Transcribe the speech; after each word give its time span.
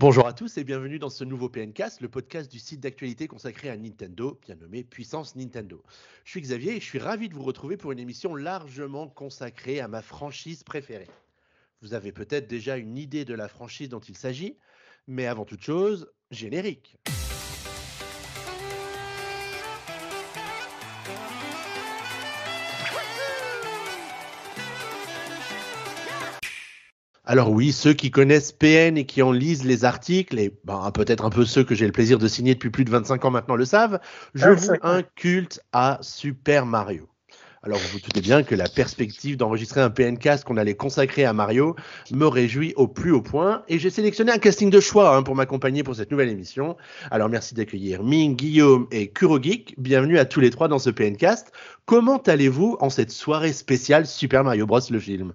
Bonjour 0.00 0.28
à 0.28 0.32
tous 0.32 0.56
et 0.58 0.62
bienvenue 0.62 1.00
dans 1.00 1.10
ce 1.10 1.24
nouveau 1.24 1.48
PNcast, 1.48 2.00
le 2.00 2.08
podcast 2.08 2.48
du 2.48 2.60
site 2.60 2.78
d'actualité 2.78 3.26
consacré 3.26 3.68
à 3.68 3.76
Nintendo, 3.76 4.38
bien 4.46 4.54
nommé 4.54 4.84
Puissance 4.84 5.34
Nintendo. 5.34 5.82
Je 6.22 6.30
suis 6.30 6.40
Xavier 6.40 6.76
et 6.76 6.80
je 6.80 6.84
suis 6.84 7.00
ravi 7.00 7.28
de 7.28 7.34
vous 7.34 7.42
retrouver 7.42 7.76
pour 7.76 7.90
une 7.90 7.98
émission 7.98 8.36
largement 8.36 9.08
consacrée 9.08 9.80
à 9.80 9.88
ma 9.88 10.00
franchise 10.00 10.62
préférée. 10.62 11.08
Vous 11.82 11.94
avez 11.94 12.12
peut-être 12.12 12.46
déjà 12.46 12.76
une 12.76 12.96
idée 12.96 13.24
de 13.24 13.34
la 13.34 13.48
franchise 13.48 13.88
dont 13.88 13.98
il 13.98 14.16
s'agit, 14.16 14.56
mais 15.08 15.26
avant 15.26 15.44
toute 15.44 15.64
chose, 15.64 16.08
générique. 16.30 16.96
Alors 27.30 27.50
oui, 27.50 27.72
ceux 27.72 27.92
qui 27.92 28.10
connaissent 28.10 28.52
PN 28.52 28.96
et 28.96 29.04
qui 29.04 29.20
en 29.20 29.32
lisent 29.32 29.66
les 29.66 29.84
articles, 29.84 30.38
et 30.38 30.58
ben, 30.64 30.90
peut-être 30.92 31.26
un 31.26 31.28
peu 31.28 31.44
ceux 31.44 31.62
que 31.62 31.74
j'ai 31.74 31.84
le 31.84 31.92
plaisir 31.92 32.16
de 32.16 32.26
signer 32.26 32.54
depuis 32.54 32.70
plus 32.70 32.86
de 32.86 32.90
25 32.90 33.22
ans 33.26 33.30
maintenant 33.30 33.54
le 33.54 33.66
savent, 33.66 34.00
je 34.32 34.48
vous 34.48 34.70
un 34.80 35.02
culte 35.02 35.60
à 35.74 35.98
Super 36.00 36.64
Mario. 36.64 37.06
Alors 37.62 37.76
vous 37.80 37.88
vous 37.88 38.00
doutez 38.00 38.22
bien 38.22 38.42
que 38.44 38.54
la 38.54 38.66
perspective 38.66 39.36
d'enregistrer 39.36 39.82
un 39.82 39.90
PNcast 39.90 40.44
qu'on 40.44 40.56
allait 40.56 40.74
consacrer 40.74 41.26
à 41.26 41.34
Mario 41.34 41.76
me 42.12 42.24
réjouit 42.24 42.72
au 42.76 42.88
plus 42.88 43.12
haut 43.12 43.20
point 43.20 43.62
et 43.68 43.78
j'ai 43.78 43.90
sélectionné 43.90 44.32
un 44.32 44.38
casting 44.38 44.70
de 44.70 44.80
choix 44.80 45.14
hein, 45.14 45.22
pour 45.22 45.34
m'accompagner 45.34 45.82
pour 45.82 45.96
cette 45.96 46.10
nouvelle 46.10 46.30
émission. 46.30 46.78
Alors 47.10 47.28
merci 47.28 47.54
d'accueillir 47.54 48.04
Ming, 48.04 48.36
Guillaume 48.36 48.86
et 48.90 49.10
Kurogeek. 49.10 49.74
Bienvenue 49.76 50.18
à 50.18 50.24
tous 50.24 50.40
les 50.40 50.48
trois 50.48 50.68
dans 50.68 50.78
ce 50.78 50.88
PNcast. 50.88 51.52
Comment 51.84 52.22
allez-vous 52.22 52.78
en 52.80 52.88
cette 52.88 53.10
soirée 53.10 53.52
spéciale 53.52 54.06
Super 54.06 54.44
Mario 54.44 54.64
Bros 54.64 54.80
le 54.88 54.98
film? 54.98 55.34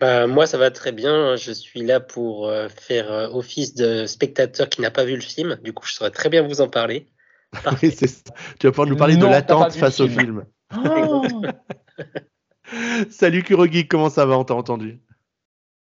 Bah, 0.00 0.26
moi, 0.26 0.46
ça 0.46 0.56
va 0.56 0.70
très 0.70 0.92
bien. 0.92 1.36
Je 1.36 1.52
suis 1.52 1.82
là 1.82 2.00
pour 2.00 2.48
euh, 2.48 2.68
faire 2.68 3.12
euh, 3.12 3.28
office 3.28 3.74
de 3.74 4.06
spectateur 4.06 4.68
qui 4.68 4.80
n'a 4.80 4.90
pas 4.90 5.04
vu 5.04 5.14
le 5.14 5.20
film. 5.20 5.58
Du 5.62 5.74
coup, 5.74 5.86
je 5.86 5.92
saurais 5.92 6.10
très 6.10 6.30
bien 6.30 6.42
vous 6.42 6.62
en 6.62 6.68
parler. 6.68 7.06
oui, 7.82 7.90
c'est 7.90 8.06
ça. 8.06 8.32
Tu 8.58 8.66
vas 8.66 8.72
pouvoir 8.72 8.88
nous 8.88 8.96
parler 8.96 9.16
de 9.16 9.26
l'attente 9.26 9.72
face 9.72 10.00
au 10.00 10.08
film. 10.08 10.44
Oh 10.72 11.26
Salut 13.10 13.42
Kurogi, 13.42 13.88
comment 13.88 14.08
ça 14.08 14.24
va 14.24 14.38
On 14.38 14.44
t'a 14.44 14.54
entendu? 14.54 15.00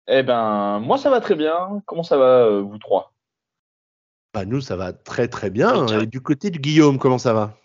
Eh 0.09 0.25
ben, 0.25 0.81
moi, 0.81 0.99
ça 0.99 1.11
va 1.11 1.21
très 1.21 1.37
bien. 1.37 1.81
Comment 1.87 2.03
ça 2.03 2.17
va, 2.17 2.47
euh, 2.47 2.61
vous 2.61 2.79
trois? 2.79 3.13
Bah, 4.35 4.45
Nous, 4.45 4.61
ça 4.61 4.75
va 4.75 4.93
très 4.93 5.29
très 5.29 5.49
bien. 5.49 5.87
Et 5.87 6.07
du 6.07 6.21
côté 6.21 6.51
de 6.51 6.59
Guillaume, 6.59 6.99
comment 6.99 7.19
ça 7.19 7.33
va? 7.33 7.57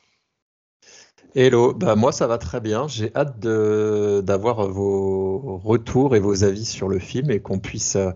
Hello, 1.35 1.73
bah 1.73 1.95
moi 1.95 2.11
ça 2.11 2.25
va 2.25 2.39
très 2.39 2.59
bien. 2.59 2.88
J'ai 2.88 3.16
hâte 3.16 3.39
d'avoir 3.39 4.67
vos 4.67 5.58
retours 5.63 6.16
et 6.16 6.19
vos 6.19 6.44
avis 6.44 6.66
sur 6.66 6.88
le 6.88 6.97
film 6.97 7.30
et 7.30 7.39
qu'on 7.39 7.59
puisse 7.59 7.95
euh, 7.95 8.11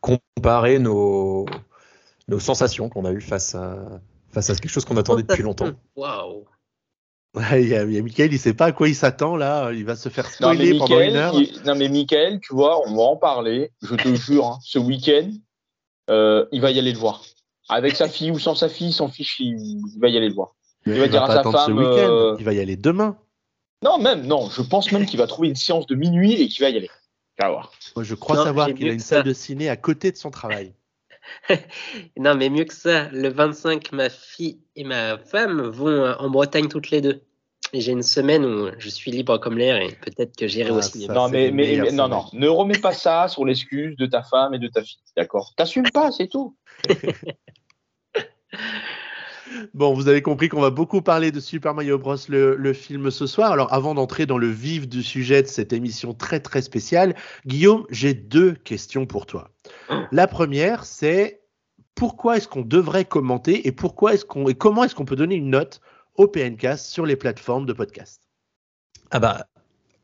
comparer 0.00 0.80
nos, 0.80 1.46
nos 2.26 2.40
sensations 2.40 2.88
qu'on 2.88 3.04
a 3.04 3.12
eues 3.12 3.20
face 3.20 3.54
à, 3.54 4.00
face 4.32 4.50
à 4.50 4.54
quelque 4.54 4.70
chose 4.70 4.84
qu'on 4.84 4.96
attendait 4.96 5.22
depuis 5.22 5.44
longtemps. 5.44 5.70
Waouh! 5.94 6.46
il, 7.52 7.68
y 7.68 7.76
a, 7.76 7.84
il 7.84 8.08
il 8.08 8.38
sait 8.38 8.54
pas 8.54 8.66
à 8.66 8.72
quoi 8.72 8.88
il 8.88 8.94
s'attend 8.94 9.36
là. 9.36 9.70
Il 9.72 9.84
va 9.84 9.94
se 9.94 10.08
faire 10.08 10.26
spoiler 10.26 10.76
pendant 10.76 11.00
une 11.00 11.16
heure. 11.16 11.34
non 11.64 11.76
mais 11.76 11.88
Michael, 11.88 12.40
tu 12.40 12.54
vois, 12.54 12.86
on 12.88 12.96
va 12.96 13.02
en 13.02 13.16
parler. 13.16 13.70
Je 13.82 13.94
te 13.94 14.14
jure, 14.14 14.46
hein, 14.46 14.58
ce 14.62 14.80
week-end, 14.80 15.30
euh, 16.10 16.44
il 16.50 16.60
va 16.60 16.72
y 16.72 16.78
aller 16.78 16.92
le 16.92 16.98
voir. 16.98 17.22
Avec 17.68 17.94
sa 17.94 18.08
fille 18.08 18.32
ou 18.32 18.38
sans 18.38 18.56
sa 18.56 18.68
fille, 18.68 18.92
s'en 18.92 19.08
fiche, 19.08 19.38
il 19.38 19.80
va 19.98 20.08
y 20.08 20.16
aller 20.16 20.28
le 20.28 20.34
voir. 20.34 20.54
Il, 20.86 20.94
va, 20.94 21.08
dire 21.08 21.22
à 21.22 21.42
sa 21.42 21.50
femme. 21.50 21.78
Euh, 21.78 22.36
il 22.38 22.44
va 22.44 22.52
y 22.52 22.60
aller 22.60 22.76
demain. 22.76 23.16
Non, 23.82 23.98
même, 23.98 24.26
non. 24.26 24.48
Je 24.50 24.62
pense 24.62 24.90
même 24.92 25.06
qu'il 25.06 25.18
va 25.18 25.26
trouver 25.26 25.48
une 25.48 25.56
séance 25.56 25.86
de 25.86 25.94
minuit 25.94 26.40
et 26.40 26.48
qu'il 26.48 26.64
va 26.64 26.70
y 26.70 26.76
aller. 26.76 26.90
voir. 27.38 27.72
je 28.00 28.14
crois 28.14 28.42
savoir 28.42 28.72
qu'il 28.74 28.88
a 28.88 28.92
une 28.92 29.00
salle 29.00 29.24
de 29.24 29.32
ciné 29.32 29.68
à 29.68 29.76
côté 29.76 30.12
de 30.12 30.16
son 30.16 30.30
travail. 30.30 30.72
non, 32.16 32.34
mais 32.34 32.48
mieux 32.48 32.64
que 32.64 32.74
ça. 32.74 33.08
Le 33.10 33.28
25, 33.28 33.92
ma 33.92 34.10
fille 34.10 34.60
et 34.76 34.84
ma 34.84 35.18
femme 35.18 35.62
vont 35.62 35.88
euh, 35.88 36.14
en 36.18 36.30
Bretagne 36.30 36.68
toutes 36.68 36.90
les 36.90 37.00
deux. 37.00 37.22
Et 37.72 37.80
j'ai 37.80 37.92
une 37.92 38.02
semaine 38.02 38.44
où 38.44 38.70
je 38.78 38.88
suis 38.88 39.10
libre 39.10 39.38
comme 39.38 39.56
l'air 39.56 39.76
et 39.76 39.92
peut-être 39.92 40.36
que 40.36 40.46
j'irai 40.46 40.70
ah, 40.70 40.74
au 40.74 40.82
cinéma. 40.82 41.14
Non, 41.14 41.28
mais, 41.30 41.50
mais, 41.50 41.90
non, 41.90 42.06
non. 42.08 42.26
Ne 42.34 42.48
remets 42.48 42.78
pas 42.78 42.92
ça 42.92 43.28
sur 43.30 43.44
l'excuse 43.44 43.96
de 43.96 44.06
ta 44.06 44.22
femme 44.22 44.52
et 44.54 44.58
de 44.58 44.68
ta 44.68 44.82
fille. 44.82 45.00
D'accord? 45.16 45.54
T'assumes 45.56 45.90
pas, 45.90 46.10
c'est 46.12 46.28
tout. 46.28 46.56
Bon, 49.74 49.94
vous 49.94 50.08
avez 50.08 50.22
compris 50.22 50.48
qu'on 50.48 50.60
va 50.60 50.70
beaucoup 50.70 51.02
parler 51.02 51.32
de 51.32 51.40
Super 51.40 51.74
Mario 51.74 51.98
Bros. 51.98 52.16
Le, 52.28 52.72
film 52.72 53.10
ce 53.10 53.26
soir. 53.26 53.52
Alors, 53.52 53.72
avant 53.72 53.94
d'entrer 53.94 54.26
dans 54.26 54.38
le 54.38 54.48
vif 54.48 54.88
du 54.88 55.02
sujet 55.02 55.42
de 55.42 55.48
cette 55.48 55.72
émission 55.72 56.14
très 56.14 56.40
très 56.40 56.62
spéciale, 56.62 57.14
Guillaume, 57.46 57.84
j'ai 57.90 58.14
deux 58.14 58.52
questions 58.52 59.06
pour 59.06 59.26
toi. 59.26 59.50
La 60.10 60.26
première, 60.26 60.84
c'est 60.84 61.42
pourquoi 61.94 62.36
est-ce 62.36 62.48
qu'on 62.48 62.62
devrait 62.62 63.04
commenter 63.04 63.66
et 63.66 63.72
pourquoi 63.72 64.14
est-ce 64.14 64.24
qu'on 64.24 64.48
et 64.48 64.54
comment 64.54 64.84
est-ce 64.84 64.94
qu'on 64.94 65.04
peut 65.04 65.16
donner 65.16 65.34
une 65.34 65.50
note 65.50 65.80
au 66.16 66.28
PNcast 66.28 66.86
sur 66.86 67.06
les 67.06 67.16
plateformes 67.16 67.66
de 67.66 67.72
podcast? 67.72 68.22
Ah 69.10 69.18
bah, 69.18 69.46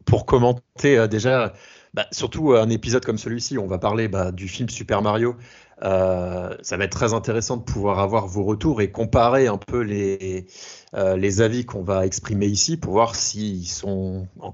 pour 0.05 0.27
commenter 0.27 0.99
euh, 0.99 1.07
déjà, 1.07 1.53
bah, 1.95 2.07
surtout 2.13 2.53
un 2.53 2.69
épisode 2.71 3.05
comme 3.05 3.19
celui-ci, 3.19 3.59
on 3.59 3.67
va 3.67 3.79
parler 3.79 4.09
bah, 4.09 4.33
du 4.33 4.49
film 4.49 4.69
Super 4.69 5.03
Mario 5.03 5.37
euh, 5.85 6.57
ça 6.63 6.77
va 6.77 6.85
être 6.85 6.93
très 6.93 7.15
intéressant 7.15 7.57
de 7.57 7.63
pouvoir 7.63 8.01
avoir 8.01 8.27
vos 8.27 8.43
retours 8.43 8.81
et 8.81 8.91
comparer 8.91 9.47
un 9.47 9.59
peu 9.59 9.81
les, 9.81 10.47
euh, 10.95 11.17
les 11.17 11.41
avis 11.41 11.65
qu'on 11.65 11.83
va 11.83 12.05
exprimer 12.05 12.47
ici 12.47 12.77
pour 12.77 12.93
voir 12.93 13.15
s'ils 13.15 13.67
sont 13.67 14.27
en, 14.41 14.53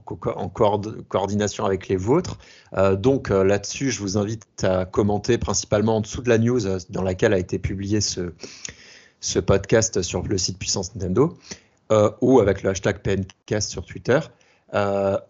coordination 1.08 1.64
avec 1.64 1.88
les 1.88 1.96
vôtres. 1.96 2.38
Euh, 2.76 2.96
donc 2.96 3.30
là-dessus, 3.30 3.90
je 3.90 4.00
vous 4.00 4.18
invite 4.18 4.64
à 4.64 4.84
commenter 4.84 5.38
principalement 5.38 5.96
en 5.96 6.00
dessous 6.00 6.22
de 6.22 6.28
la 6.28 6.38
news 6.38 6.60
dans 6.90 7.02
laquelle 7.02 7.32
a 7.32 7.38
été 7.38 7.58
publié 7.58 8.00
ce, 8.00 8.32
ce 9.20 9.38
podcast 9.38 10.02
sur 10.02 10.22
le 10.22 10.36
site 10.36 10.58
Puissance 10.58 10.94
Nintendo 10.94 11.38
ou 12.20 12.40
avec 12.40 12.62
le 12.64 12.70
hashtag 12.70 12.98
PNcast 12.98 13.70
sur 13.70 13.86
Twitter. 13.86 14.18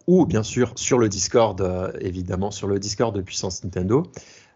ou 0.07 0.25
bien 0.25 0.41
sûr 0.41 0.73
sur 0.75 0.97
le 0.97 1.09
Discord, 1.09 1.93
évidemment 2.01 2.49
sur 2.49 2.67
le 2.67 2.79
Discord 2.79 3.15
de 3.15 3.21
Puissance 3.21 3.63
Nintendo. 3.63 4.03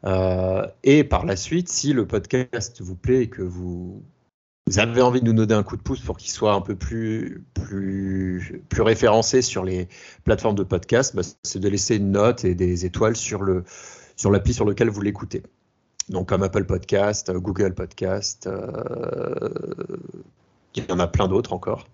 Euh, 0.05 0.65
et 0.83 1.03
par 1.03 1.25
la 1.25 1.35
suite, 1.35 1.69
si 1.69 1.93
le 1.93 2.07
podcast 2.07 2.81
vous 2.81 2.95
plaît 2.95 3.23
et 3.23 3.29
que 3.29 3.41
vous, 3.41 4.01
avez 4.77 5.01
envie 5.01 5.19
de 5.21 5.25
nous 5.25 5.33
donner 5.33 5.53
un 5.53 5.63
coup 5.63 5.77
de 5.77 5.81
pouce 5.81 5.99
pour 5.99 6.17
qu'il 6.17 6.31
soit 6.31 6.53
un 6.53 6.61
peu 6.61 6.75
plus, 6.75 7.43
plus, 7.53 8.63
référencé 8.77 9.41
sur 9.41 9.63
les 9.63 9.87
plateformes 10.23 10.55
de 10.55 10.63
podcast, 10.63 11.15
bah, 11.15 11.23
c'est 11.43 11.59
de 11.59 11.69
laisser 11.69 11.97
une 11.97 12.11
note 12.11 12.45
et 12.45 12.55
des 12.55 12.85
étoiles 12.85 13.15
sur 13.15 13.41
le 13.43 13.63
sur 14.15 14.31
l'appli 14.31 14.53
sur 14.53 14.65
lequel 14.65 14.89
vous 14.89 15.01
l'écoutez. 15.01 15.43
Donc 16.09 16.29
comme 16.29 16.43
Apple 16.43 16.65
Podcast, 16.65 17.31
Google 17.31 17.73
Podcast, 17.73 18.47
euh, 18.47 19.49
il 20.75 20.85
y 20.87 20.91
en 20.91 20.99
a 20.99 21.07
plein 21.07 21.27
d'autres 21.27 21.53
encore. 21.53 21.87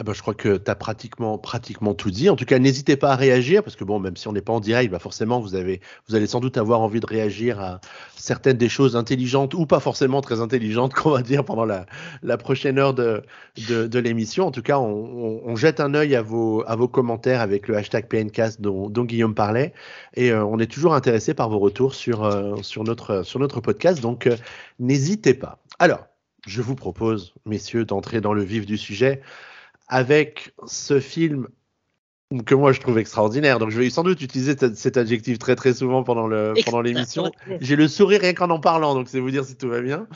Ah 0.00 0.02
ben, 0.02 0.14
je 0.14 0.22
crois 0.22 0.32
que 0.32 0.56
tu 0.56 0.70
as 0.70 0.74
pratiquement, 0.74 1.36
tout 1.94 2.10
dit. 2.10 2.30
En 2.30 2.36
tout 2.36 2.46
cas, 2.46 2.58
n'hésitez 2.58 2.96
pas 2.96 3.12
à 3.12 3.16
réagir, 3.16 3.62
parce 3.62 3.76
que 3.76 3.84
bon, 3.84 3.98
même 3.98 4.16
si 4.16 4.28
on 4.28 4.32
n'est 4.32 4.40
pas 4.40 4.54
en 4.54 4.60
direct, 4.60 4.90
bah 4.90 4.98
forcément, 4.98 5.40
vous, 5.40 5.56
allez 5.56 5.82
sans 6.26 6.40
doute 6.40 6.56
avoir 6.56 6.80
envie 6.80 7.00
de 7.00 7.06
réagir 7.06 7.60
à 7.60 7.82
certaines 8.16 8.56
des 8.56 8.70
choses 8.70 8.96
intelligentes 8.96 9.52
ou 9.52 9.66
pas 9.66 9.78
forcément 9.78 10.22
très 10.22 10.40
intelligentes 10.40 10.94
qu'on 10.94 11.10
va 11.10 11.20
dire 11.20 11.44
pendant 11.44 11.66
la, 11.66 12.38
prochaine 12.38 12.78
heure 12.78 12.94
de, 12.94 13.22
l'émission. 13.98 14.46
En 14.46 14.50
tout 14.52 14.62
cas, 14.62 14.78
on, 14.78 15.54
jette 15.54 15.80
un 15.80 15.92
œil 15.92 16.16
à 16.16 16.22
vos, 16.22 16.64
commentaires 16.90 17.42
avec 17.42 17.68
le 17.68 17.76
hashtag 17.76 18.08
PNCast 18.08 18.62
dont, 18.62 19.04
Guillaume 19.04 19.34
parlait. 19.34 19.74
Et 20.14 20.32
euh, 20.32 20.42
on 20.42 20.58
est 20.60 20.72
toujours 20.72 20.94
intéressé 20.94 21.34
par 21.34 21.50
vos 21.50 21.58
retours 21.58 21.94
sur, 21.94 22.24
euh, 22.24 22.56
notre 22.86 23.60
podcast. 23.60 24.00
Donc, 24.00 24.26
euh, 24.26 24.36
n'hésitez 24.78 25.34
pas. 25.34 25.58
Alors, 25.78 26.06
je 26.46 26.62
vous 26.62 26.74
propose, 26.74 27.34
messieurs, 27.44 27.84
d'entrer 27.84 28.22
dans 28.22 28.32
le 28.32 28.42
vif 28.42 28.64
du 28.64 28.78
sujet 28.78 29.20
avec 29.90 30.54
ce 30.66 31.00
film 31.00 31.48
que 32.46 32.54
moi 32.54 32.72
je 32.72 32.80
trouve 32.80 32.98
extraordinaire. 32.98 33.58
Donc 33.58 33.70
je 33.70 33.78
vais 33.80 33.90
sans 33.90 34.04
doute 34.04 34.22
utiliser 34.22 34.56
cet 34.74 34.96
adjectif 34.96 35.38
très 35.38 35.56
très 35.56 35.74
souvent 35.74 36.04
pendant 36.04 36.28
le 36.28 36.54
pendant 36.64 36.80
l'émission. 36.80 37.30
J'ai 37.60 37.74
le 37.74 37.88
sourire 37.88 38.20
rien 38.20 38.34
qu'en 38.34 38.50
en 38.50 38.60
parlant, 38.60 38.94
donc 38.94 39.08
c'est 39.08 39.18
vous 39.18 39.32
dire 39.32 39.44
si 39.44 39.56
tout 39.56 39.68
va 39.68 39.80
bien. 39.80 40.06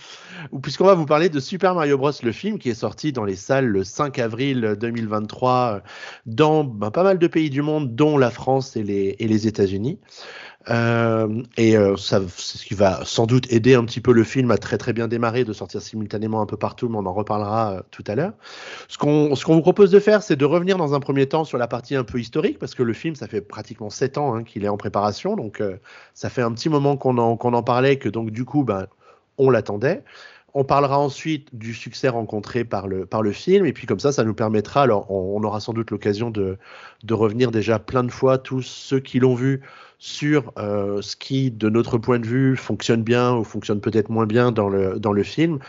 Puisqu'on 0.62 0.85
va 0.85 0.94
vous 0.94 1.06
parler 1.06 1.29
de 1.29 1.41
Super 1.41 1.75
Mario 1.75 1.99
Bros 1.99 2.12
le 2.23 2.32
film 2.32 2.61
qui 2.61 2.71
est 2.71 2.75
sorti 2.75 3.12
dans 3.12 3.25
les 3.25 3.35
salles 3.35 3.67
le 3.67 3.82
5 3.82 4.17
avril 4.21 4.76
2023 4.81 5.82
dans 6.26 6.62
ben, 6.62 6.93
pas 6.93 7.03
mal 7.03 7.19
de 7.19 7.26
pays 7.26 7.50
du 7.50 7.62
monde, 7.62 7.97
dont 7.97 8.17
la 8.17 8.31
France 8.31 8.76
et 8.76 8.85
les 8.85 9.17
et 9.19 9.26
les 9.26 9.49
États-Unis. 9.49 9.99
Euh, 10.70 11.43
et 11.56 11.76
euh, 11.76 11.96
ça, 11.96 12.20
c'est 12.37 12.58
ce 12.58 12.64
qui 12.64 12.75
va 12.75 13.05
sans 13.05 13.26
doute 13.26 13.52
aider 13.52 13.75
un 13.75 13.84
petit 13.84 14.00
peu 14.00 14.12
le 14.12 14.25
film 14.25 14.50
à 14.50 14.56
très 14.56 14.78
très 14.78 14.93
bien 14.93 15.08
démarrer, 15.08 15.44
de 15.44 15.52
sortir 15.52 15.82
simultanément 15.82 16.40
un 16.40 16.46
peu 16.46 16.56
partout, 16.56 16.88
mais 16.88 16.96
on 16.96 17.06
en 17.06 17.12
reparlera 17.12 17.72
euh, 17.72 17.81
tout 17.90 18.05
à 18.06 18.14
l'heure. 18.14 18.32
Ce 18.88 18.96
qu'on 18.96 19.34
ce 19.34 19.44
qu'on 19.44 19.55
vous 19.55 19.62
propose 19.62 19.90
de 19.90 20.00
faire, 20.00 20.22
c'est 20.22 20.37
de 20.37 20.44
revenir 20.44 20.78
dans 20.78 20.94
un 20.94 21.00
premier 21.00 21.26
temps 21.26 21.44
sur 21.44 21.58
la 21.58 21.69
partie 21.69 21.96
un 21.96 22.05
peu 22.05 22.19
historique, 22.19 22.58
parce 22.58 22.75
que 22.75 22.82
le 22.82 22.94
film, 22.94 23.14
ça 23.14 23.26
fait 23.26 23.43
pratiquement 23.43 23.90
sept 23.90 24.16
ans 24.16 24.34
hein, 24.34 24.43
qu'il 24.43 24.64
est 24.64 24.69
en 24.69 24.78
préparation, 24.78 25.37
donc 25.37 25.62
ça 26.14 26.31
fait 26.31 26.43
un 26.43 26.52
petit 26.52 26.69
moment 26.69 26.96
qu'on 26.96 27.19
en, 27.19 27.37
qu'on 27.37 27.52
en 27.52 27.62
parlait, 27.62 27.96
que 27.96 28.08
donc 28.08 28.31
du 28.31 28.44
coup, 28.44 28.64
ben, 28.64 28.87
on 29.38 29.50
l'attendait. 29.50 30.02
On 30.56 30.62
parlera 30.62 31.00
ensuite 31.00 31.49
du 31.52 31.75
succès 31.75 32.08
rencontré 32.08 32.64
par 32.64 32.87
le, 32.87 33.06
par 33.06 33.22
le 33.22 33.32
film, 33.32 33.66
et 33.66 33.72
puis 33.72 33.88
comme 33.88 33.99
ça, 33.99 34.12
ça 34.12 34.22
nous 34.22 34.34
permettra, 34.34 34.82
alors 34.82 35.11
on, 35.11 35.37
on 35.37 35.43
aura 35.43 35.58
sans 35.58 35.72
doute 35.72 35.90
l'occasion 35.90 36.31
de, 36.31 36.58
de 37.02 37.14
revenir 37.14 37.50
déjà 37.50 37.81
plein 37.81 38.05
de 38.05 38.12
fois, 38.12 38.38
tous 38.38 38.62
ceux 38.62 39.00
qui 39.00 39.19
l'ont 39.19 39.34
vu, 39.34 39.62
sur 40.05 40.53
euh, 40.59 41.01
ce 41.01 41.17
qui, 41.17 41.51
de 41.51 41.71
notre 41.71 41.97
point 41.97 42.19
de 42.19 42.27
vue, 42.27 42.59
fonctionne 42.59 43.03
bien 43.03 43.35
ou 43.35 43.43
fonctionne 43.43 43.81
peut-être 43.81 44.11
moins 44.11 44.27
bien 44.27 44.53
dans 44.53 44.69
le, 44.69 44.99
dans 44.99 45.15
le 45.15 45.23
film. 45.23 45.61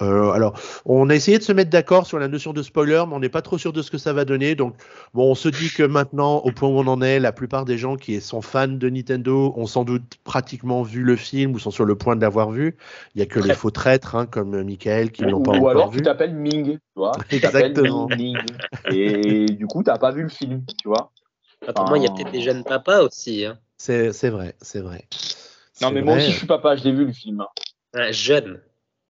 Euh, 0.00 0.30
alors, 0.30 0.54
on 0.84 1.10
a 1.10 1.14
essayé 1.16 1.38
de 1.38 1.42
se 1.42 1.50
mettre 1.50 1.70
d'accord 1.70 2.06
sur 2.06 2.20
la 2.20 2.28
notion 2.28 2.52
de 2.52 2.62
spoiler, 2.62 3.02
mais 3.08 3.16
on 3.16 3.18
n'est 3.18 3.28
pas 3.28 3.42
trop 3.42 3.58
sûr 3.58 3.72
de 3.72 3.82
ce 3.82 3.90
que 3.90 3.98
ça 3.98 4.12
va 4.12 4.24
donner. 4.24 4.54
Donc, 4.54 4.76
bon, 5.12 5.32
on 5.32 5.34
se 5.34 5.48
dit 5.48 5.70
que 5.70 5.82
maintenant, 5.82 6.36
au 6.36 6.52
point 6.52 6.68
où 6.68 6.78
on 6.78 6.86
en 6.86 7.02
est, 7.02 7.18
la 7.18 7.32
plupart 7.32 7.64
des 7.64 7.78
gens 7.78 7.96
qui 7.96 8.20
sont 8.20 8.42
fans 8.42 8.68
de 8.68 8.88
Nintendo 8.88 9.52
ont 9.56 9.66
sans 9.66 9.82
doute 9.82 10.18
pratiquement 10.22 10.84
vu 10.84 11.02
le 11.02 11.16
film 11.16 11.54
ou 11.54 11.58
sont 11.58 11.72
sur 11.72 11.84
le 11.84 11.96
point 11.96 12.14
de 12.14 12.20
l'avoir 12.20 12.52
vu. 12.52 12.76
Il 13.16 13.18
n'y 13.18 13.22
a 13.24 13.26
que 13.26 13.40
les 13.40 13.54
faux 13.54 13.72
traîtres, 13.72 14.14
hein, 14.14 14.26
comme 14.26 14.62
Michael, 14.62 15.10
qui 15.10 15.22
ne 15.22 15.30
l'ont 15.30 15.42
pas 15.42 15.50
Ou 15.50 15.56
encore 15.56 15.70
alors 15.70 15.90
vu. 15.90 15.98
tu 15.98 16.04
t'appelles 16.04 16.36
Ming, 16.36 16.74
tu 16.74 16.80
vois. 16.94 17.10
Tu 17.28 17.34
Exactement. 17.34 18.06
Ming, 18.06 18.36
Ming. 18.36 18.94
Et 18.94 19.46
du 19.46 19.66
coup, 19.66 19.82
t'as 19.82 19.98
pas 19.98 20.12
vu 20.12 20.22
le 20.22 20.28
film, 20.28 20.62
tu 20.80 20.86
vois. 20.86 21.10
Pour 21.74 21.88
moi, 21.88 21.98
il 21.98 22.04
y 22.04 22.06
a 22.06 22.10
peut-être 22.12 22.30
des 22.30 22.42
jeunes 22.42 22.62
papas 22.62 23.02
aussi. 23.02 23.44
Hein. 23.44 23.58
C'est 23.80 24.28
vrai, 24.28 24.54
c'est 24.60 24.80
vrai. 24.80 25.08
Non, 25.80 25.90
mais 25.90 26.02
moi 26.02 26.16
aussi, 26.16 26.30
je 26.32 26.36
suis 26.36 26.46
papa, 26.46 26.76
je 26.76 26.84
l'ai 26.84 26.92
vu 26.92 27.06
le 27.06 27.12
film. 27.14 27.42
Un 27.94 28.12
jeune. 28.12 28.60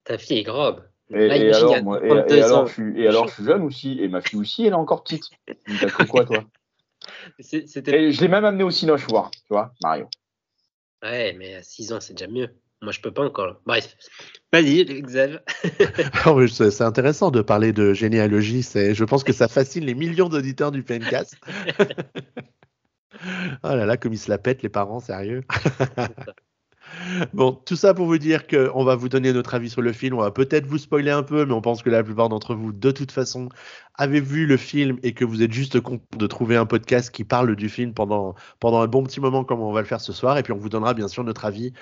Ta 0.05 0.17
fille 0.17 0.39
est 0.39 0.43
grande. 0.43 0.83
Et, 1.11 1.29
Là, 1.29 1.37
et 1.37 1.41
imagine, 1.43 1.67
alors, 1.69 1.83
moi, 1.83 2.03
et, 2.03 2.09
32 2.09 2.35
et 2.37 2.43
alors, 2.43 2.67
je 2.67 2.73
suis, 2.73 3.03
et 3.03 3.07
alors, 3.09 3.29
je 3.29 3.35
suis 3.35 3.45
jeune 3.45 3.63
aussi, 3.63 3.99
et 4.01 4.09
ma 4.09 4.23
fille 4.23 4.39
aussi, 4.41 4.63
elle 4.65 4.73
est 4.73 4.77
encore 4.77 5.05
petite. 5.05 5.25
T'as 5.79 5.91
cru 5.91 6.07
quoi, 6.07 6.25
toi? 6.25 6.45
C'était. 7.41 8.05
Et 8.05 8.13
je 8.13 8.21
l'ai 8.23 8.29
même 8.29 8.47
amené 8.47 8.65
au 8.65 8.71
Cinoche 8.71 9.07
voir, 9.07 9.31
tu 9.31 9.43
vois, 9.51 9.75
Mario. 9.83 10.09
Ouais, 11.03 11.35
mais 11.35 11.57
à 11.57 11.63
6 11.63 11.93
ans, 11.93 12.01
c'est 12.01 12.15
déjà 12.15 12.31
mieux. 12.31 12.49
Moi, 12.81 12.93
je 12.93 13.01
peux 13.01 13.13
pas 13.13 13.25
encore. 13.25 13.61
Bref. 13.67 13.95
Vas-y, 14.51 14.85
Xav. 14.85 15.43
C'est 16.49 16.71
c'est 16.71 16.85
intéressant 16.85 17.31
de 17.31 17.43
parler 17.43 17.73
de 17.75 17.93
généalogie. 17.93 18.63
c'est- 18.63 18.95
Je 18.95 19.05
pense 19.05 19.25
que 19.25 19.33
ça 19.35 19.49
fascine 19.49 19.85
les 19.85 19.95
millions 19.95 20.29
d'auditeurs 20.31 20.71
du 20.73 20.83
PNCast. 20.83 21.37
oh 23.63 23.69
là 23.69 23.87
là, 23.87 23.97
comme 23.97 24.13
ils 24.13 24.19
se 24.19 24.31
la 24.31 24.39
pètent, 24.39 24.63
les 24.63 24.69
parents, 24.69 25.01
sérieux? 25.01 25.43
Bon, 27.33 27.53
tout 27.53 27.77
ça 27.77 27.95
pour 27.95 28.07
vous 28.07 28.19
dire 28.19 28.47
qu'on 28.47 28.85
va 28.85 28.95
vous 28.95 29.09
donner 29.09 29.33
notre 29.33 29.55
avis 29.55 29.71
sur 29.71 29.83
le 29.83 29.93
film. 29.93 30.17
On 30.17 30.21
va 30.21 30.31
peut-être 30.31 30.67
vous 30.67 30.79
spoiler 30.79 31.11
un 31.11 31.23
peu, 31.23 31.45
mais 31.45 31.53
on 31.53 31.61
pense 31.61 31.83
que 31.83 31.91
la 31.91 32.03
plupart 32.03 32.29
d'entre 32.29 32.55
vous, 32.55 32.73
de 32.73 32.91
toute 32.91 33.11
façon, 33.11 33.49
avez 33.95 34.21
vu 34.21 34.47
le 34.47 34.57
film 34.57 34.99
et 35.03 35.13
que 35.13 35.25
vous 35.25 35.43
êtes 35.43 35.53
juste 35.53 35.81
content 35.81 36.05
de 36.17 36.27
trouver 36.27 36.57
un 36.57 36.67
podcast 36.67 37.11
qui 37.11 37.25
parle 37.25 37.57
du 37.57 37.69
film 37.69 37.95
pendant, 37.95 38.35
pendant 38.61 38.81
un 38.81 38.87
bon 38.87 39.03
petit 39.03 39.21
moment, 39.21 39.45
comme 39.45 39.61
on 39.61 39.73
va 39.73 39.81
le 39.81 39.87
faire 39.87 40.01
ce 40.01 40.13
soir. 40.13 40.39
Et 40.39 40.43
puis, 40.43 40.53
on 40.53 40.59
vous 40.59 40.69
donnera 40.69 40.95
bien 40.95 41.09
sûr 41.09 41.25
notre 41.25 41.45
avis 41.45 41.73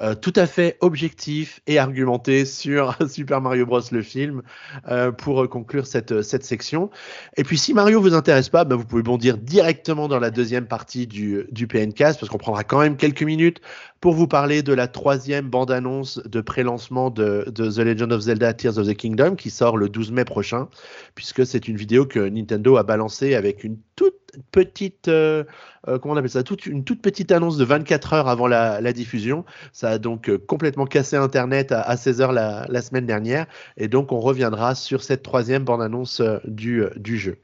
euh, 0.00 0.14
tout 0.14 0.32
à 0.36 0.46
fait 0.46 0.76
objectif 0.80 1.60
et 1.66 1.78
argumenté 1.78 2.44
sur 2.44 2.96
Super 3.08 3.40
Mario 3.40 3.66
Bros. 3.66 3.80
le 3.90 4.02
film 4.02 4.42
euh, 4.88 5.10
pour 5.10 5.42
euh, 5.42 5.48
conclure 5.48 5.86
cette, 5.86 6.22
cette 6.22 6.44
section. 6.44 6.90
Et 7.36 7.44
puis, 7.44 7.58
si 7.58 7.74
Mario 7.74 8.00
vous 8.00 8.14
intéresse 8.14 8.48
pas, 8.48 8.64
ben, 8.64 8.76
vous 8.76 8.84
pouvez 8.84 9.02
bondir 9.02 9.38
directement 9.38 10.06
dans 10.06 10.20
la 10.20 10.30
deuxième 10.30 10.66
partie 10.66 11.06
du, 11.06 11.46
du 11.50 11.66
PNcast 11.66 12.20
parce 12.20 12.30
qu'on 12.30 12.38
prendra 12.38 12.64
quand 12.64 12.80
même 12.80 12.96
quelques 12.96 13.22
minutes 13.22 13.60
pour 14.00 14.14
vous 14.14 14.28
parler 14.28 14.62
de 14.62 14.72
la 14.72 14.86
troisième 14.86 15.48
bande-annonce 15.48 16.20
de 16.24 16.40
pré-lancement 16.40 17.10
de, 17.10 17.44
de 17.48 17.68
The 17.68 17.78
Legend 17.78 18.12
of 18.12 18.20
Zelda 18.22 18.54
Tears 18.54 18.78
of 18.78 18.86
the 18.86 18.94
Kingdom 18.94 19.34
qui 19.34 19.50
sort 19.50 19.76
le 19.76 19.88
12 19.88 20.12
mai 20.12 20.24
prochain, 20.24 20.68
puisque 21.16 21.44
c'est 21.44 21.66
une 21.66 21.76
vidéo 21.76 22.06
que 22.06 22.20
Nintendo 22.20 22.76
a 22.76 22.84
balancée 22.84 23.34
avec 23.34 23.64
une 23.64 23.78
toute 23.98 24.14
petite, 24.52 25.08
euh, 25.08 25.42
euh, 25.88 25.98
comment 25.98 26.14
on 26.14 26.16
appelle 26.16 26.30
ça, 26.30 26.44
toute, 26.44 26.66
une 26.66 26.84
toute 26.84 27.02
petite 27.02 27.32
annonce 27.32 27.56
de 27.56 27.64
24 27.64 28.12
heures 28.12 28.28
avant 28.28 28.46
la, 28.46 28.92
diffusion. 28.92 29.44
Ça 29.72 29.90
a 29.90 29.98
donc 29.98 30.30
euh, 30.30 30.38
complètement 30.38 30.86
cassé 30.86 31.16
Internet 31.16 31.72
à, 31.72 31.80
à 31.80 31.96
16 31.96 32.20
heures 32.20 32.32
la, 32.32 32.80
semaine 32.80 33.06
dernière, 33.06 33.46
et 33.76 33.88
donc 33.88 34.12
on 34.12 34.20
reviendra 34.20 34.76
sur 34.76 35.02
cette 35.02 35.24
troisième 35.24 35.64
bande-annonce 35.64 36.22
du 36.44 37.18
jeu. 37.18 37.38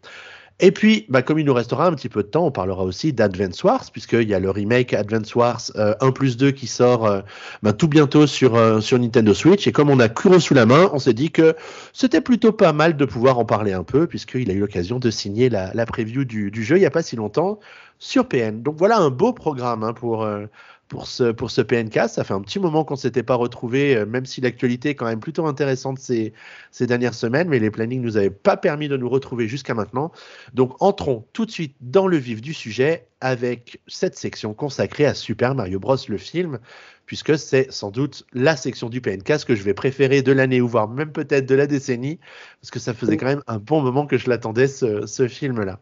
Et 0.61 0.71
puis, 0.71 1.05
bah, 1.09 1.23
comme 1.23 1.41
il 1.41 1.45
nous 1.45 1.55
restera 1.55 1.87
un 1.87 1.95
petit 1.95 2.09
peu 2.09 2.23
de 2.23 2.29
temps, 2.29 2.47
on 2.47 2.53
parlera 2.53 2.85
aussi 2.85 3.13
d'Advance 3.13 3.65
Wars, 3.65 3.91
puisqu'il 3.91 4.29
y 4.29 4.35
a 4.35 4.39
le 4.39 4.51
remake 4.51 4.95
Advance 4.95 5.35
Wars 5.35 5.61
euh, 5.75 5.95
1 6.01 6.13
plus 6.13 6.37
2 6.37 6.53
qui 6.53 6.69
sort 6.69 7.07
euh, 7.07 7.23
bah, 7.63 7.73
tout 7.73 7.89
bientôt 7.89 8.29
sur, 8.29 8.55
euh, 8.55 8.81
sur 8.81 8.99
Nintendo 8.99 9.35
Switch. 9.35 9.67
Et 9.67 9.73
comme 9.73 9.91
on 9.91 9.99
a 9.99 10.09
Kuro 10.09 10.39
sous 10.39 10.55
la 10.55 10.65
main, 10.65 10.91
on 10.93 11.01
s'est 11.01 11.13
dit 11.13 11.33
que 11.33 11.57
c'était 11.93 12.21
plutôt 12.21 12.53
pas 12.53 12.73
mal 12.73 12.97
de 12.97 13.05
pouvoir 13.05 13.39
en 13.39 13.45
parler 13.45 13.73
un 13.73 13.83
peu, 13.83 14.07
puisqu'il 14.07 14.49
a 14.49 14.55
eu 14.55 14.61
l'occasion 14.61 15.01
de 15.01 15.11
signer 15.11 15.49
la, 15.49 15.75
la 15.75 15.87
preview 15.87 16.25
du, 16.25 16.53
du 16.53 16.63
jeu 16.63 16.77
il 16.77 16.81
n'y 16.81 16.87
a 16.87 16.91
pas 16.91 17.03
si 17.03 17.17
longtemps 17.17 17.59
sur 17.99 18.29
PN. 18.29 18.63
Donc 18.63 18.77
voilà 18.77 18.99
un 18.99 19.11
beau 19.11 19.33
programme 19.33 19.83
hein, 19.83 19.93
pour, 19.93 20.23
euh, 20.23 20.47
pour, 20.89 21.07
ce, 21.07 21.33
pour 21.33 21.51
ce 21.51 21.61
PNK. 21.61 22.09
Ça 22.09 22.25
fait 22.25 22.35
un 22.35 22.41
petit 22.41 22.59
moment 22.59 22.85
qu'on 22.85 22.95
ne 22.95 22.99
s'était 22.99 23.23
pas 23.23 23.35
retrouvé, 23.35 23.97
euh, 23.97 24.07
même 24.07 24.27
si 24.27 24.41
l'actualité 24.41 24.91
est 24.91 24.95
quand 24.95 25.07
même 25.07 25.21
plutôt 25.21 25.47
intéressante 25.47 25.99
ces, 25.99 26.33
ces 26.71 26.87
dernières 26.87 27.15
semaines, 27.15 27.49
mais 27.49 27.59
les 27.59 27.71
plannings 27.71 28.01
ne 28.01 28.07
nous 28.07 28.17
avaient 28.17 28.31
pas 28.31 28.57
permis 28.57 28.89
de 28.89 28.97
nous 28.97 29.09
retrouver 29.09 29.49
jusqu'à 29.49 29.75
maintenant. 29.75 30.13
Donc 30.53 30.81
entrons 30.81 31.27
tout 31.33 31.47
de 31.47 31.51
suite 31.51 31.77
dans 31.81 32.07
le 32.07 32.17
vif 32.17 32.41
du 32.41 32.55
sujet 32.55 33.07
avec 33.21 33.81
cette 33.87 34.17
section 34.17 34.53
consacrée 34.53 35.07
à 35.07 35.15
Super 35.15 35.55
Mario 35.55 35.81
Bros. 35.81 35.97
le 36.09 36.19
film, 36.19 36.59
puisque 37.07 37.39
c'est 37.39 37.71
sans 37.73 37.91
doute 37.91 38.27
la 38.33 38.57
section 38.57 38.89
du 38.89 39.01
PNK 39.01 39.45
que 39.45 39.55
je 39.55 39.63
vais 39.63 39.75
préférer 39.75 40.23
de 40.23 40.33
l'année 40.33 40.61
ou 40.61 40.69
voire 40.69 40.89
même 40.89 41.13
peut-être 41.13 41.47
de 41.47 41.55
la 41.55 41.67
décennie, 41.67 42.19
parce 42.61 42.71
que 42.71 42.79
ça 42.79 42.95
faisait 42.95 43.17
quand 43.17 43.27
même 43.27 43.43
un 43.47 43.59
bon 43.59 43.81
moment 43.81 44.07
que 44.07 44.19
je 44.19 44.29
l'attendais, 44.29 44.69
ce, 44.69 45.07
ce 45.07 45.29
film-là. 45.29 45.81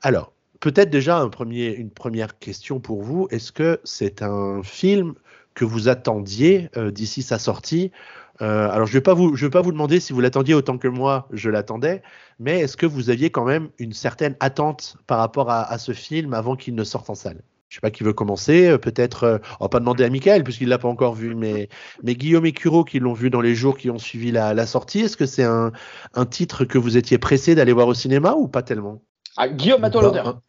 Alors, 0.00 0.32
peut-être 0.62 0.90
déjà 0.90 1.18
une 1.18 1.90
première 1.90 2.38
question 2.38 2.78
pour 2.78 3.02
vous. 3.02 3.26
Est-ce 3.30 3.50
que 3.50 3.80
c'est 3.82 4.22
un 4.22 4.62
film 4.62 5.14
que 5.54 5.64
vous 5.64 5.88
attendiez 5.88 6.70
euh, 6.76 6.92
d'ici 6.92 7.22
sa 7.22 7.40
sortie? 7.40 7.90
Euh, 8.40 8.70
Alors, 8.70 8.86
je 8.86 8.92
ne 8.92 8.98
vais, 8.98 9.02
pas 9.02 9.12
vous- 9.14 9.72
demander 9.72 9.98
si 9.98 10.12
vous 10.12 10.20
l'attendiez 10.20 10.54
autant 10.54 10.78
que 10.78 10.86
moi, 10.86 11.28
je 11.32 11.50
l'attendais, 11.50 12.02
mais 12.38 12.60
est-ce 12.60 12.76
que 12.76 12.86
vous 12.86 13.10
aviez 13.10 13.30
quand 13.30 13.44
même 13.44 13.70
une 13.78 13.92
certaine 13.92 14.36
attente 14.38 14.96
par 15.08 15.18
rapport 15.18 15.50
à, 15.50 15.76
ce 15.78 15.92
film 15.92 16.32
avant 16.32 16.54
qu'il 16.54 16.76
ne 16.76 16.84
sorte 16.84 17.10
en 17.10 17.16
salle? 17.16 17.42
Je 17.68 17.76
sais 17.76 17.80
pas 17.80 17.90
qui 17.90 18.04
veut 18.04 18.12
commencer, 18.12 18.68
euh, 18.68 18.78
peut-être, 18.78 19.40
on 19.58 19.64
va 19.64 19.68
pas 19.68 19.80
demander 19.80 20.04
à 20.04 20.10
Michael 20.10 20.44
puisqu'il 20.44 20.68
l'a 20.68 20.78
pas 20.78 20.88
encore 20.88 21.14
vu, 21.14 21.34
mais, 21.34 21.70
Guillaume 22.04 22.46
et 22.46 22.52
Curo 22.52 22.84
qui 22.84 23.00
l'ont 23.00 23.14
vu 23.14 23.30
dans 23.30 23.40
les 23.40 23.56
jours 23.56 23.76
qui 23.76 23.90
ont 23.90 23.98
suivi 23.98 24.30
la, 24.30 24.66
sortie, 24.66 25.00
est-ce 25.00 25.16
que 25.16 25.26
c'est 25.26 25.42
un 25.44 25.72
titre 26.30 26.64
que 26.64 26.78
vous 26.78 26.96
étiez 26.96 27.18
pressé 27.18 27.56
d'aller 27.56 27.72
voir 27.72 27.88
au 27.88 27.94
cinéma 27.94 28.34
ou 28.34 28.46
pas 28.46 28.62
tellement? 28.62 29.02
Ah, 29.36 29.48
Guillaume, 29.48 29.84
à 29.84 29.90
toi 29.90 30.02
l'honneur. 30.02 30.40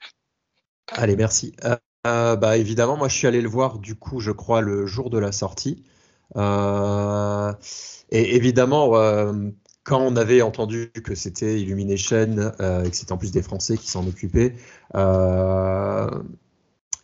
Allez, 0.91 1.15
merci. 1.15 1.55
Euh, 1.63 1.75
euh, 2.05 2.35
bah, 2.35 2.57
évidemment, 2.57 2.97
moi 2.97 3.07
je 3.07 3.15
suis 3.15 3.27
allé 3.27 3.41
le 3.41 3.47
voir 3.47 3.79
du 3.79 3.95
coup, 3.95 4.19
je 4.19 4.31
crois, 4.31 4.61
le 4.61 4.85
jour 4.85 5.09
de 5.09 5.17
la 5.17 5.31
sortie. 5.31 5.83
Euh, 6.35 7.53
et 8.09 8.35
évidemment, 8.35 8.97
euh, 8.97 9.31
quand 9.83 10.01
on 10.01 10.15
avait 10.15 10.41
entendu 10.41 10.91
que 10.91 11.15
c'était 11.15 11.61
Illumination 11.61 12.51
et 12.83 12.89
que 12.89 12.95
c'était 12.95 13.11
en 13.13 13.17
plus 13.17 13.31
des 13.31 13.41
Français 13.41 13.77
qui 13.77 13.89
s'en 13.89 14.05
occupaient, 14.07 14.55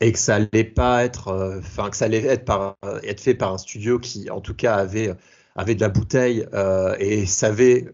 et 0.01 0.11
que 0.13 0.19
ça 0.19 0.35
allait 0.35 0.63
pas 0.63 1.03
être, 1.03 1.59
enfin 1.59 1.89
que 1.89 1.97
ça 1.97 2.05
allait 2.05 2.25
être, 2.25 2.45
par, 2.45 2.77
être 3.03 3.19
fait 3.19 3.35
par 3.35 3.53
un 3.53 3.57
studio 3.57 3.99
qui, 3.99 4.29
en 4.29 4.41
tout 4.41 4.53
cas, 4.53 4.75
avait, 4.75 5.13
avait 5.55 5.75
de 5.75 5.81
la 5.81 5.89
bouteille 5.89 6.45
et 6.99 7.25
savait, 7.25 7.93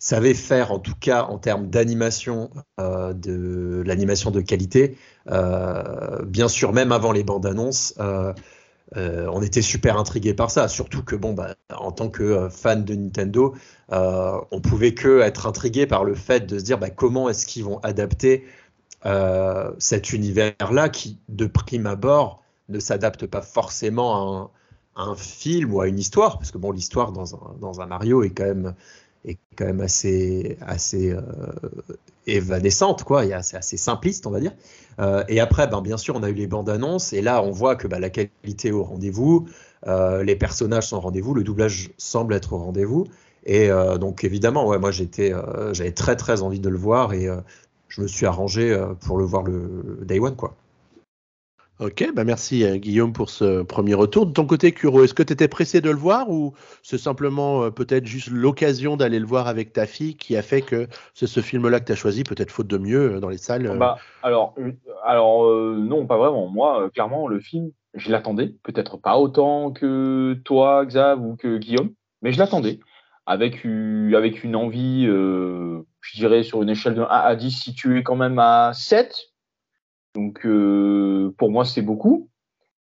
savait 0.00 0.34
faire, 0.34 0.72
en 0.72 0.78
tout 0.78 0.94
cas, 0.98 1.24
en 1.24 1.38
termes 1.38 1.68
d'animation, 1.68 2.50
euh, 2.80 3.12
de 3.12 3.82
l'animation 3.86 4.30
de 4.30 4.40
qualité. 4.40 4.96
Euh, 5.30 6.24
bien 6.24 6.48
sûr, 6.48 6.72
même 6.72 6.90
avant 6.90 7.12
les 7.12 7.22
bandes 7.22 7.44
annonces, 7.44 7.94
euh, 7.98 8.32
on 8.96 9.42
était 9.42 9.62
super 9.62 9.98
intrigué 9.98 10.32
par 10.32 10.50
ça. 10.50 10.68
Surtout 10.68 11.04
que, 11.04 11.14
bon, 11.14 11.34
bah, 11.34 11.54
en 11.76 11.92
tant 11.92 12.08
que 12.08 12.48
fan 12.48 12.82
de 12.84 12.94
Nintendo, 12.94 13.54
on 13.90 14.60
pouvait 14.60 14.94
que 14.94 15.20
être 15.20 15.46
intrigué 15.46 15.86
par 15.86 16.02
le 16.02 16.14
fait 16.14 16.46
de 16.46 16.58
se 16.58 16.64
dire 16.64 16.78
bah, 16.78 16.90
comment 16.90 17.28
est-ce 17.28 17.46
qu'ils 17.46 17.64
vont 17.64 17.78
adapter 17.80 18.44
cet 19.78 20.12
univers-là 20.12 20.88
qui, 20.88 21.18
de 21.28 21.46
prime 21.46 21.86
abord, 21.86 22.42
ne 22.68 22.80
s'adapte 22.80 23.26
pas 23.26 23.42
forcément 23.42 24.14
à 24.14 24.40
un, 24.40 24.50
à 24.96 25.10
un 25.10 25.14
film 25.14 25.74
ou 25.74 25.80
à 25.80 25.88
une 25.88 25.98
histoire, 25.98 26.38
parce 26.38 26.50
que 26.50 26.58
bon, 26.58 26.72
l'histoire 26.72 27.12
dans 27.12 27.34
un, 27.34 27.54
dans 27.60 27.80
un 27.80 27.86
Mario 27.86 28.22
est 28.22 28.30
quand 28.30 28.44
même, 28.44 28.74
est 29.24 29.38
quand 29.56 29.66
même 29.66 29.80
assez, 29.80 30.56
assez 30.60 31.10
euh, 31.10 31.20
évanescente, 32.26 33.04
quoi. 33.04 33.24
C'est 33.42 33.56
assez 33.56 33.76
simpliste, 33.76 34.26
on 34.26 34.30
va 34.30 34.40
dire. 34.40 34.52
Euh, 34.98 35.24
et 35.28 35.40
après, 35.40 35.66
ben, 35.66 35.82
bien 35.82 35.96
sûr, 35.96 36.16
on 36.16 36.22
a 36.22 36.30
eu 36.30 36.34
les 36.34 36.46
bandes 36.46 36.68
annonces, 36.68 37.12
et 37.12 37.22
là, 37.22 37.42
on 37.42 37.50
voit 37.50 37.76
que 37.76 37.86
bah, 37.86 37.98
la 37.98 38.10
qualité 38.10 38.68
est 38.68 38.72
au 38.72 38.84
rendez-vous, 38.84 39.48
euh, 39.86 40.22
les 40.22 40.36
personnages 40.36 40.88
sont 40.88 40.96
au 40.96 41.00
rendez-vous, 41.00 41.34
le 41.34 41.44
doublage 41.44 41.90
semble 41.98 42.34
être 42.34 42.52
au 42.52 42.58
rendez-vous. 42.58 43.06
Et 43.46 43.70
euh, 43.70 43.98
donc, 43.98 44.24
évidemment, 44.24 44.66
ouais, 44.66 44.78
moi, 44.78 44.90
j'étais, 44.90 45.32
j'avais 45.72 45.92
très, 45.92 46.16
très 46.16 46.42
envie 46.42 46.60
de 46.60 46.68
le 46.68 46.78
voir, 46.78 47.12
et 47.14 47.28
je 47.88 48.02
me 48.02 48.06
suis 48.06 48.26
arrangé 48.26 48.78
pour 49.00 49.18
le 49.18 49.24
voir 49.24 49.42
le, 49.42 49.96
le 50.00 50.04
day 50.04 50.18
one, 50.18 50.36
quoi. 50.36 50.54
Ok, 51.80 52.12
bah 52.14 52.24
merci 52.24 52.62
euh, 52.62 52.76
Guillaume 52.76 53.14
pour 53.14 53.30
ce 53.30 53.62
premier 53.62 53.94
retour. 53.94 54.26
De 54.26 54.32
ton 54.32 54.44
côté, 54.44 54.72
Kuro, 54.72 55.02
est-ce 55.02 55.14
que 55.14 55.22
tu 55.22 55.32
étais 55.32 55.48
pressé 55.48 55.80
de 55.80 55.88
le 55.88 55.96
voir 55.96 56.28
ou 56.28 56.52
c'est 56.82 56.98
simplement 56.98 57.62
euh, 57.62 57.70
peut-être 57.70 58.04
juste 58.04 58.28
l'occasion 58.28 58.98
d'aller 58.98 59.18
le 59.18 59.24
voir 59.24 59.48
avec 59.48 59.72
ta 59.72 59.86
fille 59.86 60.14
qui 60.14 60.36
a 60.36 60.42
fait 60.42 60.60
que 60.60 60.88
c'est 61.14 61.26
ce 61.26 61.40
film-là 61.40 61.80
que 61.80 61.86
tu 61.86 61.92
as 61.92 61.96
choisi, 61.96 62.22
peut-être 62.22 62.50
faute 62.50 62.66
de 62.66 62.76
mieux 62.76 63.14
euh, 63.14 63.20
dans 63.20 63.30
les 63.30 63.38
salles 63.38 63.78
Bah, 63.78 63.96
alors, 64.22 64.54
alors 65.06 65.50
non, 65.74 66.06
pas 66.06 66.18
vraiment. 66.18 66.48
Moi, 66.48 66.90
clairement, 66.90 67.26
le 67.28 67.40
film, 67.40 67.70
je 67.94 68.12
l'attendais. 68.12 68.54
Peut-être 68.62 68.98
pas 68.98 69.16
autant 69.16 69.70
que 69.70 70.34
toi, 70.44 70.84
Xav, 70.84 71.24
ou 71.24 71.36
que 71.36 71.56
Guillaume, 71.56 71.94
mais 72.20 72.32
je 72.32 72.38
l'attendais. 72.38 72.80
Avec, 73.24 73.64
avec 73.64 74.44
une 74.44 74.54
envie, 74.54 75.06
je 75.06 76.16
dirais, 76.16 76.42
sur 76.42 76.62
une 76.62 76.68
échelle 76.68 76.94
de 76.94 77.00
1 77.00 77.06
à 77.08 77.34
10, 77.36 77.50
située 77.50 78.02
quand 78.02 78.16
même 78.16 78.38
à 78.38 78.72
7. 78.74 79.29
Donc 80.14 80.44
euh, 80.44 81.34
pour 81.38 81.50
moi 81.50 81.64
c'est 81.64 81.82
beaucoup. 81.82 82.28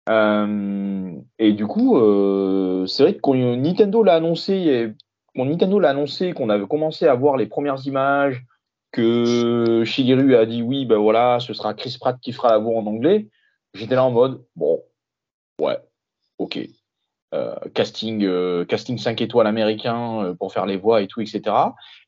Euh, 0.09 1.11
et 1.37 1.51
du 1.51 1.67
coup, 1.67 1.97
euh, 1.97 2.85
c'est 2.85 3.03
vrai 3.03 3.15
que 3.15 3.19
quand 3.19 3.35
Nintendo 3.35 4.03
l'a 4.03 4.15
annoncé, 4.15 4.93
quand 5.35 5.45
Nintendo 5.45 5.79
l'a 5.79 5.89
annoncé 5.89 6.31
qu'on 6.33 6.49
avait 6.49 6.67
commencé 6.67 7.07
à 7.07 7.15
voir 7.15 7.35
les 7.35 7.47
premières 7.47 7.85
images, 7.85 8.45
que 8.93 9.83
Shigeru 9.85 10.35
a 10.35 10.45
dit 10.45 10.61
oui, 10.61 10.85
ben 10.85 10.97
voilà, 10.97 11.39
ce 11.41 11.53
sera 11.53 11.73
Chris 11.73 11.97
Pratt 11.99 12.17
qui 12.21 12.31
fera 12.31 12.49
la 12.49 12.57
voix 12.57 12.79
en 12.79 12.85
anglais. 12.85 13.27
J'étais 13.73 13.95
là 13.95 14.05
en 14.05 14.11
mode 14.11 14.43
bon, 14.55 14.81
ouais, 15.61 15.77
ok. 16.37 16.59
Casting, 17.73 18.65
casting 18.65 18.97
5 18.97 19.21
étoiles 19.21 19.45
américain 19.45 20.33
pour 20.39 20.53
faire 20.53 20.65
les 20.65 20.77
voix 20.77 21.01
et 21.01 21.07
tout, 21.07 21.21
etc. 21.21 21.41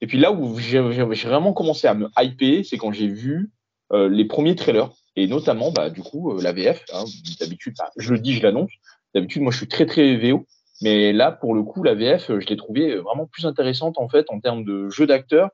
Et 0.02 0.08
puis 0.08 0.18
là 0.18 0.32
où 0.32 0.58
j'ai 0.58 0.80
vraiment 0.80 1.54
commencé 1.54 1.88
à 1.88 1.94
me 1.94 2.10
hyper, 2.18 2.66
c'est 2.66 2.78
quand 2.78 2.94
j'ai 2.94 3.08
vu 3.08 3.52
les 3.94 4.26
premiers 4.26 4.56
trailers 4.56 4.90
et 5.16 5.28
notamment 5.28 5.72
bah, 5.72 5.90
du 5.90 6.02
coup 6.02 6.40
la 6.40 6.52
VF. 6.52 6.84
Hein, 6.94 7.04
D'habitude, 7.40 7.76
bah, 7.78 7.90
je 7.98 8.14
le 8.14 8.20
dis, 8.20 8.34
je 8.34 8.44
l'annonce. 8.44 8.72
D'habitude, 9.14 9.42
moi, 9.42 9.52
je 9.52 9.58
suis 9.58 9.68
très 9.68 9.86
très 9.86 10.16
VO, 10.18 10.46
mais 10.82 11.14
là, 11.14 11.32
pour 11.32 11.56
le 11.56 11.64
coup, 11.64 11.84
la 11.84 11.96
VF, 11.96 12.28
je 12.40 12.48
l'ai 12.48 12.58
trouvé 12.58 12.96
vraiment 12.98 13.26
plus 13.26 13.46
intéressante 13.46 13.98
en 13.98 14.08
fait 14.08 14.26
en 14.30 14.40
termes 14.40 14.64
de 14.64 14.90
jeu 14.90 15.08
d'acteur 15.08 15.50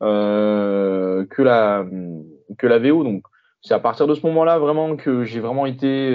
que 0.00 1.42
la 1.42 1.86
que 2.58 2.66
la 2.66 2.78
VO. 2.78 3.04
Donc, 3.04 3.22
c'est 3.62 3.74
à 3.74 3.80
partir 3.80 4.06
de 4.06 4.14
ce 4.14 4.26
moment-là 4.26 4.58
vraiment 4.58 4.96
que 4.96 5.24
j'ai 5.24 5.40
vraiment 5.40 5.66
été 5.66 6.14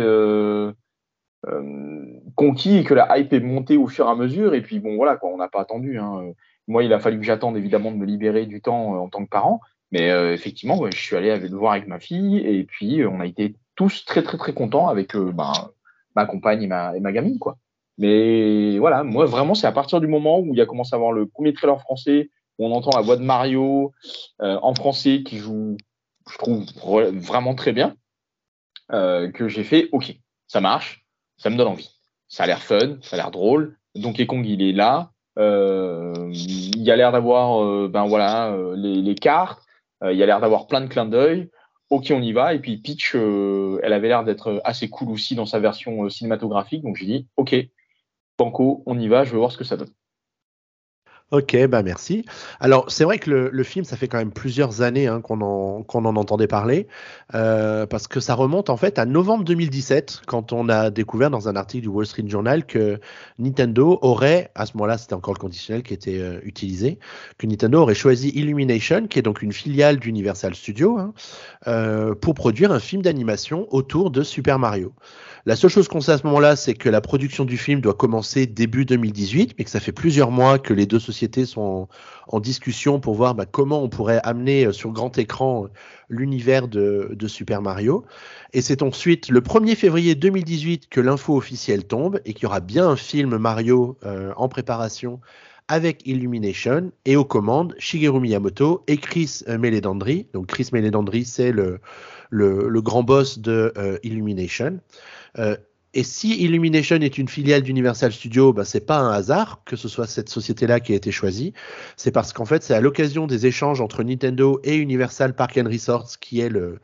euh, 1.47 2.21
conquis 2.35 2.77
et 2.77 2.83
que 2.83 2.93
la 2.93 3.17
hype 3.17 3.33
est 3.33 3.39
montée 3.39 3.77
au 3.77 3.87
fur 3.87 4.07
et 4.07 4.09
à 4.09 4.15
mesure. 4.15 4.53
Et 4.53 4.61
puis 4.61 4.79
bon, 4.79 4.95
voilà, 4.95 5.17
quoi, 5.17 5.29
on 5.29 5.37
n'a 5.37 5.47
pas 5.47 5.61
attendu. 5.61 5.97
Hein. 5.97 6.33
Moi, 6.67 6.83
il 6.83 6.93
a 6.93 6.99
fallu 6.99 7.17
que 7.19 7.25
j'attende 7.25 7.57
évidemment 7.57 7.91
de 7.91 7.97
me 7.97 8.05
libérer 8.05 8.45
du 8.45 8.61
temps 8.61 8.95
euh, 8.95 8.99
en 8.99 9.09
tant 9.09 9.23
que 9.23 9.29
parent. 9.29 9.59
Mais 9.91 10.09
euh, 10.09 10.33
effectivement, 10.33 10.89
je 10.89 10.97
suis 10.97 11.15
allé 11.15 11.37
le 11.37 11.55
voir 11.55 11.73
avec 11.73 11.87
ma 11.87 11.99
fille 11.99 12.37
et 12.37 12.63
puis 12.63 13.05
on 13.05 13.19
a 13.19 13.25
été 13.25 13.55
tous 13.75 14.05
très 14.05 14.23
très 14.23 14.37
très 14.37 14.53
contents 14.53 14.87
avec 14.87 15.15
ben, 15.15 15.53
ma 16.15 16.25
compagne 16.25 16.63
et 16.63 16.67
ma, 16.67 17.11
gamine, 17.11 17.39
quoi. 17.39 17.57
Mais 17.97 18.79
voilà, 18.79 19.03
moi 19.03 19.25
vraiment, 19.25 19.53
c'est 19.53 19.67
à 19.67 19.71
partir 19.71 19.99
du 19.99 20.07
moment 20.07 20.39
où 20.39 20.53
il 20.53 20.57
y 20.57 20.61
a 20.61 20.65
commencé 20.65 20.93
à 20.93 20.97
avoir 20.97 21.11
le 21.11 21.25
premier 21.25 21.53
trailer 21.53 21.79
français, 21.81 22.29
où 22.57 22.65
on 22.65 22.71
entend 22.71 22.91
la 22.95 23.01
voix 23.01 23.17
de 23.17 23.23
Mario 23.23 23.91
en 24.39 24.73
français 24.73 25.23
qui 25.23 25.37
joue, 25.37 25.77
je 26.29 26.37
trouve 26.37 26.65
vraiment 27.15 27.53
très 27.53 27.73
bien, 27.73 27.95
que 28.89 29.47
j'ai 29.47 29.63
fait 29.63 29.89
OK, 29.91 30.15
ça 30.47 30.61
marche, 30.61 31.05
ça 31.37 31.49
me 31.49 31.57
donne 31.57 31.67
envie. 31.67 31.91
Ça 32.27 32.43
a 32.43 32.47
l'air 32.47 32.61
fun, 32.61 32.97
ça 33.01 33.15
a 33.15 33.17
l'air 33.17 33.31
drôle. 33.31 33.77
Donkey 33.95 34.25
Kong, 34.25 34.45
il 34.45 34.61
est 34.61 34.71
là. 34.71 35.11
Euh, 35.37 36.13
il 36.31 36.81
y 36.81 36.91
a 36.91 36.95
l'air 36.95 37.11
d'avoir 37.11 37.63
euh, 37.63 37.89
ben 37.91 38.05
voilà, 38.05 38.51
euh, 38.51 38.75
les, 38.75 39.15
cartes. 39.15 39.61
Il 40.03 40.17
y 40.17 40.23
a 40.23 40.25
l'air 40.25 40.39
d'avoir 40.39 40.67
plein 40.67 40.81
de 40.81 40.87
clins 40.87 41.05
d'œil. 41.05 41.49
Ok, 41.89 42.11
on 42.11 42.21
y 42.21 42.31
va. 42.31 42.53
Et 42.53 42.59
puis 42.59 42.77
Peach, 42.77 43.15
elle 43.15 43.93
avait 43.93 44.07
l'air 44.07 44.23
d'être 44.23 44.61
assez 44.63 44.89
cool 44.89 45.09
aussi 45.09 45.35
dans 45.35 45.45
sa 45.45 45.59
version 45.59 46.09
cinématographique. 46.09 46.83
Donc 46.83 46.95
j'ai 46.95 47.05
dit, 47.05 47.27
ok, 47.37 47.55
Banco, 48.37 48.81
on 48.85 48.97
y 48.97 49.07
va, 49.07 49.23
je 49.23 49.31
veux 49.31 49.37
voir 49.37 49.51
ce 49.51 49.57
que 49.57 49.63
ça 49.63 49.77
donne. 49.77 49.91
Ok, 51.31 51.55
bah 51.67 51.81
merci. 51.81 52.25
Alors 52.59 52.91
c'est 52.91 53.05
vrai 53.05 53.17
que 53.17 53.31
le, 53.31 53.63
film, 53.63 53.85
ça 53.85 53.95
fait 53.95 54.09
quand 54.09 54.17
même 54.17 54.33
plusieurs 54.33 54.81
années 54.81 55.07
hein, 55.07 55.21
qu'on 55.21 55.39
en, 55.39 55.81
qu'on 55.81 56.03
en 56.03 56.17
entendait 56.17 56.45
parler, 56.47 56.89
euh, 57.35 57.85
parce 57.85 58.09
que 58.09 58.19
ça 58.19 58.35
remonte 58.35 58.69
en 58.69 58.75
fait 58.75 58.99
à 58.99 59.05
novembre 59.05 59.45
2017, 59.45 60.23
quand 60.27 60.51
on 60.51 60.67
a 60.67 60.89
découvert 60.89 61.29
dans 61.29 61.47
un 61.47 61.55
article 61.55 61.83
du 61.83 61.87
Wall 61.87 62.05
Street 62.05 62.27
Journal 62.27 62.65
que 62.65 62.99
Nintendo 63.39 63.97
aurait, 64.01 64.51
à 64.55 64.65
ce 64.65 64.73
moment-là 64.75 64.97
c'était 64.97 65.13
encore 65.13 65.33
le 65.33 65.39
conditionnel 65.39 65.83
qui 65.83 65.93
était 65.93 66.19
euh, 66.19 66.41
utilisé, 66.43 66.99
que 67.37 67.47
Nintendo 67.47 67.79
aurait 67.79 67.95
choisi 67.95 68.27
Illumination, 68.35 69.07
qui 69.07 69.17
est 69.17 69.21
donc 69.21 69.41
une 69.41 69.53
filiale 69.53 69.99
d'Universal 69.99 70.53
Studios, 70.53 70.97
hein, 70.97 71.13
euh, 71.65 72.13
pour 72.13 72.33
produire 72.33 72.73
un 72.73 72.79
film 72.79 73.03
d'animation 73.03 73.67
autour 73.69 74.11
de 74.11 74.21
Super 74.21 74.59
Mario. 74.59 74.91
La 75.47 75.55
seule 75.55 75.71
chose 75.71 75.87
qu'on 75.87 76.01
sait 76.01 76.11
à 76.11 76.17
ce 76.19 76.27
moment-là, 76.27 76.55
c'est 76.55 76.75
que 76.75 76.87
la 76.87 77.01
production 77.01 77.45
du 77.45 77.57
film 77.57 77.81
doit 77.81 77.95
commencer 77.95 78.45
début 78.45 78.85
2018, 78.85 79.55
mais 79.57 79.63
que 79.63 79.71
ça 79.71 79.79
fait 79.79 79.91
plusieurs 79.91 80.29
mois 80.29 80.59
que 80.59 80.71
les 80.71 80.85
deux 80.85 80.99
sociétés 80.99 81.47
sont 81.47 81.87
en, 82.27 82.39
discussion 82.39 82.99
pour 82.99 83.15
voir 83.15 83.33
bah, 83.33 83.47
comment 83.47 83.81
on 83.81 83.89
pourrait 83.89 84.21
amener 84.23 84.65
euh, 84.65 84.71
sur 84.71 84.91
grand 84.91 85.17
écran 85.17 85.65
euh, 85.65 85.67
l'univers 86.09 86.67
de, 86.67 87.17
Super 87.27 87.61
Mario. 87.61 88.05
Et 88.53 88.61
c'est 88.61 88.83
ensuite 88.83 89.29
le 89.29 89.41
1er 89.41 89.75
février 89.75 90.13
2018 90.13 90.89
que 90.89 91.01
l'info 91.01 91.35
officielle 91.35 91.85
tombe 91.85 92.19
et 92.25 92.33
qu'il 92.33 92.43
y 92.43 92.45
aura 92.45 92.59
bien 92.59 92.87
un 92.87 92.95
film 92.95 93.37
Mario 93.37 93.97
euh, 94.05 94.33
en 94.37 94.47
préparation 94.47 95.21
avec 95.67 96.05
Illumination 96.05 96.91
et 97.05 97.15
aux 97.15 97.25
commandes 97.25 97.73
Shigeru 97.79 98.19
Miyamoto 98.19 98.83
et 98.87 98.97
Chris 98.97 99.41
Meledandri. 99.47 100.27
Donc 100.33 100.47
Chris 100.47 100.69
Meledandri, 100.73 101.23
c'est 101.23 101.51
le, 101.51 101.79
le, 102.29 102.81
grand 102.81 103.03
boss 103.03 103.39
de 103.39 103.73
Illumination. 104.03 104.79
Euh, 105.39 105.55
et 105.93 106.03
si 106.03 106.41
Illumination 106.41 106.95
est 107.01 107.17
une 107.17 107.27
filiale 107.27 107.63
d'Universal 107.63 108.13
Studios, 108.13 108.53
ben 108.53 108.63
c'est 108.63 108.85
pas 108.85 108.99
un 108.99 109.11
hasard 109.11 109.61
que 109.65 109.75
ce 109.75 109.89
soit 109.89 110.07
cette 110.07 110.29
société-là 110.29 110.79
qui 110.79 110.93
a 110.93 110.95
été 110.95 111.11
choisie. 111.11 111.53
C'est 111.97 112.11
parce 112.11 112.31
qu'en 112.31 112.45
fait, 112.45 112.63
c'est 112.63 112.73
à 112.73 112.79
l'occasion 112.79 113.27
des 113.27 113.45
échanges 113.45 113.81
entre 113.81 114.01
Nintendo 114.01 114.61
et 114.63 114.77
Universal 114.77 115.35
Park 115.35 115.57
and 115.57 115.67
Resorts, 115.69 116.17
qui 116.21 116.39
est 116.39 116.47
le, 116.47 116.79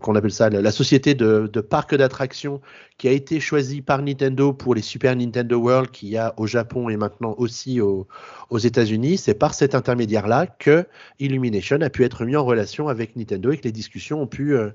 qu'on 0.00 0.16
appelle 0.16 0.32
ça, 0.32 0.50
la 0.50 0.72
société 0.72 1.14
de, 1.14 1.48
de 1.52 1.60
parcs 1.60 1.94
d'attractions 1.94 2.60
qui 2.98 3.06
a 3.06 3.12
été 3.12 3.38
choisie 3.38 3.80
par 3.80 4.02
Nintendo 4.02 4.52
pour 4.52 4.74
les 4.74 4.82
Super 4.82 5.14
Nintendo 5.14 5.56
World 5.56 5.92
qu'il 5.92 6.08
y 6.08 6.16
a 6.16 6.34
au 6.36 6.48
Japon 6.48 6.88
et 6.88 6.96
maintenant 6.96 7.36
aussi 7.38 7.80
aux 7.80 8.08
États-Unis. 8.58 9.18
C'est 9.18 9.34
par 9.34 9.54
cet 9.54 9.76
intermédiaire-là 9.76 10.48
que 10.48 10.84
Illumination 11.20 11.80
a 11.80 11.90
pu 11.90 12.02
être 12.02 12.24
mis 12.24 12.34
en 12.34 12.44
relation 12.44 12.88
avec 12.88 13.14
Nintendo 13.14 13.52
et 13.52 13.58
que 13.58 13.64
les 13.64 13.72
discussions 13.72 14.20
ont 14.20 14.26
pu, 14.26 14.56
euh, 14.56 14.70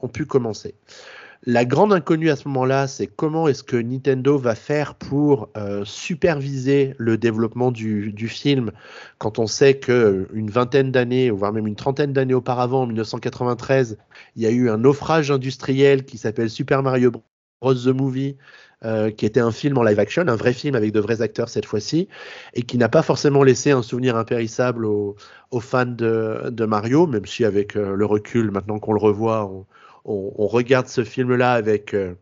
ont 0.00 0.08
pu 0.08 0.24
commencer. 0.24 0.74
La 1.48 1.64
grande 1.64 1.92
inconnue 1.92 2.30
à 2.30 2.34
ce 2.34 2.48
moment-là, 2.48 2.88
c'est 2.88 3.06
comment 3.06 3.46
est-ce 3.46 3.62
que 3.62 3.76
Nintendo 3.76 4.36
va 4.36 4.56
faire 4.56 4.96
pour 4.96 5.48
euh, 5.56 5.84
superviser 5.84 6.96
le 6.98 7.16
développement 7.18 7.70
du, 7.70 8.28
film 8.28 8.72
quand 9.18 9.38
on 9.38 9.46
sait 9.46 9.78
qu'une 9.78 10.50
vingtaine 10.50 10.90
d'années, 10.90 11.30
voire 11.30 11.52
même 11.52 11.68
une 11.68 11.76
trentaine 11.76 12.12
d'années 12.12 12.34
auparavant, 12.34 12.82
en 12.82 12.86
1993, 12.86 13.96
il 14.34 14.42
y 14.42 14.46
a 14.46 14.50
eu 14.50 14.68
un 14.68 14.78
naufrage 14.78 15.30
industriel 15.30 16.04
qui 16.04 16.18
s'appelle 16.18 16.50
Super 16.50 16.82
Mario 16.82 17.12
Bros. 17.12 17.22
The 17.62 17.86
Movie, 17.86 18.36
euh, 18.84 19.12
qui 19.12 19.24
était 19.24 19.40
un 19.40 19.52
film 19.52 19.78
en 19.78 19.84
live 19.84 20.00
action, 20.00 20.26
un 20.26 20.36
vrai 20.36 20.52
film 20.52 20.74
avec 20.74 20.90
de 20.90 20.98
vrais 20.98 21.22
acteurs 21.22 21.48
cette 21.48 21.64
fois-ci, 21.64 22.08
et 22.54 22.62
qui 22.62 22.76
n'a 22.76 22.88
pas 22.88 23.02
forcément 23.02 23.44
laissé 23.44 23.70
un 23.70 23.82
souvenir 23.82 24.16
impérissable 24.16 24.84
aux, 24.84 25.16
fans 25.60 25.86
de, 25.86 26.64
Mario, 26.66 27.06
même 27.06 27.24
si 27.24 27.44
avec 27.44 27.76
euh, 27.76 27.94
le 27.94 28.04
recul, 28.04 28.50
maintenant 28.50 28.80
qu'on 28.80 28.92
le 28.92 29.00
revoit, 29.00 29.46
on, 29.46 29.64
on, 30.06 30.46
regarde 30.46 30.86
ce 30.86 31.04
film-là 31.04 31.52
avec, 31.52 31.92
euh, 31.94 32.14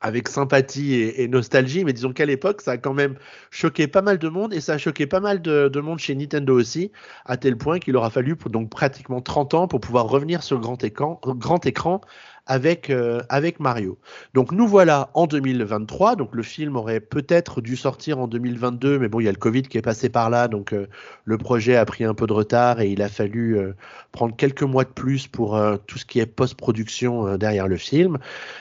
avec 0.00 0.28
sympathie 0.28 0.94
et, 0.94 1.28
nostalgie, 1.28 1.84
mais 1.84 1.92
disons 1.92 2.12
qu'à 2.12 2.26
l'époque, 2.26 2.60
ça 2.60 2.72
a 2.72 2.76
quand 2.78 2.94
même 2.94 3.16
choqué 3.50 3.86
pas 3.86 4.02
mal 4.02 4.18
de 4.18 4.28
monde 4.28 4.52
et 4.52 4.60
ça 4.60 4.74
a 4.74 4.78
choqué 4.78 5.06
pas 5.06 5.20
mal 5.20 5.40
de, 5.40 5.68
de 5.68 5.80
monde 5.80 5.98
chez 5.98 6.14
Nintendo 6.14 6.58
aussi, 6.58 6.90
à 7.24 7.36
tel 7.36 7.56
point 7.56 7.78
qu'il 7.78 7.96
aura 7.96 8.10
fallu 8.10 8.36
donc 8.50 8.70
pratiquement 8.70 9.20
30 9.20 9.54
ans 9.54 9.68
pour 9.68 9.80
pouvoir 9.80 10.08
revenir 10.08 10.42
sur 10.42 10.60
grand 10.60 10.82
écran 10.84 12.00
avec, 12.46 12.90
euh, 12.90 13.20
avec 13.28 13.60
Mario. 13.60 13.98
Donc 14.34 14.52
nous 14.52 14.66
voilà 14.66 15.10
en 15.14 15.26
2023. 15.26 16.16
Donc 16.16 16.34
le 16.34 16.42
film 16.42 16.76
aurait 16.76 17.00
peut-être 17.00 17.60
dû 17.60 17.76
sortir 17.76 18.18
en 18.18 18.28
2022, 18.28 18.98
mais 18.98 19.08
bon, 19.08 19.20
il 19.20 19.24
y 19.24 19.28
a 19.28 19.32
le 19.32 19.38
Covid 19.38 19.62
qui 19.62 19.78
est 19.78 19.82
passé 19.82 20.08
par 20.08 20.30
là, 20.30 20.48
donc 20.48 20.72
euh, 20.72 20.86
le 21.24 21.38
projet 21.38 21.76
a 21.76 21.84
pris 21.84 22.04
un 22.04 22.14
peu 22.14 22.26
de 22.26 22.32
retard 22.32 22.80
et 22.80 22.88
il 22.88 23.02
a 23.02 23.08
fallu 23.08 23.58
euh, 23.58 23.74
prendre 24.12 24.34
quelques 24.36 24.62
mois 24.62 24.84
de 24.84 24.90
plus 24.90 25.26
pour 25.26 25.60
tout 25.86 25.98
ce 25.98 26.06
qui 26.06 26.20
est 26.20 26.26
post-production 26.26 27.36
derrière 27.36 27.68
le 27.68 27.76
film. 27.76 28.18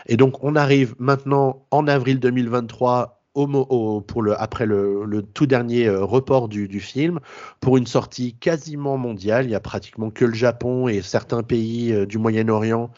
Et 0.07 0.17
donc 0.17 0.43
on 0.43 0.55
arrive 0.55 0.95
maintenant 0.99 1.65
en 1.71 1.87
avril 1.87 2.19
2023 2.19 3.21
au, 3.35 4.01
pour 4.01 4.21
le, 4.21 4.39
après 4.41 4.65
le, 4.65 5.05
le 5.05 5.21
tout 5.21 5.45
dernier 5.45 5.89
report 5.89 6.47
du, 6.47 6.67
du, 6.67 6.79
film, 6.79 7.19
pour 7.59 7.77
une 7.77 7.85
sortie 7.85 8.33
quasiment 8.33 8.97
mondiale. 8.97 9.45
Il 9.45 9.51
y 9.51 9.55
a 9.55 9.59
pratiquement 9.59 10.09
que 10.09 10.25
le 10.25 10.33
Japon 10.33 10.87
et 10.87 11.01
certains 11.01 11.43
pays 11.43 12.05
du 12.07 12.17
Moyen-Orient 12.17 12.91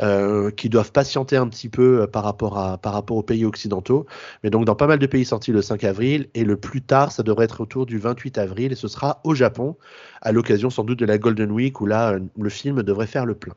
euh, 0.00 0.50
qui 0.50 0.68
doivent 0.68 0.90
patienter 0.90 1.36
un 1.36 1.46
petit 1.46 1.68
peu 1.68 2.02
euh, 2.02 2.06
par 2.08 2.24
rapport, 2.24 2.58
à, 2.58 2.78
par 2.78 2.92
rapport 2.92 3.16
aux 3.16 3.22
pays 3.22 3.44
occidentaux. 3.44 4.06
Mais 4.42 4.50
donc 4.50 4.64
dans 4.64 4.74
pas 4.74 4.88
mal 4.88 4.98
de 4.98 5.06
pays 5.06 5.24
sortis 5.24 5.52
le 5.52 5.62
5 5.62 5.84
avril 5.84 6.28
et 6.34 6.42
le 6.42 6.56
plus 6.56 6.82
tard, 6.82 7.12
ça 7.12 7.22
devrait 7.22 7.44
être 7.44 7.60
autour 7.60 7.86
du 7.86 7.98
28 7.98 8.38
avril 8.38 8.72
et 8.72 8.74
ce 8.74 8.88
sera 8.88 9.20
au 9.22 9.36
Japon, 9.36 9.76
à 10.20 10.32
l'occasion 10.32 10.68
sans 10.68 10.82
doute 10.82 10.98
de 10.98 11.06
la 11.06 11.16
Golden 11.16 11.52
Week 11.52 11.80
où 11.80 11.86
là, 11.86 12.14
euh, 12.14 12.20
le 12.36 12.50
film 12.50 12.82
devrait 12.82 13.06
faire 13.06 13.24
le 13.24 13.36
plein. 13.36 13.54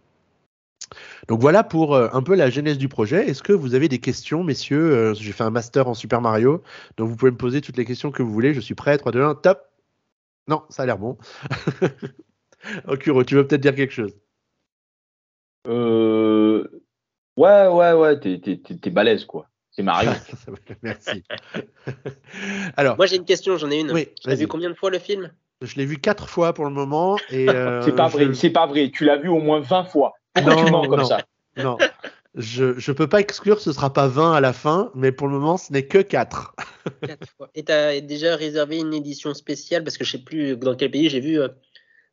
Donc 1.27 1.41
voilà 1.41 1.63
pour 1.63 1.98
un 1.98 2.22
peu 2.22 2.36
la 2.36 2.50
genèse 2.50 2.77
du 2.77 2.88
projet. 2.88 3.27
Est-ce 3.27 3.44
que 3.44 3.51
vous 3.51 3.74
avez 3.75 3.89
des 3.89 4.00
questions, 4.00 4.44
messieurs 4.44 5.13
J'ai 5.15 5.34
fait 5.34 5.44
un 5.44 5.50
master 5.50 5.89
en 5.89 5.94
Super 5.94 6.22
Mario, 6.22 6.63
donc 6.96 7.10
vous 7.10 7.17
pouvez 7.17 7.32
me 7.32 7.38
poser 7.38 7.60
toutes 7.60 7.75
les 7.75 7.84
questions 7.84 8.10
que 8.12 8.24
vous 8.24 8.32
voulez. 8.32 8.53
Je 8.53 8.62
suis 8.62 8.75
prêt. 8.75 8.98
3, 8.98 9.12
2, 9.12 9.22
1, 9.22 9.36
top 9.36 9.60
Non, 10.48 10.63
ça 10.70 10.84
a 10.84 10.86
l'air 10.86 10.98
bon. 10.98 11.17
Okuro, 12.88 13.24
tu 13.25 13.36
veux 13.36 13.46
peut-être 13.46 13.62
dire 13.62 13.75
quelque 13.75 13.94
chose? 13.94 14.13
Euh... 15.67 16.67
Ouais, 17.38 17.67
ouais, 17.67 17.93
ouais, 17.93 18.19
t'es, 18.19 18.89
balèze, 18.89 19.25
quoi. 19.25 19.47
C'est 19.71 19.83
Mario. 19.83 20.09
Merci. 20.81 21.24
Alors, 22.77 22.97
Moi, 22.97 23.05
j'ai 23.05 23.17
une 23.17 23.25
question, 23.25 23.57
j'en 23.57 23.69
ai 23.69 23.79
une. 23.79 23.91
Oui, 23.91 24.07
tu 24.19 24.27
l'as 24.27 24.36
vu 24.36 24.47
combien 24.47 24.69
de 24.69 24.74
fois 24.74 24.89
le 24.89 24.97
film? 24.97 25.31
Je 25.62 25.75
l'ai 25.75 25.86
vu 25.86 25.97
quatre 25.97 26.29
fois 26.29 26.53
pour 26.53 26.65
le 26.65 26.71
moment. 26.71 27.17
Et 27.29 27.47
euh, 27.50 27.83
c'est 27.83 27.95
pas 27.95 28.07
vrai, 28.07 28.33
c'est 28.33 28.50
pas 28.50 28.65
vrai. 28.65 28.89
Tu 28.91 29.05
l'as 29.05 29.17
vu 29.17 29.29
au 29.29 29.39
moins 29.39 29.59
20 29.59 29.83
fois. 29.86 30.13
Pourquoi 30.33 30.55
tu 30.55 30.63
Non, 30.63 30.71
mens 30.71 30.88
comme 30.88 31.00
non. 31.01 31.05
ça? 31.05 31.21
Non, 31.57 31.77
je 32.36 32.65
ne 32.65 32.93
peux 32.93 33.07
pas 33.07 33.19
exclure, 33.19 33.59
ce 33.59 33.71
sera 33.71 33.91
pas 33.91 34.07
20 34.07 34.33
à 34.33 34.41
la 34.41 34.53
fin, 34.53 34.91
mais 34.93 35.12
pour 35.12 35.27
le 35.27 35.33
moment, 35.33 35.57
ce 35.57 35.74
n'est 35.74 35.88
que 35.88 35.97
4. 36.00 36.55
Quatre 37.01 37.27
fois. 37.36 37.50
Et 37.55 37.63
tu 37.63 37.71
as 37.71 38.00
déjà 38.01 38.36
réservé 38.36 38.77
une 38.77 38.93
édition 38.93 39.33
spéciale? 39.33 39.83
Parce 39.83 39.97
que 39.97 40.05
je 40.05 40.12
sais 40.12 40.24
plus 40.24 40.55
dans 40.57 40.75
quel 40.75 40.91
pays 40.91 41.09
j'ai 41.09 41.19
vu. 41.19 41.39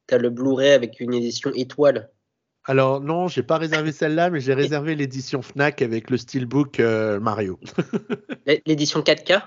tu 0.07 0.15
as 0.15 0.19
le 0.19 0.31
Blu-ray 0.31 0.73
avec 0.73 1.01
une 1.01 1.15
édition 1.15 1.51
étoile. 1.55 2.11
Alors 2.67 3.01
non, 3.01 3.29
j'ai 3.29 3.43
pas 3.43 3.59
réservé 3.59 3.93
celle-là, 3.93 4.31
mais 4.31 4.41
j'ai 4.41 4.55
réservé 4.55 4.95
l'édition 4.95 5.43
Fnac 5.43 5.83
avec 5.83 6.11
le 6.11 6.17
steelbook 6.17 6.81
euh, 6.81 7.21
Mario. 7.21 7.59
L'édition 8.67 9.01
4K 9.01 9.43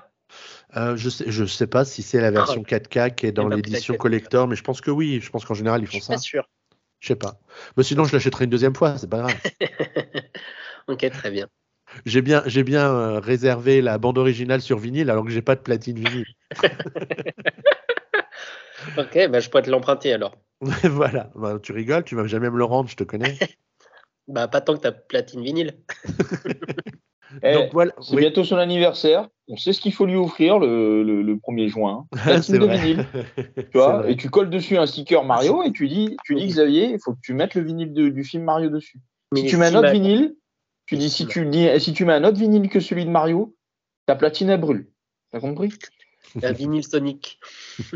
Euh, 0.76 0.96
je 0.98 1.10
sais, 1.10 1.26
je 1.28 1.46
sais 1.46 1.66
pas 1.68 1.84
si 1.86 2.04
c'est 2.04 2.22
la 2.22 2.30
version 2.30 2.62
4K 2.62 3.16
qui 3.16 3.26
est 3.26 3.32
dans 3.32 3.48
Eh 3.48 3.50
ben, 3.50 3.56
l'édition 3.56 3.96
collector, 3.96 4.48
mais 4.48 4.56
je 4.56 4.64
pense 4.64 4.82
que 4.82 4.92
oui. 4.92 5.20
Je 5.22 5.30
pense 5.32 5.46
qu'en 5.46 5.54
général 5.56 5.82
ils 5.82 5.86
Je 5.88 5.92
font 5.92 5.98
suis 5.98 6.06
ça. 6.06 6.14
pas 6.14 6.20
sûr. 6.20 6.48
Je 7.00 7.08
sais 7.10 7.16
pas. 7.16 7.40
Mais 7.76 7.84
sinon, 7.84 8.04
je 8.06 8.14
l'achèterai 8.14 8.46
une 8.46 8.50
deuxième 8.50 8.76
fois, 8.76 8.98
c'est 8.98 9.10
pas 9.10 9.20
grave. 9.20 9.36
ok, 10.88 11.10
très 11.12 11.32
bien. 11.32 11.48
J'ai 12.06 12.22
bien, 12.22 12.44
j'ai 12.48 12.64
bien 12.64 12.92
euh, 12.92 13.20
réservé 13.20 13.82
la 13.82 13.98
bande 13.98 14.18
originale 14.18 14.62
sur 14.62 14.78
vinyle 14.78 15.10
alors 15.10 15.24
que 15.24 15.30
j'ai 15.32 15.42
pas 15.42 15.56
de 15.56 15.62
platine 15.62 15.98
vinyle. 15.98 16.26
Ok, 18.98 19.28
bah, 19.30 19.40
je 19.40 19.50
pourrais 19.50 19.64
te 19.64 19.70
l'emprunter 19.70 20.14
alors. 20.14 20.36
voilà. 20.84 21.32
Bah, 21.36 21.60
tu 21.62 21.72
rigoles, 21.72 22.04
tu 22.04 22.16
vas 22.16 22.26
jamais 22.28 22.50
me 22.50 22.58
le 22.58 22.64
rendre, 22.64 22.90
je 22.90 22.96
te 22.96 23.04
connais. 23.04 23.38
Bah, 24.28 24.50
pas 24.50 24.60
tant 24.60 24.76
que 24.76 24.82
tu 24.82 24.88
as 24.88 24.92
platine 24.92 25.42
vinyle. 25.42 25.78
Eh, 27.44 27.54
Donc 27.54 27.72
voilà. 27.74 27.94
C'est 28.02 28.16
Oui, 28.16 28.22
bientôt 28.22 28.44
son 28.46 28.56
anniversaire. 28.56 29.28
On 29.50 29.58
sait 29.58 29.74
ce 29.74 29.82
qu'il 29.82 29.94
faut 29.94 30.06
lui 30.06 30.16
offrir 30.16 30.60
le, 30.60 31.04
le, 31.04 31.22
le 31.22 31.36
1er 31.38 31.68
juin. 31.68 32.08
hein. 32.14 32.18
Platine 32.24 32.42
c'est 32.42 32.60
de 32.60 32.66
vrai. 32.66 32.78
vinyle. 32.78 33.06
Tu 33.54 33.78
vois, 33.78 34.10
et 34.10 34.16
tu 34.16 34.30
colles 34.30 34.50
dessus 34.50 34.78
un 34.78 34.86
sticker 34.86 35.24
Mario 35.26 35.62
et 35.64 35.72
tu 35.74 35.88
dis, 35.90 36.18
tu 36.24 36.36
dis 36.36 36.48
Xavier, 36.48 36.86
il 36.92 37.00
faut 37.04 37.14
que 37.14 37.20
tu 37.22 37.34
mettes 37.34 37.56
le 37.56 37.62
vinyle 37.64 37.94
de- 37.94 38.08
du 38.10 38.24
film 38.24 38.44
Mario 38.46 38.70
dessus. 38.70 39.00
Mais 39.34 39.42
Si 39.42 39.48
tu 39.48 39.58
mets 39.58 39.66
un 39.68 39.76
autre 39.76 39.92
vinyle, 39.92 40.36
tu 40.86 40.96
dis 40.96 41.10
si 41.10 41.24
si 41.24 41.28
tu 41.28 41.46
dis 41.46 41.68
si 41.80 41.92
tu 41.94 42.06
mets 42.06 42.14
un 42.14 42.24
autre 42.24 42.38
vinyle 42.40 42.70
que 42.70 42.80
celui 42.80 43.04
de 43.06 43.10
Mario, 43.12 43.56
ta 44.06 44.16
platine 44.16 44.50
elle 44.50 44.62
brûle. 44.62 44.90
T'as 45.32 45.42
compris? 45.42 45.70
Un 46.44 46.52
vinyle 46.52 46.84
Sonic. 46.84 47.40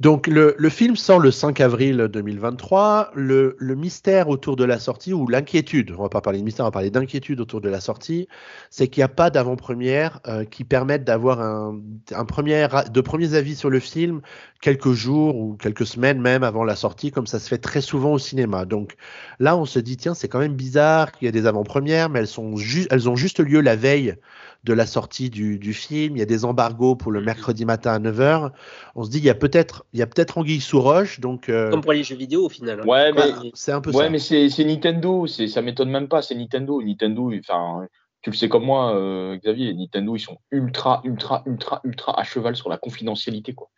Donc 0.00 0.28
le, 0.28 0.54
le 0.56 0.68
film 0.70 0.96
sort 0.96 1.18
le 1.18 1.30
5 1.30 1.60
avril 1.60 2.08
2023. 2.10 3.10
Le, 3.14 3.54
le 3.58 3.74
mystère 3.74 4.30
autour 4.30 4.56
de 4.56 4.64
la 4.64 4.78
sortie, 4.78 5.12
ou 5.12 5.28
l'inquiétude, 5.28 5.94
on 5.96 6.02
va 6.02 6.08
pas 6.08 6.22
parler 6.22 6.38
de 6.38 6.44
mystère, 6.44 6.64
on 6.64 6.68
va 6.68 6.72
parler 6.72 6.90
d'inquiétude 6.90 7.38
autour 7.38 7.60
de 7.60 7.68
la 7.68 7.80
sortie, 7.80 8.26
c'est 8.70 8.88
qu'il 8.88 9.00
n'y 9.00 9.04
a 9.04 9.08
pas 9.08 9.28
d'avant-première 9.28 10.20
euh, 10.26 10.44
qui 10.44 10.64
permette 10.64 11.04
d'avoir 11.04 11.42
un, 11.42 11.78
un 12.12 12.24
premier, 12.24 12.66
de 12.90 13.00
premiers 13.02 13.34
avis 13.34 13.54
sur 13.54 13.68
le 13.68 13.78
film 13.78 14.22
quelques 14.62 14.92
jours 14.92 15.36
ou 15.36 15.54
quelques 15.56 15.86
semaines 15.86 16.20
même 16.20 16.44
avant 16.44 16.64
la 16.64 16.76
sortie, 16.76 17.10
comme 17.10 17.26
ça 17.26 17.38
se 17.38 17.48
fait 17.50 17.58
très 17.58 17.82
souvent 17.82 18.12
au 18.12 18.18
cinéma. 18.18 18.64
Donc 18.64 18.96
là, 19.38 19.54
on 19.54 19.66
se 19.66 19.78
dit, 19.78 19.98
tiens, 19.98 20.14
c'est 20.14 20.28
quand 20.28 20.38
même 20.38 20.54
bizarre 20.54 21.12
qu'il 21.12 21.26
y 21.26 21.28
ait 21.28 21.32
des 21.32 21.46
avant-premières, 21.46 22.08
mais 22.08 22.20
elles, 22.20 22.26
sont 22.26 22.54
elles 22.90 23.08
ont 23.10 23.16
juste 23.16 23.40
lieu 23.40 23.60
la 23.60 23.76
veille 23.76 24.16
de 24.64 24.72
la 24.72 24.86
sortie 24.86 25.30
du, 25.30 25.58
du 25.58 25.72
film. 25.72 26.16
Il 26.16 26.18
y 26.18 26.22
a 26.22 26.26
des 26.26 26.44
embargos 26.44 26.94
pour 26.96 27.12
le 27.12 27.20
Mhm. 27.20 27.26
mercredi 27.26 27.64
matin 27.64 27.92
à 27.92 27.98
9h 27.98 28.50
on 28.94 29.04
se 29.04 29.10
dit 29.10 29.18
il 29.18 29.24
y 29.24 29.30
a 29.30 29.34
peut-être 29.34 29.84
il 29.92 30.00
y 30.00 30.02
a 30.02 30.06
peut-être 30.06 30.36
anguille 30.38 30.60
sous 30.60 30.80
roche 30.80 31.20
donc 31.20 31.48
euh, 31.48 31.70
Comme 31.70 31.80
pour 31.80 31.92
les 31.92 32.02
jeux 32.04 32.16
vidéo 32.16 32.46
au 32.46 32.48
final. 32.48 32.80
hein. 32.80 32.86
Ouais, 32.86 33.12
mais 33.12 33.50
c'est 33.54 33.72
un 33.72 33.80
peu 33.80 33.90
ouais, 33.92 34.04
ça 34.04 34.10
mais 34.10 34.18
c'est 34.18 34.64
Nintendo, 34.64 35.26
ça 35.26 35.62
m'étonne 35.62 35.90
même 35.90 36.08
pas, 36.08 36.22
c'est 36.22 36.34
Nintendo. 36.34 36.82
Nintendo, 36.82 37.32
enfin, 37.38 37.86
tu 38.22 38.30
le 38.30 38.36
sais 38.36 38.48
comme 38.50 38.64
moi, 38.64 38.94
euh, 38.94 39.36
Xavier, 39.38 39.72
Nintendo, 39.72 40.14
ils 40.16 40.20
sont 40.20 40.36
ultra, 40.50 41.00
ultra, 41.04 41.42
ultra, 41.46 41.80
ultra 41.84 42.20
à 42.20 42.24
cheval 42.24 42.54
sur 42.54 42.68
la 42.68 42.76
confidentialité, 42.76 43.54
quoi. 43.54 43.68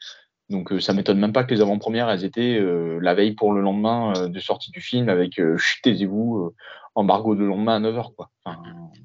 Donc 0.50 0.72
euh, 0.72 0.80
ça 0.80 0.92
m'étonne 0.92 1.18
même 1.18 1.32
pas 1.32 1.44
que 1.44 1.54
les 1.54 1.60
avant-premières, 1.60 2.10
elles 2.10 2.24
étaient 2.24 2.58
euh, 2.58 2.98
la 3.00 3.14
veille 3.14 3.34
pour 3.34 3.52
le 3.52 3.60
lendemain 3.62 4.12
euh, 4.16 4.28
de 4.28 4.40
sortie 4.40 4.70
du 4.72 4.80
film 4.80 5.08
avec 5.08 5.38
euh, 5.38 5.56
chut, 5.56 5.80
taisez-vous, 5.82 6.38
euh, 6.38 6.54
embargo 6.94 7.34
de 7.34 7.44
lendemain 7.44 7.76
à 7.76 7.80
9h, 7.80 8.14
quoi. 8.14 8.30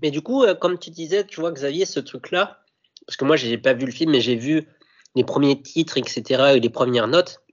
Mais 0.02 0.12
du 0.12 0.22
coup, 0.22 0.44
euh, 0.44 0.56
comme 0.56 0.78
tu 0.78 0.90
disais, 0.90 1.26
tu 1.26 1.40
vois, 1.40 1.52
Xavier, 1.52 1.86
ce 1.86 2.00
truc-là, 2.00 2.60
parce 3.06 3.18
que 3.18 3.26
moi, 3.26 3.36
j'ai 3.36 3.58
pas 3.58 3.74
vu 3.74 3.86
le 3.86 3.92
film, 3.92 4.12
mais 4.12 4.22
j'ai 4.22 4.36
vu 4.36 4.68
les 5.16 5.24
premiers 5.24 5.62
titres, 5.62 5.98
etc., 5.98 6.56
et 6.56 6.60
les 6.60 6.70
premières 6.70 7.08
notes. 7.08 7.44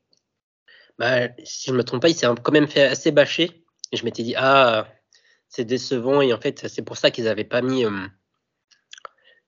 Bah, 0.99 1.29
si 1.45 1.71
je 1.71 1.75
me 1.75 1.83
trompe 1.83 2.03
pas, 2.03 2.09
il 2.09 2.15
s'est 2.15 2.27
quand 2.43 2.53
même 2.53 2.69
fait 2.69 2.85
assez 2.85 3.11
bâcher. 3.11 3.65
Et 3.93 3.97
je 3.97 4.05
m'étais 4.05 4.23
dit, 4.23 4.35
ah, 4.37 4.87
c'est 5.49 5.65
décevant. 5.65 6.21
Et 6.21 6.33
en 6.33 6.41
fait, 6.41 6.69
c'est 6.69 6.83
pour 6.83 6.97
ça 6.97 7.11
qu'ils 7.11 7.25
n'avaient 7.25 7.45
pas 7.45 7.63
mis 7.63 7.85
euh, 7.85 7.91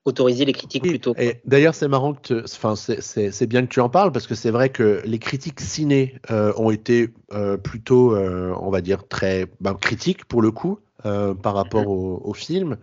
autorisé 0.07 0.45
les 0.45 0.53
critiques 0.53 0.83
Oui, 0.83 0.90
plus 0.90 1.01
tôt. 1.01 1.14
Et 1.19 1.40
d'ailleurs, 1.45 1.75
c'est 1.75 1.88
marrant 1.88 2.14
que, 2.14 2.21
tu- 2.23 2.45
enfin, 2.45 2.75
c'est- 2.77 3.47
bien 3.47 3.62
que 3.66 3.69
tu 3.71 3.81
en 3.81 3.88
parles 3.88 4.12
parce 4.12 4.27
que 4.27 4.35
c'est 4.35 4.51
vrai 4.51 4.71
que 4.71 5.03
les 5.05 5.19
critiques 5.19 5.61
ciné 5.61 6.14
euh, 6.31 6.53
ont 6.57 6.71
été 6.71 7.11
euh, 7.33 7.57
plutôt, 7.57 8.14
euh, 8.14 8.55
on 8.61 8.71
va 8.71 8.81
dire, 8.81 9.07
très 9.07 9.47
ben, 9.61 9.75
critiques 9.75 10.25
pour 10.25 10.40
le 10.42 10.51
coup 10.51 10.79
par 11.42 11.55
rapport 11.55 11.87
au, 11.87 12.21
au 12.25 12.35
film, 12.35 12.79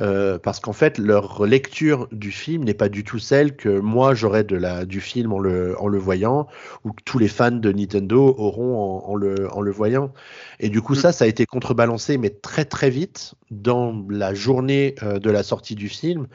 euh, 0.00 0.38
parce 0.38 0.60
qu'en 0.60 0.72
fait, 0.72 0.98
leur 0.98 1.46
lecture 1.46 2.08
du 2.12 2.30
film 2.32 2.64
n'est 2.64 2.74
pas 2.74 2.88
du 2.88 3.04
tout 3.04 3.18
celle 3.18 3.56
que 3.56 3.78
moi 3.78 4.14
j'aurais 4.14 4.44
de 4.44 4.56
la 4.56 4.84
du 4.84 5.00
film 5.00 5.32
en 5.32 5.38
le 5.38 5.80
en 5.80 5.88
le 5.88 5.98
voyant 5.98 6.46
ou 6.84 6.92
que 6.92 7.02
tous 7.04 7.18
les 7.18 7.28
fans 7.28 7.50
de 7.50 7.72
Nintendo 7.72 8.34
auront 8.38 8.76
en, 9.06 9.10
en 9.12 9.14
le 9.14 9.52
en 9.52 9.60
le 9.60 9.70
voyant. 9.70 10.12
Et 10.60 10.68
du 10.68 10.82
coup, 10.82 10.94
Mm. 10.94 10.96
ça, 10.96 11.12
ça 11.12 11.24
a 11.24 11.28
été 11.28 11.46
contrebalancé, 11.46 12.18
mais 12.18 12.30
très 12.30 12.64
très 12.64 12.90
vite 12.90 13.34
dans 13.50 14.04
la 14.10 14.34
journée 14.34 14.94
euh, 15.02 15.18
de 15.18 15.30
la 15.30 15.42
sortie 15.42 15.74
du 15.74 15.88
film 15.88 16.26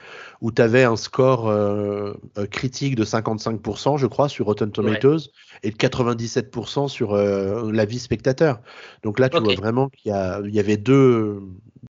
où 0.41 0.51
tu 0.51 0.61
avais 0.61 0.83
un 0.83 0.95
score 0.95 1.47
euh, 1.49 2.13
critique 2.51 2.95
de 2.95 3.03
55%, 3.05 3.97
je 3.97 4.07
crois, 4.07 4.29
sur 4.29 4.45
Rotten 4.45 4.71
Tomatoes, 4.71 5.29
et 5.63 5.71
de 5.71 5.75
97% 5.75 6.87
sur 6.87 7.13
euh, 7.13 7.71
l'avis 7.71 7.99
spectateur. 7.99 8.61
Donc 9.03 9.19
là, 9.19 9.29
tu 9.29 9.41
vois 9.41 9.53
vraiment 9.53 9.89
qu'il 9.89 10.11
y 10.11 10.59
avait 10.59 10.77
deux, 10.77 11.41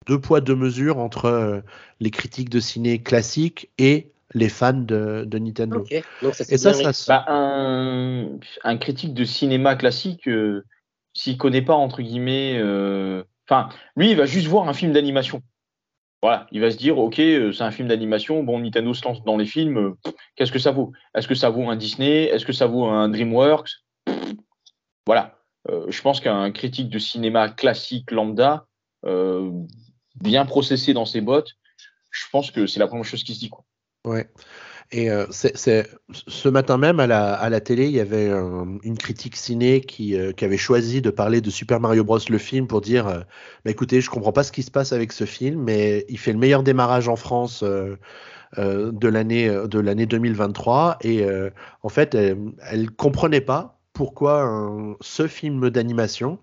deux 0.07 0.21
poids, 0.21 0.41
deux 0.41 0.57
mesures 0.57 0.99
entre 0.99 1.27
euh, 1.27 1.61
les 2.01 2.11
critiques 2.11 2.51
de 2.51 2.61
ciné 2.61 2.99
classiques 3.03 3.71
et 3.79 4.11
les 4.35 4.49
fans 4.49 4.73
de, 4.73 5.25
de 5.27 5.39
Nintendo. 5.39 5.81
Ok, 5.81 5.95
donc 6.23 6.35
ça 6.35 6.45
Et 6.49 6.57
ça, 6.57 6.93
se- 6.93 7.09
Bah, 7.09 7.25
un, 7.29 8.39
un 8.65 8.77
critique 8.79 9.15
de 9.15 9.25
cinéma 9.25 9.77
classique, 9.77 10.27
euh, 10.29 10.65
s'il 11.13 11.37
connaît 11.37 11.63
pas, 11.63 11.75
entre 11.75 12.03
guillemets, 12.03 12.57
euh, 12.59 13.23
enfin, 13.49 13.69
lui, 13.97 14.11
il 14.11 14.17
va 14.17 14.25
juste 14.27 14.47
voir 14.49 14.69
un 14.69 14.73
film 14.73 14.93
d'animation. 14.93 15.43
Voilà, 16.23 16.47
il 16.53 16.61
va 16.61 16.71
se 16.71 16.77
dire, 16.77 16.99
ok, 16.99 17.19
euh, 17.19 17.53
c'est 17.53 17.65
un 17.65 17.73
film 17.73 17.89
d'animation, 17.89 18.45
bon, 18.45 18.61
Nintendo 18.61 18.95
se 18.95 19.05
lance 19.05 19.25
dans 19.25 19.37
les 19.37 19.45
films, 19.47 19.77
euh, 19.77 19.93
qu'est-ce 20.37 20.53
que 20.53 20.61
ça 20.61 20.71
vaut? 20.71 20.93
Est-ce 21.15 21.27
que 21.29 21.35
ça 21.35 21.51
vaut 21.51 21.69
un 21.69 21.77
Disney? 21.77 22.25
Est-ce 22.25 22.47
que 22.47 22.53
ça 22.53 22.67
vaut 22.67 22.87
un 22.87 23.09
DreamWorks? 23.09 23.71
Voilà, 25.07 25.39
Euh, 25.69 25.87
je 25.91 26.03
pense 26.03 26.19
qu'un 26.21 26.51
critique 26.51 26.89
de 26.89 26.99
cinéma 26.99 27.49
classique 27.49 28.11
lambda, 28.11 28.67
euh, 29.05 29.53
bien 30.21 30.45
processé 30.45 30.93
dans 30.95 31.07
ses 31.07 31.21
bottes, 31.21 31.53
je 32.11 32.25
pense 32.31 32.51
que 32.51 32.67
c'est 32.67 32.81
la 32.81 32.87
première 32.87 33.05
chose 33.05 33.25
qui 33.25 33.35
se 33.35 33.41
dit. 33.41 33.51
Ouais. 34.05 34.29
Et 34.93 35.11
euh, 35.11 35.25
ce 35.31 36.49
matin 36.49 36.77
même 36.77 37.01
à 37.01 37.07
la, 37.07 37.61
télé, 37.61 37.87
il 37.87 37.93
y 37.93 38.01
avait 38.01 38.29
une 38.31 38.99
critique 38.99 39.37
ciné 39.37 39.81
qui, 39.81 40.19
euh, 40.19 40.33
qui 40.33 40.45
avait 40.45 40.59
choisi 40.59 41.01
de 41.01 41.09
parler 41.11 41.41
de 41.41 41.49
Super 41.49 41.81
Mario 41.81 42.05
Bros. 42.05 42.19
le 42.29 42.39
film 42.39 42.67
pour 42.67 42.83
dire 42.83 43.09
euh, 43.09 43.21
écoutez, 43.65 44.03
je 44.03 44.11
comprends 44.11 44.33
pas 44.33 44.43
ce 44.43 44.53
qui 44.53 44.63
se 44.63 44.71
passe 44.71 44.93
avec 44.93 45.13
ce 45.13 45.25
film, 45.25 45.63
mais 45.63 46.05
il 46.11 46.19
fait 46.19 46.33
le 46.33 46.39
meilleur 46.39 46.63
démarrage 46.63 47.09
en 47.09 47.17
France 47.17 47.65
de 47.65 49.09
l'année 49.09 49.49
de 49.49 49.81
l'année 49.81 50.05
2023 50.05 50.99
et 51.01 51.25
en 51.83 51.89
fait, 51.89 52.15
elle, 52.15 52.37
elle 52.71 52.91
comprenait 52.91 53.41
pas 53.41 53.81
pourquoi 53.95 54.95
ce 55.01 55.27
film 55.27 55.71
d'animation 55.71 56.39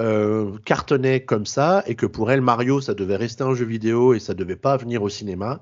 euh, 0.00 0.58
cartonnait 0.64 1.24
comme 1.24 1.46
ça 1.46 1.82
et 1.86 1.94
que 1.94 2.06
pour 2.06 2.30
elle 2.30 2.40
Mario 2.40 2.80
ça 2.80 2.94
devait 2.94 3.16
rester 3.16 3.44
un 3.44 3.54
jeu 3.54 3.64
vidéo 3.64 4.14
et 4.14 4.20
ça 4.20 4.34
devait 4.34 4.56
pas 4.56 4.76
venir 4.76 5.02
au 5.02 5.08
cinéma 5.08 5.60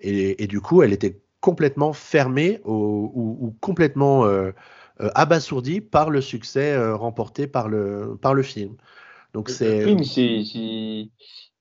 et, 0.00 0.42
et 0.42 0.46
du 0.46 0.60
coup 0.60 0.82
elle 0.82 0.92
était 0.92 1.20
complètement 1.40 1.92
fermée 1.92 2.60
au- 2.64 3.10
ou, 3.14 3.38
ou 3.40 3.56
complètement 3.60 4.24
euh, 4.26 4.52
euh, 5.00 5.10
abasourdie 5.14 5.80
par 5.80 6.10
le 6.10 6.20
succès 6.20 6.72
euh, 6.72 6.96
remporté 6.96 7.46
par 7.46 7.68
le 7.68 8.16
par 8.20 8.34
le 8.34 8.42
film 8.42 8.76
donc 9.34 9.50
c'est 9.50 9.84
Oui, 9.86 9.94
mais 9.94 10.04
c'est, 10.04 10.42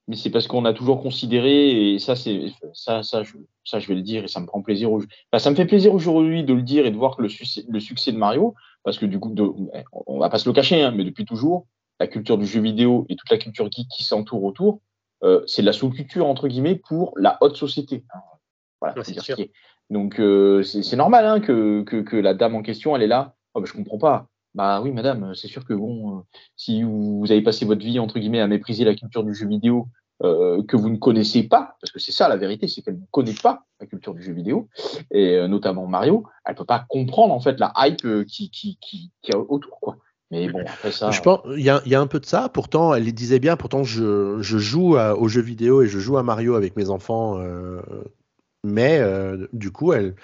mais 0.08 0.16
c'est 0.16 0.30
parce 0.30 0.48
qu'on 0.48 0.66
a 0.66 0.74
toujours 0.74 1.02
considéré, 1.02 1.94
et 1.94 2.00
ça, 2.00 2.16
c'est, 2.16 2.48
ça, 2.74 3.04
ça, 3.04 3.24
je, 3.24 3.38
ça, 3.64 3.80
je 3.80 3.88
vais 3.88 3.96
le 3.96 4.02
dire, 4.02 4.26
et 4.26 4.28
ça 4.28 4.40
me 4.42 4.46
prend 4.46 4.62
plaisir. 4.62 4.90
ça 5.38 5.50
me 5.50 5.56
fait 5.56 5.66
plaisir 5.66 5.94
aujourd'hui 5.94 6.44
de 6.44 6.54
le 6.54 6.62
dire 6.62 6.86
et 6.86 6.92
de 6.92 6.98
voir 6.98 7.16
que 7.16 7.22
le 7.22 7.30
succès, 7.30 7.64
le 7.68 7.80
succès 7.80 8.12
de 8.12 8.18
Mario, 8.18 8.54
parce 8.84 8.98
que 8.98 9.06
du 9.06 9.20
coup, 9.20 9.34
de, 9.34 9.44
on 10.06 10.20
va 10.20 10.30
pas 10.30 10.40
se 10.40 10.50
le 10.50 10.54
cacher, 10.54 10.82
hein, 10.82 10.92
mais 10.92 11.06
depuis 11.06 11.26
toujours, 11.26 11.68
la 12.00 12.08
culture 12.08 12.38
du 12.38 12.46
jeu 12.46 12.62
vidéo 12.62 13.06
et 13.10 13.16
toute 13.16 13.30
la 13.30 13.38
culture 13.38 13.70
geek 13.72 13.88
qui 13.88 14.04
s'entoure 14.04 14.44
autour, 14.44 14.82
euh, 15.24 15.42
c'est 15.48 15.62
de 15.62 15.68
la 15.68 15.74
sous-culture 15.74 16.28
entre 16.28 16.48
guillemets 16.48 16.76
pour 16.76 17.14
la 17.18 17.38
haute 17.42 17.56
société. 17.56 18.04
hein. 18.14 18.20
Voilà, 18.82 18.98
Ouais, 18.98 19.04
c'est 19.06 19.14
ce 19.14 19.22
sûr. 19.22 19.36
qui 19.36 19.44
est. 19.44 19.52
Donc 19.90 20.20
euh, 20.20 20.64
c'est 20.64 20.96
normal 20.96 21.26
hein, 21.26 21.40
que, 21.40 21.84
que, 21.84 21.98
que 22.02 22.18
la 22.18 22.34
dame 22.34 22.56
en 22.56 22.62
question, 22.62 22.96
elle 22.96 23.04
est 23.04 23.08
là. 23.08 23.36
Oh, 23.54 23.62
bah, 23.62 23.68
je 23.68 23.74
comprends 23.74 23.98
pas. 24.00 24.28
Bah 24.56 24.82
oui, 24.82 24.92
madame, 24.92 25.34
c'est 25.36 25.48
sûr 25.48 25.66
que 25.66 25.74
bon, 25.74 26.18
euh, 26.18 26.22
si 26.56 26.84
vous, 26.84 27.20
vous 27.20 27.32
avez 27.32 27.42
passé 27.42 27.66
votre 27.66 27.84
vie 27.84 28.00
entre 28.00 28.20
guillemets 28.20 28.40
à 28.42 28.48
mépriser 28.48 28.84
la 28.86 28.94
culture 28.96 29.24
du 29.24 29.34
jeu 29.34 29.48
vidéo 29.48 29.88
euh, 30.24 30.62
que 30.64 30.78
vous 30.78 30.90
ne 30.90 30.98
connaissez 30.98 31.44
pas, 31.44 31.76
parce 31.82 31.92
que 31.92 32.00
c'est 32.00 32.12
ça 32.12 32.28
la 32.30 32.38
vérité, 32.38 32.68
c'est 32.68 32.82
qu'elle 32.84 33.00
ne 33.00 33.06
connaît 33.12 33.34
pas 33.42 33.64
la 33.80 33.88
culture 33.88 34.14
du 34.14 34.22
jeu 34.22 34.32
vidéo, 34.32 34.70
et 35.12 35.38
euh, 35.38 35.48
notamment 35.48 35.88
Mario, 35.88 36.28
elle 36.46 36.54
peut 36.56 36.66
pas 36.66 36.86
comprendre 36.88 37.34
en 37.34 37.40
fait 37.40 37.60
la 37.60 37.74
hype 37.78 38.06
euh, 38.06 38.24
qui 38.26 38.52
qui 38.52 38.78
qui, 38.80 39.12
qui 39.24 39.34
a 39.34 39.40
autour 39.40 39.80
quoi. 39.80 39.98
Mais 40.34 40.50
bon, 40.50 40.64
après 40.66 40.92
ça. 40.92 41.12
Je 41.12 41.22
pense, 41.22 41.42
il 41.56 41.62
y 41.64 41.70
a, 41.70 41.82
y 41.86 41.94
a 41.96 42.02
un 42.02 42.08
peu 42.08 42.20
de 42.20 42.26
ça. 42.26 42.50
Pourtant, 42.50 42.94
elle 42.96 43.12
disait 43.14 43.40
bien. 43.40 43.56
Pourtant, 43.56 43.84
je, 43.84 44.38
je 44.42 44.58
joue 44.58 44.96
à- 44.98 45.16
aux 45.16 45.28
jeux 45.28 45.42
vidéo 45.42 45.82
et 45.84 45.88
je 45.88 46.00
joue 46.00 46.18
à 46.18 46.24
Mario 46.24 46.56
avec 46.56 46.76
mes 46.76 46.90
enfants. 46.90 47.38
euh, 47.40 47.82
mais 48.64 49.00
euh, 49.00 49.48
du 49.54 49.72
coup, 49.72 49.94
elle 49.94 50.16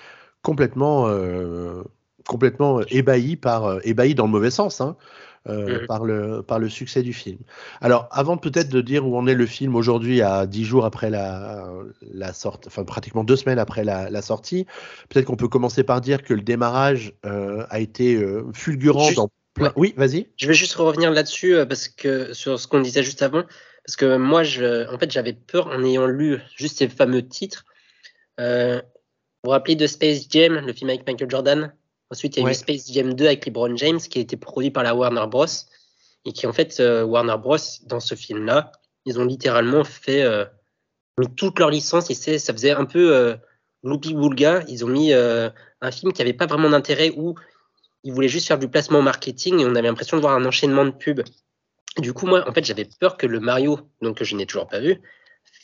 complètement, 0.41 1.07
euh, 1.07 1.83
complètement 2.27 2.81
ébahie 2.89 3.35
par, 3.35 3.65
euh, 3.65 3.79
ébahie 3.83 4.15
dans 4.15 4.25
le 4.25 4.31
mauvais 4.31 4.51
sens, 4.51 4.79
hein, 4.81 4.95
euh, 5.47 5.81
Mhm. 5.81 5.87
par 5.87 6.05
le, 6.05 6.41
par 6.43 6.59
le 6.59 6.69
succès 6.69 7.03
du 7.03 7.11
film. 7.13 7.39
Alors, 7.81 8.07
avant 8.11 8.37
peut-être 8.37 8.69
de 8.69 8.81
dire 8.81 9.05
où 9.07 9.17
en 9.17 9.27
est 9.27 9.35
le 9.35 9.45
film 9.45 9.75
aujourd'hui, 9.75 10.21
à 10.21 10.45
dix 10.47 10.63
jours 10.63 10.85
après 10.85 11.09
la, 11.09 11.69
la 12.13 12.31
sortie, 12.33 12.67
enfin 12.67 12.83
pratiquement 12.85 13.23
deux 13.25 13.35
semaines 13.35 13.59
après 13.59 13.83
la, 13.83 14.09
la 14.09 14.21
sortie, 14.21 14.65
peut-être 15.09 15.25
qu'on 15.25 15.35
peut 15.35 15.47
commencer 15.49 15.83
par 15.83 15.99
dire 16.01 16.23
que 16.23 16.33
le 16.33 16.41
démarrage 16.41 17.13
euh, 17.25 17.65
a 17.69 17.79
été 17.79 18.15
euh, 18.15 18.45
fulgurant 18.53 19.03
Juste- 19.05 19.17
dans. 19.17 19.29
Ouais. 19.59 19.69
Oui, 19.75 19.93
vas-y. 19.97 20.27
Je 20.37 20.47
vais 20.47 20.53
juste 20.53 20.73
revenir 20.75 21.11
là-dessus 21.11 21.55
euh, 21.55 21.65
parce 21.65 21.87
que 21.87 22.33
sur 22.33 22.59
ce 22.59 22.67
qu'on 22.67 22.81
disait 22.81 23.03
juste 23.03 23.21
avant, 23.21 23.43
parce 23.85 23.95
que 23.95 24.17
moi, 24.17 24.43
je, 24.43 24.91
en 24.93 24.97
fait, 24.99 25.11
j'avais 25.11 25.33
peur 25.33 25.67
en 25.67 25.83
ayant 25.83 26.07
lu 26.07 26.39
juste 26.55 26.77
ces 26.77 26.87
fameux 26.87 27.27
titres. 27.27 27.65
Euh, 28.39 28.77
vous 29.43 29.45
vous 29.45 29.49
rappelez 29.51 29.75
de 29.75 29.87
Space 29.87 30.27
Jam, 30.29 30.55
le 30.65 30.73
film 30.73 30.89
avec 30.89 31.07
Michael 31.07 31.29
Jordan? 31.29 31.73
Ensuite, 32.11 32.37
il 32.37 32.39
y 32.39 32.43
a 32.43 32.45
Ouais. 32.45 32.51
eu 32.51 32.55
Space 32.55 32.91
Jam 32.91 33.13
2 33.13 33.25
avec 33.25 33.45
LeBron 33.45 33.75
James, 33.77 33.99
qui 33.99 34.19
a 34.19 34.21
été 34.21 34.35
produit 34.37 34.71
par 34.71 34.83
la 34.83 34.95
Warner 34.95 35.25
Bros. 35.27 35.45
Et 36.25 36.33
qui, 36.33 36.45
en 36.47 36.53
fait, 36.53 36.79
euh, 36.79 37.03
Warner 37.03 37.37
Bros, 37.39 37.57
dans 37.85 37.99
ce 37.99 38.15
film-là, 38.15 38.71
ils 39.05 39.19
ont 39.19 39.25
littéralement 39.25 39.83
fait 39.83 40.23
euh, 40.23 40.45
mis 41.17 41.33
toute 41.35 41.59
leur 41.59 41.69
licence. 41.69 42.09
Et 42.09 42.37
ça 42.37 42.53
faisait 42.53 42.71
un 42.71 42.85
peu 42.85 43.15
euh, 43.15 43.35
Loopy 43.83 44.13
Boulga. 44.13 44.63
Ils 44.67 44.83
ont 44.83 44.89
mis 44.89 45.13
un 45.13 45.91
film 45.91 46.11
qui 46.11 46.21
n'avait 46.21 46.33
pas 46.33 46.45
vraiment 46.45 46.69
d'intérêt 46.69 47.11
où 47.15 47.35
ils 48.03 48.13
voulaient 48.13 48.27
juste 48.29 48.47
faire 48.47 48.59
du 48.59 48.67
placement 48.69 49.01
marketing 49.01 49.59
et 49.59 49.65
on 49.65 49.75
avait 49.75 49.87
l'impression 49.87 50.17
de 50.17 50.21
voir 50.21 50.33
un 50.35 50.45
enchaînement 50.45 50.85
de 50.85 50.91
pubs. 50.91 51.23
Du 51.97 52.13
coup, 52.13 52.27
moi, 52.27 52.47
en 52.47 52.53
fait, 52.53 52.63
j'avais 52.63 52.87
peur 52.99 53.17
que 53.17 53.27
le 53.27 53.39
Mario, 53.39 53.79
donc 54.01 54.17
que 54.17 54.25
je 54.25 54.35
n'ai 54.35 54.45
toujours 54.45 54.67
pas 54.67 54.79
vu, 54.79 55.01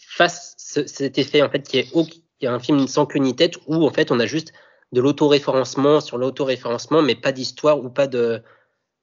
fasse 0.10 0.56
ce- 0.58 0.86
cet 0.88 1.18
effet, 1.18 1.42
en 1.42 1.50
fait, 1.50 1.62
qui 1.68 1.78
est, 1.80 1.94
au- 1.94 2.04
qui 2.06 2.24
est 2.42 2.48
un 2.48 2.60
film 2.60 2.88
sans 2.88 3.06
queue 3.06 3.20
ni 3.20 3.36
tête, 3.36 3.56
où 3.68 3.86
en 3.86 3.92
fait, 3.92 4.12
on 4.12 4.20
a 4.20 4.26
juste 4.26 4.52
de 4.92 5.02
l'autoréférencement 5.02 6.02
sur 6.02 6.18
l'autoréférencement, 6.18 7.02
mais 7.02 7.16
pas 7.16 7.32
d'histoire 7.32 7.80
ou 7.84 7.90
pas 7.90 8.08
de, 8.08 8.42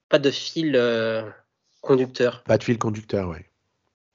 pas 0.08 0.18
de 0.18 0.30
fil 0.30 0.76
euh, 0.76 1.22
conducteur. 1.80 2.42
Pas 2.44 2.58
de 2.58 2.64
fil 2.64 2.78
conducteur, 2.78 3.28
ouais. 3.28 3.48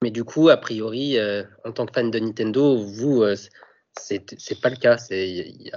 Mais 0.04 0.12
du 0.12 0.24
coup, 0.24 0.50
a 0.50 0.58
priori, 0.58 1.18
euh, 1.18 1.44
en 1.66 1.72
tant 1.72 1.86
que 1.88 1.94
fan 1.94 2.12
de 2.12 2.20
Nintendo, 2.20 2.78
vous, 2.78 3.24
euh, 3.24 3.36
c'est 4.00 4.62
pas 4.62 4.70
le 4.70 4.76
cas. 4.76 4.98
Il 5.10 5.72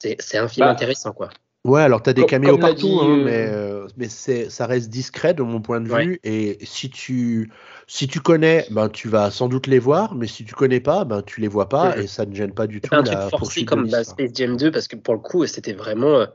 c'est 0.00 0.38
un 0.38 0.48
film 0.48 0.66
Bah, 0.66 0.72
intéressant, 0.72 1.12
quoi. 1.12 1.30
Ouais, 1.68 1.82
alors 1.82 2.02
tu 2.02 2.08
as 2.10 2.12
des 2.14 2.22
Comme- 2.22 2.28
caméos 2.30 2.52
comme 2.52 2.60
l'a 2.62 2.68
partout, 2.68 2.86
dit, 2.86 2.98
hein, 3.00 3.10
euh, 3.10 3.24
mais, 3.24 3.46
euh, 3.52 3.86
mais 3.98 4.08
c'est, 4.08 4.48
ça 4.48 4.66
reste 4.66 4.88
discret 4.88 5.34
de 5.34 5.42
mon 5.42 5.60
point 5.60 5.80
de 5.82 5.90
Ouais. 5.90 6.04
vue. 6.04 6.20
Et 6.24 6.58
si 6.64 6.88
tu, 6.88 7.52
si 7.86 8.08
tu 8.08 8.20
connais, 8.20 8.66
ben, 8.70 8.88
tu 8.88 9.08
vas 9.08 9.30
sans 9.30 9.48
doute 9.48 9.66
les 9.66 9.78
voir, 9.78 10.14
mais 10.14 10.26
si 10.26 10.44
tu 10.44 10.54
connais 10.54 10.80
pas, 10.80 11.04
ben, 11.04 11.20
tu 11.22 11.40
les 11.42 11.48
vois 11.48 11.68
pas 11.68 11.98
et 11.98 12.06
ça 12.06 12.24
ne 12.24 12.34
gêne 12.34 12.54
pas 12.54 12.66
du 12.66 12.80
tout 12.80 12.94
un 12.94 13.02
truc 13.02 13.18
la 13.18 13.28
forcé 13.28 13.64
comme 13.66 13.86
bah, 13.86 13.98
l'histoire. 13.98 14.16
Space 14.18 14.30
Jam 14.34 14.56
2 14.56 14.70
parce 14.70 14.88
que 14.88 14.96
pour 14.96 15.12
le 15.14 15.20
coup, 15.20 15.46
c'était 15.46 15.74
vraiment. 15.74 16.20
euh, 16.20 16.26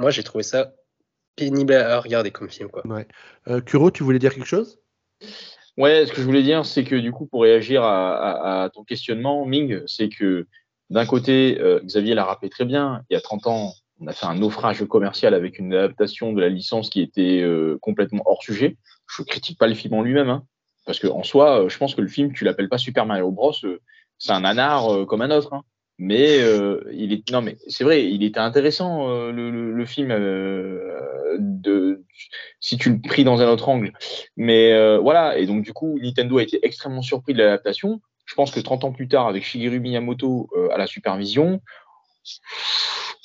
moi, 0.00 0.10
j'ai 0.10 0.24
trouvé 0.24 0.42
ça 0.42 0.72
pénible 1.36 1.72
à 1.74 2.00
regarder 2.00 2.30
comme 2.32 2.50
film, 2.50 2.68
quoi. 2.68 2.82
Euh, 3.48 3.60
Kuro, 3.60 3.90
tu 3.90 4.02
voulais 4.02 4.18
dire 4.18 4.34
quelque 4.34 4.46
chose? 4.46 4.80
Ouais, 5.76 6.06
ce 6.06 6.12
que 6.12 6.18
je 6.18 6.22
voulais 6.26 6.42
dire, 6.42 6.64
c'est 6.64 6.84
que 6.84 6.94
du 6.96 7.10
coup, 7.12 7.26
pour 7.26 7.42
réagir 7.42 7.82
à, 7.82 8.16
à- 8.16 8.64
à 8.64 8.70
ton 8.70 8.84
questionnement, 8.84 9.44
Ming, 9.44 9.80
c'est 9.86 10.08
que 10.08 10.46
d'un 10.90 11.06
côté, 11.06 11.60
euh, 11.60 11.80
Xavier 11.84 12.14
l'a 12.14 12.24
rappelé 12.24 12.50
très 12.50 12.64
bien, 12.64 13.02
il 13.10 13.14
y 13.14 13.16
a 13.16 13.20
30 13.20 13.46
ans, 13.46 13.72
on 14.00 14.06
a 14.06 14.12
fait 14.12 14.26
un 14.26 14.34
naufrage 14.34 14.84
commercial 14.86 15.34
avec 15.34 15.58
une 15.58 15.72
adaptation 15.72 16.32
de 16.32 16.40
la 16.40 16.48
licence 16.48 16.90
qui 16.90 17.00
était 17.00 17.40
euh, 17.42 17.78
complètement 17.80 18.22
hors 18.26 18.42
sujet. 18.42 18.76
Je 19.08 19.22
critique 19.22 19.58
pas 19.58 19.66
le 19.68 19.74
film 19.74 19.94
en 19.94 20.02
lui-même, 20.02 20.30
hein, 20.30 20.44
parce 20.86 20.98
que 20.98 21.06
en 21.06 21.22
soi, 21.22 21.64
euh, 21.64 21.68
je 21.68 21.78
pense 21.78 21.94
que 21.94 22.00
le 22.00 22.08
film, 22.08 22.32
tu 22.32 22.44
l'appelles 22.44 22.68
pas 22.68 22.78
Super 22.78 23.06
Mario 23.06 23.30
Bros, 23.30 23.52
euh, 23.64 23.80
c'est 24.18 24.32
un 24.32 24.40
nanar 24.40 24.92
euh, 24.92 25.04
comme 25.06 25.22
un 25.22 25.30
autre. 25.30 25.52
hein. 25.52 25.62
Mais 25.96 26.40
euh, 26.40 26.82
il 26.92 27.12
est 27.12 27.30
non 27.30 27.40
mais 27.40 27.56
c'est 27.68 27.84
vrai, 27.84 28.04
il 28.04 28.24
était 28.24 28.40
intéressant 28.40 29.06
le, 29.30 29.50
le, 29.50 29.72
le 29.72 29.86
film 29.86 30.08
de 31.38 32.02
si 32.58 32.76
tu 32.76 32.90
le 32.90 33.00
pris 33.00 33.22
dans 33.22 33.40
un 33.40 33.48
autre 33.48 33.68
angle. 33.68 33.92
Mais 34.36 34.72
voilà, 34.98 35.38
et 35.38 35.46
donc 35.46 35.62
du 35.62 35.72
coup, 35.72 35.96
Nintendo 36.02 36.38
a 36.38 36.42
été 36.42 36.58
extrêmement 36.66 37.02
surpris 37.02 37.32
de 37.32 37.38
l'adaptation. 37.38 38.00
Je 38.26 38.34
pense 38.34 38.50
que 38.50 38.58
30 38.58 38.82
ans 38.82 38.90
plus 38.92 39.06
tard, 39.06 39.28
avec 39.28 39.44
Shigeru 39.44 39.78
Miyamoto 39.78 40.48
à 40.72 40.78
la 40.78 40.88
supervision, 40.88 41.60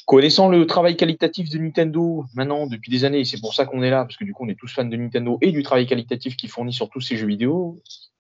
connaissant 0.09 0.49
le 0.49 0.65
travail 0.65 0.97
qualitatif 0.97 1.51
de 1.51 1.59
Nintendo 1.59 2.25
maintenant 2.33 2.65
depuis 2.65 2.89
des 2.89 3.05
années, 3.05 3.25
c'est 3.25 3.39
pour 3.39 3.53
ça 3.53 3.67
qu'on 3.67 3.83
est 3.83 3.91
là, 3.91 4.05
parce 4.05 4.17
que 4.17 4.23
du 4.23 4.33
coup, 4.33 4.43
on 4.43 4.49
est 4.49 4.57
tous 4.57 4.73
fans 4.73 4.83
de 4.83 4.97
Nintendo 4.97 5.37
et 5.39 5.51
du 5.51 5.61
travail 5.61 5.85
qualitatif 5.85 6.35
qu'ils 6.35 6.49
fournit 6.49 6.73
sur 6.73 6.89
tous 6.89 6.99
ces 6.99 7.15
jeux 7.15 7.27
vidéo. 7.27 7.79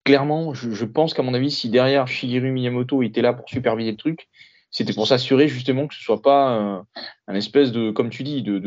Clairement, 0.03 0.53
je, 0.53 0.85
pense 0.85 1.15
qu'à 1.15 1.23
mon 1.23 1.33
avis, 1.33 1.49
si 1.49 1.69
derrière 1.69 2.07
Shigeru 2.07 2.51
Miyamoto 2.51 3.01
était 3.01 3.23
là 3.23 3.33
pour 3.33 3.49
superviser 3.49 3.89
le 3.89 3.97
truc, 3.97 4.29
c'était 4.69 4.93
pour 4.93 5.07
s'assurer 5.07 5.47
justement 5.47 5.87
que 5.87 5.95
ce 5.95 6.03
soit 6.03 6.21
pas 6.21 6.57
euh, 6.59 6.81
un 7.27 7.33
espèce 7.33 7.71
de, 7.71 7.89
comme 7.89 8.11
tu 8.11 8.21
dis, 8.21 8.43
de, 8.43 8.59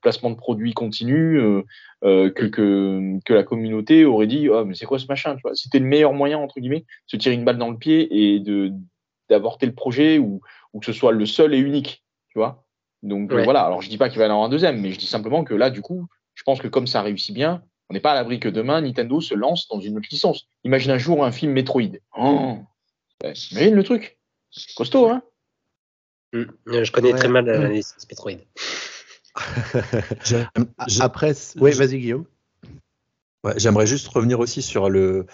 placement 0.00 0.30
de 0.30 0.36
produits 0.36 0.72
continu, 0.72 1.38
euh, 1.38 1.64
euh, 2.02 2.30
que, 2.30 3.20
la 3.28 3.42
communauté 3.42 4.06
aurait 4.06 4.26
dit 4.26 4.48
oh, 4.48 4.64
mais 4.64 4.74
c'est 4.74 4.86
quoi 4.86 4.98
ce 4.98 5.06
machin 5.06 5.36
C'était 5.52 5.80
le 5.80 5.84
meilleur 5.84 6.14
moyen, 6.14 6.38
entre 6.38 6.60
guillemets, 6.60 6.80
de 6.80 6.86
se 7.08 7.18
tirer 7.18 7.34
une 7.34 7.44
balle 7.44 7.58
dans 7.58 7.70
le 7.70 7.76
pied 7.76 8.08
et 8.10 8.42
d'avorter 9.28 9.66
le 9.66 9.74
projet 9.74 10.18
ou 10.18 10.40
que 10.80 10.86
ce 10.86 10.94
soit 10.94 11.12
le 11.12 11.26
seul 11.26 11.52
et 11.52 11.58
unique. 11.58 12.04
Tu 12.36 12.40
vois 12.40 12.66
Donc 13.02 13.32
euh, 13.32 13.44
voilà, 13.44 13.62
alors 13.62 13.80
je 13.80 13.88
dis 13.88 13.96
pas 13.96 14.10
qu'il 14.10 14.18
va 14.18 14.26
y 14.26 14.28
en 14.28 14.32
avoir 14.32 14.44
un 14.44 14.50
deuxième, 14.50 14.78
mais 14.78 14.92
je 14.92 14.98
dis 14.98 15.06
simplement 15.06 15.42
que 15.42 15.54
là, 15.54 15.70
du 15.70 15.80
coup, 15.80 16.06
je 16.34 16.42
pense 16.42 16.60
que 16.60 16.68
comme 16.68 16.86
ça 16.86 17.00
réussit 17.00 17.34
bien, 17.34 17.62
on 17.88 17.94
n'est 17.94 18.00
pas 18.00 18.12
à 18.12 18.14
l'abri 18.14 18.40
que 18.40 18.50
demain, 18.50 18.82
Nintendo 18.82 19.22
se 19.22 19.32
lance 19.32 19.68
dans 19.68 19.80
une 19.80 19.96
autre 19.96 20.08
licence. 20.10 20.46
Imagine 20.62 20.90
un 20.90 20.98
jour 20.98 21.24
un 21.24 21.32
film 21.32 21.52
Metroid. 21.52 21.92
Oh 22.14 22.58
Imagine 23.52 23.74
le 23.74 23.82
truc. 23.82 24.18
Costaud, 24.76 25.08
hein 25.08 25.22
Mm. 26.34 26.42
Euh, 26.68 26.84
Je 26.84 26.92
connais 26.92 27.12
Ouais. 27.12 27.18
très 27.18 27.28
mal 27.28 27.48
euh, 27.48 27.58
la 27.58 27.68
licence 27.70 28.06
Metroid. 28.10 28.44
Après, 31.00 31.32
oui, 31.58 31.72
vas-y 31.72 31.98
Guillaume. 32.00 32.26
Ouais, 33.44 33.54
J'aimerais 33.56 33.86
juste 33.86 34.08
revenir 34.08 34.40
aussi 34.40 34.60
sur 34.60 34.90
le, 34.90 35.24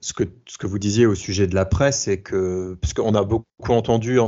ce, 0.00 0.12
que, 0.12 0.66
vous 0.66 0.78
disiez 0.78 1.06
au 1.06 1.14
sujet 1.14 1.46
de 1.46 1.54
la 1.54 1.64
presse, 1.64 2.08
et 2.08 2.20
que, 2.20 2.76
parce 2.80 2.92
qu'on 2.92 3.14
a 3.14 3.22
beaucoup 3.22 3.72
entendu, 3.72 4.18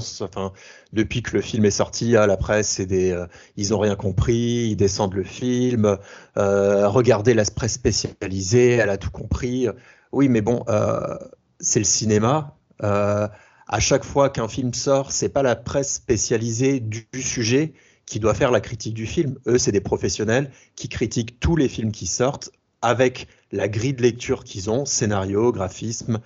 depuis 0.93 1.23
que 1.23 1.37
le 1.37 1.43
film 1.43 1.65
est 1.65 1.71
sorti, 1.71 2.17
à 2.17 2.27
la 2.27 2.37
presse, 2.37 2.69
c'est 2.69 2.87
des, 2.87 3.13
euh, 3.13 3.27
ils 3.57 3.71
n'ont 3.71 3.79
rien 3.79 3.97
compris, 3.97 4.69
ils 4.71 4.77
descendent 4.77 5.15
le 5.15 5.25
film, 5.25 5.99
euh, 6.37 6.89
regardez 6.89 7.35
la 7.35 7.45
presse 7.45 7.75
spécialisée, 7.75 8.73
elle 8.73 8.91
a 8.91 8.99
tout 8.99 9.11
compris. 9.11 9.69
Oui, 10.13 10.29
mais 10.29 10.41
bon, 10.41 10.65
euh, 10.69 11.17
c'est 11.61 11.81
le 11.81 11.85
cinéma. 11.85 12.57
à 12.81 13.79
chaque 13.79 14.05
fois 14.05 14.31
qu'un 14.31 14.49
film 14.49 14.75
sort, 14.75 15.13
c'est 15.13 15.29
pas 15.29 15.43
la 15.43 15.55
presse 15.55 15.95
spécialisée 15.95 16.81
du 16.81 17.07
sujet 17.23 17.73
qui 18.07 18.19
doit 18.19 18.35
faire 18.35 18.51
la 18.51 18.61
critique 18.61 18.95
du 18.95 19.07
film. 19.07 19.39
Eux, 19.47 19.59
c'est 19.59 19.71
des 19.71 19.81
professionnels 19.81 20.51
qui 20.75 20.89
critiquent 20.89 21.39
tous 21.39 21.55
les 21.55 21.69
films 21.69 21.93
qui 21.93 22.09
sortent 22.09 22.51
avec 22.83 23.29
la 23.53 23.69
grille 23.69 23.95
de 23.95 24.03
lecture 24.03 24.45
qu'ils 24.45 24.71
ont, 24.71 24.85
scénario, 24.85 25.53
graphisme, 25.53 26.21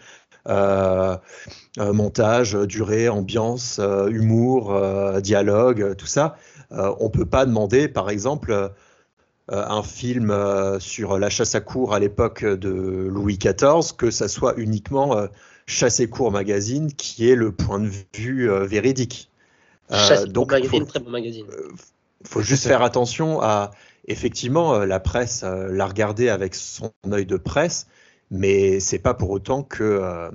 euh, 0.49 1.17
euh, 1.79 1.93
montage, 1.93 2.53
durée, 2.53 3.09
ambiance, 3.09 3.79
euh, 3.81 4.09
humour, 4.09 4.75
euh, 4.75 5.21
dialogue, 5.21 5.97
tout 5.97 6.07
ça. 6.07 6.37
On 6.71 7.09
peut 7.09 7.27
pas 7.27 7.47
demander, 7.47 7.87
par 7.87 8.11
exemple, 8.11 8.73
un 9.49 9.83
film 9.85 10.37
sur 10.81 11.19
la 11.21 11.31
chasse 11.31 11.55
à 11.55 11.61
cour 11.61 11.95
à 11.95 12.01
l'époque 12.01 12.45
de 12.45 13.07
Louis 13.09 13.39
XIV, 13.39 13.95
que 13.97 14.11
ça 14.11 14.27
soit 14.27 14.55
uniquement 14.57 15.29
Chasse 15.67 16.01
et 16.01 16.09
cour 16.09 16.33
magazine 16.33 16.93
qui 16.93 17.31
est 17.31 17.37
le 17.37 17.53
point 17.53 17.79
de 17.79 17.91
vue 18.13 18.51
véridique. 18.67 19.31
Chasse 19.89 20.25
donc, 20.25 20.51
magazine, 20.51 20.81
faut- 20.81 20.85
très 20.85 20.99
bon 20.99 21.11
magazine. 21.11 21.47
faut 22.25 22.43
juste 22.43 22.67
faire 22.67 22.83
attention 22.83 23.41
à 23.41 23.71
effectivement 24.09 24.75
euh, 24.75 24.87
la 24.87 25.01
presse 25.01 25.43
euh, 25.45 25.69
la 25.71 25.87
regarder 25.87 26.29
avec 26.29 26.55
son 26.55 26.93
œil 27.13 27.27
de 27.27 27.37
presse, 27.37 27.87
mais 28.31 28.81
c'est 28.81 28.99
pas 28.99 29.15
pour 29.15 29.31
autant 29.31 29.63
que 29.63 29.83
euh, 29.85 30.31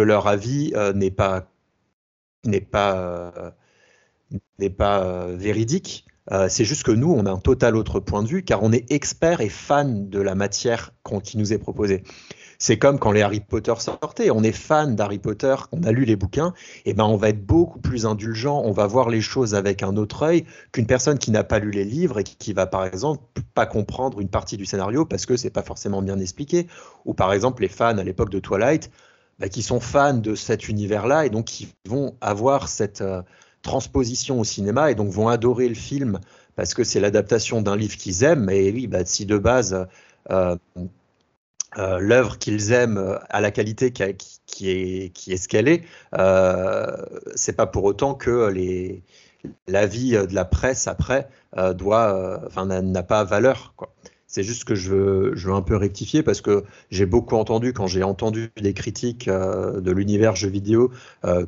leur 0.00 0.26
avis 0.28 0.72
n'est 0.94 1.10
pas 1.10 1.46
n'est 2.44 2.60
pas 2.60 3.54
n'est 4.58 4.70
pas 4.70 5.26
véridique. 5.26 6.04
C'est 6.48 6.64
juste 6.66 6.82
que 6.82 6.90
nous, 6.90 7.10
on 7.10 7.24
a 7.24 7.30
un 7.30 7.38
total 7.38 7.74
autre 7.74 8.00
point 8.00 8.22
de 8.22 8.28
vue, 8.28 8.42
car 8.42 8.62
on 8.62 8.70
est 8.70 8.90
expert 8.92 9.40
et 9.40 9.48
fan 9.48 10.10
de 10.10 10.20
la 10.20 10.34
matière 10.34 10.92
qu'on- 11.02 11.20
qui 11.20 11.38
nous 11.38 11.54
est 11.54 11.58
proposée. 11.58 12.02
C'est 12.60 12.76
comme 12.76 12.98
quand 12.98 13.12
les 13.12 13.22
Harry 13.22 13.38
Potter 13.38 13.74
sortaient, 13.78 14.30
on 14.30 14.42
est 14.42 14.52
fan 14.52 14.96
d'Harry 14.96 15.20
Potter, 15.20 15.54
on 15.70 15.84
a 15.84 15.92
lu 15.92 16.04
les 16.04 16.16
bouquins, 16.16 16.54
et 16.84 16.92
ben 16.92 17.04
on 17.04 17.16
va 17.16 17.28
être 17.28 17.46
beaucoup 17.46 17.78
plus 17.78 18.04
indulgent, 18.04 18.60
on 18.64 18.72
va 18.72 18.88
voir 18.88 19.10
les 19.10 19.20
choses 19.20 19.54
avec 19.54 19.84
un 19.84 19.96
autre 19.96 20.24
œil 20.24 20.44
qu'une 20.72 20.86
personne 20.86 21.18
qui 21.18 21.30
n'a 21.30 21.44
pas 21.44 21.60
lu 21.60 21.70
les 21.70 21.84
livres 21.84 22.18
et 22.18 22.24
qui, 22.24 22.52
va 22.52 22.66
par 22.66 22.84
exemple 22.84 23.22
pas 23.54 23.66
comprendre 23.66 24.20
une 24.20 24.28
partie 24.28 24.56
du 24.56 24.66
scénario 24.66 25.04
parce 25.04 25.24
que 25.24 25.36
c'est 25.36 25.50
pas 25.50 25.62
forcément 25.62 26.02
bien 26.02 26.18
expliqué. 26.18 26.66
Ou 27.04 27.14
par 27.14 27.32
exemple 27.32 27.62
les 27.62 27.68
fans 27.68 27.96
à 27.96 28.02
l'époque 28.02 28.30
de 28.30 28.40
Twilight, 28.40 28.90
bah, 29.38 29.48
qui 29.48 29.62
sont 29.62 29.78
fans 29.78 30.14
de 30.14 30.34
cet 30.34 30.68
univers-là 30.68 31.26
et 31.26 31.30
donc 31.30 31.44
qui 31.44 31.72
vont 31.86 32.16
avoir 32.20 32.68
cette 32.68 33.02
euh, 33.02 33.22
transposition 33.62 34.40
au 34.40 34.44
cinéma 34.44 34.90
et 34.90 34.96
donc 34.96 35.10
vont 35.10 35.28
adorer 35.28 35.68
le 35.68 35.76
film 35.76 36.18
parce 36.56 36.74
que 36.74 36.82
c'est 36.82 36.98
l'adaptation 36.98 37.62
d'un 37.62 37.76
livre 37.76 37.96
qu'ils 37.96 38.24
aiment. 38.24 38.50
Et 38.50 38.72
oui, 38.72 38.88
bah, 38.88 39.04
si 39.04 39.26
de 39.26 39.38
base, 39.38 39.86
euh, 40.30 40.56
euh, 41.76 41.98
l'œuvre 41.98 42.38
qu'ils 42.38 42.72
aiment 42.72 43.18
a 43.28 43.40
la 43.40 43.50
qualité 43.50 43.92
qui, 43.92 44.02
qui, 44.46 44.70
est, 44.70 45.12
qui 45.12 45.32
est 45.32 45.36
ce 45.36 45.48
qu'elle 45.48 45.68
est, 45.68 45.82
euh, 46.16 46.86
c'est 47.34 47.56
pas 47.56 47.66
pour 47.66 47.84
autant 47.84 48.14
que 48.14 48.48
les, 48.48 49.02
l'avis 49.66 50.12
de 50.12 50.34
la 50.34 50.44
presse 50.44 50.86
après 50.88 51.28
doit, 51.74 52.40
enfin, 52.46 52.66
n'a 52.66 53.02
pas 53.02 53.24
valeur. 53.24 53.74
Quoi. 53.76 53.94
C'est 54.26 54.42
juste 54.42 54.64
que 54.64 54.74
je 54.74 54.94
veux, 54.94 55.32
je 55.36 55.48
veux 55.48 55.54
un 55.54 55.62
peu 55.62 55.76
rectifier 55.76 56.22
parce 56.22 56.40
que 56.40 56.64
j'ai 56.90 57.06
beaucoup 57.06 57.36
entendu, 57.36 57.72
quand 57.72 57.86
j'ai 57.86 58.02
entendu 58.02 58.50
des 58.60 58.74
critiques 58.74 59.28
de 59.28 59.90
l'univers 59.90 60.36
jeu 60.36 60.48
vidéo 60.48 60.90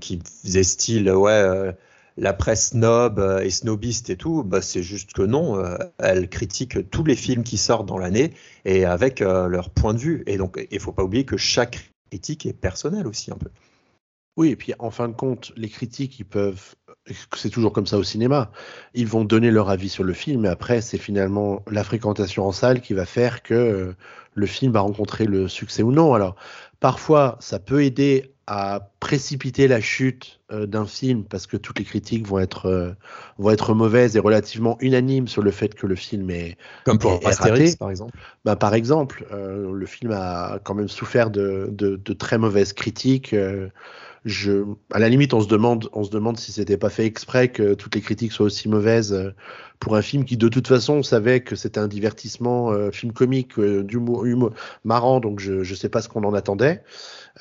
qui 0.01 0.21
faisaient 0.43 0.63
style, 0.63 1.11
ouais, 1.11 1.75
la 2.21 2.35
presse 2.35 2.69
snob 2.69 3.19
euh, 3.19 3.41
et 3.41 3.51
snobiste 3.51 4.11
et 4.11 4.17
tout, 4.17 4.45
bah, 4.45 4.61
c'est 4.61 4.83
juste 4.83 5.15
que 5.15 5.23
non, 5.23 5.59
euh, 5.59 5.77
elle 5.99 6.29
critique 6.29 6.91
tous 6.91 7.03
les 7.03 7.17
films 7.17 7.43
qui 7.43 7.57
sortent 7.57 7.87
dans 7.87 7.97
l'année 7.97 8.35
et 8.67 8.85
avec 8.85 9.23
euh, 9.23 9.49
leur 9.49 9.71
point 9.71 9.95
de 9.95 9.99
vue. 9.99 10.23
Et 10.27 10.37
donc, 10.37 10.65
il 10.71 10.81
faut 10.81 10.93
pas 10.93 11.03
oublier 11.03 11.25
que 11.25 11.39
chaque 11.39 11.91
critique 12.11 12.45
est 12.45 12.53
personnelle 12.53 13.07
aussi 13.07 13.33
un 13.33 13.37
peu. 13.37 13.49
Oui, 14.37 14.51
et 14.51 14.57
puis 14.57 14.75
en 14.79 14.91
fin 14.91 15.09
de 15.09 15.15
compte, 15.15 15.53
les 15.57 15.71
critiques, 15.71 16.21
ils 16.21 16.25
peuvent, 16.25 16.75
c'est 17.35 17.51
toujours 17.51 17.73
comme 17.73 17.87
ça 17.87 17.97
au 17.97 18.05
cinéma, 18.05 18.53
ils 18.95 19.07
vont 19.07 19.25
donner 19.25 19.51
leur 19.51 19.71
avis 19.71 19.89
sur 19.89 20.05
le 20.05 20.13
film, 20.13 20.43
mais 20.43 20.49
après, 20.49 20.83
c'est 20.83 20.99
finalement 20.99 21.63
la 21.71 21.85
fréquentation 21.85 22.47
en 22.47 22.53
salle 22.53 22.81
qui 22.83 22.93
va 22.93 23.07
faire 23.07 23.43
que 23.43 23.95
le 24.35 24.47
film 24.47 24.73
va 24.73 24.81
rencontrer 24.81 25.25
le 25.25 25.49
succès 25.49 25.83
ou 25.83 25.91
non. 25.91 26.15
Alors, 26.15 26.37
parfois, 26.81 27.39
ça 27.41 27.59
peut 27.59 27.83
aider 27.83 28.35
à 28.53 28.91
précipiter 28.99 29.69
la 29.69 29.81
chute 29.81 30.41
euh, 30.51 30.67
d'un 30.67 30.85
film 30.85 31.23
parce 31.23 31.47
que 31.47 31.57
toutes 31.57 31.79
les 31.79 31.85
critiques 31.85 32.27
vont 32.27 32.41
être 32.41 32.67
euh, 32.67 32.91
vont 33.39 33.51
être 33.51 33.75
mauvaises 33.75 34.17
et 34.17 34.19
relativement 34.19 34.77
unanimes 34.81 35.29
sur 35.29 35.41
le 35.41 35.53
fait 35.53 35.73
que 35.73 35.87
le 35.87 35.95
film 35.95 36.29
est 36.31 36.57
comme 36.85 36.99
pour 36.99 37.25
Astérix 37.25 37.77
par 37.77 37.91
exemple. 37.91 38.19
Bah, 38.45 38.57
par 38.57 38.75
exemple, 38.75 39.25
euh, 39.31 39.71
le 39.73 39.87
film 39.87 40.11
a 40.11 40.59
quand 40.65 40.75
même 40.75 40.89
souffert 40.89 41.31
de, 41.31 41.69
de, 41.71 41.95
de 41.95 42.13
très 42.13 42.39
mauvaises 42.39 42.73
critiques. 42.73 43.37
Je, 44.25 44.65
à 44.93 44.99
la 44.99 45.09
limite, 45.09 45.35
on 45.35 45.41
se 45.41 45.49
demande, 45.49 45.89
on 45.93 46.05
se 46.05 46.11
demande 46.11 46.39
si 46.39 46.53
c'était 46.53 46.77
pas 46.77 46.91
fait 46.91 47.07
exprès 47.07 47.49
que 47.49 47.75
toutes 47.75 47.95
les 47.95 48.01
critiques 48.01 48.33
soient 48.33 48.47
aussi 48.47 48.69
mauvaises 48.69 49.33
pour 49.79 49.97
un 49.97 50.03
film 50.03 50.25
qui, 50.25 50.37
de 50.37 50.49
toute 50.49 50.69
façon, 50.69 50.95
on 50.95 51.03
savait 51.03 51.41
que 51.41 51.57
c'était 51.57 51.81
un 51.81 51.89
divertissement, 51.89 52.71
film 52.93 53.13
comique, 53.13 53.59
d'humour 53.59 54.25
marrant, 54.85 55.21
donc 55.21 55.41
je 55.41 55.53
ne 55.53 55.75
sais 55.75 55.89
pas 55.89 56.03
ce 56.03 56.09
qu'on 56.09 56.25
en 56.25 56.35
attendait. 56.35 56.83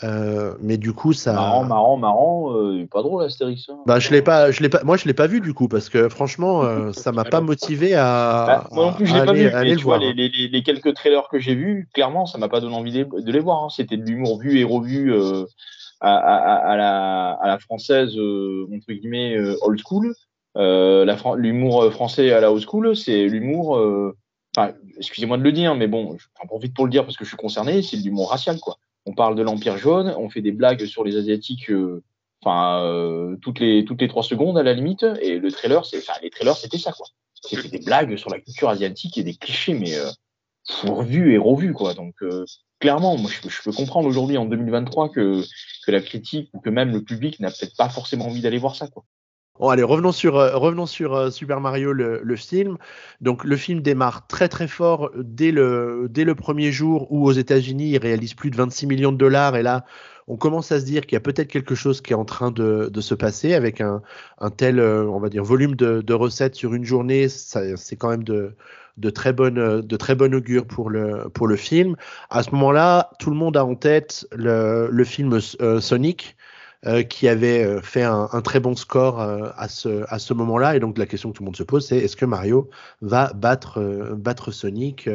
Euh, 0.04 0.54
mais 0.62 0.78
du 0.78 0.94
coup, 0.94 1.14
ça. 1.14 1.34
Marrant, 1.34 1.64
marrant, 1.66 1.98
marrant. 1.98 2.56
Euh, 2.56 2.88
pas 2.90 3.02
drôle, 3.02 3.24
Astérix. 3.24 3.70
Hein. 3.70 3.80
Bah, 3.86 4.00
je 4.00 4.12
l'ai 4.12 4.22
pas, 4.22 4.52
je 4.52 4.62
l'ai 4.62 4.70
pas. 4.70 4.84
Moi, 4.84 4.98
je 4.98 5.06
l'ai 5.06 5.14
pas 5.14 5.28
vu 5.28 5.42
du 5.42 5.54
coup 5.54 5.68
parce 5.68 5.90
que 5.90 6.10
franchement, 6.10 6.64
euh, 6.64 6.92
ça 6.94 7.12
m'a 7.12 7.26
pas 7.26 7.42
motivé 7.42 7.96
à. 7.96 8.46
Bah, 8.48 8.68
moi 8.72 8.86
non 8.86 8.94
plus, 8.94 9.08
je 9.08 9.16
l'ai 9.16 9.26
pas 9.26 9.34
vu. 9.34 9.50
Mais 9.52 9.76
tu 9.76 9.84
vois, 9.84 9.98
les, 9.98 10.14
les, 10.14 10.30
les, 10.30 10.64
quelques 10.64 10.94
trailers 10.94 11.28
que 11.30 11.40
j'ai 11.40 11.56
vus, 11.56 11.90
clairement, 11.94 12.26
ça 12.26 12.38
m'a 12.38 12.50
pas 12.50 12.62
donné 12.62 12.76
envie 12.76 12.92
de, 12.92 13.32
les 13.32 13.40
voir. 13.40 13.64
Hein. 13.64 13.70
C'était 13.70 13.98
de 13.98 14.06
l'humour 14.06 14.40
vu 14.40 14.60
et 14.60 14.64
revu 14.64 15.14
à, 16.02 16.16
à, 16.16 16.78
la, 16.78 17.32
à 17.32 17.48
la 17.48 17.60
française 17.60 18.12
entre 18.12 18.92
guillemets 18.92 19.38
old 19.62 19.80
school. 19.86 20.14
l'humour 20.56 21.92
français 21.92 22.32
à 22.32 22.40
la 22.40 22.52
old 22.52 22.64
school, 22.64 22.96
c'est 22.96 23.28
l'humour. 23.28 23.80
Excusez-moi 24.98 25.38
de 25.38 25.44
le 25.44 25.52
dire, 25.52 25.76
mais 25.76 25.88
bon, 25.88 26.18
j'en 26.18 26.48
profite 26.48 26.74
pour 26.74 26.86
le 26.86 26.92
dire 26.92 27.06
parce 27.06 27.18
que 27.18 27.24
je 27.24 27.30
suis 27.30 27.38
concerné. 27.38 27.82
C'est 27.82 27.98
l'humour 27.98 28.32
racial, 28.32 28.60
quoi 28.60 28.78
on 29.10 29.14
parle 29.14 29.36
de 29.36 29.42
l'Empire 29.42 29.78
jaune, 29.78 30.14
on 30.18 30.30
fait 30.30 30.42
des 30.42 30.52
blagues 30.52 30.86
sur 30.86 31.04
les 31.04 31.18
Asiatiques, 31.18 31.72
euh, 31.72 32.04
enfin 32.42 32.84
euh, 32.84 33.36
toutes 33.42 33.60
les 33.60 33.84
toutes 33.86 34.02
les 34.02 34.08
trois 34.08 34.24
secondes 34.24 34.58
à 34.58 34.64
la 34.64 34.74
limite. 34.74 35.06
Et 35.22 35.40
le 35.40 35.52
trailer, 35.52 35.86
c'est, 35.86 35.98
enfin 35.98 36.14
les 36.22 36.30
trailers, 36.30 36.56
c'était 36.56 36.78
ça 36.78 36.92
quoi. 36.92 37.08
C'était 37.34 37.70
des 37.70 37.80
blagues 37.80 38.18
sur 38.18 38.30
la 38.30 38.40
culture 38.40 38.70
asiatique 38.70 39.18
et 39.18 39.24
des 39.24 39.34
clichés, 39.34 39.74
mais 39.74 39.98
euh, 39.98 40.10
revus 40.84 41.34
et 41.34 41.38
revus 41.38 41.74
quoi. 41.74 41.94
Donc 41.94 42.16
euh, 42.22 42.46
clairement, 42.80 43.18
moi 43.18 43.30
je, 43.30 43.62
peux 43.64 43.72
comprendre 43.72 44.08
aujourd'hui 44.08 44.38
en 44.38 44.46
2023 44.46 45.10
que 45.10 45.44
la 45.92 46.02
critique 46.02 46.50
ou 46.54 46.60
que 46.60 46.70
même 46.70 46.92
le 46.92 47.02
public 47.02 47.40
n'a 47.40 47.50
peut-être 47.50 47.76
pas 47.76 47.90
forcément 47.90 48.28
envie 48.28 48.42
d'aller 48.42 48.58
voir 48.58 48.76
ça 48.76 48.88
quoi. 48.88 49.04
Bon, 49.60 49.68
allez, 49.68 49.84
revenons 49.84 50.14
sur, 50.14 50.38
euh, 50.38 50.58
euh, 50.58 51.32
Super 51.32 51.60
Mario, 51.60 51.92
le, 51.92 52.36
film. 52.38 52.78
Donc, 53.20 53.44
le 53.44 53.58
film 53.58 53.82
démarre 53.82 54.26
très 54.26 54.48
très 54.48 54.70
fort 54.70 55.12
dès 55.18 55.52
le, 55.52 56.08
dès 56.10 56.24
le 56.24 56.34
premier 56.34 56.72
jour 56.72 57.12
où 57.12 57.26
aux 57.26 57.34
États-Unis, 57.34 57.90
il 57.90 57.98
réalise 57.98 58.36
plus 58.36 58.52
de 58.52 58.56
26 58.56 58.88
millions 58.88 59.12
de 59.12 59.18
dollars. 59.18 59.58
Et 59.58 59.62
là, 59.62 59.84
on 60.30 60.38
commence 60.38 60.72
à 60.72 60.80
se 60.80 60.86
dire 60.86 61.06
qu'il 61.06 61.16
y 61.16 61.18
a 61.18 61.22
peut-être 61.22 61.50
quelque 61.50 61.76
chose 61.76 62.02
qui 62.02 62.14
est 62.14 62.16
en 62.16 62.26
train 62.26 62.52
de, 62.52 62.90
se 63.02 63.16
passer 63.16 63.54
avec 63.54 63.82
un, 63.82 64.02
tel, 64.56 64.80
euh, 64.80 65.06
on 65.06 65.20
va 65.20 65.30
dire, 65.30 65.44
volume 65.44 65.76
de, 65.76 66.14
recettes 66.14 66.56
sur 66.56 66.74
une 66.74 66.86
journée. 66.86 67.28
C'est 67.28 67.96
quand 67.98 68.10
même 68.10 68.24
de, 68.24 68.56
très 69.10 69.34
bonne 69.34 70.36
augure 70.36 70.66
pour 70.68 70.90
le 70.90 71.56
film. 71.56 71.96
À 72.30 72.44
ce 72.44 72.52
moment-là, 72.52 73.12
tout 73.20 73.32
le 73.32 73.36
monde 73.36 73.58
a 73.58 73.66
en 73.66 73.76
tête 73.76 74.28
le, 74.32 75.04
film 75.04 75.40
Sonic 75.42 76.38
euh, 76.86 77.04
qui 77.04 77.28
avait 77.28 77.66
euh, 77.66 77.82
fait 77.82 78.04
un, 78.04 78.28
très 78.42 78.62
bon 78.62 78.74
score 78.74 79.20
euh, 79.20 79.50
à 79.58 79.68
ce, 79.68 80.34
moment-là. 80.34 80.78
Et 80.78 80.80
donc 80.80 80.98
la 80.98 81.06
question 81.06 81.30
que 81.30 81.36
tout 81.36 81.44
le 81.44 81.48
monde 81.48 81.58
se 81.58 81.64
pose, 81.64 81.86
c'est 81.86 81.98
est-ce 81.98 82.16
que 82.16 82.24
Mario 82.24 82.70
va 83.02 83.34
battre 83.34 84.52
Sonic 84.52 85.10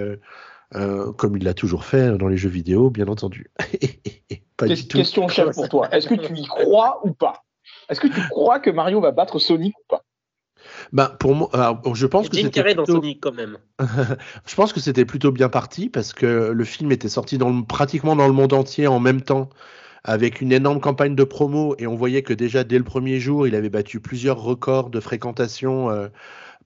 comme 0.73 1.37
il 1.37 1.45
l'a 1.45 1.55
toujours 1.55 1.85
fait 1.85 2.17
dans 2.17 2.29
les 2.29 2.37
jeux 2.37 2.49
vidéo, 2.49 2.91
bien 2.91 3.09
entendu. 3.09 3.51
pas 4.57 4.67
du 4.67 4.87
tout. 4.89 4.99
Question 4.99 5.29
chef 5.29 5.55
pour 5.55 5.69
toi? 5.69 5.89
Est-ce 5.93 6.09
que 6.09 6.15
tu 6.15 6.35
y 6.37 6.47
crois 6.47 7.01
ou 7.05 7.13
pas? 7.13 7.45
Est-ce 7.89 8.01
que 8.01 8.09
tu 8.09 8.21
crois 8.29 8.61
que 8.61 8.71
Mario 8.71 9.01
va 9.01 9.11
battre 9.11 9.39
Sonic 9.39 9.75
ou 9.79 9.83
pas? 9.89 10.03
Ben 10.93 11.09
pour 11.19 11.35
moi, 11.35 11.51
alors, 11.53 11.95
je 11.95 12.07
pense 12.07 12.29
que 12.29 12.37
c'était 12.37 12.63
plutôt... 12.63 12.85
dans 12.85 12.87
Sonic 12.87 13.21
quand 13.21 13.33
même. 13.33 13.59
je 14.47 14.55
pense 14.55 14.73
que 14.73 14.81
c'était 14.81 15.05
plutôt 15.05 15.31
bien 15.31 15.49
parti 15.49 15.89
parce 15.89 16.13
que 16.13 16.51
le 16.53 16.65
film 16.65 16.93
était 16.93 17.09
sorti 17.09 17.39
dans 17.39 17.51
le, 17.51 17.65
pratiquement 17.65 18.17
dans 18.17 18.27
le 18.27 18.33
monde 18.33 18.53
entier 18.53 18.87
en 18.87 19.01
même 19.01 19.21
temps 19.21 19.51
avec 20.05 20.41
une 20.41 20.53
énorme 20.53 20.81
campagne 20.81 21.15
de 21.15 21.25
promo 21.25 21.75
et 21.79 21.87
on 21.87 21.95
voyait 21.95 22.23
que 22.23 22.35
déjà 22.35 22.63
dès 22.63 22.79
le 22.79 22.85
premier 22.85 23.21
jour, 23.21 23.47
il 23.47 23.55
avait 23.55 23.71
battu 23.71 24.01
plusieurs 24.01 24.39
records 24.39 24.91
de 24.91 25.01
fréquentation, 25.01 25.91
euh, 25.91 26.09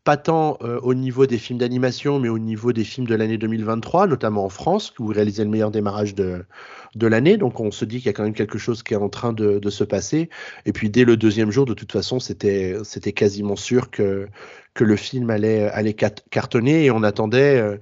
pas 0.08 0.16
tant 0.16 0.56
euh, 0.62 0.80
au 0.82 0.94
niveau 0.94 1.26
des 1.26 1.36
films 1.36 1.58
d'animation, 1.58 2.18
mais 2.18 2.30
au 2.30 2.38
niveau 2.38 2.72
des 2.72 2.84
films 2.84 3.06
de 3.06 3.14
l'année 3.14 3.36
2023, 3.36 4.06
notamment 4.06 4.46
en 4.46 4.48
France, 4.48 4.94
où 4.98 5.12
il 5.12 5.14
réalisait 5.14 5.44
le 5.44 5.50
meilleur 5.50 5.70
démarrage 5.70 6.14
de, 6.14 6.46
de 6.94 7.06
l'année. 7.06 7.36
Donc 7.36 7.60
on 7.60 7.70
se 7.70 7.84
dit 7.84 7.98
qu'il 7.98 8.06
y 8.06 8.08
a 8.08 8.14
quand 8.14 8.22
même 8.22 8.32
quelque 8.32 8.56
chose 8.56 8.82
qui 8.82 8.94
est 8.94 8.96
en 8.96 9.10
train 9.10 9.34
de, 9.34 9.60
se 9.68 9.84
passer. 9.84 10.30
Et 10.64 10.72
puis 10.72 10.88
dès 10.88 11.04
le 11.04 11.18
deuxième 11.18 11.50
jour, 11.50 11.66
de 11.66 11.74
toute 11.74 11.92
façon, 11.92 12.20
c'était 12.20 12.80
quasiment 13.14 13.54
sûr 13.54 13.90
que 13.90 14.28
que 14.72 14.84
le 14.84 14.96
film 14.96 15.28
allait 15.28 15.68
allait 15.68 15.92
cartonner 16.30 16.86
et 16.86 16.90
on 16.90 17.02
attendait 17.02 17.60
euh, 17.60 17.76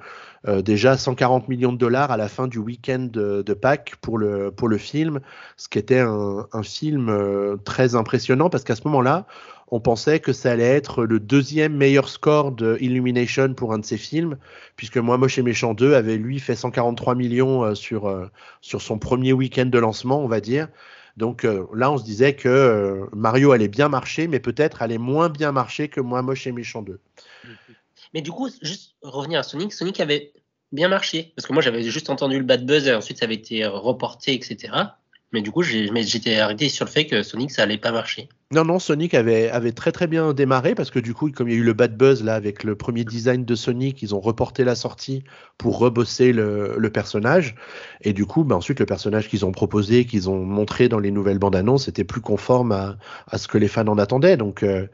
euh, 0.48 0.62
déjà 0.62 0.96
140 0.96 1.48
millions 1.48 1.72
de 1.72 1.78
dollars 1.78 2.10
à 2.10 2.16
la 2.16 2.28
fin 2.28 2.48
du 2.48 2.58
week-end 2.58 3.06
de, 3.08 3.54
Pâques 3.54 3.94
pour 4.00 4.18
le, 4.18 4.50
pour 4.50 4.66
le 4.66 4.78
film, 4.78 5.20
ce 5.56 5.68
qui 5.68 5.78
était 5.78 6.00
un, 6.00 6.48
un 6.52 6.62
film 6.64 7.08
très 7.64 7.94
impressionnant 7.94 8.50
parce 8.50 8.64
qu'à 8.64 8.74
ce 8.74 8.82
moment-là, 8.86 9.26
on 9.68 9.80
pensait 9.80 10.20
que 10.20 10.32
ça 10.32 10.52
allait 10.52 10.64
être 10.64 11.04
le 11.04 11.18
deuxième 11.18 11.74
meilleur 11.74 12.08
score 12.08 12.52
de 12.52 12.78
pour 13.54 13.72
un 13.72 13.78
de 13.78 13.84
ses 13.84 13.98
films, 13.98 14.36
puisque 14.76 14.96
Moi 14.96 15.18
Moche 15.18 15.38
et 15.38 15.42
Méchant 15.42 15.74
2 15.74 15.94
avait 15.94 16.16
lui 16.16 16.38
fait 16.38 16.54
143 16.54 17.14
millions 17.14 17.64
euh, 17.64 17.74
sur, 17.74 18.30
sur 18.60 18.80
son 18.82 18.98
premier 18.98 19.32
week-end 19.32 19.66
de 19.66 19.78
lancement, 19.78 20.20
on 20.20 20.28
va 20.28 20.40
dire. 20.40 20.68
Donc 21.16 21.44
là, 21.44 21.90
on 21.90 21.96
se 21.96 22.04
disait 22.04 22.34
que 22.34 23.08
Mario 23.14 23.52
allait 23.52 23.68
bien 23.68 23.88
marcher, 23.88 24.28
mais 24.28 24.38
peut-être 24.38 24.82
allait 24.82 24.98
moins 24.98 25.30
bien 25.30 25.50
marcher 25.50 25.88
que 25.88 26.00
Moi 26.00 26.20
Moche 26.20 26.46
et 26.46 26.52
Méchant 26.52 26.82
2. 26.82 27.00
Mais 28.12 28.20
du 28.20 28.30
coup, 28.30 28.50
juste 28.60 28.96
revenir 29.00 29.40
à 29.40 29.42
Sonic, 29.42 29.72
Sonic 29.72 29.98
avait 30.00 30.32
bien 30.72 30.88
marché. 30.88 31.32
Parce 31.34 31.46
que 31.46 31.52
moi, 31.52 31.62
j'avais 31.62 31.82
juste 31.82 32.10
entendu 32.10 32.38
le 32.38 32.44
bad 32.44 32.66
buzz 32.66 32.86
et 32.86 32.94
ensuite 32.94 33.18
ça 33.18 33.24
avait 33.24 33.34
été 33.34 33.66
reporté, 33.66 34.34
etc. 34.34 34.72
Mais 35.32 35.42
du 35.42 35.50
coup, 35.50 35.62
j'étais 35.62 36.38
arrêté 36.38 36.68
sur 36.68 36.84
le 36.84 36.90
fait 36.90 37.06
que 37.06 37.22
Sonic, 37.22 37.50
ça 37.50 37.62
allait 37.62 37.78
pas 37.78 37.90
marcher. 37.90 38.28
Non, 38.52 38.64
non, 38.64 38.78
Sonic 38.78 39.12
avait, 39.12 39.72
très 39.72 39.90
très 39.90 40.06
bien 40.06 40.32
démarré 40.32 40.76
parce 40.76 40.92
que 40.92 41.00
du 41.00 41.14
coup, 41.14 41.32
comme 41.32 41.48
il 41.48 41.54
y 41.54 41.56
a 41.56 41.58
eu 41.58 41.64
le 41.64 41.72
bad 41.72 41.96
buzz 41.96 42.22
là 42.22 42.36
avec 42.36 42.62
le 42.62 42.76
premier 42.76 43.02
design 43.02 43.44
de 43.44 43.54
Sonic, 43.56 44.00
ils 44.02 44.14
ont 44.14 44.20
reporté 44.20 44.62
la 44.62 44.76
sortie 44.76 45.24
pour 45.58 45.78
rebosser 45.78 46.32
le, 46.32 46.90
personnage. 46.94 47.56
Et 48.02 48.12
du 48.12 48.24
coup, 48.24 48.44
bah, 48.44 48.54
ensuite, 48.54 48.78
le 48.78 48.86
personnage 48.86 49.28
qu'ils 49.28 49.44
ont 49.44 49.50
proposé, 49.50 50.04
qu'ils 50.04 50.30
ont 50.30 50.44
montré 50.44 50.88
dans 50.88 51.00
les 51.00 51.10
nouvelles 51.10 51.40
bandes 51.40 51.56
annonces, 51.56 51.88
était 51.88 52.04
plus 52.04 52.20
conforme 52.20 52.70
à, 52.70 52.96
à 53.26 53.38
ce 53.38 53.48
que 53.48 53.58
les 53.58 53.66
fans 53.66 53.88
en 53.88 53.98
attendaient. 53.98 54.36
Donc, 54.36 54.62
euh, 54.62 54.86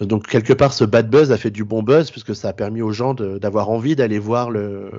donc, 0.00 0.26
quelque 0.26 0.52
part, 0.52 0.74
ce 0.74 0.84
bad 0.84 1.08
buzz 1.08 1.32
a 1.32 1.38
fait 1.38 1.50
du 1.50 1.64
bon 1.64 1.82
buzz 1.82 2.10
puisque 2.10 2.36
ça 2.36 2.50
a 2.50 2.52
permis 2.52 2.82
aux 2.82 2.92
gens 2.92 3.14
d'avoir 3.14 3.70
envie 3.70 3.96
d'aller 3.96 4.18
voir 4.18 4.50
le 4.50 4.90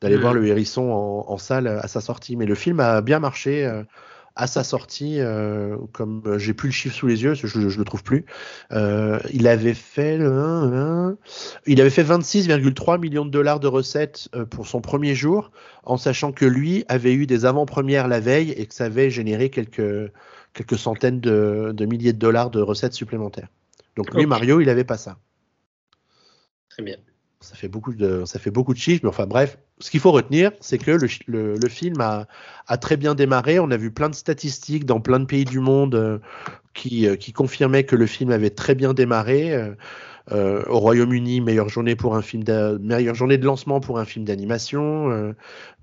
d'aller 0.00 0.16
mm. 0.16 0.20
voir 0.20 0.34
le 0.34 0.46
hérisson 0.46 0.90
en, 0.90 1.32
en, 1.32 1.38
salle 1.38 1.66
à 1.66 1.88
sa 1.88 2.00
sortie. 2.00 2.36
Mais 2.36 2.46
le 2.46 2.54
film 2.54 2.80
a 2.80 3.00
bien 3.00 3.18
marché. 3.18 3.66
Euh, 3.66 3.82
à 4.36 4.46
sa 4.46 4.64
sortie, 4.64 5.20
euh, 5.20 5.76
comme 5.92 6.22
euh, 6.26 6.38
j'ai 6.38 6.54
plus 6.54 6.68
le 6.68 6.72
chiffre 6.72 6.94
sous 6.94 7.06
les 7.06 7.22
yeux, 7.22 7.34
je, 7.34 7.46
je, 7.46 7.78
le 7.78 7.84
trouve 7.84 8.02
plus, 8.02 8.24
euh, 8.72 9.18
il 9.32 9.46
avait 9.46 9.74
fait, 9.74 10.16
il 10.16 11.80
avait 11.80 11.90
fait 11.90 12.02
26,3 12.02 13.00
millions 13.00 13.24
de 13.24 13.30
dollars 13.30 13.60
de 13.60 13.66
recettes 13.66 14.28
pour 14.50 14.66
son 14.66 14.80
premier 14.80 15.14
jour, 15.14 15.50
en 15.84 15.96
sachant 15.96 16.32
que 16.32 16.44
lui 16.44 16.84
avait 16.88 17.12
eu 17.12 17.26
des 17.26 17.44
avant-premières 17.44 18.08
la 18.08 18.20
veille 18.20 18.52
et 18.52 18.66
que 18.66 18.74
ça 18.74 18.84
avait 18.84 19.10
généré 19.10 19.50
quelques 19.50 20.10
quelques 20.52 20.78
centaines 20.78 21.20
de, 21.20 21.72
de 21.72 21.86
milliers 21.86 22.12
de 22.12 22.18
dollars 22.18 22.50
de 22.50 22.60
recettes 22.60 22.94
supplémentaires. 22.94 23.48
Donc 23.96 24.12
lui, 24.14 24.26
Mario, 24.26 24.60
il 24.60 24.68
avait 24.68 24.84
pas 24.84 24.96
ça. 24.96 25.16
Très 26.70 26.82
bien. 26.82 26.96
Ça 27.42 27.54
fait 27.54 27.68
beaucoup 27.68 27.94
de, 27.94 28.24
chiffres, 28.74 29.00
mais 29.02 29.08
enfin 29.08 29.26
bref, 29.26 29.56
ce 29.78 29.90
qu'il 29.90 30.00
faut 30.00 30.12
retenir, 30.12 30.52
c'est 30.60 30.76
que 30.76 30.90
le 30.90 31.68
film 31.68 32.00
a, 32.00 32.26
a, 32.70 32.78
très 32.78 32.96
bien 32.96 33.14
démarré. 33.14 33.58
On 33.58 33.70
a 33.70 33.76
vu 33.76 33.90
plein 33.90 34.08
de 34.08 34.14
statistiques 34.14 34.84
dans 34.84 35.00
plein 35.00 35.18
de 35.18 35.24
pays 35.24 35.44
du 35.44 35.58
monde 35.58 35.94
euh, 35.94 36.18
qui, 36.74 37.06
euh, 37.06 37.16
qui 37.16 37.32
confirmaient 37.32 37.84
que 37.84 37.96
le 37.96 38.06
film 38.06 38.30
avait 38.30 38.50
très 38.50 38.74
bien 38.74 38.94
démarré. 38.94 39.54
Euh, 39.54 39.74
euh 40.32 40.62
au 40.68 40.78
Royaume-Uni, 40.78 41.40
meilleure 41.40 41.68
journée 41.68 41.96
pour 41.96 42.14
un 42.14 42.22
film, 42.22 42.44
meilleure 42.80 43.14
journée 43.14 43.38
de 43.38 43.44
lancement 43.44 43.80
pour 43.80 43.98
un 43.98 44.04
film 44.04 44.24
d'animation, 44.24 45.34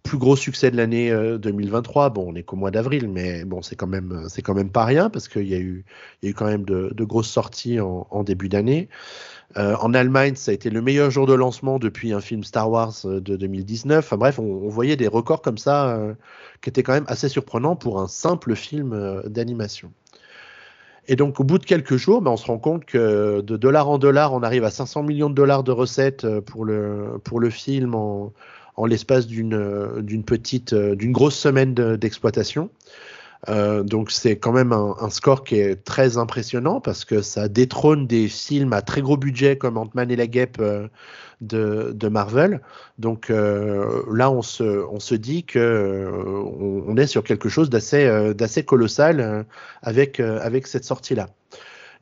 plus 0.04 0.18
gros 0.18 0.38
succès 0.38 0.72
de 0.72 0.78
l'année 0.78 1.12
2023. 1.12 2.12
Bon, 2.12 2.28
on 2.30 2.36
est 2.36 2.44
qu'au 2.44 2.56
mois 2.56 2.72
d'avril, 2.72 3.10
mais 3.10 3.44
bon, 3.44 3.62
c'est 3.62 3.76
quand 3.76 3.88
même, 3.88 4.26
c'est 4.30 4.42
quand 4.42 4.54
même 4.54 4.70
pas 4.70 4.86
rien 4.86 5.10
parce 5.10 5.28
qu'il 5.28 5.48
y 5.48 5.56
a 5.56 5.58
eu, 5.58 5.84
il 6.22 6.26
y 6.26 6.30
a 6.30 6.32
eu 6.32 6.34
quand 6.34 6.46
même 6.46 6.64
de, 6.64 7.04
grosses 7.04 7.30
sorties 7.30 7.82
en, 7.82 8.24
début 8.24 8.48
d'année. 8.48 8.88
En 9.56 9.94
Allemagne, 9.94 10.36
ça 10.36 10.52
a 10.52 10.54
été 10.54 10.70
le 10.70 10.82
meilleur 10.82 11.12
jour 11.12 11.26
de 11.26 11.34
lancement 11.34 11.78
depuis 11.78 12.14
un 12.14 12.22
film 12.22 12.46
Star 12.46 12.72
Wars 12.72 12.94
de 13.04 13.36
2019. 13.36 14.06
Enfin 14.06 14.18
bref, 14.18 14.40
on, 14.40 14.44
on 14.44 14.70
voyait 14.70 14.96
des 14.96 15.08
records 15.08 15.42
comme 15.42 15.58
ça 15.58 16.00
qui 16.62 16.70
étaient 16.70 16.84
quand 16.84 16.94
même 16.94 17.08
assez 17.08 17.28
surprenants 17.28 17.76
pour 17.76 18.00
un 18.00 18.08
simple 18.08 18.56
film 18.56 19.24
d'animation. 19.26 19.92
Et 21.08 21.16
donc, 21.16 21.40
au 21.40 21.44
bout 21.44 21.58
de 21.58 21.66
quelques 21.66 21.96
jours, 21.96 22.22
ben, 22.22 22.32
on 22.32 22.38
se 22.38 22.46
rend 22.46 22.58
compte 22.58 22.86
que 22.86 23.42
de 23.42 23.58
dollar 23.58 23.90
en 23.90 23.98
dollar, 23.98 24.34
on 24.34 24.44
arrive 24.44 24.64
à 24.64 24.72
500 24.72 25.04
millions 25.04 25.30
de 25.30 25.36
dollars 25.36 25.64
de 25.64 25.72
recettes 25.72 26.26
euh, 26.26 26.42
pour 26.42 26.66
le, 26.66 27.20
pour 27.24 27.40
le 27.40 27.50
film 27.50 27.96
en, 27.96 28.34
en 28.76 28.86
l'espace 28.86 29.26
d'une 29.28 30.02
d'une 30.02 30.24
petite, 30.24 30.74
d'une 30.76 31.12
grosse 31.12 31.38
semaine 31.38 31.74
d'exploitation. 31.74 32.70
Euh, 33.50 33.84
donc 33.84 34.12
c'est 34.12 34.38
quand 34.38 34.52
même 34.52 34.74
un, 34.74 35.10
score 35.10 35.44
qui 35.44 35.56
est 35.60 35.84
très 35.84 36.18
impressionnant 36.18 36.82
parce 36.82 37.06
que 37.06 37.22
ça 37.22 37.48
détrône 37.48 38.08
des 38.08 38.28
films 38.28 38.74
à 38.74 38.82
très 38.82 39.02
gros 39.02 39.18
budget 39.18 39.58
comme 39.58 39.78
Ant-Man 39.78 40.12
et 40.12 40.16
la 40.16 40.28
Guêpe 40.28 40.58
euh, 40.60 40.88
de, 41.42 42.08
Marvel. 42.08 42.62
Donc 42.98 43.30
euh, 43.30 44.04
là 44.12 44.32
on 44.32 44.42
se, 44.42 45.16
dit 45.16 45.44
que 45.44 46.10
on, 46.88 46.98
est 46.98 47.08
sur 47.08 47.24
quelque 47.24 47.50
chose 47.50 47.70
d'assez 47.70 48.64
colossal 48.66 49.46
avec, 49.82 50.22
cette 50.66 50.86
sortie-là. 50.86 51.28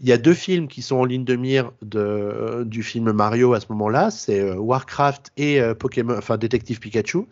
Il 0.01 0.09
y 0.09 0.11
a 0.11 0.17
deux 0.17 0.33
films 0.33 0.67
qui 0.67 0.81
sont 0.81 0.97
en 0.97 1.05
ligne 1.05 1.23
de 1.23 1.35
mire 1.35 1.71
du 1.81 2.83
film 2.83 3.11
Mario 3.11 3.53
à 3.53 3.59
ce 3.59 3.67
moment-là, 3.69 4.11
c'est 4.11 4.51
Warcraft 4.51 5.31
et 5.37 5.61
Pokémon, 5.79 6.19
Détective 6.37 6.79
Pikachu. 6.79 7.27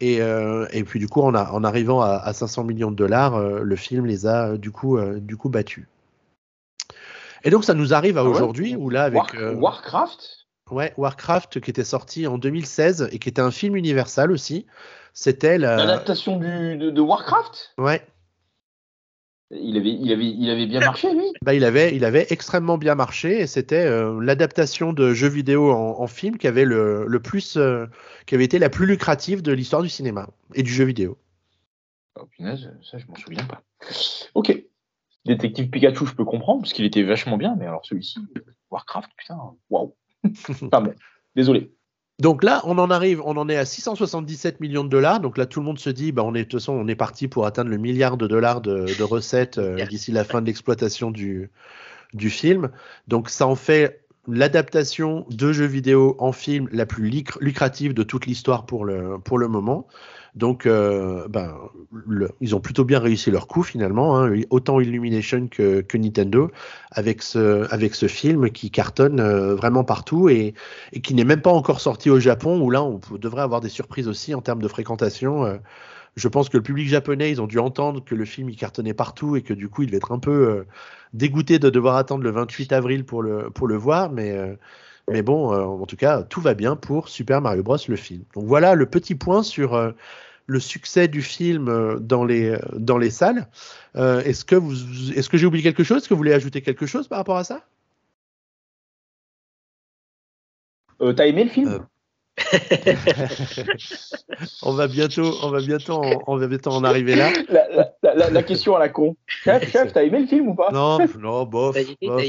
Et, 0.00 0.20
euh, 0.20 0.66
et, 0.72 0.84
puis 0.84 1.00
du 1.00 1.08
coup, 1.08 1.22
en, 1.22 1.34
a, 1.34 1.50
en 1.50 1.64
arrivant 1.64 2.00
à, 2.00 2.16
à, 2.16 2.32
500 2.32 2.64
millions 2.64 2.90
de 2.90 2.96
dollars, 2.96 3.34
euh, 3.34 3.60
le 3.62 3.76
film 3.76 4.06
les 4.06 4.26
a 4.26 4.56
du 4.56 4.70
coup, 4.70 4.96
euh, 4.96 5.18
du 5.18 5.36
coup 5.36 5.48
battus. 5.48 5.86
Et 7.44 7.50
donc 7.50 7.64
ça 7.64 7.74
nous 7.74 7.94
arrive 7.94 8.18
à 8.18 8.22
ah 8.22 8.24
ouais 8.24 8.30
aujourd'hui 8.30 8.74
où 8.76 8.90
là 8.90 9.04
avec 9.04 9.22
War 9.34 9.56
Warcraft? 9.56 10.46
Ouais, 10.70 10.92
Warcraft 10.96 11.60
qui 11.60 11.70
était 11.70 11.84
sorti 11.84 12.26
en 12.26 12.36
2016 12.36 13.08
et 13.12 13.18
qui 13.18 13.28
était 13.28 13.40
un 13.40 13.50
film 13.50 13.76
universal 13.76 14.30
aussi. 14.30 14.66
C'était 15.14 15.56
l'adaptation 15.56 16.38
la... 16.38 16.76
de, 16.76 16.90
de, 16.90 17.00
Warcraft? 17.00 17.74
Ouais. 17.78 18.06
Il 19.50 19.78
avait, 19.78 19.92
il, 19.92 20.12
avait, 20.12 20.26
il 20.26 20.50
avait 20.50 20.66
bien 20.66 20.80
marché, 20.80 21.10
lui 21.14 21.24
bah, 21.40 21.54
il, 21.54 21.64
avait, 21.64 21.96
il 21.96 22.04
avait 22.04 22.26
extrêmement 22.28 22.76
bien 22.76 22.94
marché 22.94 23.40
et 23.40 23.46
c'était 23.46 23.86
euh, 23.86 24.20
l'adaptation 24.22 24.92
de 24.92 25.14
jeux 25.14 25.28
vidéo 25.28 25.70
en, 25.70 26.00
en, 26.00 26.06
film 26.06 26.36
qui 26.36 26.46
avait, 26.46 26.66
le, 26.66 27.06
le 27.06 27.20
plus, 27.20 27.56
euh, 27.56 27.86
qui 28.26 28.34
avait 28.34 28.44
été 28.44 28.58
la 28.58 28.68
plus 28.68 28.84
lucrative 28.84 29.40
de 29.40 29.52
l'histoire 29.52 29.82
du 29.82 29.88
cinéma 29.88 30.28
et 30.54 30.62
du 30.62 30.70
jeu 30.70 30.84
vidéo. 30.84 31.16
Oh 32.20 32.26
punaise, 32.26 32.70
ça 32.82 32.98
je 32.98 33.06
m'en 33.06 33.14
souviens 33.14 33.44
pas. 33.44 33.62
Ok. 34.34 34.54
Détective 35.24 35.70
Pikachu, 35.70 36.06
je 36.06 36.14
peux 36.14 36.24
comprendre 36.24 36.60
parce 36.60 36.74
qu'il 36.74 36.84
était 36.84 37.02
vachement 37.02 37.38
bien, 37.38 37.56
mais 37.58 37.66
alors 37.66 37.84
celui-ci, 37.86 38.18
Warcraft, 38.70 39.10
putain, 39.16 39.38
waouh. 39.70 39.94
désolé. 41.34 41.72
Donc 42.20 42.42
là, 42.42 42.62
on 42.64 42.78
en 42.78 42.90
arrive, 42.90 43.22
on 43.24 43.36
en 43.36 43.48
est 43.48 43.56
à 43.56 43.64
677 43.64 44.60
millions 44.60 44.82
de 44.82 44.88
dollars. 44.88 45.20
Donc 45.20 45.38
là, 45.38 45.46
tout 45.46 45.60
le 45.60 45.66
monde 45.66 45.78
se 45.78 45.90
dit, 45.90 46.10
bah, 46.10 46.24
on 46.24 46.34
est 46.34 46.40
de 46.40 46.48
toute 46.48 46.60
façon, 46.60 46.72
on 46.72 46.88
est 46.88 46.96
parti 46.96 47.28
pour 47.28 47.46
atteindre 47.46 47.70
le 47.70 47.76
milliard 47.76 48.16
de 48.16 48.26
dollars 48.26 48.60
de, 48.60 48.86
de 48.98 49.02
recettes 49.04 49.58
euh, 49.58 49.86
d'ici 49.86 50.10
la 50.10 50.24
fin 50.24 50.40
de 50.40 50.46
l'exploitation 50.46 51.12
du, 51.12 51.50
du 52.14 52.30
film. 52.30 52.70
Donc 53.06 53.30
ça 53.30 53.46
en 53.46 53.54
fait 53.54 54.02
l'adaptation 54.26 55.26
de 55.30 55.52
jeux 55.52 55.66
vidéo 55.66 56.16
en 56.18 56.32
film 56.32 56.68
la 56.72 56.86
plus 56.86 57.08
lucrative 57.40 57.94
de 57.94 58.02
toute 58.02 58.26
l'histoire 58.26 58.66
pour 58.66 58.84
le, 58.84 59.18
pour 59.18 59.38
le 59.38 59.48
moment. 59.48 59.86
Donc, 60.34 60.66
euh, 60.66 61.26
ben, 61.28 61.54
ils 62.40 62.54
ont 62.54 62.60
plutôt 62.60 62.84
bien 62.84 62.98
réussi 62.98 63.30
leur 63.30 63.46
coup 63.46 63.62
finalement, 63.62 64.18
hein, 64.18 64.40
autant 64.50 64.80
Illumination 64.80 65.48
que, 65.48 65.96
Nintendo, 65.96 66.50
avec 66.90 67.22
ce, 67.22 67.72
avec 67.72 67.94
ce 67.94 68.06
film 68.06 68.50
qui 68.50 68.70
cartonne 68.70 69.20
euh, 69.20 69.54
vraiment 69.54 69.84
partout 69.84 70.28
et, 70.28 70.54
qui 71.02 71.14
n'est 71.14 71.24
même 71.24 71.42
pas 71.42 71.52
encore 71.52 71.80
sorti 71.80 72.10
au 72.10 72.20
Japon, 72.20 72.60
où 72.60 72.70
là 72.70 72.82
on 72.82 73.00
devrait 73.18 73.42
avoir 73.42 73.60
des 73.60 73.68
surprises 73.68 74.08
aussi 74.08 74.34
en 74.34 74.40
termes 74.40 74.62
de 74.62 74.68
fréquentation. 74.68 75.44
Euh, 75.44 75.56
je 76.16 76.28
pense 76.28 76.48
que 76.48 76.56
le 76.56 76.62
public 76.62 76.88
japonais, 76.88 77.30
ils 77.30 77.40
ont 77.40 77.46
dû 77.46 77.58
entendre 77.58 78.04
que 78.04 78.14
le 78.14 78.24
film 78.24 78.48
il 78.50 78.56
cartonnait 78.56 78.94
partout 78.94 79.36
et 79.36 79.42
que 79.42 79.54
du 79.54 79.68
coup 79.68 79.82
il 79.82 79.86
devait 79.86 79.98
être 79.98 80.12
un 80.12 80.18
peu 80.18 80.64
dégoûté 81.12 81.60
de 81.60 81.70
devoir 81.70 81.96
attendre 81.96 82.24
le 82.24 82.30
28 82.30 82.72
avril 82.72 83.04
pour 83.04 83.22
le, 83.22 83.50
pour 83.50 83.68
le 83.68 83.76
voir, 83.76 84.10
mais 84.10 84.36
mais 85.10 85.22
bon, 85.22 85.52
euh, 85.52 85.64
en 85.64 85.86
tout 85.86 85.96
cas, 85.96 86.22
tout 86.22 86.40
va 86.40 86.54
bien 86.54 86.76
pour 86.76 87.08
Super 87.08 87.40
Mario 87.40 87.62
Bros. 87.62 87.76
le 87.88 87.96
film. 87.96 88.22
Donc 88.34 88.44
voilà 88.44 88.74
le 88.74 88.86
petit 88.86 89.14
point 89.14 89.42
sur 89.42 89.74
euh, 89.74 89.92
le 90.46 90.60
succès 90.60 91.08
du 91.08 91.22
film 91.22 91.68
euh, 91.68 91.98
dans 91.98 92.24
les, 92.24 92.58
dans 92.74 92.98
les 92.98 93.10
salles. 93.10 93.48
Euh, 93.96 94.20
est-ce 94.22 94.44
que, 94.44 94.54
vous, 94.56 95.12
est-ce 95.12 95.28
que 95.28 95.36
j'ai 95.36 95.46
oublié 95.46 95.62
quelque 95.62 95.84
chose? 95.84 95.98
Est-ce 95.98 96.08
que 96.08 96.14
vous 96.14 96.18
voulez 96.18 96.32
ajouter 96.32 96.62
quelque 96.62 96.86
chose 96.86 97.08
par 97.08 97.18
rapport 97.18 97.36
à 97.36 97.44
ça? 97.44 97.64
Euh, 101.00 101.12
T'as 101.12 101.26
aimé 101.26 101.44
le 101.44 101.50
film? 101.50 101.86
on 104.62 104.72
va 104.72 104.88
bientôt, 104.88 105.34
on 105.42 105.50
va 105.50 105.60
bientôt, 105.60 105.94
en, 105.94 106.22
on 106.26 106.36
va 106.36 106.46
bientôt 106.46 106.70
en 106.70 106.84
arriver 106.84 107.16
là. 107.16 107.32
La, 107.48 107.68
la, 108.02 108.14
la, 108.14 108.30
la 108.30 108.42
question 108.42 108.76
à 108.76 108.78
la 108.78 108.88
con. 108.88 109.16
Chef, 109.26 109.68
chef, 109.72 109.92
t'as 109.92 110.04
aimé 110.04 110.20
le 110.20 110.26
film 110.26 110.48
ou 110.48 110.54
pas? 110.54 110.70
Non, 110.72 110.98
non, 111.18 111.44
bof. 111.44 111.76
Été, 111.76 112.08
bof. 112.08 112.22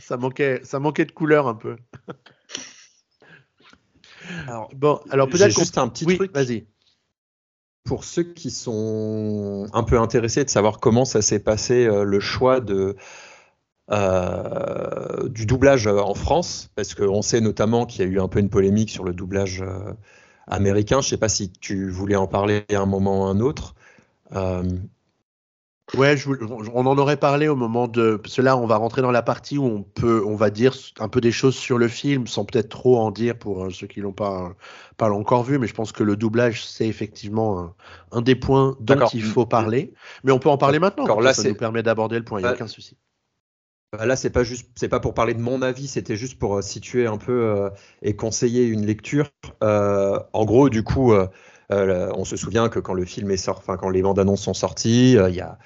Ça 0.00 0.16
manquait, 0.16 0.60
ça 0.62 0.78
manquait 0.78 1.04
de 1.04 1.12
couleur 1.12 1.48
un 1.48 1.54
peu. 1.54 1.76
Alors, 4.46 4.70
bon, 4.74 5.00
alors 5.10 5.28
peut-être 5.28 5.56
juste 5.56 5.78
un 5.78 5.88
petit 5.88 6.04
oui, 6.04 6.16
truc. 6.16 6.34
Vas-y. 6.34 6.66
Pour 7.84 8.04
ceux 8.04 8.22
qui 8.22 8.50
sont 8.50 9.66
un 9.72 9.82
peu 9.82 9.98
intéressés 9.98 10.44
de 10.44 10.50
savoir 10.50 10.80
comment 10.80 11.04
ça 11.04 11.22
s'est 11.22 11.40
passé 11.40 11.86
euh, 11.86 12.04
le 12.04 12.20
choix 12.20 12.60
de 12.60 12.96
euh, 13.92 15.28
du 15.28 15.46
doublage 15.46 15.86
en 15.86 16.14
France, 16.14 16.70
parce 16.76 16.94
qu'on 16.94 17.22
sait 17.22 17.40
notamment 17.40 17.86
qu'il 17.86 18.04
y 18.04 18.08
a 18.08 18.10
eu 18.10 18.20
un 18.20 18.28
peu 18.28 18.38
une 18.38 18.50
polémique 18.50 18.90
sur 18.90 19.04
le 19.04 19.12
doublage 19.12 19.62
euh, 19.62 19.92
américain. 20.46 21.00
Je 21.00 21.06
ne 21.06 21.10
sais 21.10 21.16
pas 21.16 21.28
si 21.28 21.50
tu 21.50 21.90
voulais 21.90 22.16
en 22.16 22.28
parler 22.28 22.64
à 22.72 22.78
un 22.78 22.86
moment 22.86 23.22
ou 23.22 23.24
à 23.24 23.30
un 23.30 23.40
autre. 23.40 23.74
Euh... 24.34 24.62
Ouais, 25.96 26.16
je, 26.16 26.28
on 26.72 26.86
en 26.86 26.98
aurait 26.98 27.16
parlé 27.16 27.48
au 27.48 27.56
moment 27.56 27.88
de. 27.88 28.14
Parce 28.14 28.36
que 28.36 28.42
là, 28.42 28.56
on 28.56 28.64
va 28.64 28.76
rentrer 28.76 29.02
dans 29.02 29.10
la 29.10 29.22
partie 29.22 29.58
où 29.58 29.64
on 29.64 29.82
peut, 29.82 30.22
on 30.24 30.36
va 30.36 30.50
dire 30.50 30.72
un 31.00 31.08
peu 31.08 31.20
des 31.20 31.32
choses 31.32 31.56
sur 31.56 31.78
le 31.78 31.88
film, 31.88 32.28
sans 32.28 32.44
peut-être 32.44 32.68
trop 32.68 32.98
en 32.98 33.10
dire 33.10 33.36
pour 33.36 33.72
ceux 33.72 33.88
qui 33.88 34.00
l'ont 34.00 34.12
pas, 34.12 34.54
pas 34.98 35.10
encore 35.10 35.42
vu. 35.42 35.58
Mais 35.58 35.66
je 35.66 35.74
pense 35.74 35.90
que 35.90 36.04
le 36.04 36.14
doublage, 36.14 36.64
c'est 36.64 36.86
effectivement 36.86 37.58
un, 37.58 37.74
un, 38.12 38.22
des 38.22 38.36
points 38.36 38.76
dont 38.78 39.04
il 39.12 39.24
faut 39.24 39.46
parler. 39.46 39.92
Mais 40.22 40.30
on 40.30 40.38
peut 40.38 40.48
en 40.48 40.58
parler 40.58 40.78
maintenant. 40.78 41.18
Là, 41.18 41.34
ça 41.34 41.48
nous 41.48 41.56
permet 41.56 41.82
d'aborder 41.82 42.18
le 42.18 42.24
point. 42.24 42.38
Il 42.38 42.44
n'y 42.44 42.48
a 42.48 42.52
aucun 42.52 42.68
souci. 42.68 42.96
Là, 43.98 44.14
c'est 44.14 44.30
pas 44.30 44.44
juste, 44.44 44.70
c'est 44.76 44.88
pas 44.88 45.00
pour 45.00 45.14
parler 45.14 45.34
de 45.34 45.40
mon 45.40 45.62
avis, 45.62 45.88
c'était 45.88 46.14
juste 46.14 46.38
pour 46.38 46.58
euh, 46.58 46.62
situer 46.62 47.06
un 47.06 47.18
peu 47.18 47.32
euh, 47.32 47.70
et 48.02 48.14
conseiller 48.14 48.64
une 48.64 48.86
lecture. 48.86 49.30
Euh, 49.64 50.20
en 50.32 50.44
gros, 50.44 50.68
du 50.68 50.84
coup, 50.84 51.12
on 51.70 52.24
se 52.24 52.36
souvient 52.36 52.68
que 52.68 52.78
quand 52.78 52.94
le 52.94 53.04
film 53.04 53.32
est 53.32 53.36
sorti, 53.36 53.62
enfin 53.62 53.76
quand 53.76 53.88
les 53.90 54.02
bandes 54.02 54.20
annonces 54.20 54.42
sont 54.42 54.54
sorties, 54.54 55.14
il 55.14 55.34
y 55.34 55.40
a 55.40 55.58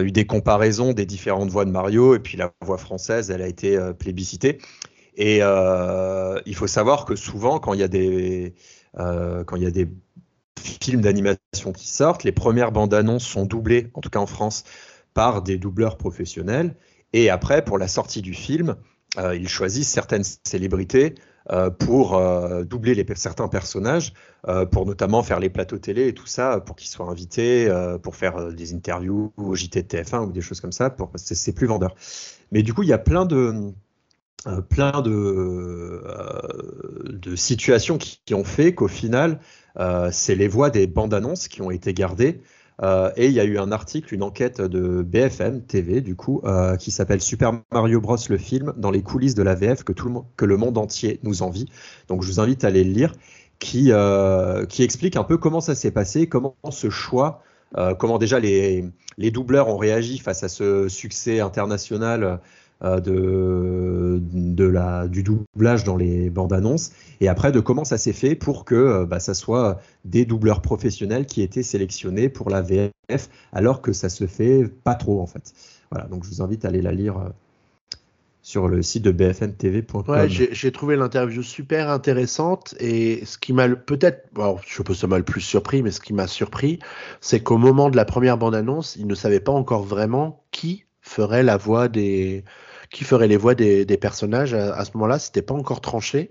eu 0.00 0.12
des 0.12 0.26
comparaisons 0.26 0.92
des 0.92 1.06
différentes 1.06 1.50
voix 1.50 1.64
de 1.64 1.70
Mario 1.70 2.14
et 2.14 2.20
puis 2.20 2.36
la 2.36 2.52
voix 2.62 2.78
française, 2.78 3.30
elle 3.30 3.42
a 3.42 3.48
été 3.48 3.78
plébiscitée. 3.98 4.58
Et 5.16 5.38
il 5.38 6.54
faut 6.54 6.66
savoir 6.66 7.04
que 7.04 7.16
souvent, 7.16 7.58
quand 7.58 7.74
il 7.74 7.80
y 7.80 7.84
a 7.84 7.88
des 7.88 8.54
quand 8.96 9.56
il 9.56 9.62
y 9.62 9.66
a 9.66 9.70
des 9.70 9.88
films 10.60 11.00
d'animation 11.00 11.72
qui 11.74 11.88
sortent, 11.88 12.24
les 12.24 12.32
premières 12.32 12.72
bandes 12.72 12.94
annonces 12.94 13.26
sont 13.26 13.44
doublées, 13.44 13.90
en 13.94 14.00
tout 14.00 14.10
cas 14.10 14.20
en 14.20 14.26
France, 14.26 14.64
par 15.14 15.42
des 15.42 15.58
doubleurs 15.58 15.96
professionnels. 15.96 16.74
Et 17.12 17.30
après, 17.30 17.64
pour 17.64 17.78
la 17.78 17.88
sortie 17.88 18.22
du 18.22 18.34
film, 18.34 18.76
euh, 19.18 19.34
ils 19.34 19.48
choisissent 19.48 19.88
certaines 19.88 20.24
célébrités 20.44 21.14
euh, 21.50 21.70
pour 21.70 22.16
euh, 22.16 22.64
doubler 22.64 23.06
certains 23.14 23.48
personnages, 23.48 24.12
pour 24.70 24.86
notamment 24.86 25.24
faire 25.24 25.40
les 25.40 25.50
plateaux 25.50 25.78
télé 25.78 26.06
et 26.06 26.14
tout 26.14 26.26
ça, 26.26 26.60
pour 26.60 26.76
qu'ils 26.76 26.88
soient 26.88 27.06
invités, 27.06 27.68
pour 28.00 28.14
faire 28.14 28.52
des 28.52 28.74
interviews 28.74 29.32
au 29.36 29.56
JT 29.56 29.82
de 29.82 29.88
TF1 29.88 30.28
ou 30.28 30.30
des 30.30 30.40
choses 30.40 30.60
comme 30.60 30.70
ça, 30.70 30.88
pour 30.88 31.10
c'est 31.16 31.52
plus 31.52 31.66
vendeur. 31.66 31.96
Mais 32.52 32.62
du 32.62 32.72
coup, 32.72 32.84
il 32.84 32.88
y 32.88 32.92
a 32.92 32.98
plein 32.98 33.26
de 33.26 33.72
plein 34.68 35.02
de, 35.02 36.00
de 37.08 37.34
situations 37.34 37.98
qui, 37.98 38.20
qui, 38.24 38.34
ont 38.34 38.44
fait 38.44 38.72
qu'au 38.72 38.86
final, 38.86 39.40
c'est 40.12 40.36
les 40.36 40.46
voix 40.46 40.70
des 40.70 40.86
bandes 40.86 41.12
annonces 41.12 41.48
qui 41.48 41.60
ont 41.60 41.72
été 41.72 41.92
gardées 41.92 42.40
et 42.82 43.26
il 43.26 43.32
y 43.32 43.40
a 43.40 43.44
eu 43.44 43.58
un 43.58 43.72
article, 43.72 44.14
une 44.14 44.22
enquête 44.22 44.60
de 44.60 45.02
BFM 45.02 45.62
TV, 45.62 46.00
du 46.00 46.14
coup, 46.14 46.42
qui 46.78 46.90
s'appelle 46.90 47.22
Super 47.22 47.52
Mario 47.72 48.00
Bros. 48.00 48.16
le 48.28 48.36
film 48.36 48.74
dans 48.76 48.90
les 48.90 49.02
coulisses 49.02 49.34
de 49.34 49.42
la 49.42 49.54
VF 49.54 49.82
que, 49.82 49.92
tout 49.92 50.08
le, 50.08 50.14
que 50.36 50.44
le 50.44 50.56
monde 50.56 50.76
entier 50.76 51.18
nous 51.22 51.42
envie. 51.42 51.66
Donc 52.08 52.22
je 52.22 52.30
vous 52.30 52.40
invite 52.40 52.64
à 52.64 52.68
aller 52.68 52.84
le 52.84 52.92
lire, 52.92 53.12
qui, 53.58 53.90
qui 54.68 54.82
explique 54.82 55.16
un 55.16 55.24
peu 55.24 55.38
comment 55.38 55.60
ça 55.60 55.74
s'est 55.74 55.90
passé, 55.90 56.28
comment 56.28 56.56
ce 56.70 56.90
choix, 56.90 57.42
comment 57.98 58.18
déjà 58.18 58.38
les, 58.40 58.84
les 59.18 59.30
doubleurs 59.30 59.68
ont 59.68 59.76
réagi 59.76 60.18
face 60.18 60.42
à 60.42 60.48
ce 60.48 60.88
succès 60.88 61.40
international 61.40 62.24
euh, 62.24 62.36
de, 62.82 64.20
de 64.20 65.06
du 65.08 65.22
doublage 65.22 65.84
dans 65.84 65.96
les 65.96 66.30
bandes 66.30 66.52
annonces, 66.52 66.92
et 67.20 67.28
après 67.28 67.52
de 67.52 67.60
comment 67.60 67.84
ça 67.84 67.98
s'est 67.98 68.12
fait 68.12 68.34
pour 68.34 68.64
que 68.64 68.74
euh, 68.74 69.06
bah, 69.06 69.20
ça 69.20 69.34
soit 69.34 69.80
des 70.04 70.24
doubleurs 70.24 70.60
professionnels 70.60 71.26
qui 71.26 71.42
étaient 71.42 71.62
sélectionnés 71.62 72.28
pour 72.28 72.50
la 72.50 72.62
VF, 72.62 73.30
alors 73.52 73.80
que 73.80 73.92
ça 73.92 74.08
se 74.08 74.26
fait 74.26 74.64
pas 74.84 74.94
trop 74.94 75.20
en 75.20 75.26
fait. 75.26 75.54
Voilà, 75.90 76.06
donc 76.08 76.24
je 76.24 76.28
vous 76.28 76.42
invite 76.42 76.64
à 76.64 76.68
aller 76.68 76.82
la 76.82 76.92
lire 76.92 77.18
euh, 77.18 77.28
sur 78.42 78.68
le 78.68 78.82
site 78.82 79.02
de 79.02 79.10
bfntv.com. 79.10 80.04
Ouais, 80.08 80.28
j'ai 80.28 80.72
trouvé 80.72 80.96
l'interview 80.96 81.42
super 81.42 81.88
intéressante 81.88 82.74
et 82.78 83.24
ce 83.24 83.38
qui 83.38 83.52
m'a 83.52 83.68
peut-être, 83.68 84.28
je 84.66 84.74
suppose 84.74 84.98
ça 84.98 85.06
m'a 85.06 85.18
le 85.18 85.24
plus 85.24 85.40
surpris, 85.40 85.82
mais 85.82 85.90
ce 85.90 86.00
qui 86.00 86.12
m'a 86.12 86.26
surpris, 86.26 86.78
c'est 87.20 87.40
qu'au 87.40 87.58
moment 87.58 87.90
de 87.90 87.96
la 87.96 88.04
première 88.04 88.36
bande-annonce, 88.38 88.96
ils 88.96 89.06
ne 89.06 89.14
savaient 89.14 89.40
pas 89.40 89.52
encore 89.52 89.82
vraiment 89.82 90.44
qui 90.50 90.84
ferait 91.00 91.42
la 91.42 91.56
voix 91.56 91.88
des, 91.88 92.44
qui 92.90 93.04
ferait 93.04 93.28
les 93.28 93.36
voix 93.36 93.54
des, 93.54 93.84
personnages 93.96 94.54
à, 94.54 94.84
ce 94.84 94.90
moment-là. 94.94 95.18
C'était 95.18 95.42
pas 95.42 95.54
encore 95.54 95.80
tranché. 95.80 96.30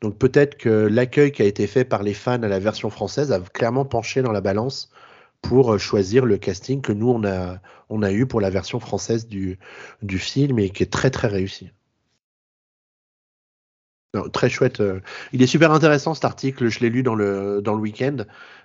Donc 0.00 0.18
peut-être 0.18 0.56
que 0.56 0.68
l'accueil 0.68 1.32
qui 1.32 1.42
a 1.42 1.44
été 1.44 1.66
fait 1.66 1.84
par 1.84 2.02
les 2.02 2.14
fans 2.14 2.42
à 2.42 2.48
la 2.48 2.58
version 2.58 2.90
française 2.90 3.30
a 3.32 3.40
clairement 3.40 3.84
penché 3.84 4.22
dans 4.22 4.32
la 4.32 4.40
balance 4.40 4.90
pour 5.42 5.74
euh, 5.74 5.78
choisir 5.78 6.24
le 6.24 6.38
casting 6.38 6.80
que 6.80 6.92
nous 6.92 7.08
on 7.08 7.24
a 7.24 7.58
on 7.88 8.02
a 8.02 8.12
eu 8.12 8.26
pour 8.26 8.40
la 8.40 8.50
version 8.50 8.80
française 8.80 9.26
du 9.26 9.58
du 10.02 10.18
film 10.18 10.58
et 10.58 10.70
qui 10.70 10.82
est 10.82 10.92
très 10.92 11.10
très 11.10 11.28
réussi 11.28 11.70
très 14.32 14.48
chouette. 14.48 14.80
Euh. 14.80 15.00
Il 15.32 15.42
est 15.42 15.46
super 15.46 15.72
intéressant 15.72 16.14
cet 16.14 16.24
article. 16.24 16.68
Je 16.68 16.80
l'ai 16.80 16.90
lu 16.90 17.02
dans 17.02 17.14
le 17.14 17.60
dans 17.62 17.74
le 17.74 17.80
week-end. 17.80 18.18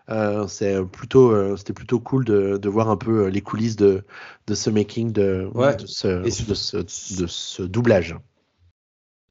Euh, 0.09 0.47
c'est 0.47 0.81
plutôt 0.85 1.31
euh, 1.31 1.55
c'était 1.57 1.73
plutôt 1.73 1.99
cool 1.99 2.23
de, 2.25 2.57
de, 2.57 2.69
voir 2.69 2.89
un 2.89 2.97
peu 2.97 3.27
les 3.27 3.41
coulisses 3.41 3.75
de 3.75 4.03
de 4.47 4.55
ce 4.55 4.69
making 4.69 5.11
de, 5.11 5.49
de, 5.53 5.85
ce, 5.85 6.07
de, 6.07 6.29
ce, 6.53 6.77
de, 6.77 7.27
ce, 7.27 7.63
doublage. 7.63 8.15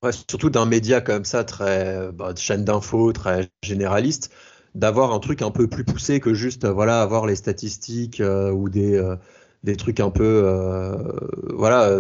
Ouais, 0.03 0.13
surtout 0.13 0.51
d'un 0.51 0.67
média 0.67 1.01
comme 1.01 1.25
ça 1.25 1.45
très 1.45 2.13
bah, 2.13 2.35
chaîne 2.37 2.65
d'info 2.65 3.13
très 3.15 3.49
généraliste, 3.63 4.31
d'avoir 4.75 5.15
un 5.15 5.19
truc 5.19 5.41
un 5.41 5.51
peu 5.51 5.67
plus 5.67 5.85
poussé 5.85 6.21
que 6.21 6.35
juste 6.35 6.67
voilà 6.67 7.01
avoir 7.01 7.27
les 7.27 7.37
statistiques 7.37 8.23
ou 8.53 8.69
des 8.69 9.03
des 9.65 9.77
trucs 9.77 10.01
un 10.01 10.11
peu 10.11 10.45
voilà 11.55 11.91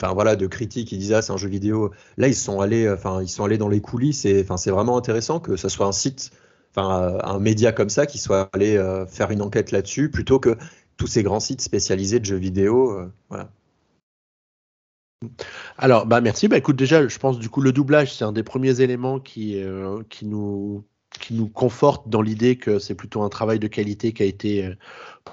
enfin 0.00 0.14
voilà, 0.14 0.36
de 0.36 0.46
critiques 0.46 0.88
qui 0.88 0.98
disaient 0.98 1.16
ah, 1.16 1.22
c'est 1.22 1.32
un 1.32 1.36
jeu 1.36 1.48
vidéo. 1.48 1.92
Là, 2.16 2.28
ils 2.28 2.34
sont 2.34 2.60
allés, 2.60 2.90
enfin 2.90 3.22
ils 3.22 3.28
sont 3.28 3.44
allés 3.44 3.58
dans 3.58 3.68
les 3.68 3.80
coulisses 3.80 4.24
et 4.24 4.42
enfin 4.42 4.56
c'est 4.56 4.70
vraiment 4.70 4.96
intéressant 4.96 5.40
que 5.40 5.56
ce 5.56 5.68
soit 5.68 5.86
un 5.86 5.92
site, 5.92 6.30
enfin 6.74 7.18
un 7.22 7.38
média 7.38 7.72
comme 7.72 7.90
ça 7.90 8.06
qui 8.06 8.18
soit 8.18 8.48
allé 8.52 8.76
euh, 8.76 9.06
faire 9.06 9.30
une 9.30 9.42
enquête 9.42 9.72
là-dessus 9.72 10.10
plutôt 10.10 10.38
que 10.38 10.56
tous 10.96 11.06
ces 11.06 11.22
grands 11.22 11.40
sites 11.40 11.62
spécialisés 11.62 12.20
de 12.20 12.24
jeux 12.26 12.36
vidéo, 12.36 12.92
euh, 12.92 13.12
voilà. 13.28 13.50
Alors, 15.76 16.06
bah 16.06 16.20
merci. 16.20 16.48
Bah 16.48 16.56
écoute, 16.56 16.76
déjà, 16.76 17.06
je 17.06 17.18
pense 17.18 17.38
du 17.38 17.48
coup 17.50 17.60
le 17.60 17.72
doublage, 17.72 18.14
c'est 18.14 18.24
un 18.24 18.32
des 18.32 18.42
premiers 18.42 18.80
éléments 18.80 19.20
qui, 19.20 19.62
euh, 19.62 20.02
qui 20.08 20.26
nous 20.26 20.84
qui 21.18 21.34
nous 21.34 21.48
conforte 21.48 22.08
dans 22.08 22.22
l'idée 22.22 22.56
que 22.56 22.78
c'est 22.78 22.94
plutôt 22.94 23.22
un 23.22 23.28
travail 23.28 23.58
de 23.58 23.66
qualité 23.66 24.12
qui 24.12 24.22
a 24.22 24.26
été 24.26 24.64
euh, 24.64 24.74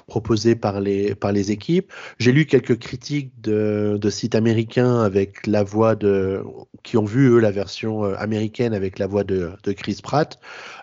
proposé 0.07 0.55
par 0.55 0.79
les, 0.79 1.15
par 1.15 1.31
les 1.31 1.51
équipes. 1.51 1.91
J'ai 2.17 2.31
lu 2.31 2.45
quelques 2.45 2.79
critiques 2.79 3.31
de, 3.41 3.99
sites 4.09 4.35
américains 4.35 5.01
avec 5.01 5.45
la 5.45 5.63
voix 5.63 5.95
de, 5.95 6.43
qui 6.83 6.97
ont 6.97 7.05
vu 7.05 7.29
eux 7.29 7.39
la 7.39 7.51
version 7.51 8.05
euh, 8.05 8.15
américaine 8.17 8.73
avec 8.73 8.99
la 8.99 9.07
voix 9.07 9.23
de, 9.23 9.51
de 9.63 9.71
Chris 9.71 9.99
Pratt. 10.01 10.39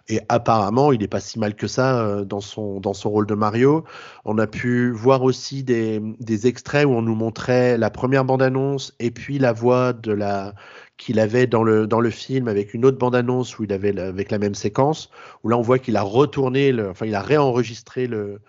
Et 0.09 0.21
apparemment, 0.29 0.93
il 0.93 1.01
n'est 1.01 1.09
pas 1.09 1.21
si 1.21 1.39
mal 1.39 1.55
que 1.55 1.67
ça 1.67 2.01
euh, 2.01 2.25
dans 2.25 2.41
son, 2.41 2.81
dans 2.81 2.95
son 2.95 3.11
rôle 3.11 3.27
de 3.27 3.35
Mario. 3.35 3.85
On 4.25 4.39
a 4.39 4.47
pu 4.47 4.91
voir 4.91 5.23
aussi 5.23 5.65
des, 5.65 6.01
des 6.21 6.47
extraits 6.47 6.87
où 6.87 6.91
on 6.91 7.03
nous 7.03 7.15
montrait 7.15 7.79
la 7.79 7.91
première 7.91 8.25
bande-annonce 8.25 8.95
et 9.01 9.11
puis 9.11 9.39
la 9.39 9.53
voix 9.53 9.93
de 9.93 10.13
la, 10.13 10.55
qu'il 10.97 11.19
avait 11.19 11.47
dans 11.47 11.65
le, 11.65 11.87
dans 11.87 12.01
le 12.01 12.11
film 12.11 12.49
avec 12.49 12.75
une 12.75 12.85
autre 12.85 12.99
bande-annonce 12.99 13.59
où 13.59 13.65
il 13.65 13.73
avait 13.73 13.99
avec 13.99 14.31
la 14.31 14.39
même 14.39 14.55
séquence, 14.55 15.11
où 15.43 15.49
là 15.49 15.59
on 15.59 15.63
voit 15.63 15.79
qu'il 15.79 15.97
a 15.97 16.03
retourné, 16.03 16.73
enfin 16.89 17.07
il 17.07 17.15
a 17.15 17.23
réenregistré 17.23 18.07
le, 18.07 18.41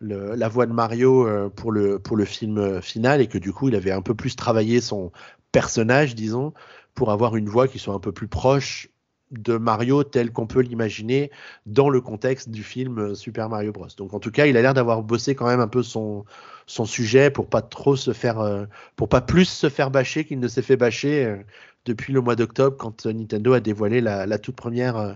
la 0.00 0.48
voix 0.48 0.66
de 0.66 0.72
Mario 0.72 1.26
euh, 1.26 1.48
pour 1.48 1.72
le, 1.72 1.98
pour 1.98 2.16
le 2.16 2.24
film 2.24 2.58
euh, 2.58 2.80
final 2.80 3.20
et 3.20 3.26
que 3.26 3.38
du 3.38 3.52
coup 3.52 3.68
il 3.68 3.74
avait 3.74 3.90
un 3.90 4.02
peu 4.02 4.14
plus 4.14 4.36
travaillé 4.36 4.80
son 4.80 5.12
personnage, 5.52 6.14
disons, 6.14 6.52
pour 6.94 7.10
avoir 7.10 7.36
une 7.36 7.48
voix 7.48 7.68
qui 7.68 7.78
soit 7.78 7.94
un 7.94 8.00
peu 8.00 8.12
plus 8.12 8.28
proche 8.28 8.88
de 9.30 9.58
Mario 9.58 10.04
tel 10.04 10.32
qu'on 10.32 10.46
peut 10.46 10.60
l'imaginer 10.60 11.30
dans 11.66 11.90
le 11.90 12.00
contexte 12.00 12.48
du 12.48 12.62
film 12.62 12.98
euh, 12.98 13.14
Super 13.14 13.48
Mario 13.48 13.72
Bros. 13.72 13.88
Donc 13.96 14.14
en 14.14 14.20
tout 14.20 14.30
cas, 14.30 14.46
il 14.46 14.56
a 14.56 14.62
l'air 14.62 14.72
d'avoir 14.72 15.02
bossé 15.02 15.34
quand 15.34 15.46
même 15.46 15.60
un 15.60 15.68
peu 15.68 15.82
son, 15.82 16.24
son 16.66 16.86
sujet 16.86 17.30
pour 17.30 17.48
pas 17.48 17.60
trop 17.60 17.96
se 17.96 18.12
faire, 18.12 18.66
pour 18.96 19.08
pas 19.08 19.20
plus 19.20 19.46
se 19.46 19.68
faire 19.68 19.90
bâcher 19.90 20.24
qu'il 20.24 20.38
ne 20.38 20.48
s'est 20.48 20.62
fait 20.62 20.76
bâcher 20.76 21.44
depuis 21.84 22.12
le 22.12 22.20
mois 22.20 22.36
d'octobre 22.36 22.76
quand 22.76 23.06
euh, 23.06 23.12
Nintendo 23.12 23.52
a 23.52 23.60
dévoilé 23.60 24.00
la, 24.00 24.38
toute 24.38 24.56
première 24.56 24.96
euh, 24.96 25.12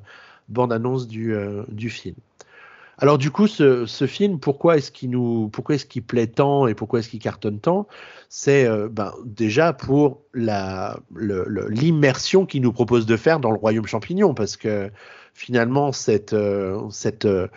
bande-annonce 0.48 1.06
du, 1.06 1.34
euh, 1.34 1.62
du 1.68 1.90
film. 1.90 2.16
Alors 2.98 3.18
du 3.18 3.30
coup, 3.30 3.48
ce, 3.48 3.86
film, 4.06 4.38
pourquoi 4.38 4.76
est-ce 4.76 4.92
qu'il 4.92 5.10
nous, 5.10 5.48
pourquoi 5.48 5.74
est-ce 5.74 5.86
qu'il 5.86 6.04
plaît 6.04 6.28
tant 6.28 6.66
et 6.66 6.74
pourquoi 6.74 7.00
est-ce 7.00 7.08
qu'il 7.08 7.18
cartonne 7.20 7.58
tant? 7.58 7.88
C'est 8.28 8.68
ben, 8.90 9.12
déjà 9.24 9.72
pour 9.72 10.20
la, 10.34 11.00
l'immersion 11.18 12.46
qu'il 12.46 12.62
nous 12.62 12.72
propose 12.72 13.06
de 13.06 13.16
faire 13.16 13.40
dans 13.40 13.50
le 13.50 13.56
royaume 13.56 13.86
champignon, 13.86 14.34
parce 14.34 14.56
que 14.56 14.90
finalement 15.34 15.92
cette, 15.92 16.34
euh, 16.34 16.78
euh, 17.24 17.48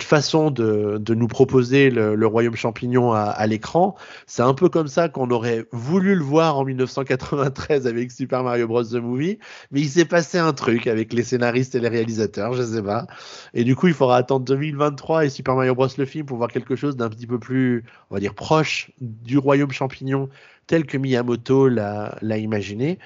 façon 0.00 0.50
de, 0.50 1.14
nous 1.14 1.28
proposer 1.28 1.90
le, 1.90 2.26
royaume 2.26 2.56
champignon 2.56 3.12
à, 3.12 3.46
l'écran, 3.46 3.94
c'est 4.26 4.42
un 4.42 4.54
peu 4.54 4.68
comme 4.68 4.88
ça 4.88 5.08
qu'on 5.08 5.30
aurait 5.30 5.66
voulu 5.72 6.14
le 6.14 6.22
voir 6.22 6.58
en 6.58 6.64
1993 6.64 7.86
avec 7.86 8.10
Super 8.10 8.42
Mario 8.42 8.66
Bros. 8.66 8.84
The 8.84 8.94
Movie, 8.94 9.38
mais 9.70 9.80
il 9.80 9.88
s'est 9.88 10.04
passé 10.04 10.38
un 10.38 10.52
truc 10.52 10.86
avec 10.86 11.12
les 11.12 11.22
scénaristes 11.22 11.74
et 11.74 11.80
les 11.80 11.88
réalisateurs, 11.88 12.54
je 12.54 12.62
sais 12.62 12.82
pas. 12.82 13.06
Et 13.54 13.64
du 13.64 13.76
coup, 13.76 13.86
il 13.86 13.94
faudra 13.94 14.16
attendre 14.16 14.44
2023 14.44 15.26
et 15.26 15.28
Super 15.28 15.54
Mario 15.54 15.74
Bros. 15.74 15.88
le 15.96 16.04
film 16.06 16.26
pour 16.26 16.38
voir 16.38 16.50
quelque 16.50 16.76
chose 16.76 16.96
d'un 16.96 17.08
petit 17.08 17.26
peu 17.26 17.38
plus, 17.38 17.84
on 18.10 18.14
va 18.14 18.20
dire, 18.20 18.34
proche 18.34 18.90
du 19.00 19.38
royaume 19.38 19.72
champignon 19.72 20.28
tel 20.68 20.86
que 20.86 20.96
Miyamoto 20.96 21.68
l'a 21.68 22.38
imaginé. 22.38 22.98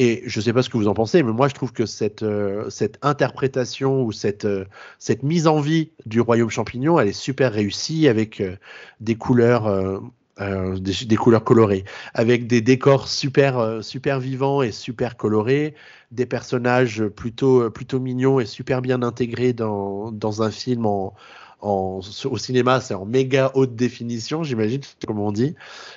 Et 0.00 0.22
je 0.26 0.38
ne 0.38 0.44
sais 0.44 0.52
pas 0.52 0.62
ce 0.62 0.70
que 0.70 0.76
vous 0.76 0.86
en 0.86 0.94
pensez, 0.94 1.24
mais 1.24 1.32
moi 1.32 1.48
je 1.48 1.54
trouve 1.54 1.72
que 1.72 1.84
cette, 1.84 2.22
euh, 2.22 2.70
cette 2.70 2.98
interprétation 3.02 4.04
ou 4.04 4.12
cette, 4.12 4.44
euh, 4.44 4.64
cette 5.00 5.24
mise 5.24 5.48
en 5.48 5.60
vie 5.60 5.90
du 6.06 6.20
royaume 6.20 6.50
champignon, 6.50 7.00
elle 7.00 7.08
est 7.08 7.12
super 7.12 7.52
réussie 7.52 8.06
avec 8.06 8.40
euh, 8.40 8.56
des 9.00 9.16
couleurs. 9.16 10.00
Des, 10.38 11.16
couleurs 11.16 11.42
colorées, 11.42 11.84
avec 12.14 12.46
des 12.46 12.60
décors 12.60 13.08
super 13.08 13.82
super 13.82 14.20
vivants 14.20 14.62
et 14.62 14.70
super 14.70 15.16
colorés, 15.16 15.74
des 16.12 16.26
personnages 16.26 17.04
plutôt 17.08 17.68
plutôt 17.70 17.98
mignons 17.98 18.38
et 18.38 18.46
super 18.46 18.80
bien 18.80 19.02
intégrés 19.02 19.52
dans, 19.52 20.12
dans 20.12 20.40
un 20.40 20.52
film 20.52 20.86
en, 20.86 21.12
au 21.60 22.02
cinéma, 22.38 22.80
c'est 22.80 22.94
en 22.94 23.04
méga 23.04 23.50
haute 23.54 23.74
définition, 23.74 24.42
j'imagine, 24.42 24.80
comme 25.06 25.18
on 25.18 25.32
dit, 25.32 25.56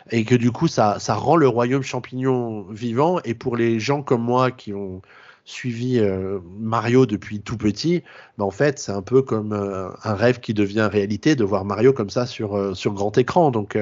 et 0.09 0.25
que 0.25 0.35
du 0.35 0.51
coup, 0.51 0.67
ça, 0.67 0.97
ça 0.99 1.13
rend 1.13 1.35
le 1.35 1.47
royaume 1.47 1.83
champignon 1.83 2.63
vivant. 2.71 3.19
Et 3.25 3.33
pour 3.33 3.55
les 3.55 3.79
gens 3.79 4.01
comme 4.01 4.23
moi 4.23 4.51
qui 4.51 4.73
ont 4.73 5.01
suivi 5.45 5.99
euh, 5.99 6.39
Mario 6.59 7.05
depuis 7.05 7.41
tout 7.41 7.57
petit, 7.57 8.03
ben 8.37 8.45
en 8.45 8.51
fait, 8.51 8.79
c'est 8.79 8.91
un 8.91 9.01
peu 9.01 9.21
comme 9.21 9.53
euh, 9.53 9.89
un 10.03 10.15
rêve 10.15 10.39
qui 10.39 10.53
devient 10.53 10.87
réalité 10.91 11.35
de 11.35 11.43
voir 11.43 11.65
Mario 11.65 11.93
comme 11.93 12.09
ça 12.09 12.25
sur, 12.25 12.55
euh, 12.55 12.73
sur 12.73 12.93
grand 12.93 13.17
écran. 13.17 13.51
Donc, 13.51 13.77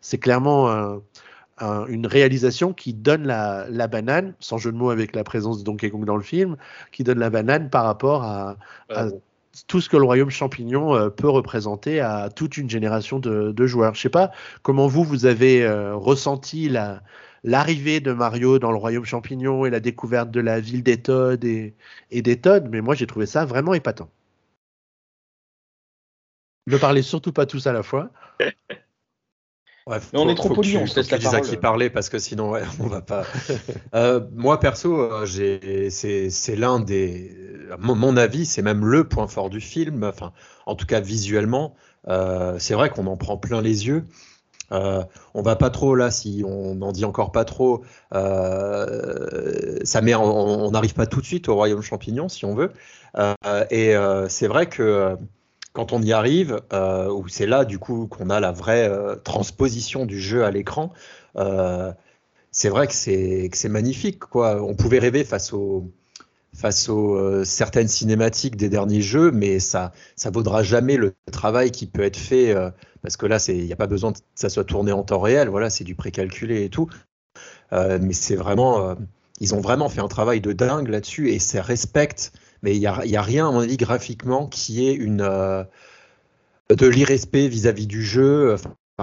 c'est 0.00 0.18
clairement 0.18 1.00
une 1.60 2.06
réalisation 2.06 2.72
qui 2.72 2.92
donne 2.92 3.26
la, 3.26 3.66
la, 3.70 3.86
banane, 3.86 4.34
sans 4.40 4.58
jeu 4.58 4.72
de 4.72 4.76
mots 4.76 4.90
avec 4.90 5.14
la 5.14 5.24
présence 5.24 5.58
de 5.60 5.64
Donkey 5.64 5.90
Kong 5.90 6.04
dans 6.04 6.16
le 6.16 6.22
film, 6.22 6.56
qui 6.90 7.04
donne 7.04 7.18
la 7.18 7.30
banane 7.30 7.70
par 7.70 7.84
rapport 7.84 8.24
à 8.24 8.56
tout 9.66 9.80
ce 9.80 9.88
que 9.88 9.96
le 9.96 10.04
royaume 10.04 10.30
champignon 10.30 10.94
euh, 10.94 11.10
peut 11.10 11.28
représenter 11.28 12.00
à 12.00 12.30
toute 12.30 12.56
une 12.56 12.70
génération 12.70 13.18
de, 13.18 13.66
joueurs. 13.66 13.94
Je 13.94 14.00
sais 14.00 14.08
pas 14.08 14.30
comment 14.62 14.86
vous, 14.86 15.04
vous 15.04 15.26
avez 15.26 15.62
euh, 15.62 15.94
ressenti 15.94 16.68
la, 16.68 17.02
l'arrivée 17.44 18.00
de 18.00 18.12
Mario 18.12 18.58
dans 18.58 18.70
le 18.70 18.78
royaume 18.78 19.04
champignon 19.04 19.66
et 19.66 19.70
la 19.70 19.80
découverte 19.80 20.30
de 20.30 20.40
la 20.40 20.60
ville 20.60 20.82
des 20.82 21.02
Toads 21.02 21.44
et, 21.44 21.74
des 22.10 22.40
Toads, 22.40 22.68
mais 22.70 22.80
moi 22.80 22.94
j'ai 22.94 23.06
trouvé 23.06 23.26
ça 23.26 23.44
vraiment 23.44 23.74
épatant. 23.74 24.10
Ne 26.66 26.76
parlez 26.76 27.02
surtout 27.02 27.32
pas 27.32 27.46
tous 27.46 27.66
à 27.66 27.72
la 27.72 27.82
fois. 27.82 28.10
on 29.86 30.28
est 30.28 30.34
trop 30.34 30.50
poli, 30.50 30.76
on 30.76 30.86
se 30.86 30.96
laisse 30.96 31.10
la 31.10 31.18
parole. 31.18 31.40
qui 31.42 31.56
parlait 31.56 31.90
parce 31.90 32.08
que 32.08 32.18
sinon, 32.18 32.50
ouais, 32.50 32.62
on 32.80 32.86
va 32.86 33.00
pas. 33.00 33.24
euh, 33.94 34.20
moi, 34.34 34.60
perso, 34.60 35.00
euh, 35.00 35.26
c'est 35.90 36.56
l'un 36.56 36.80
des. 36.80 37.36
Mon, 37.78 37.94
mon 37.94 38.16
avis, 38.16 38.46
c'est 38.46 38.62
même 38.62 38.84
le 38.84 39.04
point 39.04 39.26
fort 39.26 39.50
du 39.50 39.60
film. 39.60 40.04
Enfin, 40.04 40.32
en 40.66 40.74
tout 40.74 40.86
cas, 40.86 41.00
visuellement, 41.00 41.74
c'est 42.06 42.74
vrai 42.74 42.90
qu'on 42.90 43.06
en 43.06 43.16
prend 43.16 43.36
plein 43.36 43.60
les 43.60 43.86
yeux. 43.86 44.04
Euh, 44.70 45.04
on 45.34 45.42
va 45.42 45.54
pas 45.54 45.68
trop 45.68 45.94
là, 45.94 46.10
si 46.10 46.42
on 46.46 46.74
n'en 46.76 46.92
dit 46.92 47.04
encore 47.04 47.30
pas 47.30 47.44
trop, 47.44 47.84
ça 48.12 50.00
met, 50.00 50.14
on 50.14 50.70
n'arrive 50.70 50.94
pas 50.94 51.06
tout 51.06 51.20
de 51.20 51.26
suite 51.26 51.48
au 51.48 51.54
royaume 51.54 51.82
champignon 51.82 52.28
si 52.28 52.44
on 52.44 52.54
veut. 52.54 52.72
et 53.70 53.94
c'est 54.28 54.46
vrai 54.46 54.66
que 54.66 55.16
quand 55.72 55.92
on 55.92 56.02
y 56.02 56.12
arrive, 56.12 56.60
où 56.72 57.28
c'est 57.28 57.46
là 57.46 57.64
du 57.64 57.78
coup 57.78 58.06
qu'on 58.06 58.30
a 58.30 58.40
la 58.40 58.52
vraie 58.52 58.90
transposition 59.24 60.06
du 60.06 60.20
jeu 60.20 60.44
à 60.44 60.50
l'écran, 60.50 60.92
c'est 62.52 62.68
vrai 62.68 62.86
que 62.86 62.92
c'est 62.92 63.68
magnifique. 63.68 64.20
Quoi. 64.20 64.62
On 64.62 64.74
pouvait 64.74 64.98
rêver 64.98 65.24
face 65.24 65.52
aux 65.52 65.90
face 66.54 66.90
aux 66.90 67.16
euh, 67.16 67.44
certaines 67.44 67.88
cinématiques 67.88 68.56
des 68.56 68.68
derniers 68.68 69.00
jeux, 69.00 69.30
mais 69.30 69.58
ça 69.58 69.92
ça 70.16 70.30
vaudra 70.30 70.62
jamais 70.62 70.98
le 70.98 71.14
travail 71.32 71.70
qui 71.70 71.86
peut 71.86 72.02
être 72.02 72.18
fait 72.18 72.54
euh, 72.54 72.70
parce 73.00 73.16
que 73.16 73.24
là 73.24 73.38
il 73.48 73.64
n'y 73.64 73.72
a 73.72 73.76
pas 73.76 73.86
besoin 73.86 74.12
que 74.12 74.18
ça 74.34 74.50
soit 74.50 74.64
tourné 74.64 74.92
en 74.92 75.02
temps 75.02 75.20
réel. 75.20 75.48
Voilà, 75.48 75.70
c'est 75.70 75.84
du 75.84 75.94
précalculé 75.94 76.64
et 76.64 76.68
tout. 76.68 76.88
Euh, 77.72 77.98
mais 78.00 78.12
c'est 78.12 78.36
vraiment 78.36 78.96
ils 79.40 79.54
ont 79.54 79.60
vraiment 79.60 79.88
fait 79.88 80.02
un 80.02 80.08
travail 80.08 80.40
de 80.42 80.52
dingue 80.52 80.88
là-dessus 80.88 81.30
et 81.30 81.38
ça 81.38 81.62
respecte. 81.62 82.32
Mais 82.62 82.76
il 82.76 82.80
n'y 82.80 82.86
a, 82.86 82.92
a 82.94 83.22
rien 83.22 83.48
à 83.48 83.52
mon 83.52 83.60
avis 83.60 83.76
graphiquement 83.76 84.46
qui 84.46 84.86
est 84.86 84.94
une 84.94 85.18
de 85.18 86.86
l'irrespect 86.86 87.48
vis-à-vis 87.48 87.86
du 87.86 88.02
jeu 88.02 88.56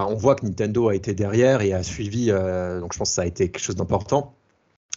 on 0.06 0.14
voit 0.14 0.34
que 0.34 0.44
Nintendo 0.44 0.88
a 0.88 0.94
été 0.94 1.14
derrière 1.14 1.62
et 1.62 1.72
a 1.72 1.82
suivi, 1.82 2.30
euh, 2.30 2.80
donc 2.80 2.92
je 2.92 2.98
pense 2.98 3.10
que 3.10 3.14
ça 3.14 3.22
a 3.22 3.26
été 3.26 3.50
quelque 3.50 3.62
chose 3.62 3.76
d'important. 3.76 4.34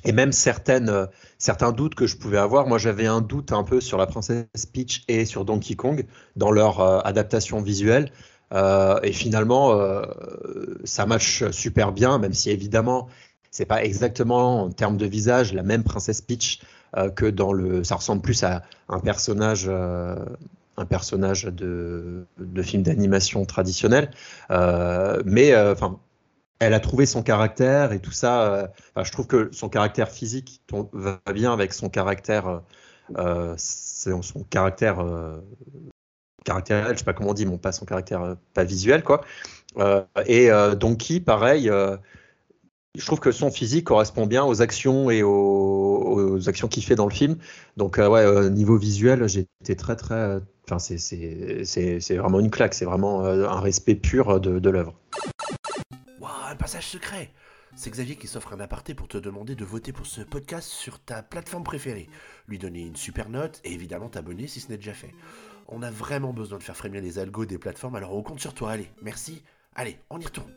Et 0.05 0.11
même 0.11 0.31
certaines, 0.31 0.89
euh, 0.89 1.05
certains 1.37 1.71
doutes 1.71 1.95
que 1.95 2.07
je 2.07 2.17
pouvais 2.17 2.37
avoir, 2.37 2.67
moi 2.67 2.77
j'avais 2.77 3.07
un 3.07 3.21
doute 3.21 3.51
un 3.51 3.63
peu 3.63 3.79
sur 3.79 3.97
la 3.97 4.05
princesse 4.05 4.45
Peach 4.71 5.03
et 5.07 5.25
sur 5.25 5.45
Donkey 5.45 5.75
Kong 5.75 6.05
dans 6.35 6.51
leur 6.51 6.79
euh, 6.79 6.99
adaptation 7.03 7.61
visuelle. 7.61 8.11
et 9.01 9.13
finalement, 9.13 9.73
ça 10.83 11.07
match 11.07 11.43
super 11.49 11.91
bien, 11.91 12.19
même 12.19 12.33
si 12.33 12.51
évidemment, 12.51 13.07
c'est 13.49 13.65
pas 13.65 13.83
exactement 13.83 14.65
en 14.65 14.69
termes 14.71 14.97
de 14.97 15.07
visage 15.07 15.53
la 15.53 15.63
même 15.63 15.83
princesse 15.83 16.21
Peach 16.21 16.59
que 17.15 17.25
dans 17.25 17.53
le. 17.53 17.83
Ça 17.83 17.95
ressemble 17.95 18.21
plus 18.21 18.43
à 18.43 18.63
un 18.89 18.99
personnage 18.99 19.69
un 20.77 20.85
personnage 20.85 21.43
de, 21.45 22.25
de 22.37 22.61
film 22.61 22.83
d'animation 22.83 23.45
traditionnel. 23.45 24.11
Euh, 24.51 25.21
mais 25.25 25.53
euh, 25.53 25.75
elle 26.59 26.73
a 26.73 26.79
trouvé 26.79 27.05
son 27.05 27.23
caractère 27.23 27.91
et 27.91 27.99
tout 27.99 28.11
ça. 28.11 28.53
Euh, 28.53 28.67
je 29.03 29.11
trouve 29.11 29.27
que 29.27 29.49
son 29.51 29.69
caractère 29.69 30.09
physique 30.09 30.61
va 30.93 31.19
bien 31.33 31.53
avec 31.53 31.73
son 31.73 31.89
caractère, 31.89 32.61
son 33.15 34.43
caractère 34.49 35.05
caractère, 36.45 36.91
je 36.91 36.97
sais 36.97 37.05
pas 37.05 37.13
comment 37.13 37.29
on 37.29 37.33
dit, 37.33 37.45
mais 37.45 37.57
pas 37.57 37.71
son 37.71 37.85
caractère 37.85 38.35
pas 38.53 38.63
visuel 38.63 39.03
quoi. 39.03 39.21
et 40.25 40.49
Donkey, 40.77 41.19
pareil. 41.19 41.69
Je 42.97 43.05
trouve 43.05 43.19
que 43.19 43.31
son 43.31 43.51
physique 43.51 43.85
correspond 43.85 44.25
bien 44.25 44.43
aux 44.43 44.61
actions 44.61 45.09
et 45.09 45.23
aux, 45.23 46.39
actions 46.47 46.67
qu'il 46.67 46.83
fait 46.83 46.95
dans 46.95 47.07
le 47.07 47.13
film. 47.13 47.37
Donc 47.77 47.97
ouais, 47.97 48.49
niveau 48.49 48.77
visuel, 48.77 49.27
j'étais 49.27 49.75
très 49.75 49.95
très 49.95 50.39
Enfin, 50.65 50.79
c'est 50.79 52.17
vraiment 52.17 52.39
une 52.39 52.49
claque, 52.49 52.73
c'est 52.73 52.85
vraiment 52.85 53.25
euh, 53.25 53.47
un 53.47 53.59
respect 53.59 53.95
pur 53.95 54.39
de, 54.39 54.59
de 54.59 54.69
l'œuvre. 54.69 54.95
un 56.49 56.55
passage 56.55 56.87
secret 56.87 57.31
c'est 57.75 57.89
Xavier 57.89 58.15
qui 58.15 58.27
s'offre 58.27 58.53
un 58.53 58.59
aparté 58.59 58.93
pour 58.93 59.07
te 59.07 59.17
demander 59.17 59.55
de 59.55 59.65
voter 59.65 59.91
pour 59.91 60.05
ce 60.05 60.21
podcast 60.21 60.69
sur 60.69 60.99
ta 60.99 61.23
plateforme 61.23 61.63
préférée, 61.63 62.07
lui 62.47 62.59
donner 62.59 62.81
une 62.81 62.95
super 62.95 63.29
note 63.29 63.61
et 63.63 63.73
évidemment 63.73 64.09
t'abonner 64.09 64.47
si 64.47 64.59
ce 64.59 64.69
n'est 64.69 64.77
déjà 64.77 64.93
fait. 64.93 65.13
On 65.67 65.81
a 65.81 65.89
vraiment 65.89 66.33
besoin 66.33 66.59
de 66.59 66.63
faire 66.63 66.77
frémir 66.77 67.01
les 67.01 67.17
algos 67.17 67.45
des 67.45 67.57
plateformes, 67.57 67.95
alors 67.95 68.15
on 68.15 68.21
compte 68.21 68.39
sur 68.39 68.53
toi. 68.53 68.71
Allez, 68.71 68.91
merci. 69.01 69.41
Allez, 69.75 69.97
on 70.11 70.19
y 70.19 70.25
retourne. 70.25 70.51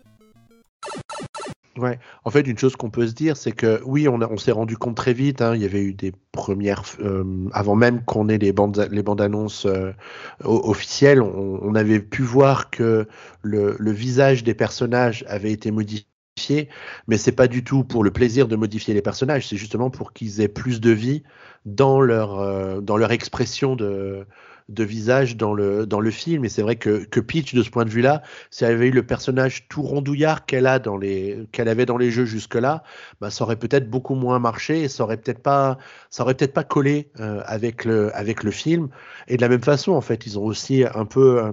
Ouais, 1.76 1.98
en 2.24 2.30
fait, 2.30 2.40
une 2.46 2.56
chose 2.56 2.74
qu'on 2.74 2.88
peut 2.88 3.06
se 3.06 3.12
dire, 3.12 3.36
c'est 3.36 3.52
que 3.52 3.82
oui, 3.84 4.08
on, 4.08 4.36
s'est 4.38 4.52
rendu 4.52 4.78
compte 4.78 4.96
très 4.96 5.12
vite. 5.12 5.42
Hein, 5.42 5.54
il 5.54 5.60
y 5.60 5.66
avait 5.66 5.82
eu 5.82 5.92
des 5.92 6.12
premières, 6.32 6.82
euh, 7.00 7.48
avant 7.52 7.74
même 7.74 8.02
qu'on 8.04 8.28
ait 8.30 8.38
les 8.38 8.52
bandes, 8.52 8.88
les 8.90 9.02
bandes 9.02 9.20
annonces 9.20 9.66
euh, 9.66 9.92
officielles, 10.42 11.20
on, 11.20 11.74
avait 11.74 12.00
pu 12.00 12.22
voir 12.22 12.70
que 12.70 13.06
le, 13.42 13.76
le, 13.78 13.90
visage 13.90 14.42
des 14.42 14.54
personnages 14.54 15.24
avait 15.28 15.52
été 15.52 15.70
modifié, 15.70 16.06
mais 17.08 17.18
c'est 17.18 17.32
pas 17.32 17.48
du 17.48 17.62
tout 17.62 17.84
pour 17.84 18.04
le 18.04 18.10
plaisir 18.10 18.48
de 18.48 18.56
modifier 18.56 18.94
les 18.94 19.02
personnages, 19.02 19.48
c'est 19.48 19.56
justement 19.58 19.90
pour 19.90 20.14
qu'ils 20.14 20.40
aient 20.40 20.48
plus 20.48 20.80
de 20.80 20.90
vie 20.90 21.24
dans 21.66 22.00
leur, 22.00 22.38
euh, 22.40 22.80
dans 22.80 22.96
leur 22.96 23.12
expression 23.12 23.76
de 23.76 24.26
de 24.68 24.84
visage 24.84 25.36
dans 25.36 25.54
le, 25.54 25.86
dans 25.86 26.00
le 26.00 26.10
film. 26.10 26.44
Et 26.44 26.48
c'est 26.48 26.62
vrai 26.62 26.76
que, 26.76 27.04
que 27.04 27.20
Peach, 27.20 27.54
de 27.54 27.62
ce 27.62 27.70
point 27.70 27.84
de 27.84 27.90
vue-là, 27.90 28.22
si 28.50 28.64
elle 28.64 28.72
avait 28.72 28.88
eu 28.88 28.92
le 28.92 29.04
personnage 29.04 29.68
tout 29.68 29.82
rondouillard 29.82 30.44
qu'elle 30.46 30.66
a 30.66 30.78
dans 30.78 30.96
les, 30.96 31.46
qu'elle 31.52 31.68
avait 31.68 31.86
dans 31.86 31.96
les 31.96 32.10
jeux 32.10 32.24
jusque-là, 32.24 32.82
bah, 33.20 33.30
ça 33.30 33.44
aurait 33.44 33.56
peut-être 33.56 33.88
beaucoup 33.88 34.14
moins 34.14 34.38
marché 34.38 34.82
et 34.82 34.88
ça 34.88 35.04
aurait 35.04 35.18
peut-être 35.18 35.42
pas, 35.42 35.78
ça 36.10 36.24
aurait 36.24 36.34
peut-être 36.34 36.54
pas 36.54 36.64
collé 36.64 37.10
euh, 37.20 37.42
avec 37.46 37.84
le, 37.84 38.14
avec 38.16 38.42
le 38.42 38.50
film. 38.50 38.88
Et 39.28 39.36
de 39.36 39.42
la 39.42 39.48
même 39.48 39.62
façon, 39.62 39.92
en 39.92 40.00
fait, 40.00 40.26
ils 40.26 40.38
ont 40.38 40.44
aussi 40.44 40.84
un 40.94 41.04
peu, 41.04 41.44
euh, 41.44 41.52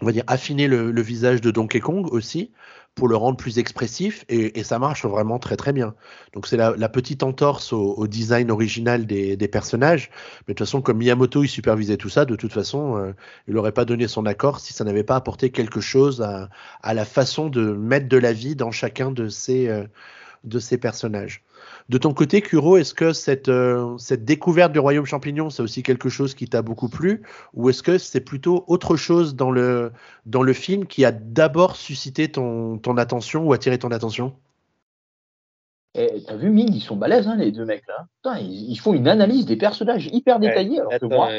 on 0.00 0.06
va 0.06 0.12
dire, 0.12 0.24
affiné 0.26 0.68
le, 0.68 0.92
le 0.92 1.02
visage 1.02 1.40
de 1.40 1.50
Donkey 1.50 1.80
Kong 1.80 2.12
aussi 2.12 2.52
pour 2.96 3.08
le 3.08 3.16
rendre 3.16 3.36
plus 3.36 3.58
expressif 3.58 4.24
et, 4.30 4.58
et, 4.58 4.64
ça 4.64 4.78
marche 4.78 5.04
vraiment 5.04 5.38
très 5.38 5.56
très 5.56 5.74
bien. 5.74 5.94
Donc 6.32 6.46
c'est 6.46 6.56
la, 6.56 6.74
la, 6.76 6.88
petite 6.88 7.22
entorse 7.22 7.72
au, 7.74 7.94
au 7.94 8.06
design 8.06 8.50
original 8.50 9.06
des, 9.06 9.36
des, 9.36 9.48
personnages, 9.48 10.10
mais 10.48 10.54
de 10.54 10.58
toute 10.58 10.66
façon 10.66 10.80
comme 10.80 10.96
Miyamoto 10.96 11.44
il 11.44 11.48
supervisait 11.48 11.98
tout 11.98 12.08
ça, 12.08 12.24
de 12.24 12.34
toute 12.36 12.54
façon 12.54 12.96
euh, 12.96 13.12
il 13.48 13.54
n'aurait 13.54 13.72
pas 13.72 13.84
donné 13.84 14.08
son 14.08 14.24
accord 14.24 14.60
si 14.60 14.72
ça 14.72 14.82
n'avait 14.82 15.04
pas 15.04 15.14
apporté 15.14 15.50
quelque 15.50 15.80
chose 15.80 16.22
à, 16.22 16.48
à, 16.82 16.94
la 16.94 17.04
façon 17.04 17.50
de 17.50 17.70
mettre 17.72 18.08
de 18.08 18.16
la 18.16 18.32
vie 18.32 18.56
dans 18.56 18.70
chacun 18.70 19.10
de 19.10 19.28
ces, 19.28 19.68
euh, 19.68 19.84
de 20.44 20.58
ces 20.58 20.78
personnages. 20.78 21.44
De 21.88 21.98
ton 21.98 22.12
côté, 22.12 22.42
Kuro, 22.42 22.76
est-ce 22.76 22.94
que 22.94 23.12
cette, 23.12 23.48
euh, 23.48 23.96
cette 23.98 24.24
découverte 24.24 24.72
du 24.72 24.80
royaume 24.80 25.06
champignon, 25.06 25.50
c'est 25.50 25.62
aussi 25.62 25.84
quelque 25.84 26.08
chose 26.08 26.34
qui 26.34 26.48
t'a 26.48 26.62
beaucoup 26.62 26.88
plu? 26.88 27.22
Ou 27.54 27.70
est-ce 27.70 27.82
que 27.82 27.96
c'est 27.96 28.20
plutôt 28.20 28.64
autre 28.66 28.96
chose 28.96 29.36
dans 29.36 29.52
le, 29.52 29.92
dans 30.24 30.42
le 30.42 30.52
film 30.52 30.86
qui 30.86 31.04
a 31.04 31.12
d'abord 31.12 31.76
suscité 31.76 32.28
ton, 32.28 32.78
ton 32.78 32.96
attention 32.96 33.44
ou 33.44 33.52
attiré 33.52 33.78
ton 33.78 33.92
attention? 33.92 34.34
Eh, 35.94 36.22
T'as 36.26 36.36
vu, 36.36 36.50
Ming, 36.50 36.74
ils 36.74 36.82
sont 36.82 36.96
balèzes, 36.96 37.28
hein, 37.28 37.36
les 37.36 37.52
deux 37.52 37.64
mecs 37.64 37.86
là. 37.86 38.06
Putain, 38.16 38.40
ils, 38.40 38.70
ils, 38.70 38.76
font 38.76 38.92
une 38.92 39.06
analyse 39.06 39.46
des 39.46 39.56
personnages 39.56 40.08
hyper 40.12 40.40
détaillée, 40.40 40.80
alors 40.80 40.98
que 40.98 41.06
moi, 41.06 41.30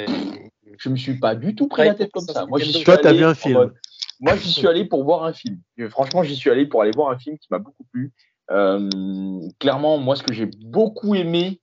je 0.78 0.89
me 0.89 0.95
suis 0.95 1.20
pas 1.20 1.36
du 1.36 1.56
tout 1.56 1.68
pris 1.68 1.86
la 1.86 1.93
tête 1.93 2.12
comme 2.12 2.26
ça. 2.26 2.45
Moi, 2.45 2.60
Toi, 2.86 2.98
t'as 2.98 3.14
vu 3.14 3.26
un 3.26 3.36
film 3.36 3.72
Moi, 4.22 4.36
j'y 4.38 4.52
suis 4.52 4.68
allé 4.68 4.86
pour 4.86 5.04
voir 5.04 5.26
un 5.26 5.34
film. 5.34 5.60
Franchement, 5.89 6.24
j'y 6.24 6.36
suis 6.36 6.50
allé 6.50 6.66
pour 6.66 6.82
aller 6.82 6.91
voir 6.95 7.12
un 7.12 7.18
film 7.18 7.38
qui 7.38 7.48
m'a 7.52 7.60
beaucoup 7.60 7.84
plu. 7.91 8.14
Euh, 8.52 8.89
clairement, 9.60 9.98
moi, 9.98 10.16
ce 10.16 10.24
que 10.24 10.34
j'ai 10.34 10.45
beaucoup 10.45 11.16
aimé 11.16 11.62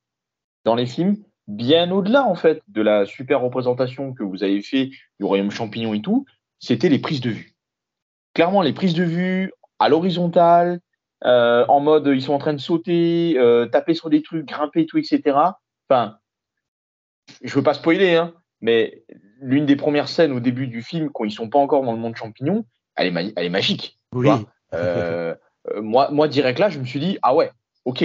dans 0.65 0.75
les 0.75 0.87
films, 0.87 1.17
bien 1.47 1.91
au-delà 1.91 2.25
en 2.25 2.35
fait 2.35 2.63
de 2.69 2.83
la 2.83 3.07
super 3.07 3.41
représentation 3.41 4.15
que 4.15 4.23
vous 4.23 4.43
avez 4.43 4.63
fait 4.63 4.91
du 5.19 5.25
royaume 5.25 5.51
champignon 5.51 5.95
et 5.95 6.01
tout, 6.01 6.25
c'était 6.59 6.89
les 6.89 6.99
prises 6.99 7.21
de 7.21 7.31
vue. 7.31 7.55
Clairement, 8.35 8.63
les 8.63 8.73
prises 8.73 8.95
de 8.95 9.05
vue 9.05 9.53
à 9.79 9.89
l'horizontale, 9.89 10.81
euh, 11.25 11.65
en 11.69 11.81
mode 11.81 12.07
ils 12.07 12.23
sont 12.23 12.33
en 12.33 12.39
train 12.39 12.55
de 12.55 12.61
sauter, 12.61 13.35
euh, 13.39 13.67
taper 13.67 13.95
sur 13.95 14.11
des 14.11 14.23
trucs, 14.23 14.47
grimper, 14.47 14.87
tout, 14.87 14.99
etc. 14.99 15.39
Enfin, 15.89 16.19
je 17.43 17.55
veux 17.55 17.63
pas 17.63 17.75
spoiler, 17.75 18.17
hein, 18.17 18.35
mais 18.61 19.05
l'une 19.41 19.67
des 19.67 19.77
premières 19.77 20.09
scènes 20.09 20.33
au 20.33 20.41
début 20.41 20.67
du 20.67 20.83
film, 20.83 21.11
quand 21.13 21.25
ils 21.25 21.33
sont 21.33 21.49
pas 21.49 21.59
encore 21.59 21.85
dans 21.85 21.93
le 21.93 21.99
monde 21.99 22.17
champignon, 22.17 22.65
elle 22.97 23.17
est, 23.17 23.33
elle 23.37 23.47
est 23.47 23.51
magique. 23.51 23.99
Oui. 24.13 24.29
Euh, 24.73 25.37
euh, 25.71 25.83
moi, 25.83 26.11
moi, 26.11 26.29
direct 26.29 26.59
là, 26.59 26.69
je 26.69 26.79
me 26.79 26.85
suis 26.85 27.01
dit, 27.01 27.19
ah 27.23 27.35
ouais, 27.35 27.51
ok, 27.85 28.05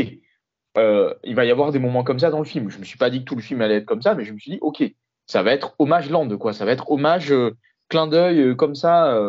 euh, 0.77 1.13
il 1.23 1.35
va 1.35 1.45
y 1.45 1.51
avoir 1.51 1.71
des 1.71 1.79
moments 1.79 2.03
comme 2.03 2.19
ça 2.19 2.29
dans 2.29 2.39
le 2.39 2.45
film. 2.45 2.69
Je 2.69 2.77
me 2.79 2.83
suis 2.83 2.97
pas 2.97 3.09
dit 3.09 3.19
que 3.19 3.25
tout 3.25 3.35
le 3.35 3.41
film 3.41 3.61
allait 3.61 3.77
être 3.77 3.85
comme 3.85 4.01
ça, 4.01 4.15
mais 4.15 4.25
je 4.25 4.33
me 4.33 4.39
suis 4.39 4.51
dit, 4.51 4.59
ok, 4.61 4.83
ça 5.27 5.43
va 5.43 5.51
être 5.51 5.75
hommage 5.79 6.09
land, 6.09 6.29
quoi. 6.37 6.53
Ça 6.53 6.65
va 6.65 6.71
être 6.71 6.89
hommage, 6.91 7.31
euh, 7.31 7.55
clin 7.89 8.07
d'œil 8.07 8.55
comme 8.55 8.75
ça 8.75 9.19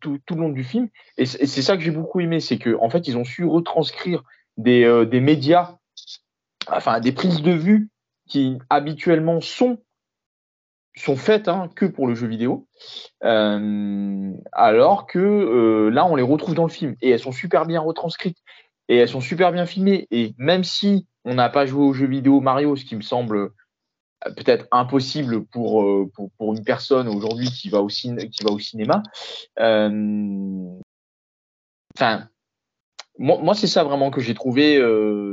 tout, 0.00 0.18
tout, 0.26 0.34
le 0.34 0.40
long 0.40 0.48
du 0.48 0.64
film. 0.64 0.88
Et 1.18 1.24
c'est 1.24 1.62
ça 1.62 1.76
que 1.76 1.84
j'ai 1.84 1.92
beaucoup 1.92 2.18
aimé, 2.18 2.40
c'est 2.40 2.58
que 2.58 2.76
en 2.80 2.90
fait, 2.90 3.06
ils 3.06 3.16
ont 3.16 3.24
su 3.24 3.44
retranscrire 3.44 4.24
des, 4.56 5.06
des 5.08 5.20
médias, 5.20 5.76
enfin 6.66 6.98
des 6.98 7.12
prises 7.12 7.42
de 7.42 7.52
vue 7.52 7.90
qui 8.26 8.58
habituellement 8.70 9.40
sont 9.40 9.78
sont 10.96 11.16
faites 11.16 11.48
hein, 11.48 11.70
que 11.74 11.86
pour 11.86 12.06
le 12.06 12.14
jeu 12.14 12.26
vidéo, 12.26 12.66
euh, 13.24 14.32
alors 14.52 15.06
que 15.06 15.18
euh, 15.18 15.90
là 15.90 16.04
on 16.06 16.16
les 16.16 16.22
retrouve 16.22 16.54
dans 16.54 16.66
le 16.66 16.70
film. 16.70 16.96
Et 17.00 17.10
elles 17.10 17.20
sont 17.20 17.32
super 17.32 17.66
bien 17.66 17.80
retranscrites. 17.80 18.38
Et 18.88 18.96
elles 18.96 19.08
sont 19.08 19.20
super 19.20 19.52
bien 19.52 19.64
filmées. 19.64 20.06
Et 20.10 20.34
même 20.38 20.64
si 20.64 21.06
on 21.24 21.34
n'a 21.34 21.48
pas 21.48 21.66
joué 21.66 21.84
au 21.84 21.92
jeu 21.92 22.06
vidéo 22.06 22.40
Mario, 22.40 22.76
ce 22.76 22.84
qui 22.84 22.96
me 22.96 23.02
semble 23.02 23.36
euh, 23.36 23.48
peut-être 24.36 24.66
impossible 24.70 25.44
pour, 25.46 25.82
une 25.82 26.64
personne 26.64 27.08
aujourd'hui 27.08 27.48
qui 27.48 27.70
va 27.70 27.80
au 27.80 27.88
cinéma, 27.88 29.02
enfin 31.96 32.28
moi, 33.18 33.54
c'est 33.54 33.66
ça 33.66 33.84
vraiment 33.84 34.10
que 34.10 34.20
j'ai 34.20 34.34
trouvé 34.34 34.80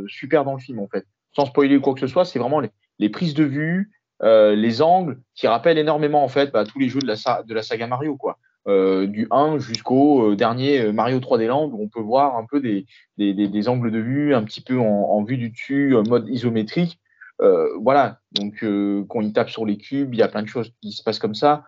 super 0.08 0.44
dans 0.44 0.54
le 0.54 0.60
film 0.60 0.80
en 0.80 0.88
fait, 0.88 1.06
sans 1.34 1.46
spoiler 1.46 1.80
quoi 1.80 1.94
que 1.94 2.00
ce 2.00 2.08
soit, 2.08 2.26
c'est 2.26 2.40
vraiment 2.40 2.62
les 2.98 3.10
prises 3.10 3.36
de 3.36 3.44
vue, 3.44 3.92
euh, 4.24 4.56
les 4.56 4.82
angles 4.82 5.20
qui 5.36 5.48
rappellent 5.48 5.78
énormément 5.78 6.24
en 6.24 6.28
fait 6.28 6.52
bah, 6.52 6.66
tous 6.66 6.80
les 6.80 6.90
jeux 6.90 7.00
de 7.00 7.54
la, 7.54 7.64
saga 7.64 7.88
Mario 7.88 8.18
quoi. 8.18 8.38
euh, 8.68 9.08
du 9.08 9.28
1 9.32 9.60
jusqu'au 9.60 10.36
dernier 10.36 10.92
Mario 10.92 11.20
3D 11.20 11.48
Land, 11.48 11.70
où 11.72 11.82
on 11.82 11.88
peut 11.88 12.02
voir 12.02 12.38
un 12.38 12.46
peu 12.46 12.60
des, 12.60 13.70
angles 13.70 13.92
de 13.92 14.00
vue, 14.00 14.36
un 14.36 14.44
petit 14.44 14.62
peu 14.62 14.78
en, 14.80 15.24
vue 15.24 15.38
du 15.38 15.50
dessus, 15.50 15.96
mode 16.08 16.28
isométrique. 16.30 17.00
voilà, 17.82 18.20
donc 18.32 18.66
quand 19.08 19.22
il 19.22 19.34
tape 19.34 19.50
sur 19.50 19.66
les 19.66 19.78
cubes, 19.78 20.14
il 20.14 20.20
y 20.20 20.24
a 20.24 20.28
plein 20.28 20.44
de 20.44 20.48
choses 20.48 20.72
qui 20.82 20.92
se 20.92 21.04
passent 21.04 21.20
comme 21.20 21.36
ça. 21.36 21.64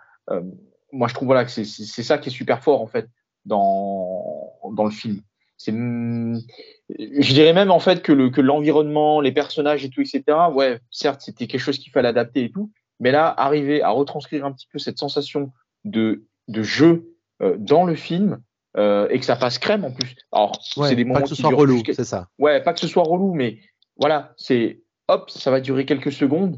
moi, 0.92 1.08
je 1.08 1.14
trouve 1.14 1.28
voilà, 1.28 1.46
que 1.46 1.52
c'est 1.52 1.64
ça 2.04 2.18
qui 2.18 2.30
est 2.30 2.34
super 2.34 2.62
fort, 2.62 2.82
en 2.82 2.88
fait, 2.88 3.08
dans 3.46 4.84
le 4.84 4.92
film. 4.92 5.22
C'est 5.64 5.72
je 5.72 7.34
dirais 7.34 7.54
même 7.54 7.70
en 7.70 7.80
fait 7.80 8.02
que, 8.02 8.12
le, 8.12 8.32
que 8.32 8.42
l'environnement, 8.42 9.22
les 9.22 9.32
personnages 9.32 9.86
et 9.86 9.90
tout, 9.90 10.02
etc. 10.02 10.24
Ouais, 10.52 10.80
certes, 10.90 11.22
c'était 11.22 11.46
quelque 11.46 11.62
chose 11.62 11.78
qu'il 11.78 11.92
fallait 11.92 12.08
adapter 12.08 12.46
et 12.46 12.52
tout, 12.52 12.72
mais 13.00 13.12
là, 13.12 13.28
arriver 13.38 13.84
à 13.84 13.92
retranscrire 13.92 14.44
un 14.44 14.52
petit 14.52 14.68
peu 14.72 14.80
cette 14.80 14.98
sensation 14.98 15.52
de, 15.84 16.26
de 16.48 16.64
jeu 16.64 17.16
euh, 17.44 17.56
dans 17.60 17.86
le 17.86 17.94
film 17.94 18.42
euh, 18.76 19.08
et 19.10 19.20
que 19.20 19.26
ça 19.26 19.36
passe 19.36 19.60
crème 19.60 19.86
en 19.86 19.92
plus. 19.92 20.16
Alors, 20.32 20.60
c'est 20.64 20.96
des 20.96 21.06
moments 21.06 21.20
pas 21.20 21.24
que 21.24 21.30
ce 21.30 21.36
soit 21.36 21.52
relou, 21.52 21.84
c'est 21.86 22.04
ça. 22.04 22.28
Ouais, 22.40 22.62
pas 22.62 22.74
que 22.74 22.80
ce 22.80 22.88
soit 22.88 23.04
relou, 23.04 23.34
mais 23.34 23.60
voilà, 23.98 24.34
c'est 24.38 24.82
hop, 25.10 25.30
ça 25.30 25.52
va 25.52 25.62
durer 25.62 25.86
quelques 25.86 26.12
secondes 26.12 26.58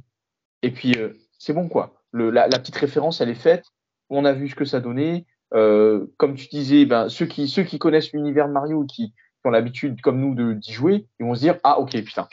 et 0.62 0.72
puis 0.72 0.94
euh, 0.98 1.10
c'est 1.38 1.54
bon 1.54 1.68
quoi. 1.68 2.02
Le, 2.12 2.30
la, 2.30 2.48
la, 2.48 2.60
petite 2.60 2.78
référence, 2.78 3.22
elle 3.22 3.30
est 3.30 3.36
faite. 3.36 3.66
On 4.10 4.24
a 4.24 4.34
vu 4.34 4.48
ce 4.48 4.56
que 4.56 4.66
ça 4.66 4.80
donnait. 4.80 5.26
Euh, 5.54 6.08
comme 6.18 6.36
tu 6.36 6.48
disais, 6.48 6.86
ben, 6.86 7.10
ceux 7.10 7.26
qui 7.26 7.48
ceux 7.48 7.64
qui 7.64 7.80
connaissent 7.80 8.12
l'univers 8.12 8.48
de 8.48 8.54
Mario, 8.54 8.86
qui 8.86 9.14
ont 9.46 9.52
l'habitude, 9.52 10.02
comme 10.02 10.20
nous, 10.20 10.54
d'y 10.56 10.72
jouer, 10.72 11.06
ils 11.20 11.26
vont 11.26 11.36
se 11.36 11.42
dire 11.42 11.58
Ah, 11.64 11.80
ok, 11.80 11.92
putain, 12.04 12.28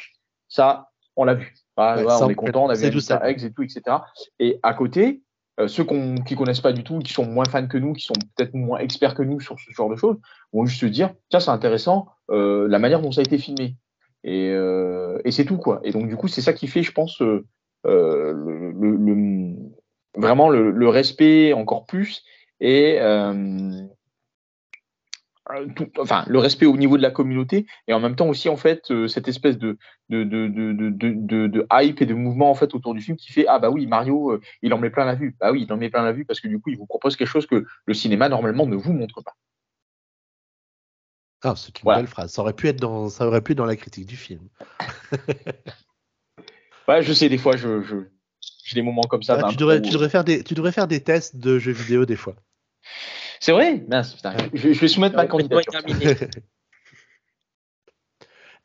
ça, 0.48 0.90
on 1.16 1.24
l'a 1.24 1.34
vu. 1.34 1.54
Ah, 1.76 1.96
on 2.22 2.28
est 2.28 2.34
content, 2.34 2.64
on 2.64 2.68
a 2.68 2.74
vu 2.74 3.00
ça 3.00 3.28
et 3.28 3.52
tout, 3.52 3.62
etc. 3.62 3.82
Et 4.38 4.58
à 4.62 4.74
côté, 4.74 5.22
euh, 5.58 5.68
ceux 5.68 5.84
qui 6.26 6.34
connaissent 6.34 6.60
pas 6.60 6.72
du 6.72 6.84
tout, 6.84 6.98
qui 6.98 7.12
sont 7.12 7.26
moins 7.26 7.44
fans 7.44 7.66
que 7.66 7.78
nous, 7.78 7.92
qui 7.94 8.04
sont 8.04 8.14
peut-être 8.36 8.54
moins 8.54 8.78
experts 8.78 9.14
que 9.14 9.22
nous 9.22 9.40
sur 9.40 9.58
ce 9.58 9.70
genre 9.72 9.90
de 9.90 9.96
choses, 9.96 10.16
vont 10.52 10.66
juste 10.66 10.80
se 10.80 10.86
dire 10.86 11.12
Tiens, 11.30 11.40
c'est 11.40 11.50
intéressant, 11.50 12.08
euh, 12.30 12.68
la 12.68 12.78
manière 12.78 13.00
dont 13.00 13.12
ça 13.12 13.20
a 13.20 13.24
été 13.24 13.38
filmé. 13.38 13.76
Et, 14.22 14.48
et 15.24 15.30
c'est 15.30 15.46
tout, 15.46 15.56
quoi. 15.56 15.80
Et 15.82 15.92
donc, 15.92 16.06
du 16.06 16.14
coup, 16.14 16.28
c'est 16.28 16.42
ça 16.42 16.52
qui 16.52 16.66
fait, 16.66 16.82
je 16.82 16.92
pense, 16.92 17.18
le, 17.20 17.46
le, 17.84 18.72
le, 18.72 19.54
vraiment 20.14 20.48
le, 20.48 20.88
respect 20.88 21.52
encore 21.52 21.86
plus 21.86 22.22
et 22.60 22.98
euh, 23.00 23.86
tout, 25.74 25.90
enfin, 25.98 26.24
le 26.28 26.38
respect 26.38 26.66
au 26.66 26.76
niveau 26.76 26.96
de 26.96 27.02
la 27.02 27.10
communauté 27.10 27.66
et 27.88 27.92
en 27.92 28.00
même 28.00 28.16
temps 28.16 28.28
aussi 28.28 28.48
en 28.48 28.56
fait 28.56 28.90
euh, 28.90 29.08
cette 29.08 29.28
espèce 29.28 29.58
de 29.58 29.78
de, 30.08 30.24
de, 30.24 30.48
de, 30.48 31.46
de, 31.46 31.66
hype 31.72 32.02
et 32.02 32.06
de 32.06 32.14
mouvement 32.14 32.50
en 32.50 32.54
fait 32.54 32.74
autour 32.74 32.94
du 32.94 33.00
film 33.00 33.16
qui 33.16 33.32
fait 33.32 33.46
ah 33.48 33.58
bah 33.58 33.70
oui 33.70 33.86
Mario 33.86 34.32
euh, 34.32 34.40
il 34.62 34.72
en 34.74 34.78
met 34.78 34.90
plein 34.90 35.04
la 35.04 35.14
vue. 35.14 35.36
Bah 35.40 35.52
oui 35.52 35.64
il 35.66 35.72
en 35.72 35.76
met 35.76 35.90
plein 35.90 36.02
la 36.02 36.12
vue 36.12 36.24
parce 36.24 36.40
que 36.40 36.48
du 36.48 36.60
coup 36.60 36.70
il 36.70 36.76
vous 36.76 36.86
propose 36.86 37.16
quelque 37.16 37.28
chose 37.28 37.46
que 37.46 37.64
le 37.84 37.94
cinéma 37.94 38.28
normalement 38.28 38.66
ne 38.66 38.76
vous 38.76 38.92
montre 38.92 39.22
pas. 39.22 39.34
Ah 41.42 41.54
c'est 41.56 41.80
une 41.82 41.94
belle 41.94 42.06
phrase. 42.06 42.32
Ça 42.32 42.42
aurait 42.42 42.52
pu 42.52 42.68
être 42.68 42.80
dans 42.80 43.08
ça 43.08 43.26
aurait 43.26 43.40
pu 43.40 43.52
être 43.52 43.58
dans 43.58 43.66
la 43.66 43.76
critique 43.76 44.06
du 44.06 44.16
film. 44.16 44.48
Ouais 46.88 47.02
je 47.02 47.12
sais 47.12 47.28
des 47.28 47.38
fois 47.38 47.56
je, 47.56 47.82
je 47.82 47.96
j'ai 48.64 48.74
des 48.74 48.82
moments 48.82 49.02
comme 49.02 49.22
ça 49.22 49.38
ah, 49.40 49.48
tu, 49.48 49.56
devrais, 49.56 49.80
tu 49.80 49.92
devrais 49.92 50.08
faire 50.08 50.24
des 50.24 50.42
tu 50.42 50.54
devrais 50.54 50.72
faire 50.72 50.88
des 50.88 51.00
tests 51.00 51.36
de 51.36 51.58
jeux 51.60 51.70
vidéo 51.70 52.04
des 52.04 52.16
fois 52.16 52.34
c'est 53.40 53.52
vrai? 53.52 53.84
Je, 54.52 54.68
vais 54.68 54.88
soumettre 54.88 55.16
ma 55.16 55.26
candidature. 55.26 55.72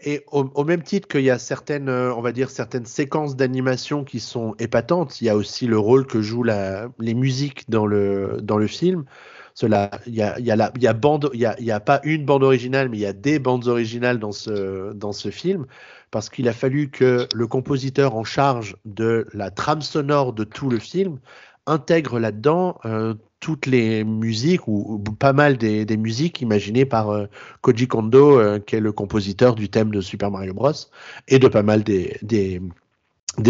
Et 0.01 0.23
au, 0.27 0.63
même 0.65 0.83
titre 0.83 1.07
qu'il 1.07 1.21
y 1.21 1.29
a 1.29 1.39
certaines, 1.39 1.87
euh, 1.87 2.13
on 2.13 2.21
va 2.21 2.33
dire, 2.33 2.49
certaines 2.49 2.85
séquences 2.85 3.37
d'animation 3.37 4.03
qui 4.03 4.19
sont 4.19 4.53
épatantes, 4.59 5.21
il 5.21 5.25
y 5.25 5.29
a 5.29 5.37
aussi 5.37 5.67
le 5.67 5.79
rôle 5.79 6.05
que 6.05 6.21
jouent 6.21 6.43
la, 6.43 6.89
les 6.99 7.13
musiques 7.13 7.69
dans 7.69 7.85
le, 7.85 8.37
dans 8.43 8.57
le 8.57 8.67
film. 8.67 9.05
Cela, 9.53 9.89
il 10.05 10.13
y 10.13 10.21
a, 10.21 10.37
il 10.37 10.45
y 10.45 10.51
a, 10.51 10.57
la, 10.57 10.71
il 10.75 10.83
y 10.83 10.87
a, 10.87 10.93
bande, 10.93 11.29
il 11.33 11.39
y 11.39 11.45
a, 11.45 11.55
il 11.59 11.65
y 11.65 11.71
a 11.71 11.79
pas 11.79 12.01
une 12.03 12.25
bande 12.25 12.43
originale, 12.43 12.89
mais 12.89 12.97
il 12.97 13.01
y 13.01 13.05
a 13.05 13.13
des 13.13 13.39
bandes 13.39 13.67
originales 13.67 14.19
dans 14.19 14.33
ce, 14.33 14.91
dans 14.91 15.13
ce 15.13 15.31
film, 15.31 15.65
parce 16.11 16.29
qu'il 16.29 16.49
a 16.49 16.53
fallu 16.53 16.89
que 16.89 17.29
le 17.33 17.47
compositeur 17.47 18.15
en 18.15 18.25
charge 18.25 18.75
de 18.83 19.27
la 19.33 19.49
trame 19.49 19.81
sonore 19.81 20.33
de 20.33 20.43
tout 20.43 20.69
le 20.69 20.77
film 20.77 21.19
intègre 21.67 22.19
là-dedans 22.19 22.79
euh, 22.85 23.15
toutes 23.45 23.67
les 23.67 24.03
musiques 24.03 24.67
ou, 24.67 24.97
pas 25.19 25.31
mal 25.31 25.57
des, 25.57 25.97
musiques 25.97 26.41
imaginées 26.41 26.85
par 26.85 27.11
euh, 27.11 27.27
Koji 27.61 27.87
Kondo, 27.87 28.39
euh, 28.39 28.57
qui 28.57 28.75
est 28.75 28.79
le 28.79 28.91
compositeur 28.91 29.53
du 29.53 29.69
thème 29.69 29.91
de 29.91 30.01
Super 30.01 30.31
Mario 30.31 30.55
Bros. 30.55 30.71
et 31.27 31.37
de 31.37 31.47
pas 31.47 31.61
mal 31.61 31.83
des, 31.83 32.17
des, 32.23 32.59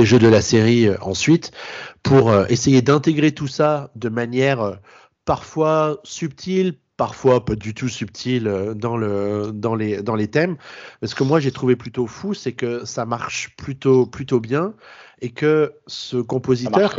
jeux 0.06 0.20
de 0.20 0.28
la 0.28 0.42
série 0.42 0.90
euh, 0.90 0.98
ensuite, 1.00 1.54
pour 2.04 2.34
essayer 2.50 2.82
d'intégrer 2.82 3.32
tout 3.32 3.48
ça 3.48 3.90
de 3.96 4.10
manière 4.10 4.80
parfois 5.24 6.02
subtile, 6.04 6.74
parfois 6.98 7.46
pas 7.46 7.56
du 7.56 7.74
tout 7.74 7.88
subtile 7.88 8.74
dans, 8.76 8.98
le, 8.98 9.52
dans, 9.54 9.76
les, 9.76 10.02
dans 10.02 10.16
les 10.16 10.28
thèmes. 10.28 10.58
Mais 11.02 11.08
ce 11.08 11.16
que 11.16 11.24
moi 11.24 11.40
j'ai 11.40 11.52
trouvé 11.52 11.78
plutôt 11.78 12.06
fou, 12.06 12.34
c'est 12.34 12.52
que 12.52 12.84
ça 12.84 13.06
marche 13.06 13.56
plutôt, 13.56 14.06
plutôt 14.06 14.42
bien 14.42 14.74
et 15.22 15.30
que 15.30 15.74
ce 15.88 16.18
compositeur 16.18 16.94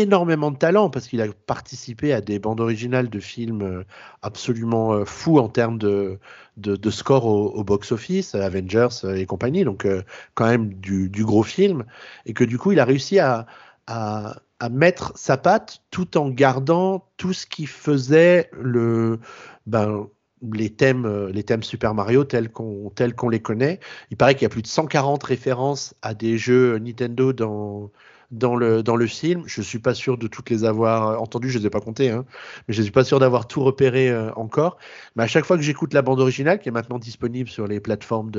énormément 0.00 0.50
de 0.50 0.56
talent 0.56 0.90
parce 0.90 1.08
qu'il 1.08 1.20
a 1.20 1.26
participé 1.46 2.12
à 2.12 2.20
des 2.20 2.38
bandes 2.38 2.60
originales 2.60 3.08
de 3.08 3.20
films 3.20 3.62
euh, 3.62 3.84
absolument 4.22 4.92
euh, 4.92 5.04
fous 5.04 5.38
en 5.38 5.48
termes 5.48 5.78
de, 5.78 6.18
de, 6.56 6.90
score 6.90 7.26
au, 7.26 7.64
box-office, 7.64 8.34
Avengers 8.34 8.88
euh, 9.04 9.14
et 9.14 9.26
compagnie, 9.26 9.64
donc 9.64 9.86
quand 10.34 10.46
même 10.46 10.74
du, 10.74 11.24
gros 11.24 11.42
film, 11.42 11.84
et 12.26 12.34
que 12.34 12.44
du 12.44 12.58
coup 12.58 12.72
il 12.72 12.80
a 12.80 12.84
réussi 12.84 13.18
à, 13.18 13.46
à, 13.86 14.36
mettre 14.70 15.12
sa 15.14 15.36
patte 15.36 15.82
tout 15.90 16.16
en 16.16 16.30
gardant 16.30 17.06
tout 17.18 17.34
ce 17.34 17.44
qui 17.46 17.66
faisait 17.66 18.48
le, 18.52 19.20
ben, 19.66 20.08
les 20.54 20.70
thèmes, 20.70 21.28
les 21.28 21.42
thèmes 21.42 21.62
Super 21.62 21.92
Mario 21.92 22.24
tels 22.24 22.50
qu'on 22.50 22.88
tels 22.88 23.14
qu'on 23.14 23.28
les 23.28 23.40
connaît. 23.40 23.78
Il 24.10 24.16
paraît 24.16 24.34
qu'il 24.34 24.44
y 24.44 24.46
a 24.46 24.48
plus 24.48 24.62
de 24.62 24.66
140 24.66 25.22
références 25.22 25.94
à 26.00 26.14
des 26.14 26.38
jeux 26.38 26.78
Nintendo 26.78 27.34
dans 27.34 27.90
dans 28.30 28.56
le, 28.56 28.82
dans 28.82 28.96
le 28.96 29.06
film. 29.06 29.42
Je 29.46 29.62
suis 29.62 29.78
pas 29.78 29.94
sûr 29.94 30.18
de 30.18 30.26
toutes 30.26 30.50
les 30.50 30.64
avoir 30.64 31.08
euh, 31.08 31.16
entendues, 31.16 31.50
je 31.50 31.58
les 31.58 31.66
ai 31.66 31.70
pas 31.70 31.80
comptées, 31.80 32.10
hein, 32.10 32.24
mais 32.68 32.74
je 32.74 32.82
suis 32.82 32.92
pas 32.92 33.04
sûr 33.04 33.18
d'avoir 33.18 33.46
tout 33.46 33.62
repéré 33.62 34.10
euh, 34.10 34.32
encore. 34.34 34.78
Mais 35.16 35.24
à 35.24 35.26
chaque 35.26 35.44
fois 35.44 35.56
que 35.56 35.62
j'écoute 35.62 35.94
la 35.94 36.02
bande 36.02 36.20
originale, 36.20 36.58
qui 36.58 36.68
est 36.68 36.72
maintenant 36.72 36.98
disponible 36.98 37.48
sur 37.48 37.66
les 37.66 37.80
plateformes 37.80 38.30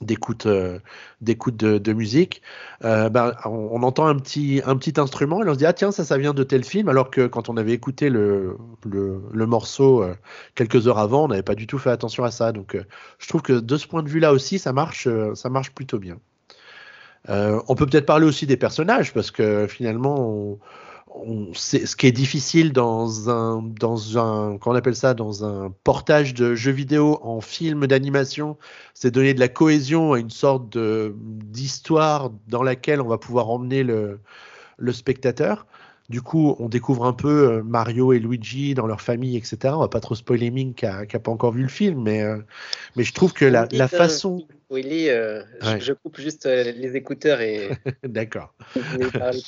d'écoute 0.00 0.46
euh, 0.46 0.78
d'écoute 1.20 1.56
de, 1.56 1.92
musique 1.92 2.40
ben, 2.80 3.34
on, 3.44 3.82
entend 3.82 4.06
un 4.06 4.16
petit 4.16 4.62
un 4.64 4.76
petit 4.76 4.98
instrument 4.98 5.44
et 5.44 5.48
on 5.48 5.52
se 5.52 5.58
dit 5.58 5.66
ah 5.66 5.74
tiens 5.74 5.92
ça 5.92 6.04
ça 6.04 6.16
vient 6.16 6.32
de 6.32 6.42
tel 6.42 6.64
film 6.64 6.88
alors 6.88 7.10
que 7.10 7.26
quand 7.26 7.50
on 7.50 7.58
avait 7.58 7.72
écouté 7.72 8.08
le 8.08 8.56
le, 8.86 9.20
le 9.30 9.46
morceau 9.46 10.02
quelques 10.54 10.88
heures 10.88 10.98
avant 10.98 11.24
on 11.24 11.28
n'avait 11.28 11.42
pas 11.42 11.54
du 11.54 11.66
tout 11.66 11.76
fait 11.76 11.90
attention 11.90 12.24
à 12.24 12.30
ça 12.30 12.52
donc 12.52 12.78
je 13.18 13.28
trouve 13.28 13.42
que 13.42 13.52
de 13.52 13.76
ce 13.76 13.86
point 13.86 14.02
de 14.02 14.08
vue 14.08 14.20
là 14.20 14.32
aussi 14.32 14.58
ça 14.58 14.72
marche 14.72 15.06
ça 15.34 15.50
marche 15.50 15.72
plutôt 15.72 15.98
bien 15.98 16.18
euh, 17.28 17.60
on 17.68 17.74
peut 17.74 17.86
peut-être 17.86 18.06
parler 18.06 18.26
aussi 18.26 18.46
des 18.46 18.56
personnages 18.56 19.12
parce 19.12 19.30
que 19.30 19.66
finalement, 19.66 20.58
ce 21.54 21.96
qui 21.96 22.06
est 22.06 22.12
difficile 22.12 22.72
dans 22.72 23.28
un, 23.28 23.62
dans 23.62 24.18
un, 24.18 24.58
qu'on 24.58 24.74
appelle 24.74 24.96
ça, 24.96 25.12
dans 25.12 25.44
un 25.44 25.74
portage 25.84 26.34
de 26.34 26.54
jeux 26.54 26.72
vidéo 26.72 27.18
en 27.22 27.40
film 27.40 27.86
d'animation, 27.86 28.56
c'est 28.94 29.10
donner 29.10 29.34
de 29.34 29.40
la 29.40 29.48
cohésion 29.48 30.14
à 30.14 30.18
une 30.18 30.30
sorte 30.30 30.78
d'histoire 30.78 32.30
dans 32.48 32.62
laquelle 32.62 33.00
on 33.00 33.08
va 33.08 33.18
pouvoir 33.18 33.50
emmener 33.50 33.82
le 33.82 34.92
spectateur. 34.92 35.66
Du 36.10 36.22
coup, 36.22 36.56
on 36.58 36.68
découvre 36.68 37.04
un 37.04 37.12
peu 37.12 37.52
euh, 37.52 37.62
Mario 37.62 38.12
et 38.12 38.18
Luigi 38.18 38.74
dans 38.74 38.88
leur 38.88 39.00
famille, 39.00 39.36
etc. 39.36 39.74
On 39.76 39.78
va 39.78 39.86
pas 39.86 40.00
trop 40.00 40.16
spoiler 40.16 40.50
Ming 40.50 40.74
qui 40.74 40.84
n'a 40.84 41.06
pas 41.06 41.30
encore 41.30 41.52
vu 41.52 41.62
le 41.62 41.68
film, 41.68 42.02
mais, 42.02 42.20
euh, 42.20 42.38
mais 42.96 43.04
je 43.04 43.14
trouve 43.14 43.32
que 43.32 43.44
la, 43.44 43.68
la 43.70 43.86
façon. 43.86 44.44
Willy, 44.72 45.08
euh, 45.08 45.44
je, 45.78 45.92
coupe 45.92 46.18
juste 46.18 46.46
les 46.46 46.96
écouteurs 46.96 47.40
et. 47.40 47.70
D'accord. 48.02 48.52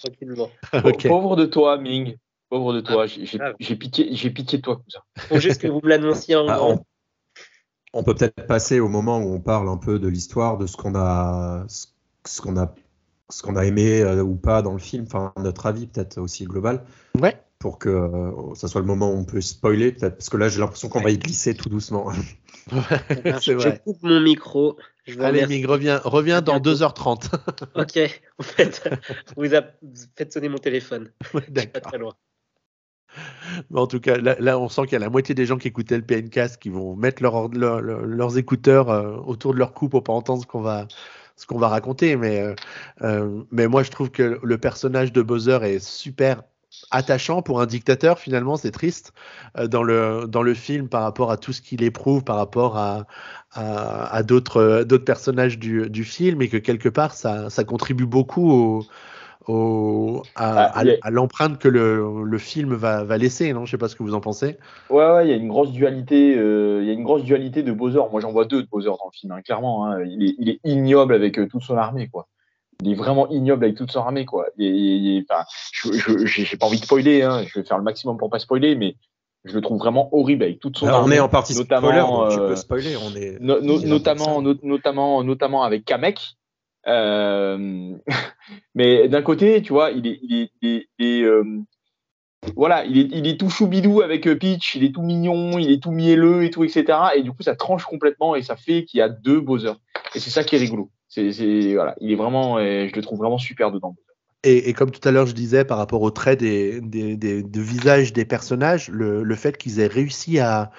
tranquillement. 0.05 0.51
Pauvre 1.09 1.35
de 1.35 1.47
toi, 1.47 1.79
Ming. 1.79 2.15
Pauvre 2.49 2.75
de 2.75 2.81
toi. 2.81 3.07
Ah, 3.41 3.53
j'ai 3.59 3.75
pitié, 3.75 4.31
pitié 4.31 4.59
de 4.59 4.63
toi, 4.63 4.81
ça. 4.87 5.01
Faut 5.19 5.41
juste 5.41 5.63
que 5.63 5.67
vous 5.67 5.81
me 5.83 5.89
l'annonciez 5.89 6.37
en 6.37 6.47
ah, 6.49 6.61
on, 7.93 8.05
peut 8.05 8.15
peut-être 8.15 8.47
passer 8.47 8.79
au 8.79 8.89
moment 8.89 9.19
où 9.19 9.35
on 9.35 9.41
parle 9.41 9.69
un 9.69 9.79
peu 9.79 9.99
de 9.99 10.07
l'histoire, 10.07 10.59
de 10.59 10.69
ce 10.69 10.77
qu'on 10.77 10.95
a, 10.95 11.67
ce 11.67 12.41
qu'on 12.41 12.57
a 12.57 12.73
ce 13.33 13.43
qu'on 13.43 13.57
a 13.57 13.65
aimé 13.65 14.03
euh, 14.03 14.23
ou 14.23 14.37
pas 14.37 14.63
dans 14.63 14.73
le 14.73 14.79
film, 14.79 15.05
enfin 15.07 15.33
notre 15.39 15.67
avis 15.67 15.87
peut-être 15.87 16.19
aussi 16.19 16.45
global. 16.45 16.85
Ouais. 17.19 17.37
Pour 17.59 17.79
que 17.79 17.89
euh, 17.89 18.55
ça 18.55 18.69
soit 18.69 18.81
le 18.81 18.87
moment 18.87 19.11
où 19.11 19.17
on 19.17 19.25
peut 19.25 19.41
spoiler, 19.41 19.93
peut-être, 19.93 20.17
parce 20.17 20.29
que 20.29 20.37
là 20.37 20.49
j'ai 20.49 20.61
l'impression 20.61 20.89
qu'on 20.89 21.01
va 21.01 21.11
y 21.11 21.19
glisser 21.19 21.55
tout 21.55 21.69
doucement. 21.69 22.13
c'est 23.41 23.55
vrai. 23.55 23.73
Je 23.73 23.83
coupe 23.83 24.03
mon 24.03 24.21
micro. 24.21 24.77
Allez, 25.19 25.47
Mig, 25.47 25.67
reviens, 25.67 26.01
reviens 26.05 26.43
dans 26.43 26.61
2h30. 26.61 27.31
ok, 27.75 28.23
en 28.39 28.43
fait, 28.43 28.89
vous, 29.37 29.45
faites 30.17 30.33
sonner 30.33 30.49
mon 30.49 30.59
téléphone. 30.59 31.11
D'accord. 31.49 31.73
Pas 31.73 31.81
très 31.81 31.99
loin. 31.99 32.15
en 33.75 33.87
tout 33.87 34.01
cas, 34.01 34.17
là, 34.19 34.59
on 34.59 34.69
sent 34.69 34.83
qu'il 34.83 34.93
y 34.93 34.97
a 34.97 35.01
la 35.01 35.11
moitié 35.11 35.35
des 35.35 35.45
gens 35.45 35.59
qui 35.59 35.69
écoutaient 35.69 35.97
le 35.97 36.05
PNcast 36.05 36.61
qui 36.63 36.69
vont 36.69 36.95
mettre 36.95 37.23
leurs 37.23 38.39
écouteurs 38.39 38.91
euh, 38.91 39.17
autour 39.17 39.55
de 39.55 39.59
leur 39.59 39.73
cou 39.73 39.89
pour 39.89 40.05
pas 40.05 40.13
entendre 40.13 40.43
ce 40.43 40.47
qu'on 40.47 40.63
va, 40.63 40.87
ce 41.43 41.47
qu'on 41.47 41.59
va 41.59 41.69
raconter. 41.69 42.17
Mais, 42.17 42.41
euh, 42.41 42.55
euh, 43.03 43.43
mais 43.51 43.67
moi, 43.67 43.83
je 43.83 43.91
trouve 43.91 44.11
que 44.11 44.41
le 44.43 44.59
personnage 44.59 45.13
de 45.13 45.23
Bowser 45.23 45.59
est 45.63 45.85
super 45.85 46.43
attachant 46.91 47.43
pour 47.43 47.61
un 47.61 47.67
dictateur 47.67 48.19
finalement 48.19 48.57
c'est 48.57 48.71
triste 48.71 49.13
euh, 49.59 49.67
dans 49.67 49.83
le 49.83 50.25
dans 50.27 50.43
le 50.43 50.55
film 50.55 50.89
par 50.89 51.03
rapport 51.03 51.31
à 51.31 51.37
tout 51.37 51.53
ce 51.53 51.61
qu'il 51.61 51.83
éprouve 51.83 52.25
par 52.25 52.37
rapport 52.37 52.79
à 52.79 53.07
à, 53.55 54.23
d'autres 54.23 54.83
d'autres 54.83 55.05
personnages 55.05 55.59
du, 55.59 55.91
du, 55.91 56.05
film 56.05 56.41
et 56.41 56.49
que 56.49 56.57
quelque 56.57 56.89
part 56.89 57.13
ça, 57.13 57.51
ça 57.51 57.65
contribue 57.65 58.07
beaucoup 58.07 58.51
au, 58.51 58.87
au, 59.47 60.23
à, 60.35 60.73
ah, 60.75 60.85
à, 61.03 61.11
l'empreinte 61.11 61.59
que 61.59 61.69
le, 61.69 62.25
le, 62.25 62.39
film 62.39 62.75
va, 62.75 63.05
va 63.05 63.19
laisser 63.19 63.53
non? 63.53 63.65
Je 63.65 63.73
sais 63.73 63.79
pas 63.79 63.89
ce 63.89 63.97
que 63.97 64.03
vous 64.03 64.15
en 64.15 64.21
pensez 64.21 64.59
ouais 64.91 65.11
ouais 65.11 65.27
il 65.27 65.31
y 65.31 65.33
a 65.33 65.37
une 65.37 65.49
grosse 65.49 65.73
dualité 65.73 66.37
euh, 66.37 66.81
il 66.83 66.87
y 66.87 66.91
a 66.91 66.95
une 66.95 67.05
grosse 67.05 67.25
dualité 67.25 67.63
de 67.63 67.73
Bowser 67.73 68.01
moi 68.11 68.21
j'en 68.21 68.33
vois 68.33 68.45
deux 68.45 68.63
de 68.63 68.69
Bowser 68.69 68.89
dans 68.89 69.11
le 69.13 69.17
film 69.17 69.33
hein, 69.33 69.43
clairement 69.43 69.87
hein. 69.87 70.03
il, 70.05 70.23
est, 70.23 70.35
il 70.39 70.49
est 70.49 70.61
ignoble 70.65 71.15
avec 71.15 71.39
euh, 71.39 71.47
toute 71.47 71.63
son 71.63 71.77
armée 71.77 72.09
quoi 72.09 72.29
il 72.83 72.91
est 72.91 72.95
vraiment 72.95 73.29
ignoble 73.31 73.65
avec 73.65 73.77
toute 73.77 73.93
son 73.93 74.01
armée, 74.01 74.25
quoi. 74.25 74.47
Et, 74.59 75.25
je 75.73 76.27
j'ai 76.27 76.57
pas 76.57 76.67
envie 76.67 76.81
de 76.81 76.85
spoiler, 76.85 77.23
hein. 77.23 77.45
je 77.47 77.61
vais 77.61 77.65
faire 77.65 77.79
le 77.79 77.85
maximum 77.85 78.19
pour 78.19 78.29
pas 78.29 78.39
spoiler, 78.39 78.75
mais 78.75 78.97
je 79.45 79.55
le 79.55 79.61
trouve 79.61 79.79
vraiment 79.79 80.09
horrible 80.15 80.45
avec 80.45 80.61
toute 80.61 80.79
son 80.79 80.87
armée. 80.87 81.15
On 81.15 81.17
est 81.17 81.21
en 81.21 81.29
partie 81.29 81.55
notamment, 81.55 81.89
spoiler, 81.89 82.01
donc 82.01 82.31
tu 82.31 82.37
peux 82.39 82.43
euh, 82.43 82.57
spoiler. 82.57 82.97
On 82.97 83.15
est, 83.15 83.39
notamment, 83.41 84.43
notamment, 84.43 85.23
notamment 85.23 85.63
avec 85.63 85.85
Kamek. 85.85 86.37
Euh, 86.87 87.97
mais 88.75 89.09
d'un 89.09 89.23
côté, 89.23 89.63
tu 89.63 89.73
vois, 89.73 89.91
il 89.91 90.07
est, 90.07 91.23
euh, 91.23 91.45
voilà, 92.57 92.85
il 92.85 93.27
est, 93.27 93.39
tout 93.39 93.49
choubidou 93.49 94.03
avec 94.03 94.29
Peach, 94.39 94.75
il 94.75 94.85
est 94.85 94.95
tout 94.95 95.03
mignon, 95.03 95.59
il 95.59 95.71
est 95.71 95.83
tout 95.83 95.93
mielleux 95.93 96.45
et 96.45 96.51
tout, 96.51 96.65
etc. 96.65 96.99
Et 97.17 97.23
du 97.23 97.31
coup, 97.31 97.43
ça 97.43 97.55
tranche 97.55 97.85
complètement 97.85 98.35
et 98.35 98.43
ça 98.43 98.57
fait 98.57 98.85
qu'il 98.85 98.99
y 98.99 99.03
a 99.03 99.09
deux 99.09 99.41
Bowser. 99.41 99.75
Et 100.15 100.21
c'est 100.21 100.31
ça 100.31 100.45
qui 100.45 100.57
est 100.57 100.59
rigolo. 100.59 100.91
C'est, 101.09 101.75
voilà, 101.75 101.95
il 102.01 102.11
est 102.11 102.17
vraiment, 102.17 102.59
je 102.59 102.95
le 102.95 103.03
trouve 103.03 103.19
vraiment 103.19 103.39
super 103.39 103.71
dedans. 103.71 103.95
Et, 104.45 104.73
comme 104.73 104.91
tout 104.91 105.07
à 105.07 105.13
l'heure 105.13 105.27
je 105.27 105.35
disais 105.35 105.65
par 105.65 105.79
rapport 105.79 106.03
au 106.03 106.11
trait 106.11 106.35
des, 106.35 106.81
des, 106.81 107.17
des 107.17 107.45
de 107.45 107.61
visage 107.61 108.13
des 108.13 108.25
personnages, 108.25 108.89
le 108.89 109.35
fait 109.37 109.57
qu'ils 109.57 109.79
aient 109.79 109.87
réussi 109.87 110.41
à, 110.41 110.73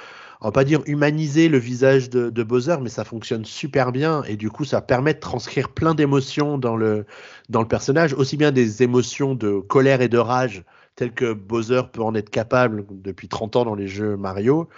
on 0.44 0.48
va 0.48 0.52
pas 0.52 0.66
dire 0.66 0.82
humaniser 0.86 1.48
le 1.48 1.58
visage 1.58 2.10
de, 2.10 2.44
Bowser, 2.44 2.76
mais 2.82 2.90
ça 2.90 3.06
fonctionne 3.06 3.46
super 3.46 3.94
bien. 3.94 4.24
Et 4.24 4.36
du 4.36 4.50
coup 4.52 4.66
ça 4.66 4.82
permet 4.82 5.14
de 5.14 5.20
transcrire 5.20 5.70
plein 5.70 5.96
d'émotions 5.96 6.58
dans 6.58 6.76
le 6.76 7.06
dans 7.50 7.62
le 7.62 7.68
personnage, 7.68 8.14
aussi 8.14 8.36
bien 8.38 8.52
des 8.52 8.84
émotions 8.84 9.36
de 9.36 9.60
colère 9.60 10.02
et 10.02 10.10
de 10.10 10.18
rage 10.18 10.64
telles 10.96 11.14
que 11.14 11.34
Bowser 11.34 11.84
peut 11.92 12.04
en 12.04 12.14
être 12.14 12.30
capable 12.30 12.86
depuis 12.92 13.28
30 13.28 13.56
ans 13.56 13.66
dans 13.66 13.76
les 13.76 13.88
jeux 13.88 14.18
Mario, 14.18 14.70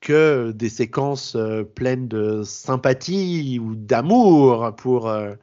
que 0.00 0.52
des 0.52 0.68
séquences 0.68 1.34
euh, 1.36 1.64
pleines 1.64 2.08
de 2.08 2.42
sympathie 2.44 3.58
ou 3.60 3.74
d'amour 3.74 4.74
pour, 4.76 5.08
euh, 5.08 5.34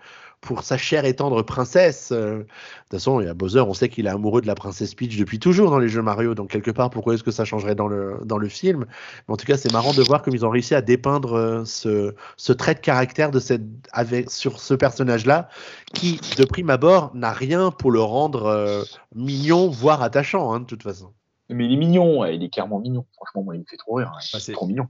pour 0.43 0.63
sa 0.63 0.77
chère 0.77 1.05
et 1.05 1.15
tendre 1.15 1.41
princesse. 1.41 2.11
Euh, 2.11 2.37
de 2.37 2.41
toute 2.43 2.91
façon, 2.91 3.21
il 3.21 3.25
y 3.25 3.29
a 3.29 3.33
Bowser, 3.33 3.61
on 3.61 3.73
sait 3.73 3.89
qu'il 3.89 4.05
est 4.05 4.09
amoureux 4.09 4.41
de 4.41 4.47
la 4.47 4.55
princesse 4.55 4.93
Peach 4.93 5.17
depuis 5.17 5.39
toujours 5.39 5.71
dans 5.71 5.79
les 5.79 5.89
jeux 5.89 6.01
Mario, 6.01 6.35
donc 6.35 6.49
quelque 6.51 6.71
part, 6.71 6.89
pourquoi 6.89 7.15
est-ce 7.15 7.23
que 7.23 7.31
ça 7.31 7.45
changerait 7.45 7.75
dans 7.75 7.87
le, 7.87 8.19
dans 8.25 8.37
le 8.37 8.47
film? 8.47 8.85
Mais 9.27 9.33
en 9.33 9.37
tout 9.37 9.45
cas, 9.45 9.57
c'est 9.57 9.71
marrant 9.71 9.93
de 9.93 10.03
voir 10.03 10.21
comme 10.21 10.35
ils 10.35 10.45
ont 10.45 10.49
réussi 10.49 10.75
à 10.75 10.81
dépeindre 10.81 11.63
ce, 11.65 12.13
ce 12.37 12.53
trait 12.53 12.75
de 12.75 12.79
caractère 12.79 13.31
de 13.31 13.39
cette, 13.39 13.63
avec, 13.91 14.29
sur 14.29 14.59
ce 14.59 14.73
personnage-là, 14.73 15.49
qui, 15.93 16.19
de 16.37 16.45
prime 16.45 16.69
abord, 16.69 17.11
n'a 17.15 17.31
rien 17.31 17.71
pour 17.71 17.91
le 17.91 18.01
rendre 18.01 18.85
mignon, 19.15 19.69
voire 19.69 20.03
attachant, 20.03 20.53
hein, 20.53 20.59
de 20.59 20.65
toute 20.65 20.83
façon. 20.83 21.13
Mais 21.49 21.65
il 21.65 21.73
est 21.73 21.77
mignon, 21.77 22.25
il 22.25 22.43
est 22.43 22.49
clairement 22.49 22.79
mignon. 22.79 23.05
Franchement, 23.15 23.43
moi, 23.43 23.55
il 23.55 23.59
me 23.59 23.65
fait 23.69 23.77
trop 23.77 23.95
rire. 23.95 24.11
Hein. 24.15 24.19
Ah, 24.33 24.39
c'est 24.39 24.53
trop 24.53 24.65
mignon. 24.65 24.87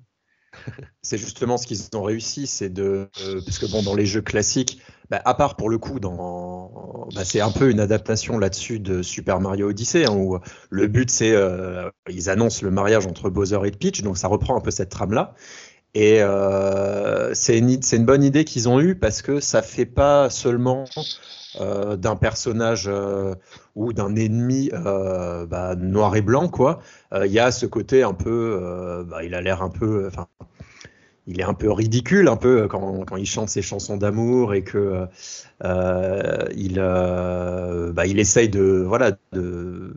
C'est 1.02 1.18
justement 1.18 1.58
ce 1.58 1.68
qu'ils 1.68 1.80
ont 1.94 2.04
réussi, 2.04 2.48
c'est 2.48 2.70
de, 2.70 3.10
euh, 3.22 3.42
parce 3.46 3.60
que 3.60 3.66
bon, 3.66 3.84
dans 3.84 3.96
les 3.96 4.06
jeux 4.06 4.22
classiques, 4.22 4.82
bah, 5.10 5.22
à 5.26 5.34
part 5.34 5.56
pour 5.56 5.70
le 5.70 5.78
coup, 5.78 6.00
bah, 6.00 7.26
c'est 7.26 7.42
un 7.42 7.52
peu 7.52 7.70
une 7.70 7.80
adaptation 7.80 8.38
là-dessus 8.38 8.80
de 8.80 9.02
Super 9.02 9.40
Mario 9.40 9.70
Odyssey, 9.70 10.06
hein, 10.06 10.16
où 10.16 10.40
le 10.70 10.88
but 10.88 11.10
c'est, 11.10 11.34
euh, 11.34 11.90
ils 12.10 12.30
annoncent 12.30 12.64
le 12.64 12.72
mariage 12.72 13.06
entre 13.06 13.30
Bowser 13.30 13.60
et 13.66 13.72
Peach, 13.72 14.02
donc 14.02 14.18
ça 14.18 14.28
reprend 14.28 14.58
un 14.58 14.62
peu 14.62 14.72
cette 14.72 14.90
trame-là. 14.90 15.36
Et 15.96 16.22
euh, 16.22 17.34
c'est 17.36 17.60
une, 17.60 18.06
bonne 18.06 18.24
idée 18.24 18.46
qu'ils 18.46 18.68
ont 18.68 18.80
eue 18.80 18.96
parce 18.96 19.22
que 19.22 19.40
ça 19.40 19.62
fait 19.62 19.86
pas 19.86 20.30
seulement 20.32 20.86
euh, 21.62 21.96
d'un 21.98 22.16
personnage 22.16 22.86
euh, 22.88 23.36
ou 23.76 23.94
d'un 23.94 24.16
ennemi 24.16 24.72
bah, 24.72 25.76
noir 25.78 26.16
et 26.16 26.22
blanc, 26.22 26.50
quoi. 26.50 26.80
Il 27.14 27.32
y 27.32 27.40
a 27.40 27.52
ce 27.52 27.68
côté 27.68 28.02
un 28.02 28.14
peu, 28.14 29.06
bah, 29.08 29.24
il 29.24 29.36
a 29.36 29.42
l'air 29.42 29.62
un 29.62 29.70
peu, 29.70 30.08
enfin, 30.08 30.28
il 31.28 31.40
est 31.40 31.44
un 31.44 31.54
peu 31.54 31.72
ridicule, 31.72 32.28
un 32.28 32.38
peu 32.38 32.68
quand, 32.68 33.06
quand 33.06 33.18
il 33.18 33.28
chante 33.28 33.50
ses 33.50 33.62
chansons 33.62 33.98
d'amour 33.98 34.56
et 34.56 34.64
que 34.64 35.06
il, 35.64 36.76
bah, 37.94 38.06
il 38.08 38.20
essaye 38.20 38.50
de, 38.50 38.84
voilà, 38.88 39.12
de, 39.32 39.94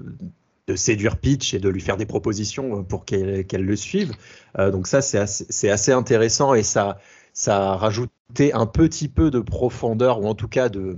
de 0.66 0.76
séduire 0.76 1.18
Peach 1.18 1.54
et 1.54 1.58
de 1.58 1.68
lui 1.68 1.80
faire 1.80 1.96
des 1.96 2.06
propositions 2.06 2.82
pour 2.84 3.04
qu'elle 3.04 3.46
le 3.48 3.76
suive. 3.76 4.12
donc 4.58 4.86
ça, 4.86 5.00
c'est 5.00 5.18
assez, 5.18 5.68
assez, 5.68 5.92
intéressant 5.92 6.54
et 6.54 6.62
ça, 6.62 6.98
ça 7.32 7.72
a 7.72 7.76
rajouté 7.76 8.52
un 8.52 8.66
petit 8.66 9.08
peu 9.08 9.30
de 9.30 9.40
profondeur 9.40 10.20
ou 10.20 10.26
en 10.26 10.34
tout 10.34 10.48
cas 10.48 10.68
de, 10.68 10.96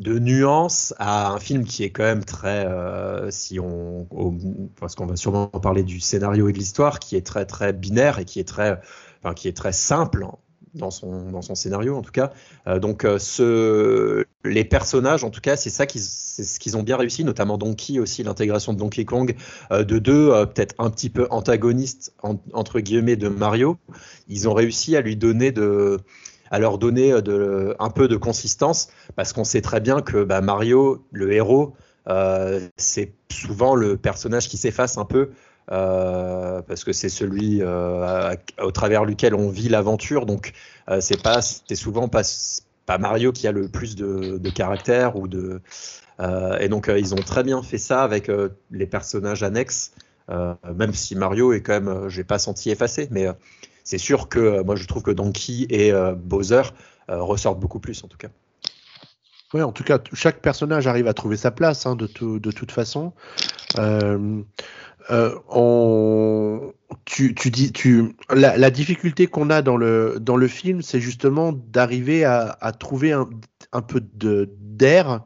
de 0.00 0.18
nuances 0.18 0.94
à 0.98 1.30
un 1.30 1.38
film 1.38 1.64
qui 1.64 1.84
est 1.84 1.90
quand 1.90 2.04
même 2.04 2.24
très, 2.24 2.66
euh, 2.66 3.30
si 3.30 3.60
on, 3.60 4.08
parce 4.80 4.94
qu'on 4.94 5.06
va 5.06 5.16
sûrement 5.16 5.46
parler 5.48 5.82
du 5.82 6.00
scénario 6.00 6.48
et 6.48 6.52
de 6.52 6.58
l'histoire, 6.58 6.98
qui 6.98 7.16
est 7.16 7.24
très 7.24 7.44
très 7.44 7.74
binaire 7.74 8.18
et 8.18 8.24
qui 8.24 8.40
est 8.40 8.48
très, 8.48 8.80
enfin, 9.22 9.34
qui 9.34 9.46
est 9.46 9.56
très 9.56 9.72
simple 9.72 10.26
dans 10.74 10.90
son 10.90 11.30
dans 11.30 11.42
son 11.42 11.54
scénario 11.54 11.96
en 11.96 12.02
tout 12.02 12.12
cas. 12.12 12.32
Euh, 12.66 12.78
donc 12.78 13.04
euh, 13.04 13.18
ce, 13.18 14.24
les 14.44 14.64
personnages 14.64 15.24
en 15.24 15.30
tout 15.30 15.40
cas, 15.40 15.56
c'est 15.56 15.70
ça 15.70 15.86
qui 15.86 15.98
c'est 15.98 16.44
ce 16.44 16.58
qu'ils 16.60 16.76
ont 16.76 16.82
bien 16.82 16.96
réussi, 16.96 17.24
notamment 17.24 17.58
Donkey 17.58 17.98
aussi 17.98 18.22
l'intégration 18.22 18.72
de 18.72 18.78
Donkey 18.78 19.04
Kong 19.04 19.34
de 19.70 19.98
deux 19.98 20.30
peut-être 20.46 20.74
un 20.78 20.90
petit 20.90 21.10
peu 21.10 21.26
antagonistes 21.30 22.14
entre 22.52 22.80
guillemets 22.80 23.16
de 23.16 23.28
Mario. 23.28 23.76
Ils 24.28 24.48
ont 24.48 24.54
réussi 24.54 24.96
à 24.96 25.00
lui 25.00 25.16
donner 25.16 25.52
de 25.52 25.98
à 26.50 26.58
leur 26.58 26.78
donner 26.78 27.12
euh, 27.12 27.20
de, 27.20 27.76
un 27.78 27.90
peu 27.90 28.08
de 28.08 28.16
consistance, 28.16 28.88
parce 29.16 29.32
qu'on 29.32 29.44
sait 29.44 29.62
très 29.62 29.80
bien 29.80 30.02
que 30.02 30.24
bah, 30.24 30.40
Mario, 30.40 31.04
le 31.12 31.32
héros, 31.32 31.74
euh, 32.08 32.68
c'est 32.76 33.12
souvent 33.30 33.74
le 33.74 33.96
personnage 33.96 34.48
qui 34.48 34.56
s'efface 34.56 34.98
un 34.98 35.04
peu. 35.04 35.30
Euh, 35.72 36.62
parce 36.62 36.82
que 36.82 36.92
c'est 36.92 37.08
celui 37.08 37.62
au 37.62 38.70
travers 38.72 39.06
duquel 39.06 39.34
on 39.34 39.50
vit 39.50 39.68
l'aventure. 39.68 40.26
Donc 40.26 40.52
c'est 41.00 41.22
pas, 41.22 41.40
c'est 41.42 41.74
souvent 41.74 42.08
pas, 42.08 42.22
Mario 42.98 43.32
qui 43.32 43.46
a 43.46 43.52
le 43.52 43.68
plus 43.68 43.94
de, 43.94 44.50
caractère 44.50 45.16
ou 45.16 45.28
de. 45.28 45.60
et 46.60 46.68
donc 46.68 46.90
ils 46.94 47.14
ont 47.14 47.22
très 47.24 47.44
bien 47.44 47.62
fait 47.62 47.78
ça 47.78 48.02
avec 48.02 48.30
les 48.70 48.86
personnages 48.86 49.42
annexes. 49.42 49.92
même 50.28 50.92
si 50.92 51.14
Mario 51.14 51.52
est 51.52 51.60
quand 51.60 51.80
même, 51.80 52.08
j'ai 52.08 52.24
pas 52.24 52.38
senti 52.38 52.70
effacé, 52.70 53.08
mais 53.10 53.28
c'est 53.84 53.98
sûr 53.98 54.28
que 54.28 54.38
euh, 54.38 54.64
moi 54.64 54.76
je 54.76 54.86
trouve 54.86 55.02
que 55.02 55.10
Donkey 55.10 55.66
et 55.68 55.92
euh, 55.92 56.14
Bowser 56.14 56.62
euh, 57.08 57.22
ressortent 57.22 57.58
beaucoup 57.58 57.80
plus 57.80 58.02
en 58.04 58.08
tout 58.08 58.18
cas. 58.18 58.28
Oui, 59.52 59.62
en 59.62 59.72
tout 59.72 59.82
cas, 59.82 59.98
chaque 60.12 60.40
personnage 60.40 60.86
arrive 60.86 61.08
à 61.08 61.12
trouver 61.12 61.36
sa 61.36 61.50
place 61.50 61.84
hein, 61.84 61.96
de, 61.96 62.06
de, 62.06 62.50
toute 62.52 62.70
façon. 62.70 63.12
On, 65.48 66.72
tu, 67.04 67.34
tu, 67.34 67.50
dis, 67.50 67.72
tu, 67.72 68.14
la, 68.30 68.70
difficulté 68.70 69.26
qu'on 69.26 69.50
a 69.50 69.62
dans 69.62 69.76
le, 69.76 70.18
dans 70.20 70.36
le 70.36 70.48
film, 70.48 70.82
c'est 70.82 71.00
justement 71.00 71.52
d'arriver 71.52 72.24
à, 72.24 72.72
trouver 72.78 73.12
un, 73.12 73.28
un 73.72 73.82
peu 73.82 74.00
d'air 74.00 75.24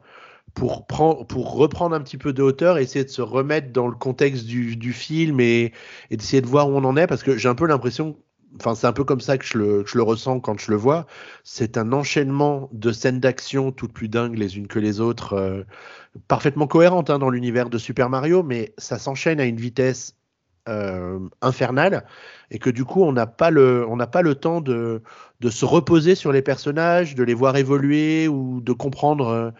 pour, 0.53 0.87
pour 0.87 1.53
reprendre 1.53 1.95
un 1.95 2.01
petit 2.01 2.17
peu 2.17 2.33
de 2.33 2.41
hauteur, 2.41 2.77
essayer 2.77 3.03
de 3.03 3.09
se 3.09 3.21
remettre 3.21 3.71
dans 3.71 3.87
le 3.87 3.95
contexte 3.95 4.45
du, 4.45 4.75
du 4.77 4.93
film 4.93 5.39
et, 5.39 5.73
et 6.09 6.17
d'essayer 6.17 6.41
de 6.41 6.47
voir 6.47 6.69
où 6.69 6.73
on 6.73 6.83
en 6.83 6.97
est, 6.97 7.07
parce 7.07 7.23
que 7.23 7.37
j'ai 7.37 7.49
un 7.49 7.55
peu 7.55 7.67
l'impression 7.67 8.17
Enfin, 8.59 8.75
c'est 8.75 8.87
un 8.87 8.93
peu 8.93 9.03
comme 9.03 9.19
ça 9.19 9.37
que 9.37 9.45
je, 9.45 9.57
le, 9.57 10.03
ressens 10.03 10.39
quand 10.39 10.59
je 10.59 10.71
le 10.71 10.77
vois. 10.77 11.05
C'est 11.43 11.77
un 11.77 11.91
enchaînement 11.91 12.69
de 12.71 12.91
scènes 12.91 13.19
d'action 13.19 13.71
toutes 13.71 13.93
plus 13.93 14.07
dingues 14.07 14.37
les 14.37 14.57
unes 14.57 14.67
que 14.67 14.79
les 14.79 15.01
autres, 15.01 15.33
euh, 15.33 15.63
parfaitement 16.27 16.67
cohérentes 16.67 17.09
hein, 17.09 17.19
dans 17.19 17.29
l'univers 17.29 17.69
de 17.69 17.77
Super 17.77 18.09
Mario, 18.09 18.43
mais 18.43 18.73
ça 18.77 18.97
s'enchaîne 18.97 19.39
à 19.39 19.45
une 19.45 19.57
vitesse 19.57 20.15
euh, 20.69 21.19
infernale 21.41 22.05
et 22.49 22.59
que 22.59 22.69
du 22.69 22.85
coup, 22.85 23.03
on 23.03 23.11
n'a 23.11 23.27
pas 23.27 23.51
le, 23.51 23.85
temps 24.33 24.61
de, 24.61 25.01
se 25.49 25.65
reposer 25.65 26.15
sur 26.15 26.31
les 26.31 26.41
personnages, 26.41 27.15
de 27.15 27.23
les 27.23 27.33
voir 27.33 27.57
évoluer 27.57 28.27
ou 28.27 28.61
de 28.61 28.73
comprendre. 28.73 29.53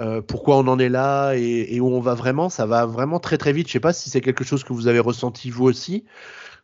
Euh, 0.00 0.22
pourquoi 0.22 0.56
on 0.56 0.66
en 0.68 0.78
est 0.78 0.88
là 0.88 1.34
et, 1.34 1.78
où 1.78 1.86
on 1.86 2.00
va 2.00 2.14
vraiment, 2.14 2.48
ça 2.48 2.64
va 2.64 2.86
vraiment 2.86 3.20
très 3.20 3.36
très 3.36 3.52
vite. 3.52 3.68
Je 3.68 3.72
sais 3.72 3.80
pas 3.80 3.92
si 3.92 4.08
c'est 4.08 4.22
quelque 4.22 4.42
chose 4.42 4.64
que 4.64 4.72
vous 4.72 4.88
avez 4.88 4.98
ressenti 5.00 5.50
vous 5.50 5.64
aussi 5.64 6.04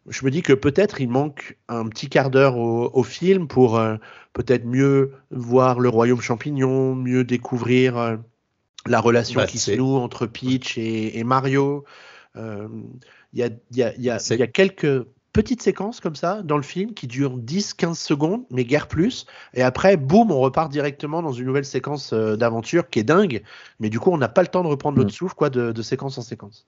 je 0.07 0.24
me 0.24 0.30
dis 0.30 0.42
que 0.42 0.53
peut-être 0.53 1.01
il 1.01 1.09
manque 1.09 1.59
un 1.68 1.88
petit 1.88 2.09
quart 2.09 2.30
d'heure 2.30 2.57
au, 2.57 3.03
film 3.03 3.49
pour 3.49 3.78
euh, 3.78 3.96
peut-être 4.32 4.64
mieux 4.64 5.12
voir 5.30 5.80
le 5.80 5.88
royaume 5.88 6.20
champignon, 6.20 6.94
mieux 6.94 7.24
découvrir 7.24 7.99
euh, 7.99 8.16
la 8.86 9.01
relation 9.01 9.40
bah, 9.40 9.46
qui 9.46 9.59
se 9.59 9.72
noue 9.72 9.96
entre 9.96 10.26
Peach 10.26 10.78
et, 10.78 11.22
Mario. 11.24 11.84
Il 12.36 12.80
y, 13.34 14.11
a, 14.11 14.46
quelques 14.46 15.07
petite 15.32 15.62
séquence 15.62 16.01
comme 16.01 16.16
ça 16.16 16.42
dans 16.42 16.57
le 16.57 16.62
film 16.62 16.94
qui 16.94 17.07
dure 17.07 17.38
10-15 17.38 17.94
secondes, 17.94 18.44
mais 18.51 18.64
guère 18.64 18.88
plus. 18.88 19.26
Et 19.55 19.62
après, 19.62 19.96
boum, 19.96 20.32
on 20.32 20.40
repart 20.40 20.70
directement 20.70 21.22
dans 21.22 21.32
une 21.32 21.46
nouvelle 21.46 21.64
séquence 21.64 22.12
euh, 22.12 22.36
d'aventure 22.36 22.88
qui 22.88 22.99
est 22.99 23.05
dingue. 23.05 23.42
Mais 23.78 23.88
du 23.88 24.01
coup, 24.01 24.11
on 24.11 24.18
n'a 24.18 24.28
pas 24.28 24.42
le 24.42 24.49
temps 24.49 24.62
de 24.62 24.68
reprendre 24.68 24.99
notre 24.99 25.11
Mm. 25.11 25.12
souffle 25.12 25.34
quoi, 25.34 25.51
de, 25.51 25.70
de 25.70 25.82
séquence 25.82 26.18
en 26.18 26.22
séquence. 26.22 26.66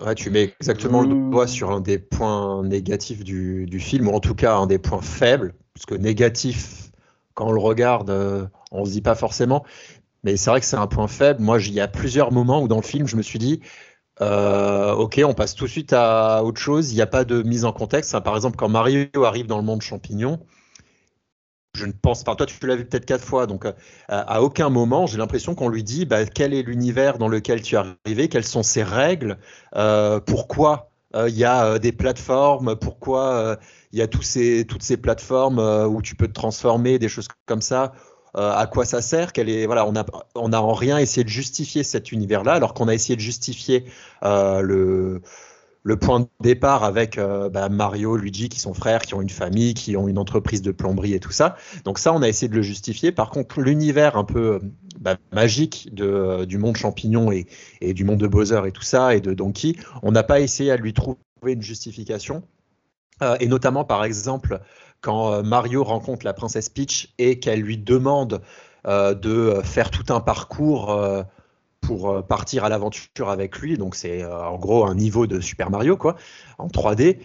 Ouais, 0.00 0.14
tu 0.14 0.30
mets 0.30 0.54
exactement 0.60 1.02
le 1.02 1.08
Mmh. 1.08 1.30
doigt 1.30 1.46
sur 1.46 1.70
un 1.70 1.80
des 1.80 1.98
points 1.98 2.62
négatifs 2.64 3.22
du, 3.24 3.66
du 3.66 3.78
film, 3.80 4.08
ou 4.08 4.12
en 4.12 4.20
tout 4.20 4.34
cas 4.34 4.56
un 4.56 4.66
des 4.66 4.78
points 4.78 5.00
faibles, 5.00 5.54
parce 5.72 5.86
que 5.86 5.94
négatif, 5.94 6.90
quand 7.34 7.46
on 7.46 7.52
le 7.52 7.60
regarde, 7.60 8.10
euh, 8.10 8.46
on 8.72 8.84
se 8.84 8.90
dit 8.90 9.02
pas 9.02 9.14
forcément, 9.14 9.64
mais 10.24 10.36
c'est 10.36 10.50
vrai 10.50 10.60
que 10.60 10.66
c'est 10.66 10.76
un 10.76 10.86
point 10.88 11.08
faible. 11.08 11.42
Moi, 11.42 11.60
il 11.62 11.74
y 11.74 11.80
a 11.80 11.88
plusieurs 11.88 12.32
moments 12.32 12.62
où 12.62 12.68
dans 12.68 12.76
le 12.76 12.82
film, 12.82 13.06
je 13.08 13.16
me 13.16 13.22
suis 13.22 13.38
dit, 13.38 13.60
euh, 14.22 14.94
ok, 14.94 15.20
on 15.26 15.34
passe 15.34 15.54
tout 15.54 15.66
de 15.66 15.70
suite 15.70 15.92
à 15.94 16.44
autre 16.44 16.60
chose, 16.60 16.92
il 16.92 16.96
n'y 16.96 17.02
a 17.02 17.06
pas 17.08 17.24
de 17.24 17.42
mise 17.42 17.64
en 17.64 17.72
contexte. 17.72 18.18
Par 18.20 18.36
exemple, 18.36 18.56
quand 18.56 18.68
Mario 18.68 19.08
arrive 19.24 19.46
dans 19.46 19.58
le 19.58 19.64
monde 19.64 19.82
champignon, 19.82 20.40
je 21.74 21.86
ne 21.86 21.92
pense 21.92 22.22
pas, 22.24 22.34
toi 22.36 22.46
tu 22.46 22.54
l'as 22.66 22.76
vu 22.76 22.84
peut-être 22.84 23.04
quatre 23.04 23.24
fois, 23.24 23.46
donc 23.46 23.66
euh, 23.66 23.72
à 24.08 24.42
aucun 24.42 24.70
moment 24.70 25.06
j'ai 25.06 25.18
l'impression 25.18 25.54
qu'on 25.54 25.68
lui 25.68 25.82
dit 25.82 26.06
bah, 26.06 26.24
quel 26.24 26.54
est 26.54 26.62
l'univers 26.62 27.18
dans 27.18 27.28
lequel 27.28 27.62
tu 27.62 27.74
es 27.74 27.78
arrivé, 27.78 28.28
quelles 28.28 28.44
sont 28.44 28.62
ses 28.62 28.82
règles, 28.82 29.38
euh, 29.76 30.20
pourquoi 30.20 30.90
euh, 31.14 31.28
il 31.28 31.36
y 31.36 31.44
a 31.44 31.78
des 31.78 31.92
plateformes, 31.92 32.76
pourquoi 32.76 33.58
il 33.92 33.98
y 33.98 34.02
a 34.02 34.06
toutes 34.06 34.24
ces 34.24 34.96
plateformes 34.96 35.58
où 35.58 36.02
tu 36.02 36.14
peux 36.16 36.28
te 36.28 36.32
transformer, 36.32 36.98
des 36.98 37.08
choses 37.08 37.28
comme 37.46 37.62
ça, 37.62 37.92
à 38.34 38.66
quoi 38.66 38.84
ça 38.84 39.00
sert, 39.00 39.32
quelle 39.32 39.48
est, 39.48 39.66
voilà, 39.66 39.86
on 40.34 40.48
n'a 40.48 40.62
en 40.62 40.72
rien 40.72 40.98
essayé 40.98 41.22
de 41.22 41.28
justifier 41.28 41.84
cet 41.84 42.10
univers-là, 42.10 42.54
alors 42.54 42.74
qu'on 42.74 42.88
a 42.88 42.94
essayé 42.94 43.14
de 43.14 43.20
justifier 43.20 43.84
le, 44.22 45.22
le 45.84 45.96
point 45.96 46.20
de 46.20 46.26
départ 46.40 46.82
avec 46.82 47.18
euh, 47.18 47.50
bah, 47.50 47.68
Mario, 47.68 48.16
Luigi, 48.16 48.48
qui 48.48 48.58
sont 48.58 48.72
frères, 48.72 49.02
qui 49.02 49.14
ont 49.14 49.20
une 49.20 49.30
famille, 49.30 49.74
qui 49.74 49.96
ont 49.96 50.08
une 50.08 50.18
entreprise 50.18 50.62
de 50.62 50.72
plomberie 50.72 51.12
et 51.12 51.20
tout 51.20 51.30
ça. 51.30 51.56
Donc 51.84 51.98
ça, 51.98 52.12
on 52.14 52.22
a 52.22 52.28
essayé 52.28 52.48
de 52.48 52.54
le 52.54 52.62
justifier. 52.62 53.12
Par 53.12 53.30
contre, 53.30 53.60
l'univers 53.60 54.16
un 54.16 54.24
peu 54.24 54.54
euh, 54.54 54.58
bah, 54.98 55.16
magique 55.32 55.90
euh, 56.00 56.46
du 56.46 56.56
monde 56.56 56.76
champignon 56.76 57.30
et, 57.30 57.46
du 57.92 58.04
monde 58.04 58.18
de 58.18 58.26
Bowser 58.26 58.62
et 58.66 58.72
tout 58.72 58.82
ça, 58.82 59.14
et 59.14 59.20
de 59.20 59.34
Donkey, 59.34 59.74
on 60.02 60.10
n'a 60.10 60.22
pas 60.22 60.40
essayé 60.40 60.70
à 60.70 60.76
lui 60.76 60.94
trouver 60.94 61.18
une 61.44 61.62
justification. 61.62 62.42
Et 63.38 63.46
notamment, 63.46 63.84
par 63.84 64.04
exemple, 64.04 64.58
quand 65.00 65.44
Mario 65.44 65.84
rencontre 65.84 66.26
la 66.26 66.32
princesse 66.32 66.68
Peach 66.68 67.14
et 67.18 67.38
qu'elle 67.38 67.60
lui 67.60 67.78
demande 67.78 68.42
de 68.84 69.60
faire 69.62 69.92
tout 69.92 70.12
un 70.12 70.18
parcours 70.18 71.24
pour 71.86 72.10
euh, 72.10 72.22
partir 72.22 72.64
à 72.64 72.68
l'aventure 72.68 73.28
avec 73.30 73.58
lui. 73.58 73.76
Donc 73.76 73.94
c'est 73.94 74.22
euh, 74.22 74.44
en 74.44 74.58
gros 74.58 74.86
un 74.86 74.94
niveau 74.94 75.26
de 75.26 75.40
Super 75.40 75.70
Mario 75.70 75.96
quoi, 75.96 76.16
en 76.58 76.68
3D. 76.68 77.18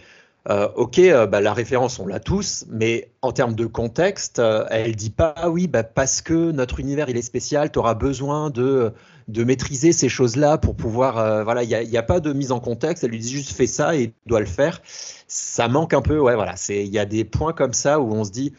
Euh, 0.48 0.68
ok, 0.74 0.98
bah, 1.28 1.42
la 1.42 1.52
référence 1.52 1.98
on 1.98 2.06
l'a 2.06 2.18
tous, 2.18 2.64
mais 2.70 3.10
en 3.20 3.30
termes 3.30 3.54
de 3.54 3.66
contexte, 3.66 4.38
euh, 4.38 4.64
elle 4.70 4.96
dit 4.96 5.10
pas 5.10 5.34
ah 5.36 5.50
oui 5.50 5.66
bah, 5.66 5.82
parce 5.82 6.22
que 6.22 6.50
notre 6.50 6.80
univers 6.80 7.10
il 7.10 7.16
est 7.18 7.22
spécial, 7.22 7.70
tu 7.70 7.78
auras 7.78 7.94
besoin 7.94 8.48
de 8.48 8.92
de 9.28 9.44
maîtriser 9.44 9.92
ces 9.92 10.08
choses-là 10.08 10.58
pour 10.58 10.74
pouvoir 10.74 11.44
voilà, 11.44 11.62
il 11.62 11.68
n'y 11.68 11.96
a, 11.96 12.00
a 12.00 12.02
pas 12.02 12.20
de 12.20 12.32
mise 12.32 12.52
en 12.52 12.58
contexte. 12.58 13.04
Elle 13.04 13.10
lui 13.10 13.20
dit 13.20 13.30
juste 13.30 13.52
fais 13.52 13.68
ça 13.68 13.94
et 13.94 14.02
il 14.02 14.12
doit 14.26 14.40
le 14.40 14.46
faire. 14.46 14.80
Ça 15.28 15.68
manque 15.68 15.94
un 15.94 16.02
peu, 16.02 16.18
ouais 16.18 16.34
voilà, 16.34 16.56
c'est 16.56 16.84
il 16.84 16.92
y 16.92 16.98
a 16.98 17.04
des 17.04 17.24
points 17.24 17.52
comme 17.52 17.74
ça 17.74 18.00
où 18.00 18.12
on 18.12 18.24
se 18.24 18.32
dit 18.32 18.54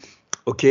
ok, 0.46 0.66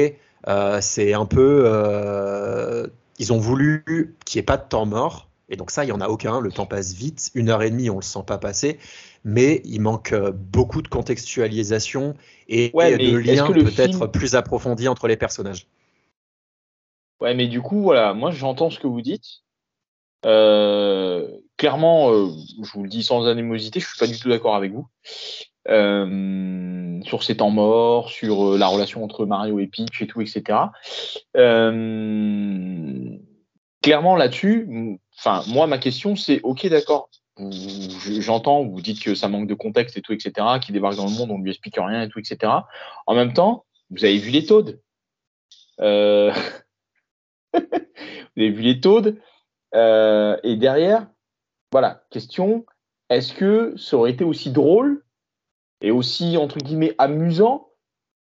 c'est 0.79 1.13
un 1.13 1.25
peu 1.25 2.89
ils 3.19 3.33
ont 3.33 3.39
voulu 3.39 3.83
qu'il 4.25 4.39
n'y 4.39 4.41
ait 4.41 4.45
pas 4.45 4.57
de 4.57 4.67
temps 4.67 4.85
mort. 4.85 5.29
Et 5.49 5.57
donc 5.57 5.69
ça, 5.69 5.83
il 5.83 5.87
n'y 5.87 5.91
en 5.93 5.99
a 6.01 6.07
aucun. 6.07 6.39
Le 6.39 6.51
temps 6.51 6.65
passe 6.65 6.93
vite. 6.93 7.29
Une 7.35 7.49
heure 7.49 7.61
et 7.61 7.69
demie, 7.69 7.89
on 7.89 7.95
ne 7.95 7.99
le 7.99 8.05
sent 8.05 8.23
pas 8.25 8.37
passer. 8.37 8.79
Mais 9.23 9.61
il 9.65 9.81
manque 9.81 10.13
euh, 10.13 10.31
beaucoup 10.31 10.81
de 10.81 10.87
contextualisation 10.87 12.15
et 12.47 12.71
Ouais, 12.73 12.97
de 12.97 13.17
liens 13.17 13.51
peut-être 13.51 13.97
film- 13.97 14.11
plus 14.11 14.35
approfondis 14.35 14.87
entre 14.87 15.07
les 15.07 15.17
personnages. 15.17 15.67
Ouais, 17.21 17.33
mais 17.33 17.47
du 17.47 17.61
coup, 17.61 17.81
voilà, 17.83 18.13
moi 18.13 18.31
j'entends 18.31 18.69
ce 18.69 18.79
que 18.79 18.87
vous 18.87 19.01
dites. 19.01 19.43
Euh, 20.25 21.27
clairement, 21.57 22.11
euh, 22.11 22.27
je 22.63 22.71
vous 22.73 22.83
le 22.83 22.89
dis 22.89 23.03
sans 23.03 23.27
animosité, 23.27 23.79
je 23.79 23.87
suis 23.87 23.97
pas 23.97 24.07
du 24.07 24.19
tout 24.19 24.29
d'accord 24.29 24.55
avec 24.55 24.71
vous. 24.71 24.87
Euh, 25.67 26.99
sur 27.03 27.23
ces 27.23 27.37
temps 27.37 27.51
morts, 27.51 28.09
sur 28.09 28.57
la 28.57 28.67
relation 28.67 29.03
entre 29.03 29.25
Mario 29.25 29.59
et 29.59 29.67
Peach 29.67 30.01
et 30.01 30.07
tout, 30.07 30.21
etc. 30.21 30.59
Clairement 33.83 34.15
là-dessus, 34.15 34.99
enfin 35.17 35.43
moi 35.47 35.65
ma 35.65 35.79
question 35.79 36.15
c'est 36.15 36.39
ok 36.43 36.67
d'accord, 36.67 37.09
j'entends, 38.19 38.63
vous 38.63 38.81
dites 38.81 39.01
que 39.01 39.15
ça 39.15 39.27
manque 39.27 39.47
de 39.47 39.53
contexte 39.53 39.97
et 39.97 40.01
tout, 40.01 40.13
etc. 40.13 40.33
Qui 40.61 40.71
débarque 40.71 40.95
dans 40.95 41.05
le 41.05 41.11
monde, 41.11 41.31
on 41.31 41.39
lui 41.39 41.49
explique 41.49 41.77
rien 41.77 42.03
et 42.03 42.09
tout, 42.09 42.19
etc. 42.19 42.51
En 43.07 43.15
même 43.15 43.33
temps, 43.33 43.65
vous 43.89 44.03
avez 44.03 44.17
vu 44.17 44.31
les. 44.31 44.45
Euh, 45.79 46.31
vous 47.53 47.61
avez 48.37 48.49
vu 48.49 48.61
les 48.61 48.79
Toads. 48.79 49.13
Euh, 49.75 50.37
et 50.43 50.55
derrière, 50.55 51.07
voilà, 51.71 52.03
question, 52.09 52.65
est-ce 53.09 53.33
que 53.33 53.73
ça 53.77 53.97
aurait 53.97 54.11
été 54.11 54.23
aussi 54.23 54.51
drôle 54.51 55.03
et 55.81 55.91
aussi, 55.91 56.37
entre 56.37 56.59
guillemets, 56.59 56.95
amusant 56.97 57.69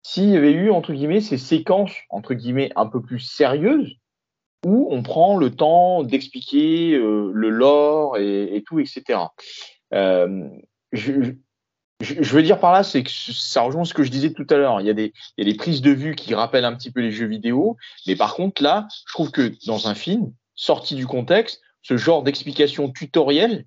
s'il 0.03 0.31
y 0.31 0.37
avait 0.37 0.53
eu, 0.53 0.71
entre 0.71 0.93
guillemets, 0.93 1.21
ces 1.21 1.39
séquences, 1.39 1.93
entre 2.09 2.35
guillemets, 2.35 2.71
un 2.77 2.87
peu 2.87 3.03
plus 3.03 3.21
sérieuses 3.21 3.97
où 4.65 4.89
on 4.91 5.03
prend 5.03 5.37
le 5.37 5.51
temps 5.51 6.03
d'expliquer 6.03 6.95
euh, 6.95 7.31
le 7.33 7.49
lore 7.49 8.19
et, 8.19 8.63
tout, 8.67 8.79
etc. 8.79 9.21
Euh, 9.95 10.49
je, 10.93 11.35
veux 12.01 12.43
dire 12.43 12.61
par 12.61 12.73
là, 12.73 12.83
c'est 12.83 13.03
que 13.03 13.11
ça 13.11 13.63
rejoint 13.63 13.85
ce 13.85 13.95
que 13.95 14.03
je 14.03 14.11
disais 14.11 14.33
tout 14.33 14.47
à 14.51 14.57
l'heure. 14.57 14.81
Il 14.81 14.87
y 14.87 14.91
a 14.91 14.95
des 14.95 15.55
prises 15.55 15.83
de 15.83 15.91
vue 15.91 16.15
qui 16.15 16.35
rappellent 16.35 16.65
un 16.65 16.75
petit 16.75 16.91
peu 16.91 17.01
les 17.01 17.11
jeux 17.11 17.27
vidéo, 17.27 17.77
mais 18.07 18.17
par 18.17 18.35
contre 18.35 18.63
là, 18.63 18.87
je 19.07 19.13
trouve 19.13 19.31
que 19.31 19.53
dans 19.67 19.89
un 19.89 19.95
film 19.95 20.33
sorti 20.61 20.95
du 20.95 21.07
contexte, 21.07 21.63
ce 21.81 21.97
genre 21.97 22.23
d'explication 22.23 22.91
tutoriel, 22.91 23.65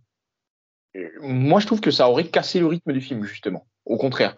euh, 0.95 1.09
moi 1.21 1.59
je 1.59 1.65
trouve 1.65 1.81
que 1.81 1.89
ça 1.89 2.07
aurait 2.07 2.25
cassé 2.25 2.59
le 2.59 2.67
rythme 2.67 2.93
du 2.93 3.01
film 3.01 3.23
justement. 3.23 3.65
Au 3.85 3.97
contraire. 3.97 4.37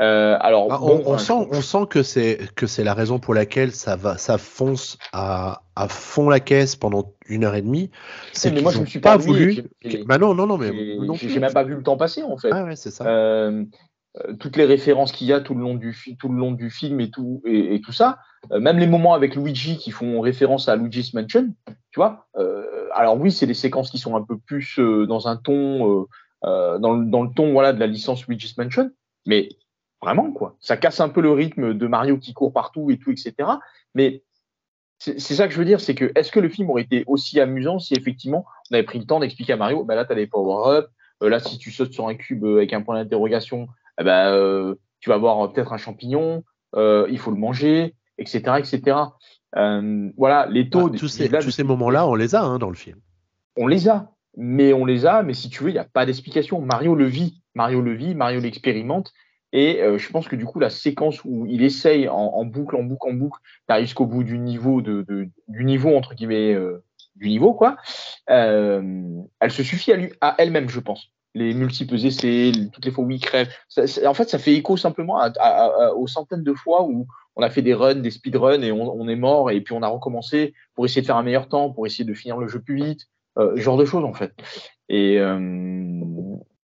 Euh, 0.00 0.36
alors 0.40 0.66
Ah, 0.70 0.78
bon, 0.78 1.02
on, 1.06 1.16
sent, 1.16 1.32
on 1.32 1.62
sent 1.62 1.86
que 1.88 2.02
c'est 2.02 2.40
que 2.56 2.66
c'est 2.66 2.82
la 2.84 2.92
raison 2.92 3.20
pour 3.20 3.32
laquelle 3.34 3.72
ça 3.72 3.94
va, 3.96 4.18
ça 4.18 4.36
fonce 4.36 4.98
à, 5.12 5.62
à 5.76 5.88
fond 5.88 6.28
la 6.28 6.40
caisse 6.40 6.74
pendant 6.76 7.14
une 7.26 7.44
heure 7.44 7.54
et 7.54 7.62
demie. 7.62 7.90
C'est 8.32 8.50
mais 8.50 8.60
moi 8.60 8.72
je 8.72 8.78
ont 8.78 8.80
me 8.82 8.86
suis 8.86 8.98
pas 9.00 9.16
voulu. 9.16 9.62
Bah 10.04 10.18
non, 10.18 10.34
non, 10.34 10.46
non, 10.48 10.58
mais 10.58 10.72
j'ai- 11.16 11.38
même 11.38 11.52
pas 11.52 11.62
vu 11.62 11.74
le 11.76 11.82
temps 11.84 11.96
passer 11.96 12.22
en 12.24 12.36
fait. 12.36 12.50
Ah 12.52 12.64
ouais, 12.64 12.76
c'est 12.76 12.90
ça. 12.90 13.06
Euh, 13.06 13.64
toutes 14.38 14.56
les 14.56 14.66
références 14.66 15.12
qu'il 15.12 15.26
y 15.26 15.32
a 15.32 15.40
tout 15.40 15.54
le 15.54 15.62
long 15.62 15.74
du, 15.74 15.96
tout 16.18 16.28
le 16.28 16.38
long 16.38 16.52
du 16.52 16.70
film 16.70 17.00
et 17.00 17.10
tout, 17.10 17.42
et, 17.46 17.80
tout 17.80 17.92
ça, 17.92 18.18
euh, 18.50 18.60
même 18.60 18.78
les 18.78 18.86
moments 18.86 19.14
avec 19.14 19.36
Luigi 19.36 19.78
qui 19.78 19.90
font 19.90 20.20
référence 20.20 20.68
à 20.68 20.76
Luigi's 20.76 21.14
Mansion, 21.14 21.54
tu 21.66 21.96
vois. 21.96 22.26
euh, 22.36 22.88
alors 22.94 23.18
oui, 23.18 23.32
c'est 23.32 23.46
des 23.46 23.54
séquences 23.54 23.90
qui 23.90 23.98
sont 23.98 24.16
un 24.16 24.22
peu 24.22 24.38
plus 24.38 24.78
euh, 24.78 25.06
dans 25.06 25.28
un 25.28 25.36
ton, 25.36 26.02
euh, 26.02 26.04
euh, 26.44 26.78
dans, 26.78 26.94
le, 26.94 27.06
dans 27.06 27.22
le 27.22 27.30
ton 27.30 27.52
voilà 27.52 27.72
de 27.72 27.80
la 27.80 27.86
licence 27.86 28.26
Luigi's 28.26 28.56
Mansion, 28.58 28.90
mais 29.26 29.48
vraiment 30.02 30.30
quoi, 30.32 30.56
ça 30.60 30.76
casse 30.76 31.00
un 31.00 31.08
peu 31.08 31.20
le 31.20 31.32
rythme 31.32 31.74
de 31.74 31.86
Mario 31.86 32.18
qui 32.18 32.34
court 32.34 32.52
partout 32.52 32.90
et 32.90 32.98
tout, 32.98 33.10
etc. 33.10 33.34
Mais 33.94 34.22
c'est 34.98 35.18
ça 35.18 35.48
que 35.48 35.52
je 35.52 35.58
veux 35.58 35.64
dire, 35.64 35.80
c'est 35.80 35.96
que 35.96 36.12
est-ce 36.14 36.30
que 36.30 36.38
le 36.38 36.48
film 36.48 36.70
aurait 36.70 36.82
été 36.82 37.02
aussi 37.08 37.40
amusant 37.40 37.80
si 37.80 37.94
effectivement 37.94 38.44
on 38.70 38.74
avait 38.74 38.84
pris 38.84 39.00
le 39.00 39.04
temps 39.04 39.18
d'expliquer 39.18 39.54
à 39.54 39.56
Mario, 39.56 39.84
bah 39.84 39.96
là 39.96 40.04
tu 40.04 40.12
as 40.12 40.14
des 40.14 40.28
power-up, 40.28 40.90
euh, 41.22 41.28
là 41.28 41.40
si 41.40 41.58
tu 41.58 41.72
sautes 41.72 41.92
sur 41.92 42.06
un 42.06 42.14
cube 42.14 42.44
euh, 42.44 42.58
avec 42.58 42.72
un 42.72 42.82
point 42.82 42.94
d'interrogation, 42.94 43.66
eh 44.00 44.04
ben, 44.04 44.32
euh, 44.32 44.74
tu 45.00 45.10
vas 45.10 45.16
voir 45.18 45.44
euh, 45.44 45.48
peut-être 45.48 45.72
un 45.72 45.78
champignon, 45.78 46.44
euh, 46.74 47.06
il 47.10 47.18
faut 47.18 47.30
le 47.30 47.36
manger, 47.36 47.94
etc. 48.18 48.58
etc. 48.58 48.96
Voilà, 50.16 50.46
les 50.46 50.70
taux 50.70 50.88
Bah, 50.88 50.98
tous 50.98 51.08
ces, 51.08 51.28
tous 51.28 51.50
ces 51.50 51.64
moments-là, 51.64 52.06
on 52.06 52.14
les 52.14 52.34
a 52.34 52.42
hein, 52.42 52.58
dans 52.58 52.70
le 52.70 52.76
film. 52.76 52.98
on 53.56 53.66
les 53.66 53.88
a, 53.88 54.10
mais 54.36 54.72
on 54.72 54.84
les 54.86 55.04
a, 55.06 55.22
mais 55.22 55.34
si 55.34 55.50
tu 55.50 55.62
veux, 55.62 55.70
il 55.70 55.74
n'y 55.74 55.78
a 55.78 55.84
pas 55.84 56.06
d'explication. 56.06 56.60
Mario 56.62 56.94
le 56.94 57.04
vit, 57.06 57.42
Mario 57.54 57.80
le 57.82 57.92
vit, 57.92 58.14
Mario 58.14 58.40
l'expérimente, 58.40 59.12
et 59.52 59.82
euh, 59.82 59.98
je 59.98 60.08
pense 60.10 60.26
que 60.28 60.36
du 60.36 60.46
coup, 60.46 60.58
la 60.60 60.70
séquence 60.70 61.22
où 61.26 61.44
il 61.46 61.62
essaye 61.62 62.08
en, 62.08 62.14
en 62.16 62.44
boucle, 62.46 62.76
en 62.76 62.82
boucle, 62.82 63.10
en 63.10 63.12
boucle, 63.12 63.38
d'arriver 63.68 63.86
jusqu'au 63.86 64.06
bout 64.06 64.24
du 64.24 64.38
niveau, 64.38 64.80
de, 64.80 65.02
de- 65.06 65.28
du 65.48 65.64
niveau 65.66 65.94
entre 65.94 66.14
guillemets, 66.14 66.54
euh, 66.54 66.82
du 67.16 67.28
niveau, 67.28 67.52
quoi, 67.52 67.76
euh, 68.30 69.02
elle 69.40 69.50
se 69.50 69.62
suffit 69.62 69.92
à, 69.92 69.96
lui, 69.96 70.12
à 70.22 70.34
elle-même, 70.38 70.70
je 70.70 70.80
pense. 70.80 71.12
Les 71.34 71.54
multiples 71.54 71.94
essais, 71.94 72.52
toutes 72.72 72.84
les 72.84 72.90
fois 72.90 73.04
où 73.04 73.10
il 73.10 73.20
crève. 73.20 73.48
En 74.04 74.14
fait, 74.14 74.28
ça 74.28 74.38
fait 74.38 74.52
écho 74.52 74.76
simplement 74.76 75.18
aux 75.96 76.06
centaines 76.06 76.44
de 76.44 76.52
fois 76.52 76.82
où 76.84 77.06
on 77.36 77.42
a 77.42 77.50
fait 77.50 77.62
des 77.62 77.74
runs, 77.74 77.96
des 77.96 78.10
speedruns 78.10 78.62
et 78.62 78.72
on, 78.72 79.08
est 79.08 79.16
mort 79.16 79.50
et 79.50 79.60
puis 79.60 79.74
on 79.74 79.82
a 79.82 79.88
recommencé 79.88 80.54
pour 80.74 80.84
essayer 80.84 81.00
de 81.00 81.06
faire 81.06 81.16
un 81.16 81.22
meilleur 81.22 81.48
temps, 81.48 81.70
pour 81.70 81.86
essayer 81.86 82.04
de 82.04 82.14
finir 82.14 82.36
le 82.36 82.48
jeu 82.48 82.60
plus 82.60 82.76
vite, 82.76 83.08
euh, 83.38 83.56
genre 83.56 83.76
de 83.76 83.84
choses 83.84 84.04
en 84.04 84.12
fait. 84.12 84.32
Et, 84.88 85.18
euh, 85.18 86.00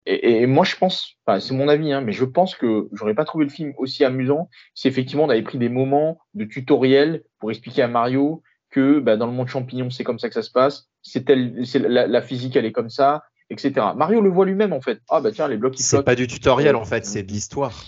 et, 0.07 0.47
moi 0.47 0.65
je 0.65 0.77
pense, 0.77 1.15
enfin, 1.25 1.41
c'est 1.41 1.55
mon 1.55 1.69
avis, 1.69 1.93
hein, 1.93 2.01
mais 2.01 2.13
je 2.13 2.25
pense 2.25 2.55
que 2.55 2.89
j'aurais 2.93 3.15
pas 3.15 3.25
trouvé 3.25 3.45
le 3.45 3.51
film 3.51 3.73
aussi 3.79 4.05
amusant 4.05 4.49
si 4.75 4.89
effectivement 4.89 5.25
on 5.25 5.31
avait 5.31 5.43
pris 5.43 5.59
des 5.59 5.69
moments 5.69 6.19
de 6.35 6.45
tutoriel 6.45 7.23
pour 7.39 7.51
expliquer 7.51 7.83
à 7.83 7.89
Mario 7.89 8.43
que 8.71 9.01
bah, 9.01 9.17
dans 9.17 9.27
le 9.27 9.33
monde 9.33 9.49
champignon 9.49 9.91
c'est 9.91 10.05
comme 10.05 10.19
ça 10.19 10.29
que 10.29 10.35
ça 10.35 10.43
se 10.43 10.51
passe, 10.51 10.89
c'est 11.03 11.27
la, 11.29 12.07
la 12.07 12.23
physique 12.23 12.57
elle 12.57 12.67
est 12.67 12.73
comme 12.73 12.91
ça, 12.91 13.25
etc. 13.51 13.73
Mario 13.97 14.21
le 14.21 14.31
voit 14.31 14.47
lui-même 14.47 14.73
en 14.73 14.81
fait. 14.81 15.01
Ah 15.11 15.21
bah 15.21 15.31
tiens, 15.33 15.49
les 15.49 15.57
blocs 15.57 15.75
qui 15.75 15.83
C'est 15.83 16.03
pas 16.03 16.15
du 16.15 16.27
tutoriel 16.27 16.77
en 16.77 16.85
fait, 16.85 17.05
c'est 17.05 17.23
de 17.23 17.33
l'histoire. 17.33 17.85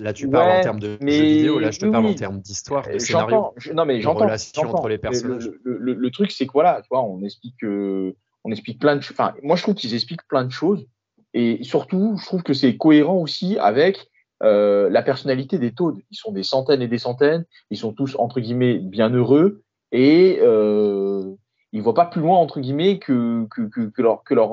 Là, 0.00 0.12
tu 0.12 0.28
parles 0.28 0.58
en 0.58 0.60
termes 0.60 0.80
de 0.80 0.98
mais- 1.00 1.12
jeux 1.12 1.24
vidéo, 1.24 1.58
là, 1.58 1.70
je 1.70 1.78
te 1.78 1.86
oui, 1.86 1.92
parle 1.92 2.04
oui. 2.04 2.10
en 2.12 2.14
termes 2.14 2.40
d'histoire, 2.40 2.86
de 2.86 2.98
scénario. 2.98 3.52
Je- 3.56 3.72
non 3.72 3.86
mais 3.86 4.00
j'entends, 4.02 4.24
relations 4.24 4.62
j'entends. 4.62 4.78
entre 4.78 4.88
les 4.88 4.98
personnages. 4.98 5.46
Le, 5.46 5.60
le- 5.64 5.78
le- 5.78 5.94
le 5.94 6.10
truc, 6.10 6.30
c'est 6.32 6.46
que 6.46 6.52
voilà, 6.52 6.80
tu 6.82 6.88
vois, 6.90 7.02
on 7.02 7.22
explique, 7.22 7.62
euh, 7.64 8.12
on 8.44 8.50
explique 8.52 8.78
plein 8.78 8.96
de 8.96 9.00
choses. 9.00 9.16
Enfin, 9.18 9.32
moi, 9.42 9.56
je 9.56 9.62
trouve 9.62 9.74
qu'ils 9.74 9.94
expliquent 9.94 10.26
plein 10.28 10.44
de 10.44 10.50
choses, 10.52 10.86
et 11.32 11.64
surtout, 11.64 12.16
je 12.20 12.26
trouve 12.26 12.42
que 12.42 12.52
c'est 12.52 12.76
cohérent 12.76 13.16
aussi 13.16 13.56
avec 13.58 14.06
euh, 14.42 14.90
la 14.90 15.00
personnalité 15.02 15.58
des 15.58 15.72
Toads. 15.72 15.96
Ils 16.10 16.16
sont 16.16 16.30
des 16.30 16.42
centaines 16.42 16.82
et 16.82 16.88
des 16.88 16.98
centaines, 16.98 17.46
ils 17.70 17.78
sont 17.78 17.92
tous 17.94 18.16
entre 18.18 18.38
guillemets 18.40 18.74
bien 18.78 19.08
heureux, 19.08 19.62
et 19.92 20.40
euh, 20.42 21.32
ils 21.72 21.82
voient 21.82 21.94
pas 21.94 22.06
plus 22.06 22.20
loin 22.20 22.38
entre 22.38 22.60
guillemets 22.60 22.98
que 22.98 23.46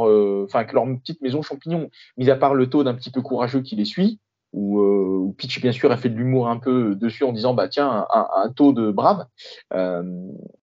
euh, 0.07 0.47
leur 0.74 0.86
petite 0.99 1.22
maison 1.22 1.41
champignon. 1.41 1.89
Mis 2.18 2.30
à 2.30 2.36
part 2.36 2.53
le 2.53 2.70
Toad 2.70 2.88
un 2.88 2.93
petit 2.93 3.11
peu 3.11 3.22
courageux 3.22 3.61
qui 3.61 3.76
les 3.76 3.86
suit 3.86 4.20
où, 4.51 4.80
euh, 4.80 5.18
où 5.20 5.34
Peach 5.34 5.61
bien 5.61 5.72
sûr 5.72 5.91
a 5.91 5.97
fait 5.97 6.09
de 6.09 6.16
l'humour 6.16 6.47
un 6.47 6.57
peu 6.57 6.95
dessus 6.95 7.24
en 7.24 7.34
disant 7.34 7.53
bah 7.53 7.68
tiens 7.68 8.05
un, 8.14 8.28
un 8.36 8.91
brave. 8.91 9.26
Euh, 9.74 10.03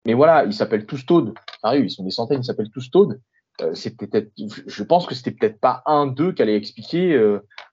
mais 0.06 0.14
voilà 0.14 0.44
ils 0.44 0.52
s'appellent 0.52 0.86
tous 0.86 1.06
Toad 1.06 1.32
Sérieux, 1.62 1.84
ils 1.84 1.90
sont 1.90 2.04
des 2.04 2.10
centaines 2.10 2.40
ils 2.40 2.44
s'appellent 2.44 2.70
tous 2.70 2.90
Toad 2.90 3.20
Euh, 3.60 3.74
peut-être 3.96 4.30
je 4.66 4.82
pense 4.84 5.06
que 5.06 5.14
c'était 5.14 5.32
peut-être 5.32 5.60
pas 5.60 5.82
un 5.86 6.06
d'eux 6.06 6.32
qui 6.32 6.42
allait 6.42 6.56
expliquer 6.56 7.18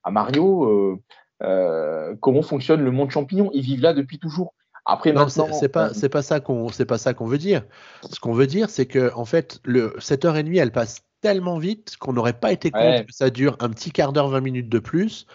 à 0.02 0.10
Mario 0.10 1.00
comment 1.40 2.42
fonctionne 2.42 2.82
le 2.82 2.90
monde 2.90 3.10
champignon. 3.10 3.50
Ils 3.54 3.62
vivent 3.62 3.82
là 3.82 3.92
depuis 3.92 4.18
toujours 4.18 4.54
après 4.86 5.12
Non, 5.12 5.22
maintenant 5.22 5.52
c'est 5.52 5.68
pas, 5.68 5.92
c'est 5.92 6.08
pas 6.08 6.22
ça 6.22 6.40
qu'on, 6.40 6.68
c'est 6.68 6.86
pas 6.86 6.98
ça 6.98 7.12
qu'on 7.12 7.26
veut 7.26 7.38
dire. 7.38 7.64
Ce 8.10 8.20
qu'on 8.20 8.32
veut 8.32 8.46
dire, 8.46 8.70
c'est 8.70 8.86
que 8.86 9.12
en 9.14 9.24
fait, 9.24 9.60
le, 9.64 9.94
cette 9.98 10.24
heure 10.24 10.36
et 10.36 10.42
demie, 10.42 10.58
elle 10.58 10.72
passe 10.72 11.02
tellement 11.20 11.58
vite 11.58 11.96
qu'on 11.98 12.12
n'aurait 12.12 12.38
pas 12.38 12.52
été 12.52 12.70
compte 12.70 12.82
Ouais. 12.82 13.04
que 13.04 13.12
ça 13.12 13.30
dure 13.30 13.56
un 13.60 13.70
petit 13.70 13.90
quart 13.90 14.12
d'heure, 14.12 14.28
20 14.28 14.40
minutes 14.40 14.68
de 14.68 14.78
plus, 14.78 15.26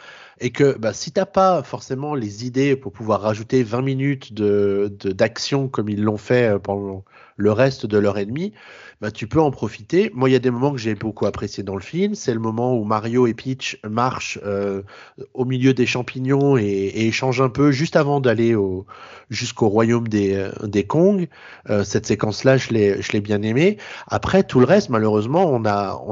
et 0.42 0.50
que 0.50 0.78
bah, 0.78 0.92
si 0.92 1.12
t'as 1.12 1.26
pas 1.26 1.62
forcément 1.64 2.16
les 2.16 2.46
idées 2.46 2.76
pour 2.76 2.92
pouvoir 2.92 3.22
rajouter 3.22 3.64
20 3.64 3.82
minutes 3.84 4.34
d'action 4.34 5.68
comme 5.68 5.88
ils 5.88 6.02
l'ont 6.02 6.18
fait 6.18 6.56
euh, 6.56 6.60
pendant 6.60 7.06
le 7.38 7.52
reste 7.52 7.86
de 7.86 7.98
l'heure 7.98 8.18
et 8.18 8.26
demie, 8.26 8.54
bah, 9.02 9.10
tu 9.10 9.28
peux 9.28 9.40
en 9.40 9.50
profiter. 9.50 10.12
Moi, 10.14 10.30
il 10.30 10.34
y 10.34 10.36
a 10.36 10.40
des 10.40 10.52
moments 10.52 10.72
que 10.72 10.78
j'ai 10.78 10.94
beaucoup 10.94 11.26
apprécié 11.26 11.64
dans 11.64 11.76
le 11.76 11.82
film. 11.82 12.14
C'est 12.14 12.34
le 12.34 12.40
moment 12.40 12.76
où 12.76 12.84
Mario 12.84 13.26
et 13.26 13.34
Peach 13.34 13.80
marchent 13.88 14.40
euh, 14.44 14.84
au 15.34 15.46
milieu 15.46 15.74
des 15.74 15.86
champignons 15.88 16.58
et, 16.58 16.92
échangent 16.96 17.42
un 17.42 17.50
peu 17.50 17.72
juste 17.72 17.96
avant 17.96 18.20
d'aller 18.20 18.54
au, 18.54 18.86
jusqu'au 19.30 19.70
royaume 19.70 20.08
des, 20.08 20.36
euh, 20.36 20.52
des 20.68 20.84
Kong. 20.84 21.30
Cette 21.84 22.06
séquence-là, 22.06 22.58
je 22.58 22.70
l'ai, 22.74 23.22
bien 23.22 23.42
aimée. 23.42 23.78
Après, 24.08 24.44
tout 24.44 24.60
le 24.60 24.66
reste, 24.66 24.90
malheureusement, 24.90 25.52
on 25.52 25.60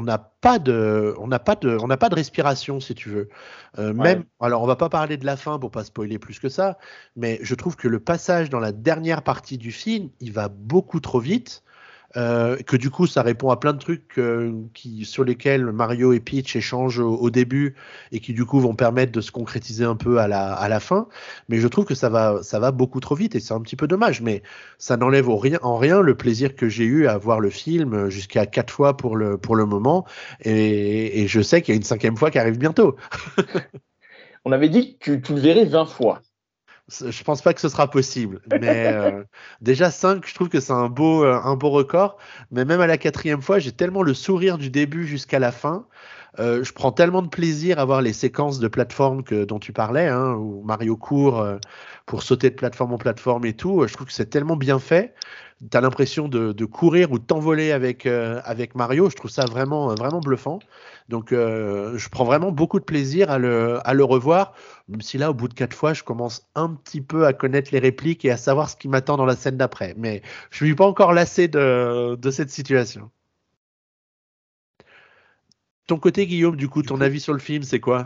n'a 0.02 0.18
pas 0.40 0.60
de 0.60 2.16
respiration, 2.16 2.80
si 2.80 2.96
tu 2.96 3.10
veux. 3.10 3.30
Euh, 3.78 3.94
Même, 3.94 4.26
alors, 4.40 4.64
on 4.64 4.68
va 4.68 4.76
pas 4.76 4.90
parler 4.90 5.18
de 5.18 5.26
la 5.26 5.38
fin 5.38 5.60
pour 5.60 5.72
pas 5.72 5.84
spoiler 5.84 6.18
plus 6.20 6.40
que 6.40 6.50
ça, 6.50 6.78
mais 7.16 7.40
je 7.42 7.56
trouve 7.56 7.76
que 7.76 7.88
le 7.88 8.00
passage 8.00 8.50
dans 8.50 8.60
la 8.60 8.72
dernière 8.72 9.24
partie 9.24 9.58
du 9.58 9.72
film, 9.72 10.10
il 10.20 10.32
va 10.34 10.50
beaucoup 10.50 11.00
trop 11.00 11.20
vite. 11.20 11.64
Euh, 12.18 12.58
que 12.58 12.76
du 12.76 12.90
coup, 12.90 13.06
ça 13.06 13.22
répond 13.22 13.52
à 13.52 13.58
plein 13.58 13.74
de 13.74 13.78
trucs 13.78 14.18
euh, 14.18 14.52
qui, 14.74 15.06
sur 15.06 15.24
lesquels 15.24 15.66
Mario 15.66 16.12
et 16.14 16.20
Peach 16.20 16.56
échangent 16.56 17.00
au, 17.00 17.16
au 17.16 17.30
début 17.30 17.76
et 18.12 18.20
qui 18.20 18.34
du 18.34 18.46
coup 18.46 18.60
vont 18.60 18.74
permettre 18.74 19.12
de 19.12 19.22
se 19.22 19.32
concrétiser 19.32 19.86
un 19.86 19.96
peu 19.96 20.18
à 20.18 20.28
la, 20.28 20.54
à 20.54 20.70
la 20.70 20.80
fin. 20.80 21.08
Mais 21.50 21.58
je 21.58 21.68
trouve 21.68 21.86
que 21.86 21.96
ça 21.96 22.10
va, 22.10 22.42
ça 22.42 22.60
va 22.60 22.72
beaucoup 22.72 23.00
trop 23.00 23.16
vite 23.16 23.36
et 23.36 23.40
c'est 23.40 23.54
un 23.54 23.62
petit 23.62 23.76
peu 23.76 23.88
dommage. 23.88 24.22
Mais 24.22 24.42
ça 24.78 24.98
n'enlève 24.98 25.30
rien, 25.30 25.60
en 25.62 25.78
rien 25.78 26.02
le 26.02 26.16
plaisir 26.16 26.56
que 26.56 26.68
j'ai 26.68 26.86
eu 26.86 27.08
à 27.08 27.18
voir 27.18 27.40
le 27.40 27.50
film 27.50 28.10
jusqu'à 28.10 28.46
quatre 28.46 28.74
fois 28.74 28.98
pour 28.98 29.16
le, 29.16 29.38
pour 29.38 29.56
le 29.56 29.66
moment. 29.66 30.06
Et, 30.42 31.22
et 31.22 31.28
je 31.28 31.42
sais 31.42 31.62
qu'il 31.62 31.74
y 31.74 31.76
a 31.76 31.78
une 31.78 31.84
cinquième 31.84 32.18
fois 32.18 32.32
qui 32.32 32.40
arrive 32.40 32.58
bientôt. 32.58 32.96
on 34.46 34.52
avait 34.52 34.70
dit 34.70 34.98
que 34.98 35.12
tu, 35.12 35.22
tu 35.22 35.34
le 35.36 35.42
verrais 35.42 35.66
20 35.66 35.86
fois 35.86 36.22
Je 36.90 37.24
pense 37.24 37.42
pas 37.42 37.54
que 37.54 37.62
ce 37.62 37.70
sera 37.70 37.90
possible. 37.90 38.42
Mais 38.60 38.88
euh, 38.94 39.24
déjà 39.62 39.92
5, 39.92 40.26
je 40.28 40.34
trouve 40.34 40.50
que 40.50 40.60
c'est 40.60 40.74
un 40.74 40.90
beau, 40.90 41.24
euh, 41.24 41.40
un 41.44 41.56
beau 41.56 41.70
record. 41.70 42.18
Mais 42.52 42.66
même 42.66 42.82
à 42.82 42.88
la 42.88 42.98
quatrième 42.98 43.42
fois, 43.42 43.60
j'ai 43.60 43.72
tellement 43.72 44.02
le 44.02 44.14
sourire 44.14 44.58
du 44.58 44.70
début 44.70 45.06
jusqu'à 45.08 45.40
la 45.40 45.52
fin. 45.52 45.88
Euh, 46.38 46.64
je 46.64 46.74
prends 46.74 46.92
tellement 46.92 47.22
de 47.22 47.28
plaisir 47.28 47.80
à 47.80 47.86
voir 47.86 48.02
les 48.02 48.14
séquences 48.14 48.60
de 48.60 48.68
plateforme 48.68 49.24
que, 49.24 49.46
dont 49.46 49.60
tu 49.60 49.74
parlais, 49.74 50.08
hein, 50.08 50.34
où 50.34 50.62
Mario 50.64 50.96
court 50.96 51.40
euh, 51.40 51.58
pour 52.06 52.24
sauter 52.24 52.50
de 52.50 52.56
plateforme 52.56 52.94
en 52.94 52.98
plateforme 52.98 53.46
et 53.46 53.54
tout. 53.54 53.86
Je 53.88 53.94
trouve 53.94 54.08
que 54.08 54.14
c'est 54.14 54.30
tellement 54.30 54.56
bien 54.56 54.80
fait. 54.80 55.16
Tu 55.72 55.76
as 55.76 55.82
l'impression 55.82 56.30
de, 56.30 56.66
courir 56.66 57.12
ou 57.12 57.20
de 57.20 57.24
t'envoler 57.24 57.72
avec, 57.72 58.06
euh, 58.06 58.42
Mario. 58.76 59.10
Je 59.10 59.16
trouve 59.16 59.32
ça 59.32 59.46
vraiment, 59.46 59.94
vraiment 59.96 60.22
bluffant. 60.22 60.60
Donc, 61.10 61.32
je 61.32 62.10
prends 62.10 62.24
vraiment 62.24 62.52
beaucoup 62.54 62.80
de 62.80 62.86
plaisir 62.86 63.30
à 63.30 63.38
le, 63.40 64.04
revoir. 64.04 64.54
Même 64.88 65.02
si 65.02 65.18
là, 65.18 65.32
au 65.32 65.34
bout 65.34 65.50
de 65.50 65.54
quatre 65.54 65.76
fois, 65.76 65.94
je 65.94 66.04
commence 66.04 66.48
un 66.56 66.70
petit 66.70 67.02
peu 67.02 67.26
à 67.26 67.34
connaître 67.34 67.72
les 67.74 67.80
répliques 67.80 68.24
et 68.24 68.32
à 68.32 68.38
savoir 68.38 68.70
ce 68.70 68.78
qui 68.78 68.88
m'attend 68.88 69.18
dans 69.18 69.26
la 69.26 69.36
scène 69.36 69.58
d'après. 69.58 69.96
Mais 69.98 70.22
je 70.50 70.64
ne 70.64 70.70
suis 70.70 70.76
pas 70.76 70.88
encore 70.88 71.12
lassé 71.12 71.50
de 71.50 72.32
cette 72.32 72.52
situation. 72.52 73.12
Ton 75.90 75.98
côté, 75.98 76.28
Guillaume, 76.28 76.56
du 76.56 76.70
coup, 76.70 76.84
ton 76.84 77.02
avis 77.02 77.20
sur 77.20 77.34
le 77.34 77.40
film, 77.40 77.64
c'est 77.64 77.80
quoi? 77.80 78.06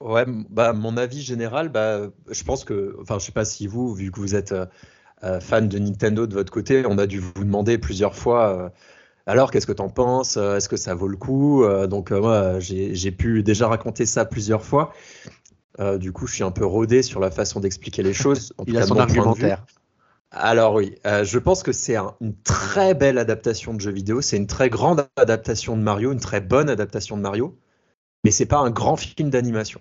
Ouais, 0.00 0.24
bah, 0.26 0.72
mon 0.72 0.96
avis 0.96 1.22
général, 1.22 1.68
bah, 1.68 2.08
je 2.28 2.42
pense 2.42 2.64
que, 2.64 2.96
enfin, 3.00 3.20
je 3.20 3.26
sais 3.26 3.30
pas 3.30 3.44
si 3.44 3.68
vous, 3.68 3.94
vu 3.94 4.10
que 4.10 4.18
vous 4.18 4.34
êtes 4.34 4.50
euh, 4.50 4.66
euh, 5.22 5.38
fan 5.38 5.68
de 5.68 5.78
Nintendo 5.78 6.26
de 6.26 6.34
votre 6.34 6.52
côté, 6.52 6.82
on 6.84 6.98
a 6.98 7.06
dû 7.06 7.20
vous 7.20 7.44
demander 7.44 7.78
plusieurs 7.78 8.16
fois, 8.16 8.48
euh, 8.48 8.68
alors 9.26 9.52
qu'est-ce 9.52 9.68
que 9.68 9.72
t'en 9.72 9.88
penses? 9.88 10.36
Est-ce 10.36 10.68
que 10.68 10.76
ça 10.76 10.96
vaut 10.96 11.06
le 11.06 11.16
coup? 11.16 11.64
Donc, 11.86 12.10
moi, 12.10 12.58
j'ai, 12.58 13.12
pu 13.12 13.44
déjà 13.44 13.68
raconter 13.68 14.04
ça 14.04 14.24
plusieurs 14.24 14.64
fois. 14.64 14.92
Du 16.00 16.10
coup, 16.10 16.26
je 16.26 16.34
suis 16.34 16.42
un 16.42 16.50
peu 16.50 16.66
rodé 16.66 17.04
sur 17.04 17.20
la 17.20 17.30
façon 17.30 17.60
d'expliquer 17.60 18.02
les 18.02 18.14
choses. 18.24 18.52
en 18.58 18.64
tout 18.64 18.72
Il 18.72 18.76
a 18.78 18.80
cas 18.80 18.86
son 18.88 18.98
argumentaire. 18.98 19.64
Alors 20.32 20.74
oui, 20.74 20.96
euh, 21.06 21.22
je 21.24 21.38
pense 21.38 21.62
que 21.62 21.70
c'est 21.72 21.94
un- 21.94 22.16
une 22.20 22.34
très 22.42 22.92
belle 22.94 23.18
adaptation 23.18 23.72
de 23.72 23.80
jeu 23.80 23.92
vidéo, 23.92 24.20
c'est 24.20 24.36
une 24.36 24.46
très 24.48 24.68
grande 24.68 25.06
adaptation 25.16 25.76
de 25.76 25.82
Mario, 25.82 26.10
une 26.12 26.18
très 26.20 26.40
bonne 26.40 26.68
adaptation 26.68 27.16
de 27.16 27.22
Mario, 27.22 27.56
mais 28.24 28.30
c'est 28.32 28.46
pas 28.46 28.58
un 28.58 28.70
grand 28.70 28.96
film 28.96 29.30
d'animation. 29.30 29.80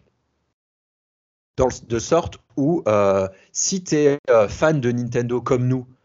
De 1.87 1.99
sorte 1.99 2.39
où 2.57 2.81
euh, 2.87 3.27
si 3.51 3.83
tu 3.83 3.95
es 3.95 4.19
fan 4.49 4.81
de 4.81 4.91
Nintendo 4.91 5.41
comme 5.41 5.67
nous, 5.67 5.85
euh, 5.85 6.00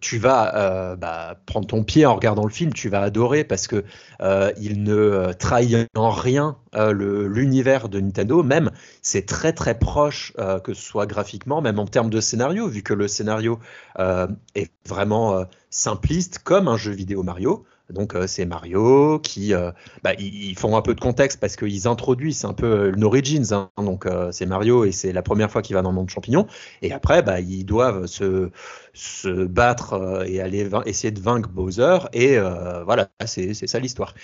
tu 0.00 0.18
vas 0.18 0.54
euh, 0.56 0.96
bah, 0.96 1.36
prendre 1.46 1.66
ton 1.66 1.84
pied 1.84 2.06
en 2.06 2.14
regardant 2.14 2.44
le 2.44 2.50
film, 2.50 2.72
tu 2.72 2.88
vas 2.88 3.02
adorer 3.02 3.44
parce 3.44 3.66
que 3.66 3.84
euh, 4.22 4.52
il 4.58 4.82
ne 4.82 4.94
euh, 4.94 5.32
trahit 5.32 5.88
en 5.94 6.10
rien 6.10 6.56
euh, 6.74 6.92
l'univers 6.92 7.88
de 7.88 8.00
Nintendo, 8.00 8.42
même 8.42 8.70
c'est 9.02 9.26
très 9.26 9.52
très 9.52 9.78
proche, 9.78 10.32
euh, 10.38 10.60
que 10.60 10.72
ce 10.72 10.82
soit 10.82 11.06
graphiquement, 11.06 11.60
même 11.60 11.78
en 11.78 11.86
termes 11.86 12.10
de 12.10 12.20
scénario, 12.20 12.68
vu 12.68 12.82
que 12.82 12.94
le 12.94 13.08
scénario 13.08 13.58
euh, 13.98 14.26
est 14.54 14.72
vraiment 14.88 15.34
euh, 15.34 15.44
simpliste 15.70 16.38
comme 16.38 16.68
un 16.68 16.76
jeu 16.76 16.92
vidéo 16.92 17.22
Mario. 17.22 17.66
Donc 17.90 18.14
euh, 18.14 18.26
c'est 18.26 18.46
Mario 18.46 19.20
qui, 19.20 19.54
euh, 19.54 19.70
bah, 20.02 20.12
ils, 20.18 20.56
font 20.58 20.76
un 20.76 20.82
peu 20.82 20.94
de 20.94 21.00
contexte 21.00 21.38
parce 21.38 21.56
qu'ils 21.56 21.86
introduisent 21.86 22.44
un 22.44 22.52
peu 22.52 22.66
euh, 22.66 22.92
une 22.94 23.04
origins. 23.04 23.52
hein. 23.52 23.70
donc 23.76 24.06
euh, 24.06 24.32
c'est 24.32 24.46
Mario 24.46 24.84
et 24.84 24.92
c'est 24.92 25.12
la 25.12 25.22
première 25.22 25.50
fois 25.50 25.62
qu'il 25.62 25.74
va 25.76 25.82
dans 25.82 25.90
le 25.90 25.94
monde 25.96 26.10
champignon. 26.10 26.46
Et 26.82 26.92
après, 26.92 27.22
bah, 27.22 27.40
ils 27.40 27.64
doivent 27.64 28.06
se, 28.06 28.50
se 28.92 29.44
battre 29.44 30.24
et 30.26 30.40
aller 30.40 30.68
essayer 30.86 31.12
de 31.12 31.20
vaincre 31.20 31.48
Bowser. 31.48 31.98
Et 32.12 32.38
voilà, 32.84 33.08
c'est 33.24 33.54
ça 33.54 33.78
l'histoire. 33.78 34.14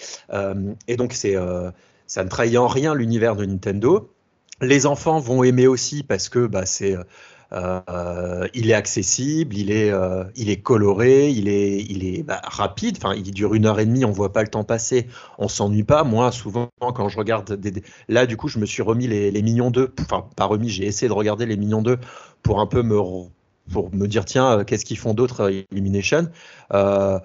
Et 0.89 0.97
donc 0.97 1.13
c'est 1.13 1.37
ça 2.07 2.25
ne 2.25 2.29
trahit 2.29 2.57
en 2.57 2.67
rien 2.67 2.95
l'univers 2.95 3.37
de 3.37 3.45
Nintendo. 3.45 4.11
Les 4.61 4.87
enfants 4.87 5.19
vont 5.19 5.43
aimer 5.45 5.67
aussi 5.67 6.03
parce 6.03 6.29
que 6.29 6.47
bah, 6.47 6.67
c'est 6.67 6.97
il 7.53 8.71
est 8.71 8.75
accessible, 8.75 9.57
il 9.57 9.71
est, 9.71 9.91
euh, 9.91 10.25
il 10.37 10.51
est 10.51 10.61
coloré, 10.61 11.31
il 11.31 11.49
est, 11.49 11.83
il 11.83 12.05
est 12.05 12.23
bah, 12.23 12.41
rapide. 12.45 12.97
Enfin, 12.99 13.15
il 13.15 13.31
dure 13.33 13.55
une 13.55 13.67
heure 13.67 13.81
et 13.81 13.87
demie, 13.87 14.05
on 14.05 14.11
voit 14.11 14.33
pas 14.33 14.43
le 14.43 14.49
temps 14.49 14.65
passer, 14.65 15.07
on 15.39 15.49
s'ennuie 15.49 15.85
pas. 15.85 16.05
Moi, 16.05 16.33
souvent, 16.33 16.69
quand 16.81 17.09
je 17.09 17.19
regarde 17.19 17.53
des, 17.55 17.83
là, 18.09 18.27
du 18.27 18.37
coup, 18.37 18.49
je 18.49 18.59
me 18.59 18.67
suis 18.67 18.83
remis 18.83 19.07
les, 19.07 19.31
les 19.31 19.43
Mignons 19.43 19.71
2. 19.71 19.95
Enfin, 20.01 20.27
pas 20.37 20.47
remis, 20.47 20.69
j'ai 20.69 20.87
essayé 20.87 21.09
de 21.09 21.15
regarder 21.15 21.47
les 21.47 21.57
Mignons 21.57 21.83
2 21.83 21.99
pour 22.43 22.61
un 22.61 22.67
peu 22.67 22.83
me, 22.83 22.99
pour 23.71 23.95
me 23.95 24.07
dire 24.07 24.25
tiens, 24.25 24.59
euh, 24.59 24.65
qu'est-ce 24.65 24.85
qu'ils 24.85 24.99
font 24.99 25.15
d'autre 25.15 25.43
euh, 25.43 25.63
Elimination 25.73 26.29
Euh, 26.73 27.19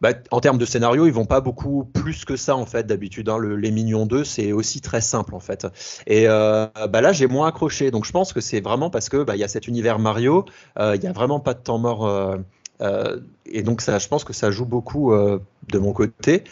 bah, 0.00 0.10
en 0.30 0.40
termes 0.40 0.58
de 0.58 0.64
scénario, 0.64 1.06
ils 1.06 1.12
vont 1.12 1.24
pas 1.26 1.40
beaucoup 1.40 1.84
plus 1.84 2.24
que 2.24 2.36
ça 2.36 2.56
en 2.56 2.66
fait 2.66 2.86
d'habitude. 2.86 3.28
hein. 3.28 3.38
Le- 3.38 3.56
les 3.56 3.70
Mignons 3.70 4.06
2, 4.06 4.24
c'est 4.24 4.52
aussi 4.52 4.80
très 4.80 5.00
simple 5.00 5.34
en 5.34 5.40
fait. 5.40 5.66
Et 6.06 6.24
euh, 6.28 6.66
bah 6.90 7.00
là, 7.00 7.12
j'ai 7.12 7.26
moins 7.26 7.48
accroché. 7.48 7.90
Donc 7.90 8.04
je 8.04 8.12
pense 8.12 8.32
que 8.32 8.40
c'est 8.40 8.60
vraiment 8.60 8.90
parce 8.90 9.08
que 9.08 9.22
bah, 9.24 9.36
il 9.36 9.40
y 9.40 9.44
a 9.44 9.48
cet 9.48 9.68
univers 9.68 9.98
Mario, 9.98 10.44
euh, 10.78 10.96
il 10.96 11.02
y 11.02 11.06
a 11.06 11.12
vraiment 11.12 11.40
pas 11.40 11.54
de 11.54 11.60
temps 11.60 11.78
mort. 11.78 12.06
euh, 12.06 12.36
euh, 12.82 13.20
et 13.46 13.62
donc 13.62 13.80
ça, 13.80 13.98
je 13.98 14.08
pense 14.08 14.24
que 14.24 14.32
ça 14.34 14.50
joue 14.50 14.66
beaucoup 14.66 15.12
euh, 15.12 15.38
de 15.72 15.78
mon 15.78 15.92
côté. 15.92 16.44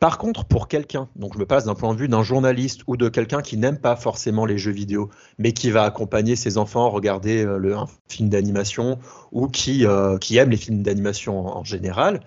Par 0.00 0.18
contre, 0.18 0.44
pour 0.44 0.68
quelqu'un, 0.68 1.08
donc 1.16 1.34
je 1.34 1.38
me 1.38 1.46
passe 1.46 1.64
d'un 1.64 1.74
point 1.74 1.94
de 1.94 1.98
vue 1.98 2.08
d'un 2.08 2.22
journaliste 2.22 2.82
ou 2.86 2.96
de 2.96 3.08
quelqu'un 3.08 3.40
qui 3.40 3.56
n'aime 3.56 3.78
pas 3.78 3.96
forcément 3.96 4.44
les 4.44 4.58
jeux 4.58 4.72
vidéo, 4.72 5.08
mais 5.38 5.52
qui 5.52 5.70
va 5.70 5.84
accompagner 5.84 6.36
ses 6.36 6.58
enfants 6.58 6.90
regarder 6.90 7.44
euh, 7.44 7.56
le, 7.58 7.74
un 7.76 7.86
film 8.08 8.28
d'animation 8.28 8.98
ou 9.32 9.48
qui, 9.48 9.86
euh, 9.86 10.18
aime 10.32 10.50
les 10.50 10.56
films 10.58 10.82
d'animation 10.82 11.46
en 11.56 11.64
général, 11.64 12.20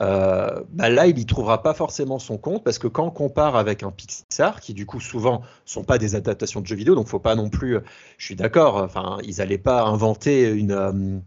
euh, 0.00 0.62
bah 0.70 0.88
là, 0.88 1.06
il 1.06 1.14
n'y 1.14 1.26
trouvera 1.26 1.62
pas 1.62 1.74
forcément 1.74 2.18
son 2.18 2.36
compte 2.36 2.64
parce 2.64 2.78
que 2.78 2.88
quand 2.88 3.06
on 3.06 3.10
compare 3.10 3.56
avec 3.56 3.82
un 3.82 3.90
Pixar, 3.90 4.60
qui 4.60 4.74
du 4.74 4.86
coup 4.86 5.00
souvent 5.00 5.42
sont 5.64 5.84
pas 5.84 5.98
des 5.98 6.14
adaptations 6.16 6.60
de 6.60 6.66
jeux 6.66 6.76
vidéo, 6.76 6.94
donc 6.94 7.06
faut 7.06 7.20
pas 7.20 7.34
non 7.34 7.48
plus, 7.48 7.78
je 8.18 8.24
suis 8.24 8.36
d'accord, 8.36 8.76
enfin, 8.76 9.18
ils 9.24 9.36
n'allaient 9.38 9.58
pas 9.58 9.82
inventer 9.82 10.50
une, 10.50 10.72
euh, 10.72 10.92
euh, 10.92 10.92
euh, 10.92 11.20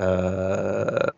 une 0.00 1.12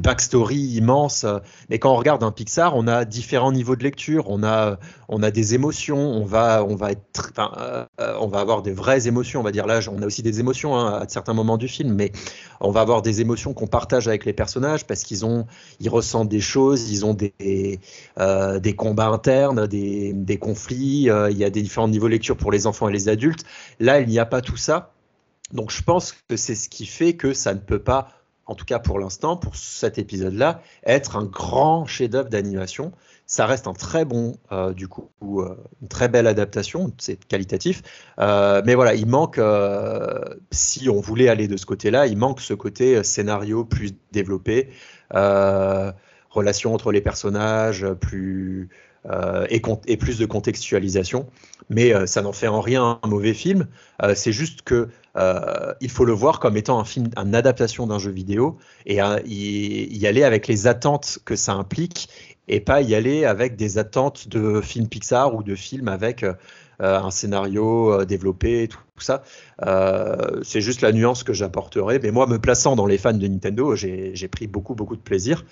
backstory 0.00 0.56
immense. 0.56 1.26
Mais 1.70 1.78
quand 1.78 1.92
on 1.92 1.96
regarde 1.96 2.22
un 2.22 2.32
Pixar, 2.32 2.76
on 2.76 2.86
a 2.86 3.04
différents 3.04 3.52
niveaux 3.52 3.76
de 3.76 3.82
lecture, 3.82 4.28
on 4.28 4.42
a, 4.42 4.78
on 5.08 5.22
a 5.22 5.30
des 5.30 5.54
émotions, 5.54 5.98
on 5.98 6.24
va, 6.24 6.64
on 6.64 6.74
va 6.74 6.92
être, 6.92 7.32
euh, 7.38 7.84
on 8.20 8.26
va 8.26 8.40
avoir 8.40 8.62
des 8.62 8.72
vraies 8.72 9.08
émotions. 9.08 9.40
On 9.40 9.42
va 9.42 9.52
dire 9.52 9.66
là, 9.66 9.80
on 9.90 10.02
a 10.02 10.06
aussi 10.06 10.22
des 10.22 10.40
émotions 10.40 10.76
hein, 10.76 11.00
à 11.02 11.08
certains 11.08 11.34
moments 11.34 11.56
du 11.56 11.68
film, 11.68 11.94
mais 11.94 12.12
on 12.60 12.70
va 12.70 12.80
avoir 12.80 13.02
des 13.02 13.20
émotions 13.20 13.54
qu'on 13.54 13.66
partage 13.66 14.08
avec 14.08 14.24
les 14.24 14.32
personnages 14.32 14.86
parce 14.86 15.02
qu'ils 15.02 15.24
ont, 15.24 15.46
ils 15.80 15.88
ressentent 15.88 16.28
des 16.28 16.40
choses, 16.40 16.90
ils 16.90 17.04
ont 17.04 17.14
des, 17.14 17.80
des 18.16 18.76
combats 18.76 19.08
internes, 19.08 19.66
des, 19.66 20.12
des 20.12 20.38
conflits. 20.38 21.08
il 21.30 21.38
y 21.38 21.44
a 21.44 21.50
des 21.50 21.62
différents 21.62 21.88
niveaux 21.88 22.06
de 22.06 22.12
lecture 22.12 22.36
pour 22.36 22.50
les 22.50 22.66
enfants 22.66 22.88
et 22.88 22.92
les 22.92 23.08
adultes. 23.08 23.44
Là, 23.80 24.00
il 24.00 24.08
n'y 24.08 24.18
a 24.18 24.26
pas 24.26 24.40
tout 24.40 24.56
ça. 24.56 24.95
Donc 25.52 25.70
je 25.70 25.82
pense 25.82 26.12
que 26.12 26.36
c'est 26.36 26.54
ce 26.54 26.68
qui 26.68 26.86
fait 26.86 27.14
que 27.14 27.32
ça 27.32 27.54
ne 27.54 27.60
peut 27.60 27.78
pas, 27.78 28.08
en 28.46 28.54
tout 28.54 28.64
cas 28.64 28.78
pour 28.78 28.98
l'instant, 28.98 29.36
pour 29.36 29.56
cet 29.56 29.98
épisode-là, 29.98 30.60
être 30.84 31.16
un 31.16 31.24
grand 31.24 31.86
chef-d'œuvre 31.86 32.28
d'animation. 32.28 32.92
Ça 33.28 33.46
reste 33.46 33.66
un 33.66 33.72
très 33.72 34.04
bon, 34.04 34.36
euh, 34.52 34.72
du 34.72 34.86
coup, 34.86 35.10
euh, 35.22 35.56
une 35.82 35.88
très 35.88 36.08
belle 36.08 36.28
adaptation, 36.28 36.92
c'est 36.98 37.24
qualitatif. 37.26 37.82
Euh, 38.20 38.62
mais 38.64 38.76
voilà, 38.76 38.94
il 38.94 39.06
manque, 39.06 39.40
si 40.52 40.88
on 40.88 41.00
voulait 41.00 41.28
aller 41.28 41.48
de 41.48 41.56
ce 41.56 41.66
côté-là, 41.66 42.06
il 42.06 42.16
manque 42.16 42.40
ce 42.40 42.54
côté 42.54 43.02
scénario 43.02 43.64
plus 43.64 43.94
développé, 44.12 44.70
relation 45.10 46.74
entre 46.74 46.92
les 46.92 47.00
personnages, 47.00 47.86
plus 48.00 48.68
euh, 49.10 49.46
et, 49.50 49.96
plus 49.96 50.18
de 50.18 50.26
contextualisation. 50.26 51.26
Mais 51.70 51.94
euh, 51.94 52.06
ça 52.06 52.22
n'en 52.22 52.32
fait 52.32 52.48
en 52.48 52.60
rien 52.60 52.98
un 53.02 53.08
mauvais 53.08 53.34
film. 53.34 53.66
Euh, 54.02 54.14
c'est 54.14 54.32
juste 54.32 54.62
que 54.62 54.88
il 55.80 55.88
faut 55.88 56.04
le 56.04 56.12
voir 56.12 56.40
comme 56.40 56.58
étant 56.58 56.78
un 56.78 56.84
film, 56.84 57.08
une 57.16 57.34
adaptation 57.34 57.86
d'un 57.86 57.98
jeu 57.98 58.10
vidéo 58.10 58.58
et 58.84 58.96
y, 58.96 60.06
aller 60.06 60.24
avec 60.24 60.46
les 60.46 60.66
attentes 60.66 61.20
que 61.24 61.36
ça 61.36 61.54
implique 61.54 62.10
et 62.48 62.60
pas 62.60 62.82
y 62.82 62.94
aller 62.94 63.24
avec 63.24 63.56
des 63.56 63.78
attentes 63.78 64.28
de 64.28 64.60
films 64.60 64.88
Pixar 64.88 65.34
ou 65.34 65.42
de 65.42 65.54
films 65.54 65.88
avec 65.88 66.22
un 66.80 67.10
scénario 67.10 68.04
développé, 68.04 68.68
tout, 68.68 68.76
tout 68.76 68.85
ça. 69.02 69.22
Euh, 69.66 70.40
c'est 70.42 70.60
juste 70.60 70.80
la 70.80 70.92
nuance 70.92 71.22
que 71.22 71.32
j'apporterai. 71.32 71.98
Mais 72.02 72.10
moi, 72.10 72.26
me 72.26 72.38
plaçant 72.38 72.76
dans 72.76 72.86
les 72.86 72.98
fans 72.98 73.12
de 73.12 73.26
Nintendo, 73.26 73.74
j'ai 73.74 74.28
pris 74.28 74.46
beaucoup, 74.46 74.74
beaucoup 74.74 74.96
de 74.96 75.00
plaisir. 75.00 75.44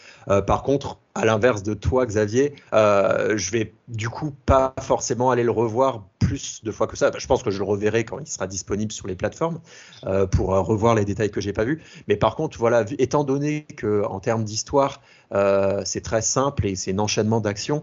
par 0.46 0.62
contre, 0.62 0.98
à 1.14 1.24
l'inverse 1.24 1.62
de 1.62 1.74
toi, 1.74 2.06
Xavier, 2.06 2.54
je 2.72 3.50
vais 3.50 3.72
du 3.88 4.08
coup 4.08 4.34
pas 4.46 4.74
forcément 4.80 5.30
aller 5.30 5.44
le 5.44 5.50
revoir 5.50 6.04
plus 6.18 6.62
de 6.64 6.72
fois 6.72 6.86
que 6.86 6.96
ça. 6.96 7.10
Je 7.16 7.26
pense 7.26 7.42
que 7.42 7.50
je 7.50 7.58
le 7.58 7.64
reverrai 7.64 8.04
quand 8.04 8.18
il 8.18 8.26
sera 8.26 8.46
disponible 8.46 8.92
sur 8.92 9.06
les 9.06 9.14
plateformes 9.14 9.60
pour 10.30 10.48
revoir 10.48 10.94
les 10.94 11.04
détails 11.04 11.30
que 11.30 11.40
j'ai 11.40 11.52
pas 11.52 11.64
vus. 11.64 11.82
Mais 12.08 12.16
par 12.16 12.36
contre, 12.36 12.58
voilà, 12.58 12.84
étant 12.98 13.24
donné 13.24 13.62
que 13.76 14.04
en 14.04 14.20
termes 14.20 14.44
d'histoire, 14.44 15.00
c'est 15.84 16.02
très 16.02 16.22
simple 16.22 16.66
et 16.66 16.76
c'est 16.76 16.92
un 16.92 16.98
enchaînement 16.98 17.40
d'actions 17.40 17.82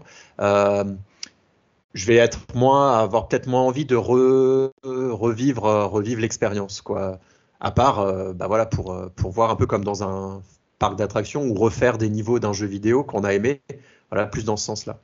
je 1.94 2.06
vais 2.06 2.16
être 2.16 2.40
moins, 2.54 2.98
avoir 2.98 3.28
peut-être 3.28 3.46
moins 3.46 3.62
envie 3.62 3.84
de 3.84 3.96
revivre, 3.96 5.62
revivre 5.86 6.20
l'expérience, 6.20 6.80
quoi. 6.80 7.18
À 7.60 7.70
part, 7.70 8.00
euh, 8.00 8.32
bah 8.32 8.48
voilà, 8.48 8.66
pour, 8.66 8.92
euh, 8.92 9.08
pour 9.14 9.30
voir 9.30 9.50
un 9.50 9.56
peu 9.56 9.66
comme 9.66 9.84
dans 9.84 10.02
un 10.02 10.42
parc 10.80 10.96
d'attractions 10.96 11.44
ou 11.44 11.54
refaire 11.54 11.96
des 11.96 12.08
niveaux 12.08 12.40
d'un 12.40 12.52
jeu 12.52 12.66
vidéo 12.66 13.04
qu'on 13.04 13.22
a 13.22 13.32
aimé, 13.34 13.62
voilà, 14.10 14.26
plus 14.26 14.44
dans 14.44 14.56
ce 14.56 14.64
sens-là. 14.64 14.98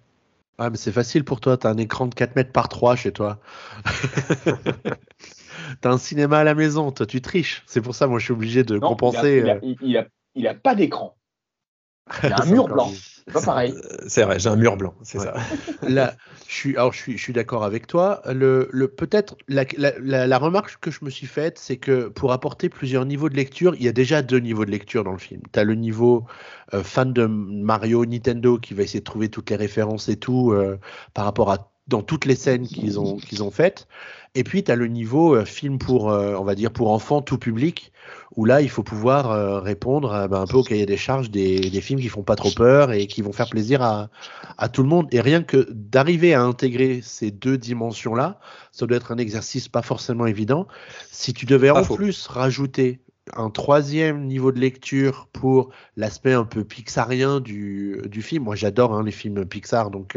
Ah, 0.59 0.71
mais 0.71 0.77
c'est 0.77 0.91
facile 0.91 1.25
pour 1.25 1.39
toi, 1.39 1.57
tu 1.57 1.69
as 1.69 1.71
un 1.71 1.77
écran 1.77 2.09
de 2.09 2.15
4 2.17 2.35
mètres 2.35 2.51
par 2.51 2.69
3 2.69 2.97
chez 2.97 3.13
toi. 3.13 3.39
tu 4.45 4.51
as 5.85 5.89
un 5.89 5.99
cinéma 5.99 6.39
à 6.39 6.45
la 6.45 6.57
maison, 6.57 6.91
toi 6.91 7.07
tu 7.07 7.21
triches. 7.21 7.63
C'est 7.67 7.81
pour 7.81 7.95
ça, 7.95 8.09
moi 8.09 8.19
je 8.19 8.25
suis 8.25 8.33
obligé 8.33 8.65
de 8.65 8.77
compenser. 8.79 9.43
Il 9.45 9.51
a, 9.51 9.59
il 9.63 9.97
a, 9.97 10.07
il 10.35 10.49
a 10.49 10.55
pas 10.55 10.75
d'écran. 10.75 11.18
Il 12.23 12.31
y 12.31 12.33
a 12.33 12.43
un 12.43 12.47
mur 12.51 12.69
blanc. 12.69 12.91
C'est 13.27 13.35
pas 13.35 13.43
pareil. 13.43 13.75
C'est 14.07 14.23
vrai, 14.23 14.39
j'ai 14.39 14.49
un 14.49 14.57
mur 14.57 14.77
blanc, 14.77 14.95
c'est 15.03 15.19
ça. 15.19 15.35
Là, 15.83 16.15
je 16.49 16.55
suis, 16.55 16.77
alors 16.77 16.95
je 16.95 16.99
suis, 16.99 17.19
je 17.19 17.23
suis 17.23 17.35
d'accord 17.35 17.63
avec 17.63 17.87
toi. 17.87 18.23
Le, 18.25 18.71
le 18.73 18.89
peut-être 18.89 19.37
la, 19.49 19.65
la, 19.77 20.27
la, 20.27 20.39
remarque 20.39 20.79
que 20.81 20.91
je 20.91 21.05
me 21.05 21.11
suis 21.11 21.27
faite, 21.27 21.59
c'est 21.59 21.77
que 21.77 22.09
pour 22.09 22.33
apporter 22.33 22.71
plusieurs 22.71 23.05
niveaux 23.05 23.29
de 23.29 23.37
lecture, 23.37 23.75
il 23.75 23.83
y 23.83 23.89
a 23.89 23.93
déjà 23.93 24.23
deux 24.23 24.39
niveaux 24.39 24.65
de 24.65 24.71
lecture 24.71 25.05
dans 25.05 25.13
le 25.13 25.19
film. 25.19 25.43
Tu 25.53 25.59
as 25.59 25.65
le 25.65 25.75
niveau 25.75 26.25
euh, 26.73 26.83
fan 26.83 27.13
de 27.13 27.27
Mario, 27.27 28.07
Nintendo, 28.07 28.59
qui 28.59 28.73
va 28.73 28.83
essayer 28.83 29.01
de 29.01 29.05
trouver 29.05 29.29
toutes 29.29 29.51
les 29.51 29.57
références 29.57 30.09
et 30.09 30.17
tout 30.17 30.53
euh, 30.53 30.79
par 31.13 31.27
rapport 31.27 31.51
à 31.51 31.71
dans 31.89 32.03
toutes 32.03 32.27
les 32.27 32.37
scènes 32.37 32.67
qu'ils 32.67 33.01
ont, 33.01 33.17
qu'ils 33.17 33.43
ont 33.43 33.51
faites. 33.51 33.89
Et 34.35 34.45
puis, 34.45 34.63
tu 34.63 34.71
as 34.71 34.77
le 34.77 34.87
niveau 34.87 35.35
euh, 35.35 35.45
film 35.45 35.79
pour, 35.79 36.11
euh, 36.11 36.37
on 36.39 36.45
va 36.45 36.55
dire, 36.55 36.71
pour 36.71 36.93
enfants, 36.93 37.23
tout 37.23 37.39
public, 37.39 37.93
où 38.37 38.45
là, 38.45 38.61
il 38.61 38.69
faut 38.69 38.83
pouvoir 38.83 39.31
euh, 39.31 39.59
répondre 39.59 40.29
bah, 40.29 40.39
un 40.39 40.47
peu 40.47 40.59
au 40.59 40.63
cahier 40.63 40.85
des 40.85 40.99
charges 40.99 41.31
des, 41.31 41.59
des, 41.59 41.81
films 41.81 41.99
qui 41.99 42.09
font 42.09 42.23
pas 42.23 42.37
trop 42.37 42.51
peur 42.51 42.93
et 42.93 43.07
qui 43.07 43.23
vont 43.23 43.33
faire 43.33 43.49
plaisir 43.49 43.83
à, 43.83 44.11
à 44.59 44.69
tout 44.69 44.83
le 44.83 44.89
monde. 44.89 45.09
Et 45.13 45.21
rien 45.21 45.43
que 45.43 45.67
d'arriver 45.73 46.35
à 46.35 46.43
intégrer 46.43 47.01
ces 47.03 47.31
deux 47.31 47.57
dimensions-là, 47.57 48.39
ça 48.71 48.87
doit 48.87 48.99
être 48.99 49.13
un 49.13 49.19
exercice 49.19 49.69
pas 49.69 49.83
forcément 49.83 50.27
évident. 50.27 50.69
Si 51.11 51.33
tu 51.33 51.47
devais 51.47 51.71
en 51.71 51.83
plus 51.83 52.27
rajouter 52.27 53.01
un 53.37 53.51
troisième 53.51 54.25
niveau 54.27 54.53
de 54.53 54.61
lecture 54.61 55.29
pour 55.33 55.71
l'aspect 55.97 56.33
un 56.33 56.45
peu 56.45 56.65
pixarien 56.65 57.41
du, 57.41 58.01
du 58.07 58.23
film. 58.23 58.45
Moi, 58.45 58.57
j'adore 58.57 58.95
hein, 58.95 59.03
les 59.03 59.11
films 59.11 59.45
Pixar, 59.45 59.91
donc 59.91 60.17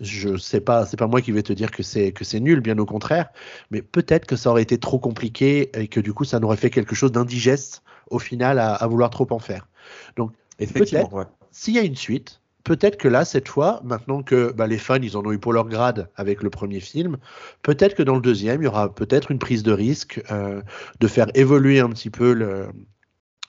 je 0.00 0.36
sais 0.38 0.60
pas, 0.60 0.86
c'est 0.86 0.96
pas 0.96 1.06
moi 1.06 1.20
qui 1.20 1.30
vais 1.30 1.42
te 1.42 1.52
dire 1.52 1.70
que 1.70 1.82
c'est 1.82 2.12
que 2.12 2.24
c'est 2.24 2.40
nul, 2.40 2.60
bien 2.60 2.78
au 2.78 2.86
contraire. 2.86 3.28
Mais 3.70 3.82
peut-être 3.82 4.26
que 4.26 4.36
ça 4.36 4.50
aurait 4.50 4.62
été 4.62 4.78
trop 4.78 4.98
compliqué 4.98 5.70
et 5.78 5.88
que 5.88 6.00
du 6.00 6.12
coup, 6.12 6.24
ça 6.24 6.40
n'aurait 6.40 6.56
fait 6.56 6.70
quelque 6.70 6.94
chose 6.94 7.12
d'indigeste 7.12 7.82
au 8.10 8.18
final 8.18 8.58
à, 8.58 8.86
vouloir 8.86 9.10
trop 9.10 9.26
en 9.30 9.38
faire. 9.38 9.68
Donc, 10.16 10.32
peut-être, 10.58 11.28
s'il 11.50 11.74
y 11.74 11.78
a 11.78 11.82
une 11.82 11.96
suite, 11.96 12.39
peut-être 12.64 12.96
que 12.96 13.08
là, 13.08 13.24
cette 13.24 13.48
fois, 13.48 13.80
maintenant 13.84 14.22
que 14.22 14.52
bah, 14.52 14.66
les 14.66 14.78
fans, 14.78 14.96
ils 15.02 15.16
en 15.16 15.24
ont 15.24 15.32
eu 15.32 15.38
pour 15.38 15.52
leur 15.52 15.68
grade 15.68 16.08
avec 16.16 16.42
le 16.42 16.50
premier 16.50 16.80
film, 16.80 17.16
peut-être 17.62 17.94
que 17.94 18.02
dans 18.02 18.14
le 18.14 18.20
deuxième, 18.20 18.62
il 18.62 18.64
y 18.64 18.68
aura 18.68 18.94
peut-être 18.94 19.30
une 19.30 19.38
prise 19.38 19.62
de 19.62 19.72
risque 19.72 20.22
euh, 20.30 20.62
de 21.00 21.06
faire 21.06 21.26
évoluer 21.34 21.80
un 21.80 21.90
petit 21.90 22.10
peu 22.10 22.32
le, 22.32 22.68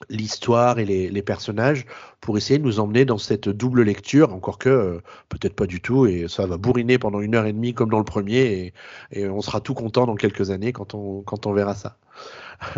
l'histoire 0.09 0.79
et 0.79 0.85
les, 0.85 1.21
personnages 1.21 1.85
pour 2.19 2.37
essayer 2.37 2.59
de 2.59 2.63
nous 2.63 2.79
emmener 2.79 3.05
dans 3.05 3.17
cette 3.17 3.47
double 3.49 3.83
lecture, 3.83 4.33
encore 4.33 4.57
que 4.57 4.69
euh, 4.69 5.01
peut-être 5.29 5.55
pas 5.55 5.67
du 5.67 5.81
tout, 5.81 6.05
et 6.07 6.27
ça 6.27 6.47
va 6.47 6.57
bourriner 6.57 6.97
pendant 6.97 7.21
une 7.21 7.35
heure 7.35 7.45
et 7.45 7.53
demie 7.53 7.73
comme 7.73 7.89
dans 7.89 7.99
le 7.99 8.05
premier, 8.05 8.73
et, 9.11 9.27
on 9.27 9.41
sera 9.41 9.61
tout 9.61 9.73
content 9.73 10.05
dans 10.05 10.15
quelques 10.15 10.51
années 10.51 10.73
quand 10.73 10.95
on, 10.95 11.21
quand 11.21 11.45
on 11.45 11.53
verra 11.53 11.75
ça. 11.75 11.97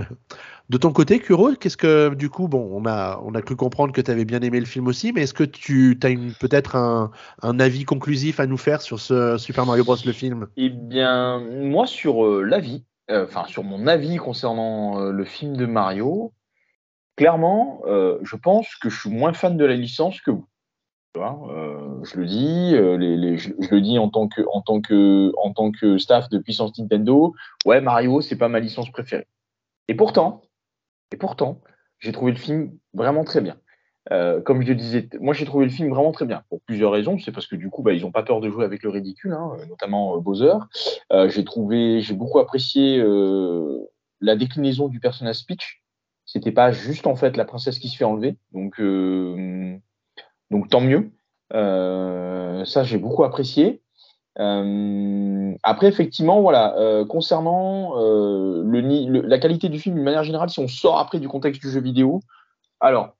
de 0.69 0.77
ton 0.77 0.91
côté, 0.91 1.19
Kuro, 1.19 1.51
qu'est-ce 1.53 1.77
que 1.77 2.13
du 2.13 2.29
coup, 2.29 2.47
bon, 2.47 2.69
on 2.71 2.85
a, 2.85 3.19
on 3.23 3.35
a 3.35 3.41
cru 3.41 3.55
comprendre 3.55 3.93
que 3.93 4.01
tu 4.01 4.11
avais 4.11 4.25
bien 4.25 4.41
aimé 4.41 4.59
le 4.59 4.65
film 4.65 4.87
aussi, 4.87 5.11
mais 5.11 5.23
est-ce 5.23 5.33
que 5.33 5.43
tu 5.43 5.99
as 6.03 6.09
peut-être 6.39 6.75
un, 6.75 7.11
avis 7.59 7.83
conclusif 7.83 8.39
à 8.39 8.47
nous 8.47 8.57
faire 8.57 8.81
sur 8.81 8.99
ce 8.99 9.37
Super 9.37 9.65
Mario 9.65 9.83
Bros. 9.83 9.97
le 10.05 10.13
film? 10.13 10.47
Eh 10.57 10.69
bien, 10.69 11.39
moi, 11.39 11.85
sur 11.85 12.25
euh, 12.25 12.43
l'avis, 12.43 12.83
euh, 13.09 13.25
enfin, 13.25 13.45
sur 13.47 13.63
mon 13.63 13.87
avis 13.87 14.17
concernant 14.17 14.99
le 14.99 15.25
film 15.25 15.55
de 15.57 15.65
Mario, 15.65 16.33
clairement, 17.15 17.81
euh, 17.85 18.19
je 18.23 18.35
pense 18.35 18.75
que 18.75 18.89
je 18.89 18.99
suis 18.99 19.09
moins 19.09 19.33
fan 19.33 19.57
de 19.57 19.65
la 19.65 19.75
licence 19.75 20.21
que 20.21 20.31
vous. 20.31 20.47
Euh, 21.15 22.03
je 22.03 22.19
le 22.19 22.25
dis, 22.25 22.71
euh, 22.73 22.97
je, 23.37 23.69
le 23.69 23.81
dis 23.81 23.99
en 23.99 24.09
tant 24.09 24.27
que, 24.27 24.41
en 24.51 24.61
tant 24.61 24.81
que, 24.81 25.31
en 25.37 25.53
tant 25.53 25.71
que 25.71 25.99
staff 25.99 26.27
de 26.29 26.39
puissance 26.39 26.77
Nintendo. 26.79 27.35
Ouais, 27.65 27.81
Mario, 27.81 28.21
c'est 28.21 28.35
pas 28.35 28.47
ma 28.47 28.59
licence 28.59 28.89
préférée. 28.89 29.27
Et 29.87 29.93
pourtant, 29.93 30.41
et 31.11 31.17
pourtant, 31.17 31.61
j'ai 31.99 32.11
trouvé 32.11 32.31
le 32.31 32.37
film 32.37 32.71
vraiment 32.95 33.23
très 33.23 33.41
bien. 33.41 33.57
comme 34.43 34.63
je 34.63 34.69
le 34.69 34.75
disais, 34.75 35.07
moi 35.19 35.35
j'ai 35.35 35.45
trouvé 35.45 35.65
le 35.65 35.71
film 35.71 35.89
vraiment 35.89 36.11
très 36.11 36.25
bien 36.25 36.43
pour 36.49 36.61
plusieurs 36.61 36.91
raisons. 36.91 37.19
C'est 37.19 37.31
parce 37.31 37.45
que 37.45 37.55
du 37.55 37.69
coup, 37.69 37.83
bah, 37.83 37.93
ils 37.93 38.01
n'ont 38.01 38.11
pas 38.11 38.23
peur 38.23 38.41
de 38.41 38.49
jouer 38.49 38.65
avec 38.65 38.81
le 38.81 38.89
ridicule, 38.89 39.33
hein, 39.33 39.51
notamment 39.69 40.17
Bowser. 40.17 40.55
j'ai 41.27 41.45
trouvé, 41.45 42.01
j'ai 42.01 42.15
beaucoup 42.15 42.39
apprécié 42.39 43.03
la 44.19 44.35
déclinaison 44.35 44.87
du 44.87 44.99
personnage 44.99 45.45
Peach 45.45 45.82
c'était 46.33 46.51
pas 46.51 46.71
juste 46.71 47.05
en 47.05 47.15
fait 47.15 47.37
la 47.37 47.45
princesse 47.45 47.77
qui 47.77 47.89
se 47.89 47.95
fait 47.95 48.05
enlever. 48.05 48.37
Donc, 48.53 48.79
euh, 48.79 49.77
tant 50.71 50.81
mieux. 50.81 51.11
Euh, 51.53 52.65
ça, 52.65 52.83
j'ai 52.83 52.97
beaucoup 52.97 53.23
apprécié. 53.23 53.83
Euh, 54.39 55.53
après, 55.61 55.87
effectivement, 55.87 56.41
voilà, 56.41 57.05
concernant 57.07 57.93
la 58.65 59.37
qualité 59.37 59.69
du 59.69 59.77
film 59.77 59.93
d'une 59.93 60.03
manière 60.03 60.23
générale, 60.23 60.49
si 60.49 60.59
on 60.59 60.67
sort 60.67 60.97
après 60.97 61.19
du 61.19 61.27
contexte 61.27 61.61
du 61.61 61.69
jeu 61.69 61.81
vidéo, 61.81 62.19
alors 62.79 63.15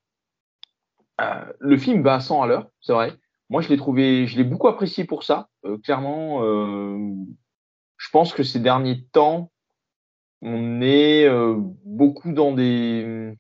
le 1.60 1.78
film 1.78 2.02
va 2.02 2.16
à 2.16 2.20
100 2.20 2.42
à 2.42 2.48
l'heure, 2.48 2.68
c'est 2.82 2.94
vrai. 2.94 3.14
Moi, 3.52 3.62
je 3.62 3.70
l'ai 3.70 3.78
trouvé, 3.78 4.26
je 4.26 4.38
l'ai 4.38 4.44
beaucoup 4.44 4.68
apprécié 4.68 5.04
pour 5.04 5.22
ça. 5.22 5.50
clairement, 5.84 6.42
je 6.42 8.10
pense 8.12 8.34
que 8.34 8.42
ces 8.42 8.60
derniers 8.60 9.06
temps, 9.12 9.52
on 10.44 10.82
est 10.82 11.26
euh, 11.26 11.56
beaucoup 11.86 12.34
dans 12.34 12.52
des 12.54 13.34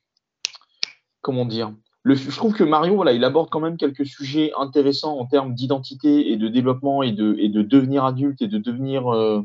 comment 1.22 1.46
dire 1.46 1.74
je 2.06 2.36
trouve 2.36 2.54
que 2.54 2.66
Mario, 2.66 2.96
voilà, 2.96 3.14
il 3.14 3.24
aborde 3.24 3.50
quand 3.50 3.62
même 3.62 3.78
quelques 3.78 4.06
sujets 4.06 4.52
intéressants 4.58 5.18
en 5.18 5.26
termes 5.26 5.54
d'identité 5.54 6.34
et 6.34 6.36
de 6.36 6.50
développement 6.50 7.02
et 7.02 7.14
de, 7.14 7.32
de 7.32 7.62
devenir 7.62 8.04
adulte 8.04 8.42
et 8.42 8.48
de 8.48 8.58
devenir, 8.58 9.08
euh, 9.14 9.42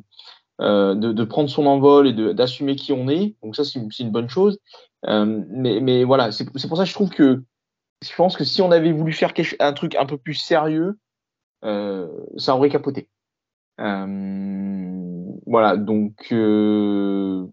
euh, 0.60 0.96
de, 0.96 1.12
de, 1.12 1.24
prendre 1.24 1.48
son 1.48 1.66
envol 1.66 2.08
et 2.08 2.34
d'assumer 2.34 2.74
qui 2.74 2.92
on 2.92 3.08
est. 3.08 3.36
Donc 3.44 3.54
ça, 3.54 3.62
c'est 3.64 3.78
une, 3.78 4.10
bonne 4.10 4.28
chose. 4.28 4.58
Mais, 5.06 5.78
mais 5.80 6.02
voilà, 6.02 6.32
c'est 6.32 6.50
pour 6.50 6.76
ça 6.76 6.82
que 6.82 6.90
je 6.90 6.94
trouve 6.94 7.10
que 7.10 7.44
je 8.04 8.12
pense 8.16 8.36
que 8.36 8.42
si 8.42 8.60
on 8.60 8.72
avait 8.72 8.90
voulu 8.90 9.12
faire 9.12 9.32
un 9.60 9.72
truc 9.72 9.94
un 9.94 10.06
peu 10.06 10.18
plus 10.18 10.34
sérieux, 10.34 10.98
ça 11.62 12.56
aurait 12.56 12.70
capoté. 12.70 13.08
Euh, 13.80 15.17
voilà, 15.46 15.76
donc 15.76 16.28
euh, 16.32 17.44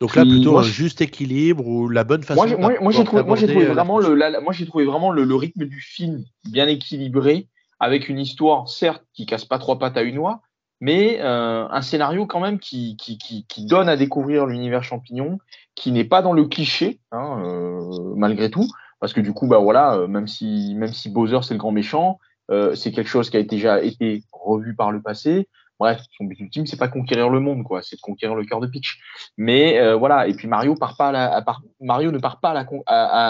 donc 0.00 0.16
là, 0.16 0.24
plutôt 0.24 0.58
un 0.58 0.62
juste 0.62 1.00
équilibre 1.00 1.66
ou 1.66 1.88
la 1.88 2.04
bonne 2.04 2.22
façon. 2.22 2.46
Moi, 2.58 2.74
moi, 2.80 2.92
j'ai 2.92 3.04
trouvé, 3.04 3.22
moi, 3.22 3.36
j'ai 3.36 3.46
trouvé 3.46 3.66
vraiment 3.66 3.98
le, 3.98 4.40
moi, 4.40 4.52
trouvé 4.66 4.84
vraiment 4.84 5.12
le, 5.12 5.24
le, 5.24 5.34
rythme 5.34 5.64
du 5.64 5.80
film 5.80 6.24
bien 6.50 6.66
équilibré, 6.66 7.48
avec 7.78 8.08
une 8.08 8.18
histoire 8.18 8.68
certes 8.68 9.04
qui 9.14 9.26
casse 9.26 9.44
pas 9.44 9.58
trois 9.58 9.78
pattes 9.78 9.96
à 9.96 10.02
une 10.02 10.18
oie, 10.18 10.40
mais 10.80 11.20
euh, 11.20 11.68
un 11.70 11.82
scénario 11.82 12.26
quand 12.26 12.40
même 12.40 12.58
qui, 12.58 12.96
qui, 12.96 13.16
qui, 13.16 13.46
qui 13.46 13.66
donne 13.66 13.88
à 13.88 13.96
découvrir 13.96 14.46
l'univers 14.46 14.82
champignon, 14.82 15.38
qui 15.76 15.92
n'est 15.92 16.04
pas 16.04 16.22
dans 16.22 16.32
le 16.32 16.46
cliché, 16.46 16.98
hein, 17.12 17.40
euh, 17.44 18.14
malgré 18.16 18.50
tout, 18.50 18.66
parce 18.98 19.12
que 19.12 19.20
du 19.20 19.32
coup, 19.32 19.46
bah 19.46 19.58
voilà, 19.58 19.94
euh, 19.94 20.06
même 20.06 20.26
si 20.26 20.74
même 20.76 20.92
si 20.92 21.10
Bowser 21.10 21.38
c'est 21.42 21.54
le 21.54 21.58
grand 21.58 21.70
méchant, 21.70 22.18
euh, 22.50 22.74
c'est 22.74 22.92
quelque 22.92 23.08
chose 23.08 23.30
qui 23.30 23.36
a 23.36 23.42
déjà 23.42 23.82
été 23.82 24.24
revu 24.32 24.74
par 24.74 24.90
le 24.90 25.00
passé. 25.00 25.48
Bref, 25.82 26.00
son 26.16 26.26
but 26.26 26.38
ultime, 26.38 26.64
c'est 26.64 26.76
pas 26.76 26.86
conquérir 26.86 27.28
le 27.28 27.40
monde, 27.40 27.64
quoi, 27.64 27.82
c'est 27.82 27.96
de 27.96 28.00
conquérir 28.00 28.36
le 28.36 28.44
cœur 28.44 28.60
de 28.60 28.68
Peach. 28.68 29.00
Mais 29.36 29.80
euh, 29.80 29.96
voilà, 29.96 30.28
et 30.28 30.32
puis 30.32 30.46
Mario 30.46 30.74
ne 30.74 30.78
part 30.78 30.96
pas 30.96 31.08
à 31.08 31.40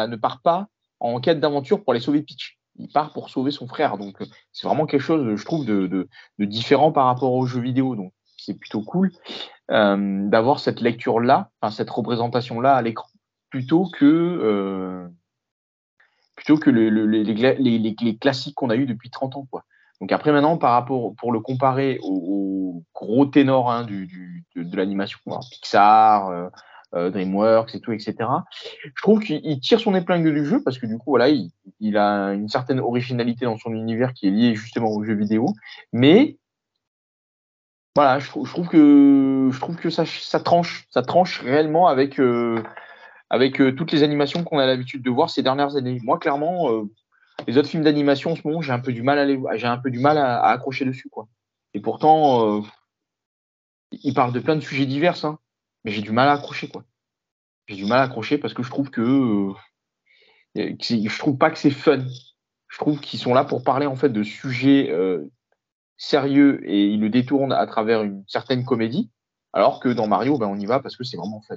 ne 0.06 0.16
part 0.16 0.42
pas 0.42 0.66
en 1.00 1.18
quête 1.18 1.40
d'aventure 1.40 1.82
pour 1.82 1.94
aller 1.94 2.00
sauver 2.02 2.20
Peach. 2.20 2.58
Il 2.76 2.92
part 2.92 3.14
pour 3.14 3.30
sauver 3.30 3.52
son 3.52 3.66
frère. 3.66 3.96
Donc 3.96 4.20
euh, 4.20 4.26
c'est 4.52 4.66
vraiment 4.66 4.84
quelque 4.84 5.00
chose, 5.00 5.34
je 5.34 5.44
trouve, 5.46 5.64
de, 5.64 6.06
différent 6.40 6.92
par 6.92 7.06
rapport 7.06 7.32
aux 7.32 7.46
jeux 7.46 7.62
vidéo. 7.62 7.96
Donc 7.96 8.12
c'est 8.36 8.52
plutôt 8.52 8.82
cool 8.82 9.12
euh, 9.70 10.28
d'avoir 10.28 10.60
cette 10.60 10.82
lecture 10.82 11.20
là, 11.20 11.48
enfin 11.62 11.72
cette 11.72 11.88
représentation 11.88 12.60
là 12.60 12.74
à 12.74 12.82
l'écran, 12.82 13.08
plutôt 13.48 13.88
que 13.88 15.08
plutôt 16.36 16.58
que 16.58 16.68
le, 16.68 16.90
le, 16.90 17.06
les, 17.06 17.24
les, 17.24 17.54
les, 17.54 17.78
les, 17.78 18.16
classiques 18.18 18.56
qu'on 18.56 18.68
a 18.68 18.76
eu 18.76 18.84
depuis 18.84 19.08
30 19.08 19.36
ans, 19.36 19.46
quoi. 19.50 19.64
Donc 20.02 20.10
après 20.10 20.32
maintenant, 20.32 20.58
par 20.58 20.72
rapport 20.72 21.14
pour 21.14 21.30
le 21.30 21.38
comparer 21.38 22.00
au, 22.02 22.08
au 22.08 22.84
gros 22.92 23.24
ténor 23.24 23.70
hein, 23.70 23.84
du, 23.84 24.44
de, 24.56 24.76
l'animation, 24.76 25.20
Pixar, 25.52 26.28
euh, 26.28 26.48
euh, 26.94 27.10
DreamWorks 27.10 27.76
et 27.76 27.80
tout, 27.80 27.92
etc. 27.92 28.16
Je 28.82 29.00
trouve 29.00 29.20
qu'il 29.20 29.60
tire 29.60 29.78
son 29.78 29.94
épingle 29.94 30.34
du 30.34 30.44
jeu 30.44 30.60
parce 30.60 30.78
que 30.78 30.86
du 30.86 30.98
coup, 30.98 31.10
voilà, 31.10 31.28
il, 31.28 31.96
a 31.96 32.32
une 32.32 32.48
certaine 32.48 32.80
originalité 32.80 33.44
dans 33.44 33.58
son 33.58 33.72
univers 33.72 34.12
qui 34.12 34.26
est 34.26 34.32
liée 34.32 34.56
justement 34.56 34.90
aux 34.90 35.04
jeux 35.04 35.14
vidéo, 35.14 35.46
mais 35.92 36.36
voilà, 37.94 38.18
je, 38.18 38.28
trouve 38.28 38.66
que 38.66 39.50
je 39.52 39.60
trouve 39.60 39.76
que 39.76 39.88
ça, 39.88 40.04
ça 40.04 40.40
tranche, 40.40 40.88
ça 40.90 41.02
tranche 41.02 41.42
réellement 41.42 41.86
avec 41.86 42.18
euh, 42.18 42.60
avec 43.30 43.62
toutes 43.76 43.92
les 43.92 44.02
animations 44.02 44.42
qu'on 44.42 44.58
a 44.58 44.66
l'habitude 44.66 45.02
de 45.02 45.10
voir 45.10 45.30
ces 45.30 45.44
dernières 45.44 45.76
années. 45.76 46.00
Moi, 46.02 46.18
clairement, 46.18 46.68
les 47.46 47.58
autres 47.58 47.68
films 47.68 47.84
d'animation 47.84 48.32
en 48.32 48.36
ce 48.36 48.46
moment, 48.46 48.60
j'ai 48.60 48.72
un 48.72 48.78
peu 48.78 48.92
du 48.92 49.02
mal 49.02 49.18
à 49.18 49.24
les, 49.24 49.40
accrocher 49.46 50.84
dessus, 50.84 51.08
quoi. 51.08 51.28
Et 51.74 51.80
pourtant, 51.80 52.58
euh, 52.58 52.62
il 53.90 54.14
parle 54.14 54.32
de 54.32 54.40
plein 54.40 54.56
de 54.56 54.60
sujets 54.60 54.86
divers, 54.86 55.24
hein, 55.24 55.38
mais 55.84 55.90
j'ai 55.90 56.02
du 56.02 56.12
mal 56.12 56.28
à 56.28 56.32
accrocher, 56.32 56.68
quoi. 56.68 56.84
J'ai 57.66 57.76
du 57.76 57.84
mal 57.84 58.00
à 58.00 58.02
accrocher 58.02 58.38
parce 58.38 58.54
que 58.54 58.62
je 58.62 58.70
trouve 58.70 58.90
que, 58.90 59.00
euh, 59.00 59.54
je 60.56 61.18
trouve 61.18 61.38
pas 61.38 61.50
que 61.50 61.58
c'est 61.58 61.70
fun. 61.70 62.04
Je 62.68 62.78
trouve 62.78 63.00
qu'ils 63.00 63.20
sont 63.20 63.34
là 63.34 63.44
pour 63.44 63.62
parler 63.62 63.86
en 63.86 63.96
fait 63.96 64.08
de 64.08 64.22
sujets 64.22 64.90
euh, 64.90 65.30
sérieux 65.96 66.60
et 66.64 66.86
ils 66.86 67.00
le 67.00 67.10
détournent 67.10 67.52
à 67.52 67.66
travers 67.66 68.02
une 68.02 68.24
certaine 68.26 68.64
comédie, 68.64 69.10
alors 69.52 69.80
que 69.80 69.88
dans 69.88 70.06
Mario, 70.06 70.38
ben, 70.38 70.46
on 70.46 70.58
y 70.58 70.66
va 70.66 70.80
parce 70.80 70.96
que 70.96 71.04
c'est 71.04 71.16
vraiment 71.16 71.42
fun. 71.42 71.56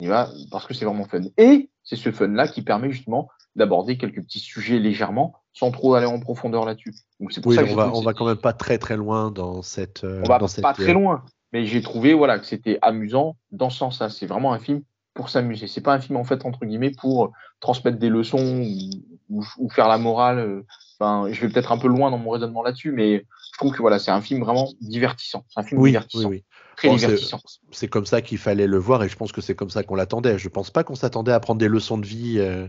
On 0.00 0.04
y 0.04 0.08
va 0.08 0.30
parce 0.50 0.66
que 0.66 0.74
c'est 0.74 0.84
vraiment 0.84 1.06
fun. 1.06 1.22
Et 1.36 1.70
c'est 1.82 1.96
ce 1.96 2.12
fun-là 2.12 2.48
qui 2.48 2.62
permet 2.62 2.90
justement 2.90 3.28
d'aborder 3.60 3.98
quelques 3.98 4.22
petits 4.22 4.40
sujets 4.40 4.78
légèrement 4.78 5.34
sans 5.52 5.70
trop 5.70 5.94
aller 5.94 6.06
en 6.06 6.18
profondeur 6.18 6.64
là-dessus. 6.64 6.94
Donc 7.20 7.32
c'est 7.32 7.40
pour 7.40 7.50
oui, 7.50 7.56
ça 7.56 7.64
que 7.64 7.70
on 7.70 7.76
va, 7.76 7.92
on 7.94 8.00
va 8.00 8.14
quand 8.14 8.26
même 8.26 8.36
pas 8.36 8.52
très 8.52 8.78
très 8.78 8.96
loin 8.96 9.30
dans 9.30 9.62
cette. 9.62 10.04
Euh, 10.04 10.22
on 10.24 10.28
va 10.28 10.38
dans 10.38 10.46
pas 10.46 10.48
cette... 10.48 10.64
très 10.64 10.92
loin, 10.92 11.24
mais 11.52 11.66
j'ai 11.66 11.82
trouvé 11.82 12.14
voilà 12.14 12.38
que 12.38 12.46
c'était 12.46 12.78
amusant 12.82 13.36
dans 13.52 13.70
ce 13.70 13.78
sens-là. 13.78 14.08
C'est 14.08 14.26
vraiment 14.26 14.52
un 14.52 14.58
film 14.58 14.82
pour 15.14 15.28
s'amuser. 15.28 15.66
C'est 15.66 15.80
pas 15.80 15.94
un 15.94 16.00
film 16.00 16.16
en 16.16 16.24
fait 16.24 16.44
entre 16.44 16.64
guillemets 16.64 16.92
pour 16.98 17.32
transmettre 17.60 17.98
des 17.98 18.08
leçons 18.08 18.62
ou, 18.62 18.90
ou, 19.28 19.44
ou 19.58 19.68
faire 19.68 19.88
la 19.88 19.98
morale. 19.98 20.62
Enfin, 20.98 21.30
je 21.30 21.40
vais 21.40 21.48
peut-être 21.48 21.72
un 21.72 21.78
peu 21.78 21.88
loin 21.88 22.10
dans 22.10 22.18
mon 22.18 22.30
raisonnement 22.30 22.62
là-dessus, 22.62 22.92
mais 22.92 23.26
je 23.52 23.58
trouve 23.58 23.72
que 23.72 23.82
voilà, 23.82 23.98
c'est 23.98 24.10
un 24.10 24.20
film 24.20 24.42
vraiment 24.42 24.68
divertissant. 24.80 25.44
C'est 25.48 25.60
un 25.60 25.64
film 25.64 25.80
oui, 25.80 25.90
divertissant. 25.90 26.28
Oui, 26.28 26.36
oui. 26.36 26.44
Très 26.76 26.88
bon, 26.88 26.96
divertissant. 26.96 27.40
C'est 27.72 27.88
comme 27.88 28.06
ça 28.06 28.22
qu'il 28.22 28.38
fallait 28.38 28.66
le 28.66 28.78
voir 28.78 29.02
et 29.02 29.08
je 29.08 29.16
pense 29.16 29.32
que 29.32 29.40
c'est 29.40 29.54
comme 29.54 29.70
ça 29.70 29.82
qu'on 29.82 29.96
l'attendait. 29.96 30.38
Je 30.38 30.48
pense 30.48 30.70
pas 30.70 30.84
qu'on 30.84 30.94
s'attendait 30.94 31.32
à 31.32 31.40
prendre 31.40 31.58
des 31.58 31.68
leçons 31.68 31.98
de 31.98 32.06
vie. 32.06 32.36
Euh 32.38 32.68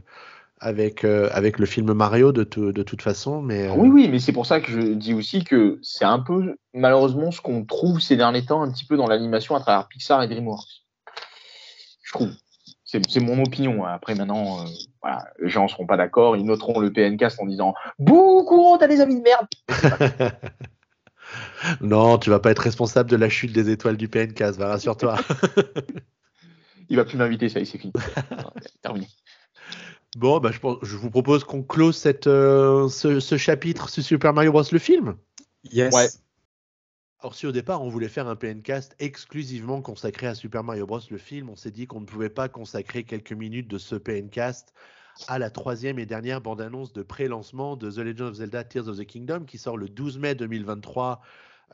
avec, 0.61 1.03
euh, 1.03 1.27
avec 1.33 1.57
le 1.57 1.65
film 1.65 1.91
Mario 1.91 2.31
de, 2.31 2.43
de 2.43 2.83
toute 2.83 3.01
façon. 3.01 3.41
Mais, 3.41 3.67
euh... 3.67 3.73
Oui, 3.75 3.89
oui, 3.89 4.07
mais 4.07 4.19
c'est 4.19 4.31
pour 4.31 4.45
ça 4.45 4.61
que 4.61 4.71
je 4.71 4.93
dis 4.93 5.13
aussi 5.13 5.43
que 5.43 5.79
c'est 5.81 6.05
un 6.05 6.19
peu, 6.19 6.55
malheureusement, 6.73 7.31
ce 7.31 7.41
qu'on 7.41 7.65
trouve 7.65 7.99
ces 7.99 8.15
derniers 8.15 8.45
temps 8.45 8.61
un 8.61 8.71
petit 8.71 8.85
peu 8.85 8.95
dans 8.95 9.07
l'animation 9.07 9.55
à 9.55 9.59
travers 9.59 9.87
Pixar 9.87 10.21
et 10.21 10.27
DreamWorks. 10.27 10.85
Je 12.03 12.13
trouve. 12.13 12.29
C'est 12.85 13.21
mon 13.21 13.41
opinion. 13.41 13.85
Après, 13.85 14.15
maintenant, 14.15 14.59
euh, 14.59 14.65
voilà, 15.01 15.25
les 15.39 15.49
gens 15.49 15.63
ne 15.63 15.69
seront 15.69 15.87
pas 15.87 15.95
d'accord. 15.95 16.35
Ils 16.35 16.45
noteront 16.45 16.79
le 16.79 16.91
PNcast 16.91 17.39
en 17.39 17.45
disant 17.45 17.73
Beaucoup, 17.97 18.77
t'as 18.77 18.87
des 18.87 18.99
amis 18.99 19.15
de 19.15 19.21
merde 19.21 19.47
Non, 21.81 22.17
tu 22.17 22.29
vas 22.29 22.39
pas 22.39 22.51
être 22.51 22.59
responsable 22.59 23.09
de 23.09 23.15
la 23.15 23.29
chute 23.29 23.53
des 23.53 23.69
étoiles 23.69 23.95
du 23.95 24.09
PNcast, 24.09 24.59
va, 24.59 24.67
rassure-toi. 24.67 25.15
Il 26.89 26.97
va 26.97 27.05
plus 27.05 27.17
m'inviter, 27.17 27.47
ça 27.47 27.59
y 27.59 27.61
est, 27.61 27.65
c'est 27.65 27.77
fini. 27.77 27.93
Terminé. 28.81 29.07
Bon, 30.17 30.39
bah, 30.39 30.51
je, 30.51 30.59
pense, 30.59 30.77
je 30.81 30.97
vous 30.97 31.09
propose 31.09 31.43
qu'on 31.43 31.63
close 31.63 31.95
cette, 31.95 32.27
euh, 32.27 32.89
ce, 32.89 33.19
ce, 33.19 33.37
chapitre 33.37 33.89
sur 33.89 34.03
Super 34.03 34.33
Mario 34.33 34.51
Bros. 34.51 34.63
le 34.71 34.79
film. 34.79 35.15
Yes. 35.71 35.93
Ouais. 35.93 36.07
Alors, 37.19 37.35
si 37.35 37.45
au 37.45 37.51
départ 37.51 37.83
on 37.83 37.89
voulait 37.89 38.09
faire 38.09 38.27
un 38.27 38.35
PNcast 38.35 38.95
exclusivement 38.99 39.81
consacré 39.81 40.27
à 40.27 40.35
Super 40.35 40.63
Mario 40.63 40.87
Bros. 40.87 40.99
le 41.09 41.17
film, 41.17 41.49
on 41.49 41.55
s'est 41.55 41.71
dit 41.71 41.85
qu'on 41.85 42.01
ne 42.01 42.05
pouvait 42.05 42.29
pas 42.29 42.49
consacrer 42.49 43.03
quelques 43.03 43.31
minutes 43.31 43.67
de 43.67 43.77
ce 43.77 43.95
PNcast 43.95 44.73
à 45.27 45.37
la 45.37 45.49
troisième 45.49 45.99
et 45.99 46.05
dernière 46.05 46.41
bande-annonce 46.41 46.93
de 46.93 47.03
pré-lancement 47.03 47.75
de 47.75 47.91
The 47.91 47.97
Legend 47.97 48.29
of 48.29 48.35
Zelda 48.35 48.63
Tears 48.63 48.87
of 48.87 48.97
the 48.97 49.05
Kingdom 49.05 49.45
qui 49.45 49.59
sort 49.59 49.77
le 49.77 49.87
12 49.87 50.17
mai 50.17 50.35
2023 50.35 51.21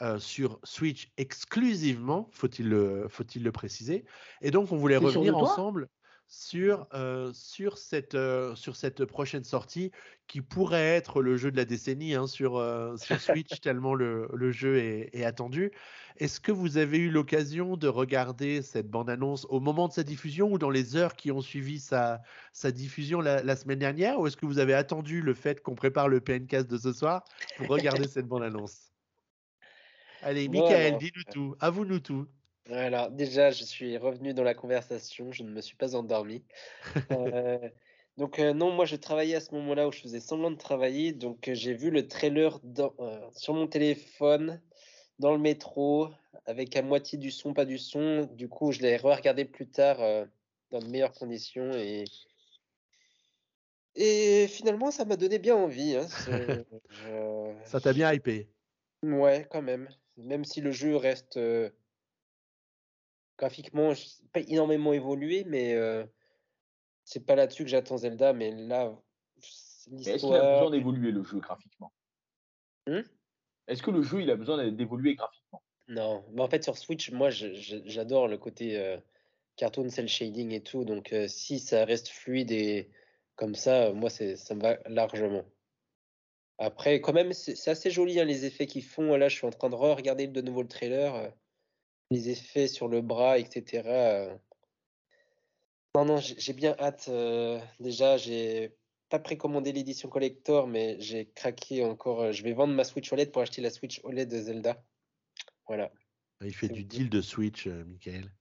euh, 0.01 0.19
sur 0.19 0.59
Switch 0.64 1.11
exclusivement, 1.18 2.30
faut-il 2.31 2.68
le, 2.68 3.07
faut 3.09 3.23
le 3.35 3.51
préciser. 3.51 4.05
Et 4.41 4.51
donc, 4.51 4.72
on 4.72 4.77
voulait 4.77 4.97
revenir 4.97 5.35
ensemble 5.38 5.88
sur, 6.28 6.88
euh, 6.94 7.32
sur, 7.34 7.78
cette, 7.78 8.16
euh, 8.16 8.54
sur 8.56 8.76
cette 8.76 9.06
prochaine 9.06 9.45
sortie 9.45 9.91
qui 10.28 10.41
pourrait 10.41 10.95
être 10.95 11.22
le 11.22 11.38
jeu 11.38 11.52
de 11.52 11.58
la 11.58 11.64
décennie 11.64 12.16
hein, 12.16 12.28
sur, 12.28 12.58
euh, 12.58 12.98
sur 12.98 13.20
Switch, 13.22 13.60
tellement 13.62 13.94
le, 13.94 14.28
le 14.34 14.52
jeu 14.52 14.78
est, 14.78 15.10
est 15.14 15.24
attendu. 15.24 15.72
Est-ce 16.18 16.41
que 16.41 16.52
vous 16.52 16.78
avez 16.78 16.98
eu 16.98 17.10
l'occasion 17.10 17.78
de 17.78 17.88
regarder 17.88 18.62
cette 18.62 18.90
bande-annonce 18.90 19.45
au 19.49 19.60
moment 19.62 19.88
de 19.88 19.94
sa 19.94 20.04
diffusion 20.04 20.52
ou 20.52 20.58
dans 20.58 20.70
les 20.70 20.98
heures 20.98 21.16
qui 21.16 21.32
ont 21.32 21.41
suivi 21.41 21.80
sa, 21.80 22.22
sa 22.52 22.72
diffusion 22.72 23.22
la, 23.22 23.41
la 23.41 23.56
semaine 23.56 23.80
dernière 23.80 24.20
Ou 24.20 24.28
est-ce 24.28 24.36
que 24.36 24.45
vous 24.45 24.60
avez 24.60 24.74
attendu 24.74 25.22
le 25.22 25.34
fait 25.34 25.62
qu'on 25.62 25.76
prépare 25.76 26.10
le 26.10 26.20
PNcast 26.20 26.70
de 26.70 26.78
ce 26.78 26.91
soir 26.91 27.24
pour 27.56 27.68
regarder 27.68 28.08
cette 28.08 28.28
bande-annonce? 28.28 28.91
Allez, 30.22 30.49
Michael, 30.49 30.98
dis-nous 30.98 31.24
tout. 31.32 31.56
À 31.60 31.70
vous, 31.70 31.86
nous 31.86 31.99
tout. 31.99 32.28
Alors 32.69 33.11
déjà, 33.11 33.52
je 33.52 33.64
suis 33.64 33.98
revenu 33.98 34.34
dans 34.34 34.44
la 34.44 34.53
conversation, 34.53 35.31
je 35.31 35.44
ne 35.44 35.49
me 35.49 35.61
suis 35.61 35.77
pas 35.77 35.95
endormi. 35.95 36.44
euh, 37.11 37.69
donc 38.18 38.39
euh, 38.39 38.53
non, 38.53 38.72
moi 38.72 38.85
je 38.85 38.95
travaillais 38.95 39.35
à 39.35 39.39
ce 39.39 39.53
moment-là 39.56 39.88
où 39.88 39.91
je 39.91 40.02
faisais 40.02 40.19
semblant 40.19 40.52
de 40.52 40.57
travailler, 40.57 41.14
donc 41.14 41.48
euh, 41.48 41.53
j'ai 41.53 41.73
vu 41.73 41.91
le 41.91 42.07
trailer 42.07 42.60
dans, 42.64 42.94
sur 43.34 43.53
mon 43.53 43.68
téléphone, 43.68 44.61
dans 45.19 45.31
le 45.31 45.39
métro, 45.39 46.10
avec 46.45 46.76
à 46.76 46.81
moitié 46.81 47.18
du 47.18 47.31
son, 47.31 47.53
pas 47.53 47.65
du 47.65 47.77
son. 47.77 48.27
Du 48.34 48.49
coup, 48.49 48.72
je 48.72 48.81
l'ai 48.81 48.98
re-regardé 48.98 49.45
plus 49.45 49.68
tard 49.68 49.98
dans 50.72 50.80
de 50.80 50.88
meilleures 50.88 51.14
conditions 51.14 51.72
et 51.73 52.03
et 53.99 54.48
finalement, 54.48 54.91
ça 54.91 55.06
m'a 55.06 55.15
donné 55.15 55.39
bien 55.39 55.56
envie. 55.56 55.95
Hein, 55.95 56.06
je... 56.89 57.53
Ça 57.65 57.80
t'a 57.81 57.94
bien 57.94 58.14
hypé. 58.14 58.48
Ouais, 59.02 59.48
quand 59.49 59.64
même. 59.64 59.89
Même 60.18 60.45
si 60.45 60.61
le 60.61 60.72
jeu 60.72 60.95
reste 60.95 61.39
graphiquement, 63.38 63.93
pas 64.34 64.41
énormément 64.41 64.93
évolué, 64.93 65.43
mais 65.45 65.73
euh, 65.73 66.05
c'est 67.03 67.26
pas 67.26 67.35
là-dessus 67.35 67.64
que 67.64 67.69
j'attends 67.69 67.97
Zelda. 67.97 68.34
Mais 68.34 68.51
là, 68.51 68.95
est-ce 69.38 70.26
qu'il 70.26 70.34
a 70.34 70.53
besoin 70.53 70.72
d'évoluer 70.72 71.11
le 71.11 71.23
jeu 71.23 71.39
graphiquement? 71.39 71.93
Hmm 72.88 73.01
Est-ce 73.68 73.84
que 73.84 73.91
le 73.91 74.01
jeu 74.01 74.22
il 74.22 74.31
a 74.31 74.35
besoin 74.35 74.69
d'évoluer 74.72 75.15
graphiquement? 75.15 75.61
Non, 75.88 76.26
mais 76.31 76.41
en 76.41 76.49
fait 76.49 76.64
sur 76.64 76.77
Switch, 76.77 77.11
moi 77.11 77.30
j'adore 77.30 78.27
le 78.27 78.38
côté 78.38 78.77
euh, 78.77 78.97
cartoon 79.55 79.89
cel 79.89 80.07
shading 80.07 80.51
et 80.51 80.61
tout. 80.61 80.84
Donc 80.84 81.14
euh, 81.14 81.27
si 81.27 81.59
ça 81.59 81.85
reste 81.85 82.09
fluide 82.09 82.51
et 82.51 82.89
Comme 83.38 83.53
ça, 83.53 83.93
moi, 83.93 84.09
ça 84.09 84.55
me 84.55 84.61
va 84.61 84.77
largement. 84.88 85.45
Après, 86.57 86.99
quand 87.01 87.14
même, 87.14 87.34
c'est 87.34 87.69
assez 87.69 87.91
joli 87.91 88.19
hein, 88.19 88.26
les 88.26 88.45
effets 88.45 88.65
qu'ils 88.65 88.84
font. 88.84 89.15
Là, 89.15 89.30
je 89.30 89.35
suis 89.35 89.45
en 89.45 89.51
train 89.51 89.69
de 89.69 89.76
regarder 89.76 90.27
de 90.27 90.41
nouveau 90.41 90.64
le 90.64 90.68
trailer. 90.68 91.31
Les 92.12 92.30
effets 92.30 92.68
sur 92.68 92.88
le 92.88 93.02
bras, 93.02 93.38
etc. 93.38 94.38
Non, 95.96 96.06
non, 96.06 96.18
j'ai 96.18 96.54
bien 96.54 96.76
hâte. 96.80 97.10
déjà, 97.80 98.18
j'ai 98.18 98.76
pas 99.10 99.20
précommandé 99.20 99.72
l'édition 99.72 100.10
collector, 100.10 100.68
mais 100.68 100.98
j'ai 101.00 101.30
craqué 101.30 101.84
encore. 101.84 102.32
Je 102.32 102.44
vais 102.44 102.54
vendre 102.54 102.74
ma 102.74 102.84
Switch 102.84 103.12
OLED 103.12 103.32
pour 103.32 103.42
acheter 103.42 103.62
la 103.62 103.70
Switch 103.70 104.00
OLED 104.04 104.30
de 104.30 104.40
Zelda. 104.40 104.84
Voilà. 105.68 105.92
Il 106.42 106.54
fait 106.54 106.70
du 106.70 106.84
deal 106.84 107.10
de 107.10 107.22
Switch, 107.22 107.68
Michael. 107.68 108.32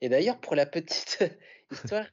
Et 0.00 0.08
d'ailleurs, 0.08 0.40
pour 0.40 0.54
la 0.54 0.66
petite 0.66 1.24
histoire, 1.70 2.06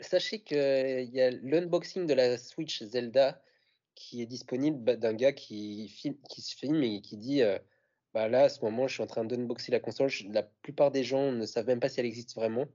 sachez 0.00 0.40
qu'il 0.40 1.10
y 1.12 1.20
a 1.20 1.30
l'unboxing 1.30 2.06
de 2.06 2.14
la 2.14 2.38
Switch 2.38 2.82
Zelda 2.82 3.40
qui 3.94 4.22
est 4.22 4.26
disponible 4.26 4.78
bah, 4.78 4.96
d'un 4.96 5.14
gars 5.14 5.32
qui, 5.32 5.92
qui 6.28 6.42
se 6.42 6.54
filme 6.54 6.82
et 6.82 7.00
qui 7.00 7.16
dit 7.16 7.42
euh, 7.42 7.58
bah 8.18 8.26
là, 8.26 8.42
à 8.42 8.48
ce 8.48 8.64
moment, 8.64 8.88
je 8.88 8.94
suis 8.94 9.02
en 9.04 9.06
train 9.06 9.24
d'unboxer 9.24 9.70
la 9.70 9.78
console. 9.78 10.10
La 10.32 10.42
plupart 10.42 10.90
des 10.90 11.04
gens 11.04 11.30
ne 11.30 11.46
savent 11.46 11.68
même 11.68 11.78
pas 11.78 11.88
si 11.88 12.00
elle 12.00 12.06
existe 12.06 12.34
vraiment. 12.34 12.66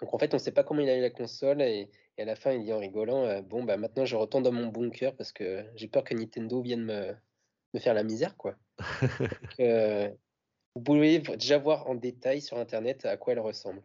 Donc 0.00 0.14
en 0.14 0.18
fait, 0.20 0.32
on 0.32 0.36
ne 0.36 0.40
sait 0.40 0.52
pas 0.52 0.62
comment 0.62 0.82
il 0.82 0.88
a 0.88 0.96
eu 0.96 1.00
la 1.00 1.10
console 1.10 1.60
et, 1.60 1.90
à 2.16 2.24
la 2.24 2.36
fin, 2.36 2.52
il 2.52 2.62
dit 2.62 2.72
en 2.72 2.78
rigolant 2.78 3.24
euh, 3.24 3.42
Bon, 3.42 3.64
bah 3.64 3.76
maintenant, 3.76 4.04
je 4.04 4.14
retourne 4.14 4.44
dans 4.44 4.52
mon 4.52 4.68
bunker 4.68 5.16
parce 5.16 5.32
que 5.32 5.64
j'ai 5.74 5.88
peur 5.88 6.04
que 6.04 6.14
Nintendo 6.14 6.62
vienne 6.62 6.84
me, 6.84 7.12
me 7.74 7.80
faire 7.80 7.92
la 7.92 8.04
misère. 8.04 8.36
quoi. 8.36 8.54
Euh, 9.58 10.08
vous 10.76 10.80
pouvez 10.80 11.18
déjà 11.18 11.58
voir 11.58 11.90
en 11.90 11.96
détail 11.96 12.40
sur 12.40 12.56
Internet 12.56 13.04
à 13.06 13.16
quoi 13.16 13.32
elle 13.32 13.40
ressemble. 13.40 13.82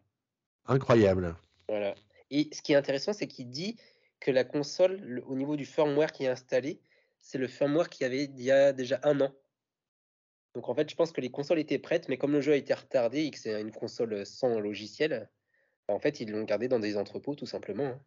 Incroyable. 0.68 1.36
Voilà. 1.68 1.96
Et 2.30 2.50
ce 2.54 2.62
qui 2.62 2.74
est 2.74 2.76
intéressant, 2.76 3.14
c'est 3.14 3.26
qu'il 3.26 3.50
dit 3.50 3.78
que 4.20 4.30
la 4.30 4.44
console, 4.44 5.24
au 5.26 5.36
niveau 5.36 5.56
du 5.56 5.66
firmware 5.66 6.12
qui 6.12 6.26
est 6.26 6.28
installé, 6.28 6.80
c'est 7.20 7.40
le 7.40 7.48
firmware 7.48 7.90
qu'il 7.90 8.04
y 8.04 8.06
avait 8.06 8.26
il 8.26 8.42
y 8.42 8.52
a 8.52 8.74
déjà 8.74 9.00
un 9.04 9.20
an. 9.22 9.34
Donc 10.56 10.70
en 10.70 10.74
fait, 10.74 10.90
je 10.90 10.96
pense 10.96 11.12
que 11.12 11.22
les 11.22 11.30
consoles 11.30 11.60
étaient 11.60 11.78
prêtes, 11.78 12.08
mais 12.10 12.18
comme 12.18 12.32
le 12.32 12.42
jeu 12.42 12.54
a 12.54 12.56
été 12.56 12.74
retardé 12.74 13.24
et 13.24 13.32
que 13.32 13.38
c'est 13.38 13.60
une 13.60 13.72
console 13.72 14.26
sans 14.26 14.60
logiciel, 14.60 15.30
en 15.88 16.00
fait, 16.00 16.22
ils 16.22 16.32
l'ont 16.32 16.44
gardé 16.44 16.68
dans 16.68 16.80
des 16.80 16.98
entrepôts 16.98 17.36
tout 17.36 17.46
simplement. 17.46 17.86
Hein. 17.86 18.00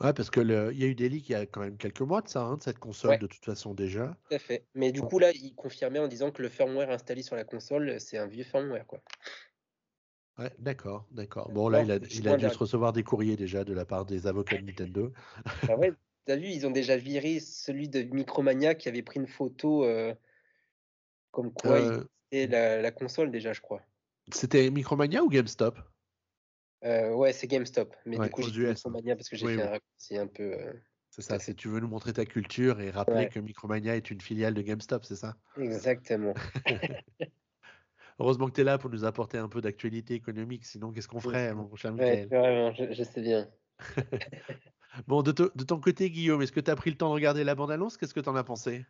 Ouais, 0.00 0.12
parce 0.12 0.30
qu'il 0.30 0.48
y 0.48 0.84
a 0.84 0.86
eu 0.86 0.94
des 0.94 1.08
leaks 1.08 1.28
il 1.28 1.32
y 1.32 1.36
a 1.36 1.46
quand 1.46 1.60
même 1.60 1.76
quelques 1.76 2.00
mois 2.00 2.20
de 2.20 2.28
ça, 2.28 2.42
hein, 2.42 2.56
de 2.56 2.62
cette 2.62 2.78
console, 2.78 3.18
de 3.18 3.26
toute 3.26 3.44
façon 3.44 3.74
déjà. 3.74 4.16
Tout 4.28 4.34
à 4.34 4.38
fait. 4.38 4.66
Mais 4.74 4.90
du 4.92 5.00
coup, 5.02 5.18
là, 5.18 5.30
il 5.32 5.54
confirmait 5.54 6.00
en 6.00 6.08
disant 6.08 6.30
que 6.30 6.42
le 6.42 6.48
firmware 6.48 6.90
installé 6.90 7.22
sur 7.22 7.36
la 7.36 7.44
console, 7.44 8.00
c'est 8.00 8.18
un 8.18 8.26
vieux 8.26 8.44
firmware. 8.44 8.86
Quoi. 8.86 9.00
Ouais, 10.38 10.50
d'accord, 10.58 11.06
d'accord. 11.12 11.48
Bon, 11.52 11.68
là, 11.68 11.82
il 11.82 11.92
a, 11.92 11.96
il 11.96 12.28
a 12.28 12.36
dû 12.36 12.48
se 12.48 12.58
recevoir 12.58 12.92
des 12.92 13.04
courriers 13.04 13.36
déjà 13.36 13.62
de 13.62 13.72
la 13.72 13.84
part 13.84 14.04
des 14.04 14.26
avocats 14.26 14.58
de 14.58 14.66
Nintendo. 14.66 15.12
ah 15.68 15.76
ouais, 15.76 15.92
t'as 16.24 16.36
vu, 16.36 16.48
ils 16.48 16.66
ont 16.66 16.72
déjà 16.72 16.96
viré 16.96 17.38
celui 17.38 17.88
de 17.88 18.02
Micromania 18.02 18.74
qui 18.74 18.88
avait 18.88 19.02
pris 19.02 19.20
une 19.20 19.28
photo 19.28 19.84
euh, 19.84 20.12
comme 21.34 21.52
quoi 21.52 21.72
euh, 21.72 22.04
c'était 22.30 22.46
la, 22.46 22.80
la, 22.80 22.90
console 22.92 23.30
déjà, 23.30 23.52
je 23.52 23.60
crois. 23.60 23.82
C'était 24.32 24.70
Micromania 24.70 25.22
ou 25.22 25.28
GameStop? 25.28 25.76
Euh, 26.84 27.10
Ouais, 27.10 27.32
c'est 27.32 27.48
GameStop. 27.48 27.94
Mais 28.06 28.16
du 28.16 28.30
coup, 28.30 28.42
j'ai 28.42 28.68
Micromania 28.68 29.16
parce 29.16 29.28
que 29.28 29.36
j'ai 29.36 29.46
fait 29.46 29.62
un 29.62 29.70
raccourci 29.70 30.16
un 30.16 30.28
peu. 30.28 30.56
C'est 31.10 31.22
ça, 31.22 31.38
si 31.38 31.54
tu 31.54 31.68
veux 31.68 31.80
nous 31.80 31.88
montrer 31.88 32.12
ta 32.12 32.24
culture 32.24 32.80
et 32.80 32.90
rappeler 32.90 33.28
que 33.28 33.40
Micromania 33.40 33.96
est 33.96 34.10
une 34.10 34.20
filiale 34.20 34.54
de 34.54 34.62
GameStop, 34.62 35.04
c'est 35.04 35.16
ça? 35.16 35.36
Exactement. 35.58 36.34
Heureusement 38.20 38.46
que 38.46 38.52
tu 38.52 38.60
es 38.60 38.64
là 38.64 38.78
pour 38.78 38.90
nous 38.90 39.04
apporter 39.04 39.38
un 39.38 39.48
peu 39.48 39.60
d'actualité 39.60 40.14
économique, 40.14 40.64
sinon 40.64 40.92
qu'est-ce 40.92 41.08
qu'on 41.08 41.20
ferait, 41.20 41.52
mon 41.52 41.74
cher 41.74 41.92
Michael 41.92 42.28
vraiment, 42.28 42.72
je, 42.72 43.02
sais 43.02 43.20
bien. 43.20 43.48
bon, 45.08 45.22
de, 45.22 45.32
de, 45.32 45.64
ton 45.64 45.80
côté, 45.80 46.10
Guillaume, 46.10 46.40
est-ce 46.42 46.52
que 46.52 46.60
tu 46.60 46.70
as 46.70 46.76
pris 46.76 46.90
le 46.90 46.96
temps 46.96 47.08
de 47.08 47.14
regarder 47.14 47.42
la 47.42 47.56
bande-annonce? 47.56 47.96
Qu'est-ce 47.96 48.14
que 48.14 48.20
tu 48.20 48.28
en 48.28 48.36
as 48.36 48.44
pensé? 48.44 48.86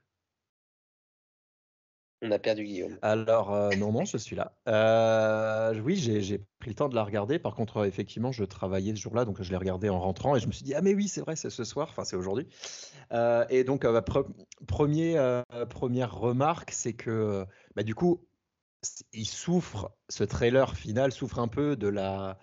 On 2.24 2.30
a 2.30 2.38
perdu 2.38 2.64
Guillaume. 2.64 2.98
Alors, 3.02 3.54
euh, 3.54 3.70
non, 3.78 3.92
non, 3.92 4.04
je 4.04 4.16
suis 4.16 4.34
là. 4.34 4.52
Euh, 4.68 5.78
oui, 5.84 5.96
j'ai 5.96 6.38
pris 6.58 6.70
le 6.70 6.74
temps 6.74 6.88
de 6.88 6.94
la 6.94 7.04
regarder. 7.04 7.38
Par 7.38 7.54
contre, 7.54 7.84
effectivement, 7.84 8.32
je 8.32 8.44
travaillais 8.44 8.94
ce 8.94 9.00
jour-là, 9.00 9.24
donc 9.24 9.42
je 9.42 9.50
l'ai 9.50 9.56
regardé 9.56 9.88
en 9.88 10.00
rentrant 10.00 10.34
et 10.34 10.40
je 10.40 10.46
me 10.46 10.52
suis 10.52 10.64
dit, 10.64 10.74
ah, 10.74 10.80
mais 10.80 10.94
oui, 10.94 11.08
c'est 11.08 11.20
vrai, 11.20 11.36
c'est 11.36 11.50
ce 11.50 11.64
soir, 11.64 11.88
enfin, 11.90 12.04
c'est 12.04 12.16
aujourd'hui. 12.16 12.46
Euh, 13.12 13.44
et 13.50 13.64
donc, 13.64 13.86
premier, 14.66 15.42
première 15.68 16.14
remarque, 16.14 16.70
c'est 16.72 16.94
que, 16.94 17.44
bah, 17.76 17.82
du 17.82 17.94
coup, 17.94 18.26
il 19.12 19.26
souffre, 19.26 19.92
ce 20.08 20.24
trailer 20.24 20.74
final 20.76 21.12
souffre 21.12 21.38
un 21.38 21.48
peu 21.48 21.76
de 21.76 21.88
la 21.88 22.38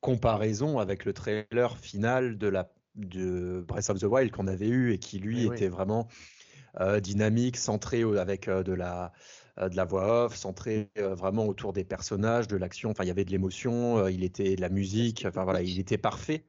comparaison 0.00 0.78
avec 0.78 1.04
le 1.04 1.12
trailer 1.12 1.76
final 1.78 2.36
de 2.38 2.48
la 2.48 2.70
de 2.94 3.64
Breath 3.66 3.90
of 3.90 3.98
the 3.98 4.04
Wild 4.04 4.30
qu'on 4.30 4.46
avait 4.46 4.68
eu 4.68 4.92
et 4.92 4.98
qui 4.98 5.18
lui 5.18 5.46
était 5.46 5.68
vraiment 5.68 6.06
euh, 6.06 6.12
dynamique, 7.00 7.56
centré 7.56 8.02
avec 8.02 8.48
euh, 8.48 8.62
de 8.62 8.72
la 8.72 9.12
euh, 9.58 9.68
de 9.68 9.76
la 9.76 9.84
voix 9.84 10.24
off, 10.24 10.36
centré 10.36 10.90
vraiment 10.96 11.46
autour 11.46 11.72
des 11.72 11.84
personnages, 11.84 12.48
de 12.48 12.56
l'action. 12.56 12.90
Enfin, 12.90 13.04
il 13.04 13.08
y 13.08 13.10
avait 13.10 13.24
de 13.24 13.30
l'émotion, 13.30 14.08
il 14.08 14.24
était 14.24 14.56
de 14.56 14.60
la 14.60 14.68
musique. 14.68 15.24
Enfin 15.28 15.44
voilà, 15.44 15.62
il 15.62 15.78
était 15.78 15.98
parfait. 15.98 16.44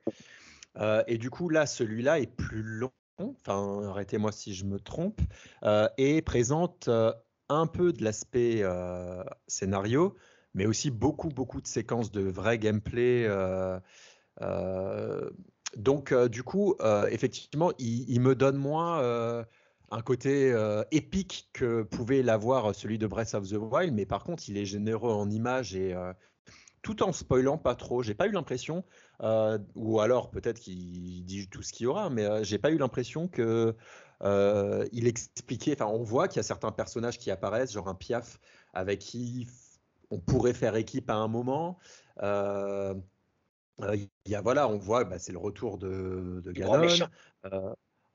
et 1.08 1.18
du 1.18 1.30
coup 1.30 1.50
là, 1.50 1.66
celui-là 1.66 2.20
est 2.20 2.36
plus 2.36 2.64
long. 2.64 2.92
Enfin, 3.18 3.88
arrêtez-moi 3.90 4.32
si 4.32 4.54
je 4.54 4.66
me 4.66 4.80
trompe, 4.80 5.22
et 5.98 6.22
présente 6.22 6.90
un 7.50 7.68
peu 7.68 7.94
de 7.94 8.04
l'aspect 8.04 8.62
euh, 8.62 9.24
scénario, 9.48 10.16
mais 10.54 10.66
aussi 10.66 10.92
beaucoup, 10.92 11.30
beaucoup 11.30 11.62
de 11.62 11.68
séquences 11.68 12.12
de 12.12 12.22
vrai 12.22 12.58
gameplay. 12.58 13.26
Euh, 13.28 13.80
euh, 14.42 15.30
donc, 15.78 16.14
du 16.30 16.44
coup, 16.44 16.76
effectivement, 17.10 17.74
il, 17.80 18.22
me 18.22 18.34
donne 18.34 18.56
moins 18.56 19.46
un 19.96 20.02
côté 20.02 20.54
épique 20.92 21.50
que 21.54 21.84
pouvait 21.84 22.22
l'avoir 22.22 22.76
celui 22.76 22.98
de 22.98 23.08
Breath 23.08 23.34
of 23.34 23.48
the 23.48 23.54
Wild, 23.54 23.94
mais 23.94 24.06
par 24.06 24.24
contre, 24.24 24.44
il 24.50 24.58
est 24.58 24.66
généreux 24.66 25.12
en 25.12 25.30
images 25.30 25.76
et 25.76 25.96
tout 26.86 27.02
en 27.02 27.12
spoilant 27.12 27.58
pas 27.58 27.74
trop. 27.74 28.04
J'ai 28.04 28.14
pas 28.14 28.28
eu 28.28 28.32
l'impression, 28.32 28.86
euh, 29.22 29.58
ou 29.74 30.00
alors 30.00 30.30
peut-être 30.30 30.60
qu'il 30.60 31.26
dit 31.26 31.50
tout 31.50 31.64
ce 31.64 31.74
qu'il 31.74 31.86
y 31.86 31.88
aura, 31.88 32.12
mais 32.12 32.24
euh, 32.24 32.44
j'ai 32.44 32.60
pas 32.60 32.70
eu 32.70 32.78
l'impression 32.78 33.28
que 33.28 33.76
euh, 34.22 34.86
il 34.92 35.08
expliquait. 35.08 35.74
Enfin, 35.74 35.88
on 35.92 36.04
voit 36.04 36.28
qu'il 36.28 36.38
y 36.38 36.42
a 36.42 36.44
certains 36.44 36.72
personnages 36.72 37.18
qui 37.18 37.32
apparaissent, 37.32 37.74
genre 37.74 37.88
un 37.88 37.96
Piaf 37.96 38.40
avec 38.76 39.00
qui 39.00 39.48
on 40.12 40.20
pourrait 40.20 40.54
faire 40.54 40.76
équipe 40.76 41.10
à 41.10 41.16
un 41.16 41.28
moment. 41.28 41.80
il 42.22 44.10
y 44.28 44.36
a, 44.36 44.42
voilà, 44.42 44.70
on 44.70 44.78
voit, 44.78 45.06
bah, 45.06 45.18
c'est 45.18 45.32
le 45.32 45.40
retour 45.40 45.80
de, 45.80 46.40
de 46.44 46.52
Ganon. 46.52 46.88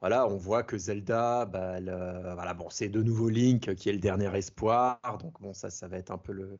Voilà, 0.01 0.27
on 0.27 0.37
voit 0.37 0.63
que 0.63 0.79
Zelda, 0.79 1.45
bah, 1.45 1.79
voilà, 1.79 2.55
bon, 2.55 2.71
c'est 2.71 2.89
de 2.89 3.03
nouveau 3.03 3.29
Link 3.29 3.75
qui 3.75 3.89
est 3.91 3.93
le 3.93 3.99
dernier 3.99 4.35
espoir. 4.37 4.99
Donc 5.21 5.41
bon, 5.41 5.53
ça, 5.53 5.69
ça 5.69 5.89
va 5.89 5.99
être 5.99 6.11
un 6.11 6.19
peu 6.19 6.33
le. 6.33 6.59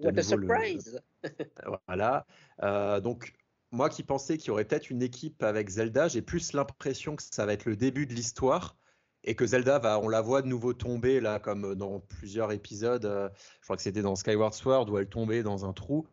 What 0.00 0.18
a 0.18 0.22
surprise 0.22 1.00
Voilà. 1.88 2.26
Euh, 2.62 3.00
donc 3.00 3.32
moi 3.70 3.88
qui 3.88 4.02
pensais 4.02 4.36
qu'il 4.36 4.48
y 4.48 4.50
aurait 4.50 4.64
peut-être 4.64 4.90
une 4.90 5.02
équipe 5.02 5.42
avec 5.42 5.68
Zelda, 5.68 6.08
j'ai 6.08 6.22
plus 6.22 6.52
l'impression 6.52 7.16
que 7.16 7.22
ça 7.22 7.46
va 7.46 7.54
être 7.54 7.64
le 7.64 7.74
début 7.74 8.06
de 8.06 8.12
l'histoire 8.12 8.76
et 9.24 9.34
que 9.34 9.46
Zelda 9.46 9.78
va, 9.78 9.98
on 9.98 10.08
la 10.08 10.20
voit 10.20 10.42
de 10.42 10.46
nouveau 10.46 10.74
tomber 10.74 11.20
là, 11.20 11.38
comme 11.38 11.74
dans 11.74 12.00
plusieurs 12.00 12.52
épisodes. 12.52 13.06
Euh, 13.06 13.28
je 13.60 13.64
crois 13.64 13.76
que 13.76 13.82
c'était 13.82 14.02
dans 14.02 14.14
Skyward 14.14 14.52
Sword 14.52 14.90
où 14.90 14.98
elle 14.98 15.08
tombait 15.08 15.42
dans 15.42 15.64
un 15.64 15.72
trou. 15.72 16.06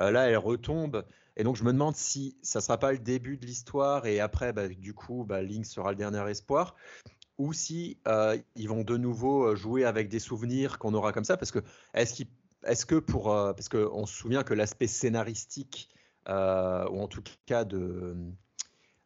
Euh, 0.00 0.10
là, 0.10 0.28
elle 0.28 0.38
retombe. 0.38 1.04
Et 1.36 1.44
donc, 1.44 1.56
je 1.56 1.64
me 1.64 1.72
demande 1.72 1.96
si 1.96 2.36
ça 2.42 2.60
sera 2.60 2.78
pas 2.78 2.92
le 2.92 2.98
début 2.98 3.36
de 3.36 3.46
l'histoire 3.46 4.06
et 4.06 4.20
après, 4.20 4.52
bah, 4.52 4.68
du 4.68 4.94
coup, 4.94 5.24
bah, 5.24 5.42
Link 5.42 5.66
sera 5.66 5.90
le 5.90 5.96
dernier 5.96 6.28
espoir. 6.30 6.74
Ou 7.38 7.52
si 7.52 7.98
euh, 8.08 8.38
ils 8.54 8.68
vont 8.68 8.82
de 8.82 8.96
nouveau 8.96 9.54
jouer 9.54 9.84
avec 9.84 10.08
des 10.08 10.18
souvenirs 10.18 10.78
qu'on 10.78 10.94
aura 10.94 11.12
comme 11.12 11.24
ça, 11.24 11.36
parce 11.36 11.50
que 11.50 11.58
est-ce 11.92 12.22
est 12.22 12.84
que 12.86 12.94
pour 12.94 13.24
parce 13.24 13.68
qu'on 13.68 14.06
se 14.06 14.14
souvient 14.14 14.42
que 14.42 14.54
l'aspect 14.54 14.86
scénaristique 14.86 15.90
ou 16.26 16.32
en 16.32 17.08
tout 17.08 17.22
cas 17.44 17.64
de 17.64 18.16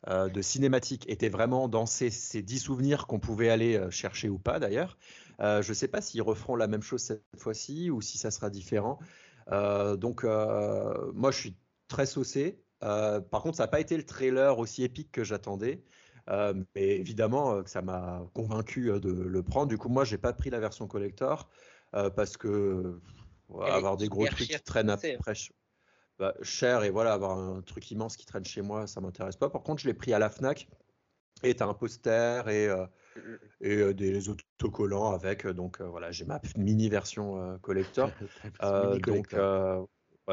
euh, 0.08 0.30
cinématique 0.40 1.08
était 1.10 1.28
vraiment 1.28 1.68
dans 1.68 1.84
ces, 1.84 2.10
ces 2.10 2.40
10 2.40 2.58
souvenirs 2.58 3.06
qu'on 3.06 3.18
pouvait 3.18 3.50
aller 3.50 3.76
euh, 3.76 3.90
chercher 3.90 4.30
ou 4.30 4.38
pas 4.38 4.58
d'ailleurs. 4.58 4.96
Euh, 5.40 5.60
je 5.60 5.70
ne 5.70 5.74
sais 5.74 5.88
pas 5.88 6.00
s'ils 6.00 6.22
referont 6.22 6.56
la 6.56 6.68
même 6.68 6.82
chose 6.82 7.02
cette 7.02 7.22
fois-ci 7.36 7.90
ou 7.90 8.00
si 8.00 8.16
ça 8.16 8.30
sera 8.30 8.50
différent. 8.50 8.98
donc 9.48 10.24
moi 10.24 11.30
je 11.30 11.38
suis 11.38 11.56
très 11.90 12.06
saucé. 12.06 12.62
par 12.80 13.42
contre 13.42 13.56
ça 13.56 13.64
n'a 13.64 13.68
pas 13.68 13.80
été 13.80 13.96
le 13.96 14.04
trailer 14.04 14.58
aussi 14.58 14.84
épique 14.84 15.12
que 15.12 15.24
j'attendais. 15.24 15.82
mais 16.74 16.96
évidemment 16.96 17.66
ça 17.66 17.82
m'a 17.82 18.22
convaincu 18.32 18.90
de 19.00 19.10
le 19.10 19.42
prendre. 19.42 19.68
Du 19.68 19.76
coup 19.76 19.90
moi 19.90 20.04
j'ai 20.04 20.18
pas 20.18 20.32
pris 20.32 20.48
la 20.48 20.60
version 20.60 20.86
collector 20.86 21.50
parce 21.92 22.36
que 22.38 23.00
avoir 23.60 23.96
des 23.96 24.08
gros 24.08 24.26
trucs 24.26 24.48
qui 24.48 24.60
traînent 24.62 24.90
après. 24.90 25.18
Bah, 26.20 26.34
cher 26.42 26.84
et 26.84 26.90
voilà, 26.90 27.14
avoir 27.14 27.38
un 27.38 27.62
truc 27.62 27.90
immense 27.90 28.18
qui 28.18 28.26
traîne 28.26 28.44
chez 28.44 28.60
moi, 28.60 28.86
ça 28.86 29.00
m'intéresse 29.00 29.36
pas. 29.36 29.48
Par 29.48 29.62
contre, 29.62 29.80
je 29.80 29.88
l'ai 29.88 29.94
pris 29.94 30.12
à 30.12 30.18
la 30.18 30.28
Fnac 30.28 30.68
et 31.42 31.54
tu 31.54 31.62
as 31.62 31.66
un 31.66 31.72
poster 31.72 32.46
et, 32.50 32.68
euh, 32.68 32.86
et 33.62 33.76
euh, 33.76 33.94
des 33.94 34.28
autocollants 34.28 35.12
avec. 35.12 35.46
Donc 35.46 35.80
euh, 35.80 35.84
voilà, 35.88 36.10
j'ai 36.10 36.26
ma 36.26 36.38
mini 36.58 36.90
version 36.90 37.58
collector. 37.62 38.10
donc 38.60 39.34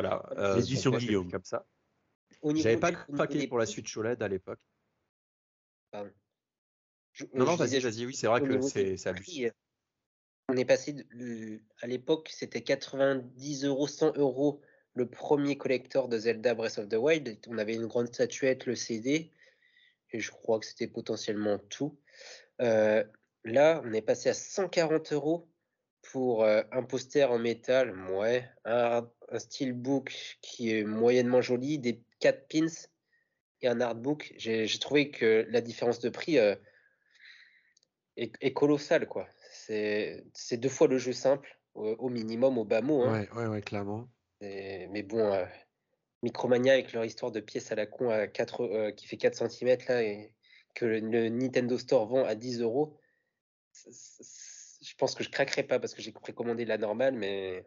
voilà. 0.01 0.23
L'édition 0.55 0.91
Guillaume. 0.91 1.31
Comme 1.31 1.43
ça. 1.43 1.65
J'avais 2.55 2.77
pas 2.77 2.91
craqué 2.91 3.47
pour 3.47 3.57
la 3.57 3.65
suite 3.65 3.87
OLED 3.97 4.21
à 4.21 4.27
l'époque. 4.27 4.59
Pardon. 5.91 6.11
Je- 7.13 7.25
Non, 7.33 7.45
non, 7.45 7.55
vas-y, 7.55 7.79
vas-y, 7.79 8.05
oui, 8.05 8.15
c'est 8.15 8.27
vrai 8.27 8.41
que 8.41 8.61
c'est 8.61 9.13
prix, 9.13 9.45
euh, 9.47 9.51
On 10.49 10.55
est 10.55 10.65
passé, 10.65 10.93
de- 10.93 11.59
à 11.81 11.87
l'époque, 11.87 12.29
c'était 12.31 12.61
90 12.61 13.65
euros, 13.65 13.87
100 13.87 14.15
euros 14.17 14.61
le 14.93 15.09
premier 15.09 15.57
collector 15.57 16.07
de 16.09 16.17
Zelda 16.19 16.53
Breath 16.53 16.77
of 16.77 16.87
the 16.89 16.93
Wild. 16.95 17.39
On 17.47 17.57
avait 17.57 17.73
une 17.75 17.87
grande 17.87 18.07
statuette, 18.07 18.65
le 18.65 18.75
CD, 18.75 19.31
et 20.11 20.19
je 20.19 20.31
crois 20.31 20.59
que 20.59 20.65
c'était 20.67 20.87
potentiellement 20.87 21.57
tout. 21.57 21.99
Euh, 22.61 23.03
là, 23.43 23.81
on 23.83 23.91
est 23.93 24.01
passé 24.01 24.29
à 24.29 24.33
140 24.33 25.11
euros 25.11 25.49
pour 26.11 26.43
euh, 26.43 26.63
un 26.71 26.83
poster 26.83 27.29
en 27.31 27.37
métal, 27.39 27.93
ouais, 28.11 28.49
un, 28.65 29.09
un 29.29 29.39
steelbook 29.39 30.37
qui 30.41 30.71
est 30.73 30.83
moyennement 30.83 31.41
joli, 31.41 31.79
des 31.79 32.01
4 32.19 32.47
pins 32.47 32.67
et 33.61 33.67
un 33.67 33.81
artbook. 33.81 34.33
J'ai 34.37 34.67
trouvé 34.79 35.11
que 35.11 35.45
la 35.49 35.61
différence 35.61 35.99
de 35.99 36.09
prix 36.09 36.37
euh, 36.39 36.55
est, 38.15 38.33
est 38.41 38.53
colossale, 38.53 39.07
quoi. 39.07 39.27
C'est 39.51 40.23
deux 40.53 40.69
fois 40.69 40.87
le 40.87 40.97
jeu 40.97 41.13
simple, 41.13 41.59
au, 41.73 41.89
au 41.99 42.09
minimum, 42.09 42.57
au 42.57 42.63
bas 42.63 42.81
mot. 42.81 43.03
hein. 43.03 43.11
Ouais, 43.11 43.29
ouais, 43.41 43.47
ouais, 43.47 43.61
clairement. 43.61 44.07
Et- 44.41 44.87
mais 44.87 45.03
bon, 45.03 45.33
euh, 45.33 45.45
Micromania 46.23 46.73
avec 46.73 46.93
leur 46.93 47.03
histoire 47.05 47.31
de 47.31 47.39
pièces 47.41 47.71
à 47.71 47.75
la 47.75 47.85
con 47.85 48.09
à 48.09 48.27
4, 48.27 48.61
euh, 48.61 48.91
qui 48.91 49.07
fait 49.07 49.17
4 49.17 49.35
cm 49.49 49.77
là, 49.89 50.03
et 50.03 50.33
que 50.73 50.85
le, 50.85 50.99
le 50.99 51.29
Nintendo 51.29 51.77
Store 51.77 52.05
vend 52.07 52.23
à 52.23 52.35
10 52.35 52.61
euros, 52.61 52.97
je 54.81 54.93
pense 54.95 55.15
que 55.15 55.23
je 55.23 55.29
craquerai 55.29 55.63
pas 55.63 55.79
parce 55.79 55.93
que 55.93 56.01
j'ai 56.01 56.11
précommandé 56.11 56.65
la 56.65 56.77
normale, 56.77 57.15
mais 57.15 57.65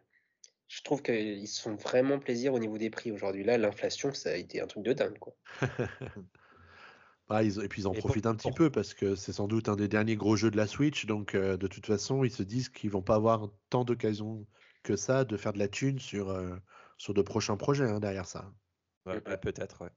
je 0.67 0.81
trouve 0.83 1.01
qu'ils 1.01 1.47
se 1.47 1.61
font 1.61 1.75
vraiment 1.75 2.19
plaisir 2.19 2.53
au 2.53 2.59
niveau 2.59 2.77
des 2.77 2.89
prix 2.89 3.11
aujourd'hui. 3.11 3.43
Là, 3.43 3.57
l'inflation, 3.57 4.13
ça 4.13 4.29
a 4.31 4.35
été 4.35 4.61
un 4.61 4.67
truc 4.67 4.83
de 4.83 4.93
dingue. 4.93 5.19
Quoi. 5.19 5.33
Bah, 7.27 7.43
ils- 7.43 7.63
et 7.63 7.69
puis 7.69 7.83
ils 7.83 7.87
en 7.87 7.93
Et 7.93 7.99
pour- 7.99 8.07
profitent 8.07 8.25
un 8.25 8.35
petit 8.35 8.49
pour- 8.49 8.55
peu 8.55 8.69
parce 8.69 8.93
que 8.93 9.15
c'est 9.15 9.31
sans 9.31 9.47
doute 9.47 9.69
un 9.69 9.77
des 9.77 9.87
derniers 9.87 10.17
gros 10.17 10.35
jeux 10.35 10.51
de 10.51 10.57
la 10.57 10.67
Switch. 10.67 11.05
Donc 11.05 11.33
euh, 11.33 11.55
de 11.55 11.67
toute 11.67 11.85
façon, 11.85 12.25
ils 12.25 12.31
se 12.31 12.43
disent 12.43 12.67
qu'ils 12.67 12.89
vont 12.89 13.01
pas 13.01 13.15
avoir 13.15 13.49
tant 13.69 13.85
d'occasions 13.85 14.45
que 14.83 14.97
ça 14.97 15.23
de 15.23 15.37
faire 15.37 15.53
de 15.53 15.59
la 15.59 15.69
thune 15.69 15.97
sur, 15.99 16.29
euh, 16.29 16.57
sur 16.97 17.13
de 17.13 17.21
prochains 17.21 17.55
projets 17.55 17.85
hein, 17.89 18.01
derrière 18.01 18.25
ça. 18.25 18.51
Ouais, 19.05 19.21
ouais, 19.25 19.37
peut-être, 19.37 19.83
ouais. 19.85 19.91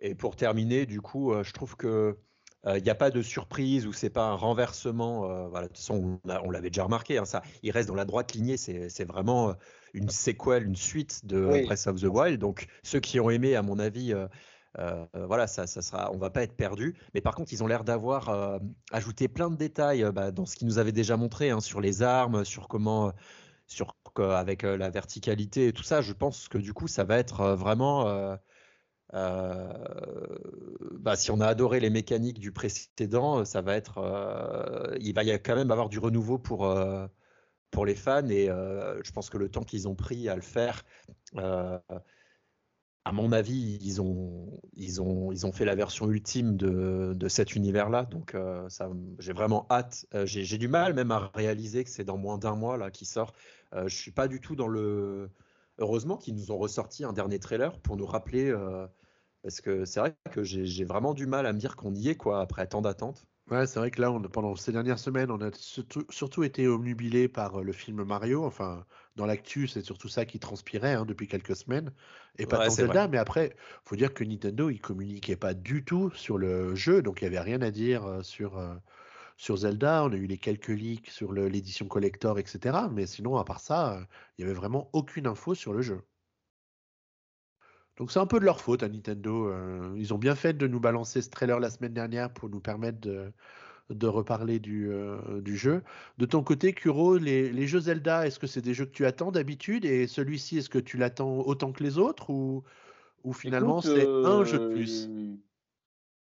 Et 0.00 0.14
pour 0.14 0.36
terminer, 0.36 0.84
du 0.84 1.00
coup, 1.00 1.32
euh, 1.32 1.42
je 1.42 1.52
trouve 1.54 1.76
que 1.76 2.18
il 2.66 2.82
n'y 2.82 2.90
a 2.90 2.94
pas 2.96 3.10
de 3.10 3.22
surprise 3.22 3.86
ou 3.86 3.92
c'est 3.92 4.10
pas 4.10 4.24
un 4.26 4.34
renversement. 4.34 5.30
euh, 5.30 5.48
voilà, 5.48 5.66
de 5.68 5.72
toute 5.72 5.78
façon, 5.78 6.20
on, 6.24 6.28
l'a- 6.28 6.42
on 6.44 6.50
l'avait 6.50 6.70
déjà 6.70 6.84
remarqué. 6.84 7.18
hein, 7.18 7.24
ça, 7.24 7.42
il 7.62 7.70
reste 7.70 7.88
dans 7.88 7.94
la 7.94 8.04
droite 8.04 8.32
lignée. 8.34 8.56
C'est 8.56 8.88
c'est 8.88 9.04
vraiment 9.04 9.50
euh, 9.50 9.52
une 9.94 10.08
séquelle, 10.10 10.64
une 10.64 10.76
suite 10.76 11.24
de 11.26 11.46
Oui. 11.46 11.62
Breath 11.62 11.86
of 11.86 12.00
the 12.00 12.04
Wild. 12.06 12.40
Donc 12.40 12.66
ceux 12.82 13.00
qui 13.00 13.20
ont 13.20 13.30
aimé, 13.30 13.54
à 13.54 13.62
mon 13.62 13.78
avis, 13.78 14.12
euh, 14.12 14.26
euh, 14.78 15.06
voilà, 15.14 15.46
ça, 15.46 15.66
ça 15.66 15.80
sera, 15.82 16.12
on 16.12 16.18
va 16.18 16.30
pas 16.30 16.42
être 16.42 16.56
perdu. 16.56 16.96
Mais 17.14 17.20
par 17.20 17.34
contre, 17.34 17.52
ils 17.52 17.62
ont 17.62 17.66
l'air 17.66 17.84
d'avoir 17.84 18.28
euh, 18.30 18.58
ajouté 18.92 19.28
plein 19.28 19.50
de 19.50 19.56
détails 19.56 20.02
euh, 20.04 20.12
bah, 20.12 20.30
dans 20.32 20.44
ce 20.46 20.56
qu'ils 20.56 20.66
nous 20.66 20.78
avaient 20.78 20.92
déjà 20.92 21.16
montré 21.16 21.50
hein, 21.50 21.60
sur 21.60 21.80
les 21.80 22.02
armes, 22.02 22.44
sur 22.44 22.68
comment, 22.68 23.08
euh, 23.08 23.12
sur 23.66 23.96
avec 24.18 24.64
euh, 24.64 24.76
la 24.76 24.90
verticalité 24.90 25.68
et 25.68 25.72
tout 25.72 25.82
ça. 25.82 26.00
Je 26.00 26.12
pense 26.12 26.48
que 26.48 26.58
du 26.58 26.72
coup, 26.72 26.88
ça 26.88 27.04
va 27.04 27.18
être 27.18 27.40
euh, 27.40 27.56
vraiment. 27.56 28.36
Euh, 29.14 29.72
euh, 30.80 30.98
bah, 31.00 31.16
si 31.16 31.30
on 31.30 31.40
a 31.40 31.46
adoré 31.46 31.80
les 31.80 31.90
mécaniques 31.90 32.38
du 32.40 32.52
précédent, 32.52 33.44
ça 33.44 33.62
va 33.62 33.76
être, 33.76 33.98
euh, 33.98 34.96
il 35.00 35.14
va 35.14 35.22
y 35.24 35.30
a 35.30 35.38
quand 35.38 35.56
même 35.56 35.70
avoir 35.70 35.88
du 35.88 35.98
renouveau 35.98 36.38
pour 36.38 36.66
euh, 36.66 37.06
pour 37.70 37.86
les 37.86 37.94
fans 37.94 38.28
et 38.28 38.48
euh, 38.50 39.02
je 39.04 39.12
pense 39.12 39.30
que 39.30 39.38
le 39.38 39.50
temps 39.50 39.64
qu'ils 39.64 39.88
ont 39.88 39.94
pris 39.94 40.28
à 40.28 40.36
le 40.36 40.42
faire, 40.42 40.84
euh, 41.36 41.78
à 43.04 43.12
mon 43.12 43.30
avis, 43.30 43.78
ils 43.82 44.02
ont 44.02 44.60
ils 44.74 45.00
ont 45.00 45.30
ils 45.30 45.46
ont 45.46 45.52
fait 45.52 45.64
la 45.64 45.76
version 45.76 46.10
ultime 46.10 46.56
de, 46.56 47.12
de 47.14 47.28
cet 47.28 47.54
univers-là. 47.54 48.04
Donc 48.04 48.34
euh, 48.34 48.68
j'ai 49.20 49.32
vraiment 49.32 49.66
hâte. 49.70 50.06
Euh, 50.14 50.26
j'ai 50.26 50.42
j'ai 50.44 50.58
du 50.58 50.66
mal 50.68 50.92
même 50.94 51.12
à 51.12 51.30
réaliser 51.34 51.84
que 51.84 51.90
c'est 51.90 52.04
dans 52.04 52.16
moins 52.18 52.38
d'un 52.38 52.56
mois 52.56 52.76
là 52.76 52.90
qui 52.90 53.04
sort. 53.04 53.32
Euh, 53.74 53.86
je 53.88 53.94
suis 53.96 54.10
pas 54.10 54.26
du 54.26 54.40
tout 54.40 54.56
dans 54.56 54.66
le 54.66 55.30
Heureusement 55.78 56.16
qu'ils 56.18 56.34
nous 56.34 56.50
ont 56.52 56.58
ressorti 56.58 57.04
un 57.04 57.12
dernier 57.12 57.38
trailer 57.38 57.80
pour 57.80 57.96
nous 57.96 58.06
rappeler, 58.06 58.50
euh, 58.50 58.86
parce 59.42 59.60
que 59.62 59.84
c'est 59.86 60.00
vrai 60.00 60.16
que 60.32 60.42
j'ai 60.44 60.84
vraiment 60.84 61.14
du 61.14 61.26
mal 61.26 61.46
à 61.46 61.52
me 61.54 61.58
dire 61.58 61.76
qu'on 61.76 61.94
y 61.94 62.08
est, 62.08 62.16
quoi, 62.16 62.40
après 62.42 62.66
tant 62.68 62.82
d'attentes. 62.82 63.26
Ouais, 63.48 63.64
c'est 63.68 63.78
vrai 63.78 63.92
que 63.92 64.00
là, 64.00 64.10
on, 64.10 64.20
pendant 64.22 64.56
ces 64.56 64.72
dernières 64.72 64.98
semaines, 64.98 65.30
on 65.30 65.40
a 65.40 65.52
surtout, 65.52 66.04
surtout 66.10 66.42
été 66.42 66.66
omnubilé 66.66 67.28
par 67.28 67.60
euh, 67.60 67.62
le 67.62 67.72
film 67.72 68.02
Mario. 68.02 68.44
Enfin, 68.44 68.84
dans 69.14 69.24
l'actu, 69.24 69.68
c'est 69.68 69.82
surtout 69.82 70.08
ça 70.08 70.24
qui 70.26 70.40
transpirait 70.40 70.94
hein, 70.94 71.04
depuis 71.04 71.28
quelques 71.28 71.54
semaines. 71.54 71.92
Et 72.38 72.46
pas 72.46 72.58
Ouais, 72.58 72.70
tant 72.74 72.74
Zelda, 72.74 73.06
vrai. 73.06 73.06
mais 73.06 73.18
après, 73.18 73.54
faut 73.84 73.94
dire 73.94 74.14
que 74.14 74.24
Nintendo, 74.24 74.68
il 74.68 74.80
communiquait 74.80 75.36
pas 75.36 75.54
du 75.54 75.84
tout 75.84 76.10
sur 76.10 76.38
le 76.38 76.74
jeu, 76.74 77.02
donc 77.02 77.20
il 77.22 77.24
y 77.24 77.26
avait 77.28 77.38
rien 77.40 77.62
à 77.62 77.70
dire 77.70 78.04
euh, 78.04 78.22
sur, 78.24 78.58
sur 79.36 79.56
Zelda. 79.56 80.04
On 80.04 80.12
a 80.12 80.16
eu 80.16 80.26
les 80.26 80.38
quelques 80.38 80.68
leaks 80.68 81.10
sur 81.10 81.32
l'édition 81.32 81.86
collector, 81.88 82.38
etc. 82.38 82.88
Mais 82.92 83.06
sinon, 83.06 83.36
à 83.36 83.44
part 83.44 83.60
ça, 83.60 83.98
euh, 83.98 84.04
il 84.38 84.42
y 84.42 84.44
avait 84.44 84.54
vraiment 84.54 84.90
aucune 84.92 85.26
info 85.26 85.54
sur 85.54 85.72
le 85.72 85.82
jeu. 85.82 86.02
Donc 87.96 88.12
c'est 88.12 88.18
un 88.18 88.26
peu 88.26 88.38
de 88.40 88.44
leur 88.44 88.60
faute 88.60 88.82
à 88.82 88.88
Nintendo. 88.88 89.48
euh, 89.48 89.94
ils 89.96 90.12
ont 90.12 90.18
bien 90.18 90.34
fait 90.34 90.52
de 90.52 90.66
nous 90.66 90.80
balancer 90.80 91.22
ce 91.22 91.30
trailer 91.30 91.60
la 91.60 91.70
semaine 91.70 91.94
dernière 91.94 92.32
pour 92.32 92.50
nous 92.50 92.60
permettre 92.60 93.00
de, 93.00 93.32
de 93.90 94.06
reparler 94.06 94.60
du, 94.60 94.90
euh, 94.90 95.40
du 95.40 95.56
jeu. 95.56 95.82
De 96.18 96.26
ton 96.26 96.42
côté, 96.42 96.74
Kuro, 96.74 97.16
les, 97.16 97.50
les 97.52 97.66
jeux 97.66 97.80
Zelda, 97.80 98.26
est-ce 98.26 98.38
que 98.38 98.46
c'est 98.46 98.60
des 98.62 98.74
jeux 98.74 98.86
que 98.86 98.92
tu 98.92 99.06
attends 99.06 99.32
d'habitude? 99.32 99.84
Et 99.86 100.06
celui-ci, 100.06 100.58
est-ce 100.58 100.68
que 100.70 100.78
tu 100.78 100.98
l'attends 100.98 101.40
autant 101.40 101.72
que 101.72 101.82
les 101.82 101.98
autres 101.98 102.30
Ou, 102.30 102.64
ou 103.24 103.32
finalement, 103.32 103.80
c'est 103.80 104.06
euh, 104.06 104.24
un 104.26 104.44
jeu 104.44 104.58
de 104.58 104.66
plus? 104.66 105.14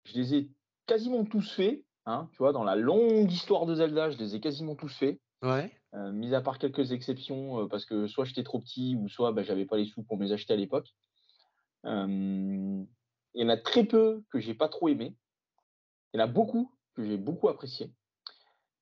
Je 0.06 0.14
les 0.16 0.34
ai 0.36 0.52
quasiment 0.86 1.26
tous 1.26 1.56
faits. 1.56 1.86
Hein, 2.06 2.28
tu 2.32 2.40
vois, 2.40 2.52
dans 2.52 2.64
la 2.64 2.76
longue 2.76 3.32
histoire 3.32 3.66
de 3.66 3.76
Zelda, 3.76 4.10
je 4.10 4.18
les 4.18 4.36
ai 4.36 4.40
quasiment 4.42 4.76
tous 4.76 4.94
faits. 4.94 5.20
Ouais. 5.42 5.72
Euh, 5.94 6.12
mis 6.12 6.34
à 6.34 6.42
part 6.42 6.58
quelques 6.58 6.92
exceptions, 6.92 7.62
euh, 7.62 7.68
parce 7.68 7.86
que 7.86 8.08
soit 8.08 8.26
j'étais 8.26 8.44
trop 8.44 8.60
petit, 8.60 8.96
ou 8.96 9.08
soit 9.08 9.32
bah, 9.32 9.44
j'avais 9.44 9.66
pas 9.66 9.78
les 9.78 9.86
sous 9.86 10.04
pour 10.04 10.18
me 10.18 10.26
les 10.26 10.32
acheter 10.32 10.54
à 10.54 10.58
l'époque. 10.58 10.90
Euh, 11.86 12.84
il 13.34 13.42
y 13.42 13.44
en 13.44 13.50
a 13.50 13.58
très 13.58 13.84
peu 13.84 14.24
que 14.32 14.40
j'ai 14.40 14.54
pas 14.54 14.70
trop 14.70 14.90
aimé. 14.90 15.16
Il 16.14 16.20
y 16.20 16.22
en 16.22 16.26
a 16.26 16.28
beaucoup 16.28 16.72
que 16.96 17.04
j'ai 17.04 17.18
beaucoup 17.18 17.48
apprécié. 17.48 17.92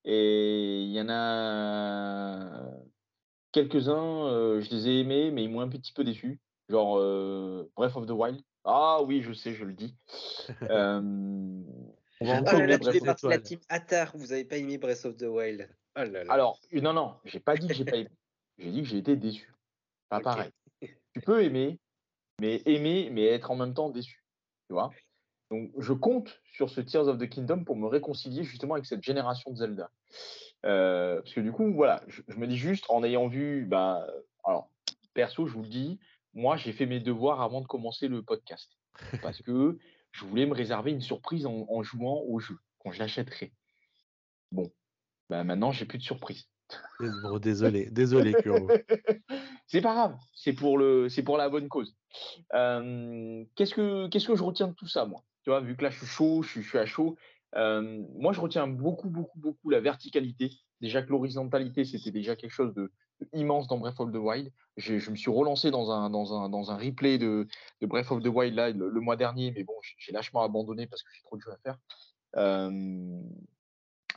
Et 0.03 0.84
il 0.84 0.91
y 0.91 1.02
en 1.02 1.10
a 1.10 2.72
quelques-uns, 3.52 4.26
euh, 4.26 4.61
je 4.61 4.69
les 4.72 4.89
ai 4.89 4.99
aimés, 5.02 5.31
mais 5.31 5.43
ils 5.43 5.49
m'ont 5.49 5.61
un 5.61 5.69
petit 5.69 5.93
peu 5.93 6.03
déçu. 6.03 6.39
Genre 6.69 6.98
Breath 7.76 7.95
of 7.95 8.07
the 8.07 8.11
Wild. 8.11 8.41
Ah 8.64 9.02
oui, 9.03 9.22
je 9.22 9.34
sais, 9.34 9.53
je 9.53 9.65
le 9.65 9.73
dis. 9.73 9.95
On 12.22 12.26
va 12.26 12.34
Oh 12.35 12.41
encore 12.41 12.60
là 12.60 12.68
là, 12.68 12.77
tu 12.77 12.99
de 12.99 13.30
la 13.30 13.39
team 13.39 13.60
Attar, 13.68 14.15
vous 14.15 14.31
avez 14.31 14.45
pas 14.45 14.57
aimé 14.57 14.77
Breath 14.77 15.06
of 15.06 15.18
the 15.18 15.23
Wild? 15.23 15.68
Oh 15.95 16.03
là 16.03 16.23
là. 16.23 16.31
Alors, 16.31 16.60
euh, 16.72 16.80
non, 16.80 16.93
non, 16.93 17.15
j'ai 17.26 17.39
pas 17.39 17.57
dit 17.57 17.68
que 17.68 17.73
j'ai 17.73 17.84
pas 17.84 17.98
aimé. 17.98 18.11
J'ai 18.60 18.72
dit 18.72 18.81
que 18.84 18.88
j'ai 18.88 18.98
été 18.99 19.15
déçu. 19.15 19.52
Pas 20.07 20.19
pareil. 20.19 20.52
Tu 20.81 21.22
peux 21.26 21.43
aimer, 21.43 21.80
mais 22.39 22.61
aimer, 22.65 23.10
mais 23.11 23.26
être 23.26 23.49
en 23.49 23.56
même 23.56 23.73
temps 23.73 23.89
déçu. 23.89 24.23
Tu 24.68 24.73
vois? 24.73 24.91
Donc, 25.49 25.72
je 25.80 25.93
compte 25.93 26.39
sur 26.53 26.69
ce 26.69 26.80
Tears 26.80 27.07
of 27.07 27.18
the 27.18 27.27
Kingdom 27.27 27.64
pour 27.64 27.76
me 27.76 27.88
réconcilier 27.88 28.43
justement 28.43 28.76
avec 28.76 28.85
cette 28.85 29.03
génération 29.03 29.52
de 29.52 29.57
Zelda. 29.57 29.89
Euh, 30.64 31.22
parce 31.22 31.34
que 31.34 31.41
du 31.41 31.52
coup, 31.52 31.73
voilà, 31.73 32.03
je, 32.07 32.22
je 32.27 32.38
me 32.38 32.45
dis 32.45 32.56
juste 32.56 32.85
en 32.89 33.03
ayant 33.03 33.27
vu, 33.27 33.65
bah, 33.65 34.06
alors, 34.43 34.69
perso, 35.15 35.48
je 35.48 35.53
vous 35.53 35.64
le 35.64 35.69
dis, 35.69 35.99
moi, 36.35 36.56
j'ai 36.56 36.72
fait 36.72 36.85
mes 36.85 36.99
devoirs 36.99 37.41
avant 37.41 37.61
de 37.61 37.68
commencer 37.68 38.07
le 38.07 38.22
podcast. 38.22 38.77
Parce 39.22 39.41
que 39.41 39.80
je 40.12 40.26
voulais 40.26 40.46
me 40.46 40.54
réserver 40.54 40.92
une 40.92 41.02
surprise 41.02 41.46
en, 41.46 41.66
en 41.70 41.84
jouant 41.84 42.22
au 42.28 42.40
jeu, 42.40 42.58
quand 42.80 42.92
je 42.92 43.00
l'achèterai. 43.00 43.54
Bon, 44.52 44.72
bah, 45.30 45.44
maintenant, 45.44 45.72
j'ai 45.72 45.86
plus 45.86 45.98
de 45.98 46.04
surprise. 46.04 46.46
Désolé, 47.42 47.90
désolé, 47.92 48.36
Kuro. 48.36 48.70
c'est 49.68 49.82
pas 49.82 49.94
grave, 49.94 50.18
c'est 50.34 50.54
pour 50.54 50.78
le, 50.78 51.10
c'est 51.10 51.24
pour 51.24 51.38
la 51.38 51.50
bonne 51.50 51.68
cause. 51.70 51.96
Euh, 52.54 53.44
qu'est-ce 53.56 53.74
que, 53.74 54.08
qu'est-ce 54.08 54.28
que 54.28 54.36
je 54.36 54.44
retiens 54.44 54.68
de 54.68 54.74
tout 54.74 54.88
ça, 54.88 55.06
moi? 55.06 55.24
Tu 55.44 55.50
vois, 55.50 55.62
vu 55.62 55.76
que 55.76 55.84
là 55.84 55.90
je 55.90 55.98
suis 55.98 56.08
chaud, 56.08 56.44
je 56.44 56.50
suis, 56.50 56.64
je 56.64 56.70
suis 56.70 56.78
à 56.78 56.86
chaud. 56.86 57.18
euh, 57.56 58.02
moi, 58.16 58.34
je 58.34 58.40
retiens 58.42 58.68
beaucoup, 58.68 59.10
beaucoup, 59.10 59.40
beaucoup 59.40 59.70
la 59.70 59.80
verticalité. 59.82 60.52
Déjà 60.82 61.02
que 61.04 61.10
l'horizontalité, 61.10 61.86
c'était 61.86 62.12
déjà 62.12 62.36
quelque 62.36 62.52
chose 62.52 62.74
de 62.74 62.92
immense 63.34 63.68
dans 63.68 63.77
Breath 63.77 63.99
of 63.99 64.11
the 64.11 64.18
Wild. 64.18 64.52
Je 64.77 65.10
me 65.10 65.15
suis 65.15 65.31
relancé 65.31 65.72
dans 65.72 65.91
un, 65.91 66.77
replay 66.77 67.18
de, 67.18 67.48
Breath 67.81 68.11
of 68.11 68.23
the 68.23 68.27
Wild 68.27 68.56
là 68.56 68.69
le, 68.72 68.99
mois 68.99 69.15
dernier, 69.15 69.52
mais 69.52 69.64
bon, 69.64 69.73
j'ai- 69.81 70.11
lâchement 70.11 70.43
abandonné 70.43 70.88
parce 70.88 71.03
que 71.03 71.10
j'ai 71.14 71.22
trop 71.23 71.38
de 71.38 71.41
jeux 71.41 71.52
à 71.52 71.57
faire. 71.57 71.77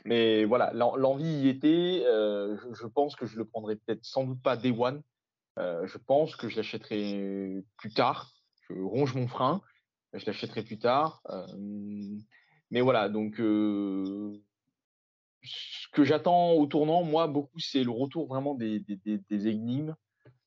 Mais 0.05 0.45
voilà, 0.45 0.71
l'en- 0.73 0.95
l'envie 0.95 1.25
y 1.25 1.49
était. 1.49 2.03
euh, 2.05 2.57
je, 2.73 2.87
pense 2.87 3.15
que 3.15 3.25
je 3.25 3.37
le 3.37 3.45
prendrai 3.45 3.75
peut-être 3.75 4.05
sans 4.05 4.23
doute 4.23 4.41
pas 4.41 4.55
Day 4.55 4.71
One. 4.71 5.01
Euh, 5.57 5.87
je 5.87 5.97
pense 5.97 6.35
que 6.35 6.47
je 6.47 6.57
l'achèterai 6.57 7.63
plus 7.77 7.91
tard. 7.91 8.31
Je 8.69 8.73
ronge 8.79 9.15
mon 9.15 9.27
frein. 9.27 9.61
Je 10.13 10.25
l'achèterai 10.25 10.63
plus 10.63 10.77
tard. 10.77 11.23
Mais 12.71 12.81
voilà, 12.81 13.09
donc 13.09 13.39
ce 15.45 15.87
que 15.91 16.03
j'attends 16.03 16.51
au 16.53 16.65
tournant, 16.67 17.03
moi, 17.03 17.27
beaucoup, 17.27 17.59
c'est 17.59 17.83
le 17.83 17.91
retour 17.91 18.27
vraiment 18.27 18.55
des, 18.55 18.79
des, 18.79 18.95
des, 18.97 19.17
des 19.29 19.47
énigmes, 19.47 19.95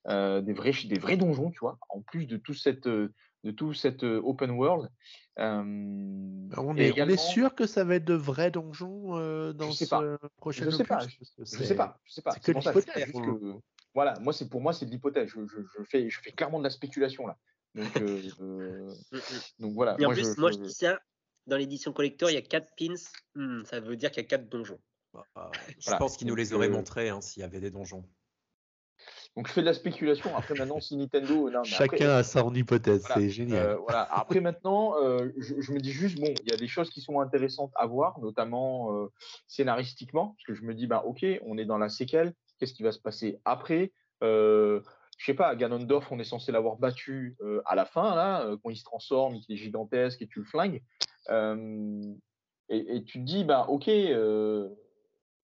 euh, 0.09 0.41
des 0.41 0.53
vrais 0.53 0.73
des 0.87 0.99
vrais 0.99 1.17
donjons, 1.17 1.51
tu 1.51 1.61
vois. 1.61 1.79
En 1.89 2.01
plus 2.03 2.27
de 2.27 2.37
tout 2.37 2.55
cette 2.55 2.87
euh, 2.87 3.13
de 3.45 3.51
tout 3.51 3.73
cet 3.75 4.03
euh, 4.05 4.21
open 4.25 4.51
world. 4.51 4.91
Euh, 5.39 5.63
On 6.57 6.77
est, 6.77 7.01
on 7.01 7.09
est 7.09 7.17
sûr 7.17 7.55
que 7.55 7.67
ça 7.67 7.85
va 7.85 7.97
être 7.97 8.05
de 8.05 8.15
vrais 8.15 8.51
donjons 8.51 9.17
euh, 9.17 9.53
dans 9.53 9.71
Je 9.71 9.77
sais 9.77 9.85
ce 9.87 9.91
pas. 9.91 10.19
prochain 10.37 10.65
Je 10.65 10.71
sais 10.71 10.85
pas, 10.85 11.03
opus? 11.05 11.19
Je 11.39 11.45
C'est- 11.45 11.65
sais 11.65 11.75
pas, 11.77 11.99
je 12.05 12.13
sais 12.13 12.23
pas. 12.23 12.33
c'est 12.33 12.53
que 12.55 12.61
je 12.61 12.69
l'hypothèse, 12.69 13.13
voilà, 13.95 14.19
moi 14.21 14.33
c'est 14.33 14.49
pour 14.49 14.61
moi 14.61 14.73
c'est 14.73 14.87
de 14.87 14.91
l'hypothèse. 14.91 15.29
Je, 15.29 15.47
je, 15.47 15.61
je 15.77 15.83
fais 15.85 16.09
je 16.11 16.21
fais 16.21 16.33
clairement 16.33 16.59
de 16.59 16.65
la 16.65 16.71
spéculation 16.71 17.27
là. 17.27 17.37
Donc 17.75 17.97
euh, 18.01 18.21
euh, 18.41 18.93
Mm, 19.13 19.17
mm. 19.17 19.21
donc 19.61 19.73
voilà. 19.75 19.97
Et 19.99 20.05
en 20.05 20.09
moi, 20.09 20.15
plus, 20.15 20.35
je, 20.35 20.41
moi 20.41 20.51
je- 20.51 20.57
je 20.59 20.63
dis 20.63 20.73
ça, 20.73 21.01
dans 21.47 21.57
l'édition 21.57 21.93
collector, 21.93 22.31
il 22.31 22.35
y 22.35 22.37
a 22.37 22.43
4 22.43 22.75
pins. 22.77 22.95
Hmm, 23.35 23.65
ça 23.65 23.81
veut 23.81 23.97
dire 23.97 24.11
qu'il 24.11 24.23
y 24.23 24.27
a 24.27 24.29
4 24.29 24.49
donjons. 24.49 24.79
Je 25.37 25.85
Voilà. 25.87 25.99
pense 25.99 26.17
qu'ils 26.17 26.27
nous 26.29 26.35
les 26.35 26.53
auraient 26.55 26.69
euh, 26.69 26.73
montrés 26.73 27.09
hein, 27.09 27.21
s'il 27.21 27.41
y 27.41 27.45
avait 27.45 27.61
des 27.61 27.71
donjons. 27.71 28.05
donc 29.37 29.47
je 29.47 29.53
fais 29.53 29.61
de 29.61 29.67
la 29.67 29.75
spéculation. 29.75 30.37
Après 30.37 30.55
maintenant 30.55 30.81
si 30.81 30.97
Nintendo 30.97 31.49
non, 31.51 31.61
mais 31.61 31.65
Chacun 31.69 31.95
après, 31.95 32.05
a 32.07 32.23
son 32.25 32.55
hypothèse, 32.55 33.03
Voilà. 33.07 33.15
c'est 33.21 33.31
génial. 33.31 33.67
Euh, 33.67 33.77
voilà. 33.77 34.03
Après 34.11 34.41
maintenant, 34.41 34.95
euh, 35.03 35.31
je, 35.39 35.61
je 35.61 35.73
me 35.73 35.79
dis 35.81 35.93
juste 35.93 36.19
bon, 36.19 36.33
il 36.43 36.51
y 36.51 36.55
a 36.55 36.57
des 36.57 36.67
choses 36.69 36.91
qui 36.91 37.01
sont 37.01 37.21
intéressantes 37.21 37.73
à 37.77 37.87
voir, 37.87 38.19
notamment 38.21 38.95
euh, 38.97 39.07
scénaristiquement, 39.47 40.29
parce 40.37 40.45
que 40.45 40.55
je 40.55 40.63
me 40.63 40.75
dis 40.75 40.87
bah 40.87 41.03
ok, 41.07 41.25
on 41.47 41.57
est 41.59 41.65
dans 41.67 41.79
la 41.79 41.89
séquelle, 41.89 42.35
qu'est-ce 42.59 42.75
qui 42.75 42.83
va 42.83 42.91
se 42.93 42.99
passer 43.01 43.39
après 43.45 43.93
euh, 44.25 44.81
Je 45.19 45.27
sais 45.27 45.35
pas, 45.35 45.55
Ganondorf, 45.55 46.11
on 46.11 46.19
est 46.19 46.25
censé 46.25 46.51
l'avoir 46.51 46.77
battu 46.77 47.37
euh, 47.41 47.63
à 47.67 47.75
la 47.77 47.85
fin 47.87 48.15
là, 48.17 48.43
euh, 48.45 48.57
quand 48.63 48.71
il 48.71 48.77
se 48.77 48.85
transforme, 48.85 49.39
qu'il 49.41 49.55
est 49.55 49.59
gigantesque 49.59 50.21
et 50.23 50.27
tu 50.27 50.41
le 50.41 50.45
flingues. 50.45 50.83
Euh, 51.31 52.03
et, 52.71 52.97
et 52.97 53.05
tu 53.05 53.19
te 53.21 53.25
dis 53.25 53.45
bah 53.45 53.67
ok, 53.69 53.87
euh, 53.89 54.69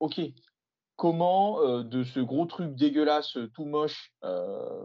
ok. 0.05 0.21
Comment 0.97 1.61
euh, 1.63 1.83
de 1.83 2.05
ce 2.05 2.21
gros 2.21 2.47
truc 2.47 2.75
dégueulasse, 2.77 3.37
tout 3.55 3.65
moche, 3.65 4.13
euh, 4.23 4.85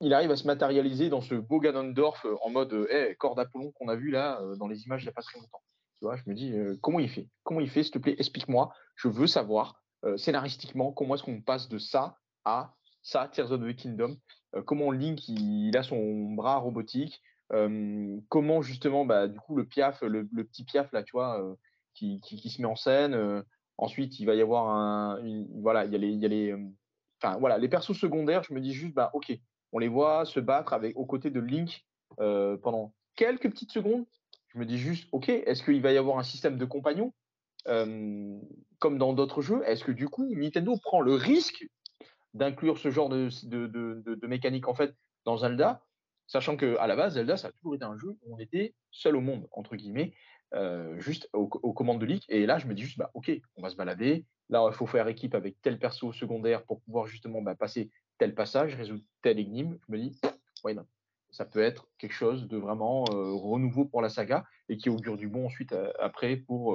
il 0.00 0.12
arrive 0.12 0.30
à 0.30 0.36
se 0.36 0.46
matérialiser 0.46 1.08
dans 1.08 1.22
ce 1.22 1.34
beau 1.34 1.58
Ganondorf 1.60 2.26
euh, 2.26 2.36
en 2.42 2.50
mode 2.50 2.72
euh, 2.74 2.86
hey, 2.90 3.16
corps 3.16 3.34
d'Apollon 3.34 3.72
qu'on 3.72 3.88
a 3.88 3.96
vu 3.96 4.10
là 4.10 4.40
euh, 4.42 4.56
dans 4.56 4.66
les 4.66 4.84
images 4.84 5.02
il 5.02 5.06
n'y 5.06 5.10
a 5.10 5.14
pas 5.14 5.22
très 5.22 5.38
longtemps. 5.38 5.62
Tu 6.00 6.04
vois, 6.04 6.16
je 6.16 6.22
me 6.26 6.34
dis 6.34 6.52
euh, 6.52 6.76
comment 6.82 6.98
il 6.98 7.08
fait? 7.08 7.28
Comment 7.44 7.60
il 7.60 7.70
fait 7.70 7.82
S'il 7.82 7.92
te 7.92 7.98
plaît, 7.98 8.16
explique-moi. 8.18 8.72
Je 8.96 9.08
veux 9.08 9.26
savoir 9.26 9.80
euh, 10.04 10.16
scénaristiquement 10.16 10.92
comment 10.92 11.14
est-ce 11.14 11.22
qu'on 11.22 11.40
passe 11.40 11.68
de 11.68 11.78
ça 11.78 12.18
à 12.44 12.74
ça, 13.02 13.28
Tears 13.28 13.52
of 13.52 13.60
the 13.60 13.74
Kingdom? 13.74 14.16
Euh, 14.54 14.62
comment 14.62 14.90
Link 14.90 15.28
il, 15.28 15.74
a 15.76 15.82
son 15.82 16.32
bras 16.32 16.56
robotique? 16.56 17.22
Euh, 17.52 18.18
comment 18.28 18.60
justement 18.60 19.06
bah 19.06 19.28
du 19.28 19.38
coup 19.38 19.56
le 19.56 19.64
Piaf, 19.64 20.02
le, 20.02 20.26
petit 20.44 20.64
Piaf 20.64 20.90
là, 20.92 21.04
tu 21.04 21.12
vois, 21.12 21.40
euh, 21.40 21.54
qui 21.94 22.20
se 22.50 22.60
met 22.60 22.68
en 22.68 22.76
scène. 22.76 23.44
Ensuite, 23.78 24.18
il 24.20 24.26
va 24.26 24.34
y 24.34 24.40
avoir 24.40 24.68
un, 24.68 25.20
voilà, 25.60 25.84
il 25.84 25.92
y 25.92 26.24
a 26.24 26.28
les, 26.28 26.52
euh, 26.52 26.58
voilà, 27.38 27.58
les 27.58 27.68
persos 27.68 27.96
secondaires. 27.98 28.42
Je 28.42 28.54
me 28.54 28.60
dis 28.60 28.72
juste 28.72 28.94
bah 28.94 29.10
ok, 29.14 29.32
on 29.72 29.78
les 29.78 29.88
voit 29.88 30.24
se 30.24 30.40
battre 30.40 30.72
avec 30.72 30.96
aux 30.96 31.06
côtés 31.06 31.30
de 31.30 31.40
Link 31.40 31.84
euh, 32.20 32.56
pendant 32.56 32.94
quelques 33.14 33.50
petites 33.50 33.72
secondes. 33.72 34.04
Je 34.48 34.58
me 34.58 34.64
dis 34.64 34.78
juste, 34.78 35.08
ok, 35.12 35.28
est-ce 35.28 35.62
qu'il 35.62 35.82
va 35.82 35.92
y 35.92 35.98
avoir 35.98 36.18
un 36.18 36.22
système 36.22 36.56
de 36.56 36.64
compagnons 36.64 37.12
euh, 37.68 38.38
comme 38.78 38.98
dans 38.98 39.12
d'autres 39.12 39.42
jeux? 39.42 39.62
Est-ce 39.66 39.84
que 39.84 39.92
du 39.92 40.08
coup 40.08 40.24
Nintendo 40.34 40.76
prend 40.82 41.00
le 41.00 41.14
risque 41.14 41.68
d'inclure 42.32 42.78
ce 42.78 42.90
genre 42.90 43.08
de, 43.08 43.28
de 43.44 44.26
mécanique 44.26 44.68
en 44.68 44.74
fait 44.74 44.94
dans 45.24 45.38
Zelda, 45.38 45.82
sachant 46.26 46.56
que 46.56 46.76
à 46.78 46.86
la 46.86 46.96
base 46.96 47.14
Zelda 47.14 47.36
ça 47.36 47.48
a 47.48 47.52
toujours 47.52 47.74
été 47.74 47.84
un 47.84 47.98
jeu 47.98 48.16
où 48.22 48.34
on 48.34 48.38
était 48.38 48.74
seul 48.90 49.16
au 49.16 49.20
monde 49.20 49.46
entre 49.52 49.74
guillemets, 49.76 50.12
euh, 50.54 50.98
juste 51.00 51.28
aux, 51.32 51.46
commandes 51.46 52.00
de 52.00 52.06
Link. 52.06 52.22
Et 52.28 52.46
là 52.46 52.58
je 52.58 52.66
me 52.66 52.74
dis 52.74 52.82
juste, 52.82 52.98
bah 52.98 53.10
ok, 53.14 53.30
on 53.56 53.62
va 53.62 53.70
se 53.70 53.76
balader. 53.76 54.24
Là 54.48 54.66
il 54.70 54.74
faut 54.74 54.86
faire 54.86 55.08
équipe 55.08 55.34
avec 55.34 55.60
tel 55.62 55.78
perso 55.78 56.12
secondaire 56.12 56.64
pour 56.64 56.80
pouvoir 56.82 57.06
justement 57.06 57.42
bah, 57.42 57.54
passer 57.54 57.90
tel 58.18 58.34
passage, 58.34 58.74
résoudre 58.74 59.02
telle 59.22 59.38
énigme, 59.38 59.76
je 59.86 59.92
me 59.92 59.98
dis, 59.98 60.18
why 60.64 60.74
not? 60.74 60.86
Ça 61.30 61.44
peut 61.44 61.60
être 61.60 61.88
quelque 61.98 62.14
chose 62.14 62.48
de 62.48 62.56
vraiment 62.56 63.04
euh, 63.12 63.32
renouveau 63.34 63.84
pour 63.84 64.00
la 64.00 64.08
saga 64.08 64.44
et 64.68 64.78
qui 64.78 64.88
augure 64.88 65.16
du 65.16 65.28
bon 65.28 65.46
ensuite 65.46 65.72
euh, 65.72 65.92
après 65.98 66.36
pour 66.36 66.74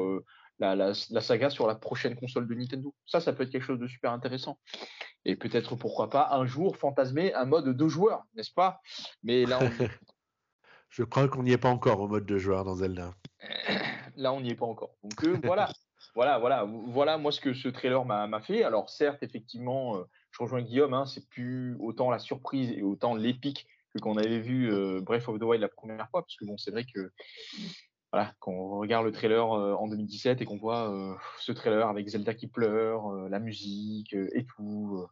la, 0.60 0.76
la, 0.76 0.92
la 1.10 1.22
saga 1.22 1.50
sur 1.50 1.66
la 1.66 1.76
prochaine 1.76 2.16
console 2.16 2.48
de 2.48 2.54
Nintendo. 2.54 2.94
Ça, 3.06 3.20
ça 3.20 3.34
peut 3.34 3.44
être 3.44 3.50
quelque 3.50 3.64
chose 3.64 3.80
de 3.80 3.88
super 3.88 4.12
intéressant. 4.12 4.60
Et 5.26 5.36
peut-être, 5.36 5.76
pourquoi 5.76 6.10
pas, 6.10 6.30
un 6.32 6.46
jour 6.46 6.78
fantasmer 6.78 7.34
un 7.34 7.46
mode 7.46 7.70
deux 7.70 7.88
joueurs, 7.88 8.24
n'est-ce 8.36 8.54
pas? 8.54 8.80
Mais 9.24 9.46
là, 9.46 9.60
on, 9.62 9.70
Je 10.92 11.04
crois 11.04 11.30
qu'on 11.30 11.44
n'y 11.44 11.52
est 11.52 11.58
pas 11.58 11.70
encore 11.70 12.02
au 12.02 12.08
mode 12.10 12.26
de 12.26 12.38
joueur 12.38 12.66
dans 12.66 12.76
Zelda. 12.76 13.14
là, 14.18 14.34
on 14.34 14.42
n'y 14.42 14.50
est 14.50 14.56
pas 14.56 14.66
encore. 14.66 14.98
Donc 15.04 15.24
euh, 15.24 15.40
voilà, 15.46 15.70
voilà, 16.16 16.38
voilà, 16.38 16.66
voilà, 16.66 17.18
moi 17.18 17.32
ce 17.32 17.40
que 17.40 17.54
ce 17.54 17.70
trailer 17.70 18.04
m'a 18.04 18.42
fait. 18.42 18.64
Alors 18.64 18.90
certes, 18.90 19.24
effectivement, 19.24 19.96
euh, 19.96 20.04
je 20.32 20.44
rejoins 20.44 20.62
Guillaume, 20.62 20.94
hein, 20.94 21.06
c'est 21.06 21.28
plus 21.30 21.78
autant 21.80 22.12
la 22.12 22.20
surprise 22.20 22.72
et 22.72 22.84
autant 22.84 23.16
l'épique 23.16 23.68
que 23.96 24.00
qu'on 24.00 24.18
avait 24.18 24.40
vu 24.40 24.70
euh, 24.70 25.00
Breath 25.00 25.30
of 25.30 25.40
the 25.40 25.44
Wild 25.44 25.62
la 25.62 25.70
première 25.70 26.10
fois, 26.10 26.24
parce 26.24 26.36
que 26.36 26.44
bon, 26.44 26.58
c'est 26.58 26.72
vrai 26.72 26.84
que 26.84 27.10
voilà, 28.12 28.34
quand 28.40 28.52
on 28.52 28.78
regarde 28.78 29.06
le 29.06 29.14
trailer 29.14 29.50
en 29.50 29.88
2017 29.88 30.42
et 30.42 30.46
qu'on 30.46 30.58
voit 30.58 31.18
ce 31.40 31.54
trailer 31.54 31.88
avec 31.88 32.10
Zelda 32.10 32.34
qui 32.34 32.48
pleure, 32.48 33.10
la 33.30 33.40
musique 33.40 34.14
et 34.14 34.46
tout. 34.46 35.08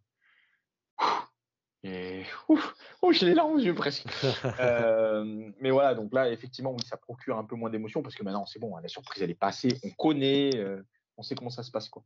Euh, 1.86 1.90
et 1.90 2.26
ouf, 2.48 2.76
oh, 3.02 3.12
j'ai 3.12 3.28
les 3.28 3.34
larmes 3.34 3.54
aux 3.54 3.60
yeux 3.60 3.76
presque. 3.76 4.06
Euh, 4.60 5.52
mais 5.62 5.72
voilà, 5.72 5.96
donc 5.96 6.14
là, 6.14 6.30
effectivement, 6.32 6.76
ça 6.80 6.98
procure 6.98 7.38
un 7.38 7.44
peu 7.44 7.56
moins 7.56 7.70
d'émotion 7.70 8.02
parce 8.02 8.16
que 8.16 8.24
maintenant, 8.24 8.46
c'est 8.46 8.60
bon, 8.60 8.76
la 8.78 8.88
surprise, 8.88 9.24
elle 9.24 9.30
est 9.30 9.36
passée, 9.36 9.80
on 9.84 9.90
connaît, 9.92 10.56
euh, 10.56 10.82
on 11.18 11.24
sait 11.24 11.36
comment 11.36 11.50
ça 11.50 11.64
se 11.64 11.72
passe, 11.72 11.90
quoi. 11.90 12.04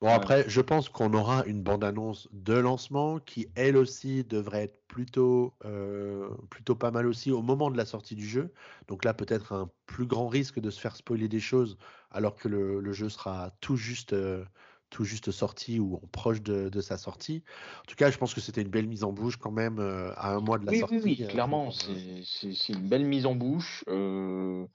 Bon, 0.00 0.08
après, 0.08 0.44
je 0.48 0.60
pense 0.60 0.88
qu'on 0.88 1.12
aura 1.14 1.44
une 1.44 1.62
bande-annonce 1.62 2.28
de 2.32 2.54
lancement 2.54 3.18
qui, 3.18 3.48
elle 3.54 3.76
aussi, 3.76 4.24
devrait 4.24 4.64
être 4.64 4.80
plutôt, 4.88 5.54
euh, 5.64 6.28
plutôt 6.50 6.74
pas 6.74 6.90
mal 6.90 7.06
aussi 7.06 7.30
au 7.30 7.42
moment 7.42 7.70
de 7.70 7.76
la 7.76 7.84
sortie 7.84 8.16
du 8.16 8.26
jeu. 8.26 8.52
Donc 8.88 9.04
là, 9.04 9.14
peut-être 9.14 9.52
un 9.52 9.70
plus 9.86 10.06
grand 10.06 10.28
risque 10.28 10.58
de 10.58 10.70
se 10.70 10.80
faire 10.80 10.96
spoiler 10.96 11.28
des 11.28 11.40
choses 11.40 11.76
alors 12.10 12.34
que 12.34 12.48
le, 12.48 12.80
le 12.80 12.92
jeu 12.92 13.08
sera 13.08 13.52
tout 13.60 13.76
juste, 13.76 14.14
euh, 14.14 14.44
tout 14.96 15.04
juste 15.04 15.30
sorti 15.30 15.78
ou 15.78 15.96
en 15.96 16.06
proche 16.10 16.40
de, 16.40 16.70
de 16.70 16.80
sa 16.80 16.96
sortie. 16.96 17.42
En 17.82 17.84
tout 17.86 17.96
cas, 17.96 18.10
je 18.10 18.16
pense 18.16 18.32
que 18.32 18.40
c'était 18.40 18.62
une 18.62 18.70
belle 18.70 18.86
mise 18.88 19.04
en 19.04 19.12
bouche 19.12 19.36
quand 19.36 19.50
même 19.50 19.78
euh, 19.78 20.10
à 20.16 20.30
un 20.34 20.40
mois 20.40 20.58
de 20.58 20.64
la 20.64 20.72
Oui, 20.72 20.80
sortie. 20.80 20.96
oui, 20.96 20.98
oui, 21.04 21.22
euh, 21.22 21.28
clairement, 21.28 21.68
euh, 21.88 22.22
c'est 22.24 22.72
une 22.72 22.88
belle 22.88 23.04
mise 23.04 23.26
en 23.26 23.34
bouche. 23.34 23.84
Euh, 23.88 24.66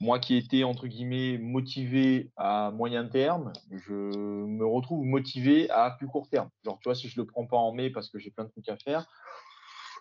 moi 0.00 0.18
qui 0.18 0.36
étais, 0.36 0.64
entre 0.64 0.86
guillemets, 0.86 1.38
motivé 1.38 2.32
à 2.36 2.70
moyen 2.72 3.06
terme, 3.08 3.52
je 3.70 3.92
me 3.94 4.64
retrouve 4.66 5.04
motivé 5.04 5.68
à 5.70 5.90
plus 5.90 6.06
court 6.08 6.28
terme. 6.30 6.50
Genre, 6.64 6.78
tu 6.80 6.88
vois, 6.88 6.94
si 6.94 7.08
je 7.08 7.20
le 7.20 7.26
prends 7.26 7.46
pas 7.46 7.56
en 7.58 7.72
mai 7.74 7.90
parce 7.90 8.08
que 8.10 8.18
j'ai 8.18 8.30
plein 8.30 8.44
de 8.44 8.50
trucs 8.50 8.68
à 8.68 8.76
faire, 8.76 9.06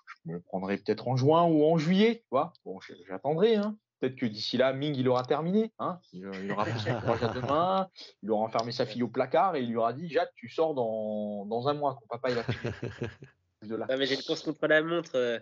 je 0.08 0.30
me 0.32 0.36
le 0.36 0.42
prendrai 0.42 0.78
peut-être 0.78 1.08
en 1.08 1.16
juin 1.16 1.44
ou 1.44 1.64
en 1.66 1.78
juillet, 1.78 2.20
tu 2.24 2.28
vois. 2.32 2.54
Bon, 2.66 2.80
j'attendrai, 3.08 3.56
hein. 3.56 3.78
Peut-être 4.04 4.18
que 4.18 4.26
d'ici 4.26 4.58
là, 4.58 4.74
Ming, 4.74 4.98
il 4.98 5.08
aura 5.08 5.24
terminé. 5.24 5.72
Hein 5.80 5.98
il, 6.12 6.30
il 6.44 6.52
aura 6.52 6.66
fait 6.66 6.78
son 6.92 7.00
courage 7.00 7.24
à 7.24 7.28
deux 7.34 7.40
mains, 7.40 7.88
il 8.22 8.32
aura 8.32 8.44
enfermé 8.44 8.74
sa 8.74 8.86
fille 8.86 9.02
au 9.02 9.08
placard 9.08 9.56
et 9.56 9.62
il 9.62 9.70
lui 9.70 9.78
aura 9.78 9.94
dit 9.94 10.10
Jade, 10.10 10.28
tu 10.36 10.50
sors 10.50 10.74
dans, 10.74 11.46
dans 11.46 11.70
un 11.70 11.74
mois. 11.74 11.98
Ton 12.02 12.08
papa, 12.08 12.30
il 12.32 12.36
de 13.70 13.76
là. 13.78 13.86
Ah, 13.90 13.96
mais 13.96 14.06
j'ai 14.06 14.16
une 14.16 14.24
course 14.24 14.42
contre 14.42 14.68
la 14.68 14.82
montre. 14.84 15.12
euh, 15.16 15.40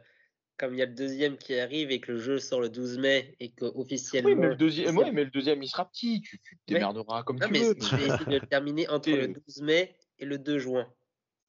comme 0.57 0.75
il 0.75 0.77
y 0.77 0.83
a 0.83 0.85
le 0.85 0.93
deuxième 0.93 1.37
qui 1.37 1.59
arrive 1.59 1.89
et 1.89 1.99
que 1.99 2.11
le 2.11 2.19
jeu 2.19 2.37
sort 2.37 2.61
le 2.61 2.69
12 2.69 2.99
mai 2.99 3.35
et 3.39 3.49
que 3.49 3.65
officiellement. 3.65 4.29
Oui, 4.29 4.35
mais 4.35 4.49
le 4.49 4.55
deuxième, 4.55 4.95
ouais, 4.95 5.11
mais 5.11 5.23
le 5.23 5.31
deuxième, 5.31 5.63
il 5.63 5.67
sera 5.67 5.85
petit. 5.89 6.21
Tu, 6.21 6.39
tu 6.39 6.55
te 6.55 6.71
démerderas 6.71 7.23
comme 7.23 7.39
Non, 7.39 7.47
tu 7.47 7.53
mais 7.53 7.59
veux. 7.63 7.75
je 7.81 7.95
vais 7.95 8.03
essayer 8.05 8.25
de 8.25 8.31
le 8.41 8.45
terminer 8.47 8.87
entre 8.89 9.09
le 9.09 9.27
12 9.47 9.61
mai 9.63 9.95
et 10.19 10.25
le 10.25 10.37
2 10.37 10.59
juin. 10.59 10.85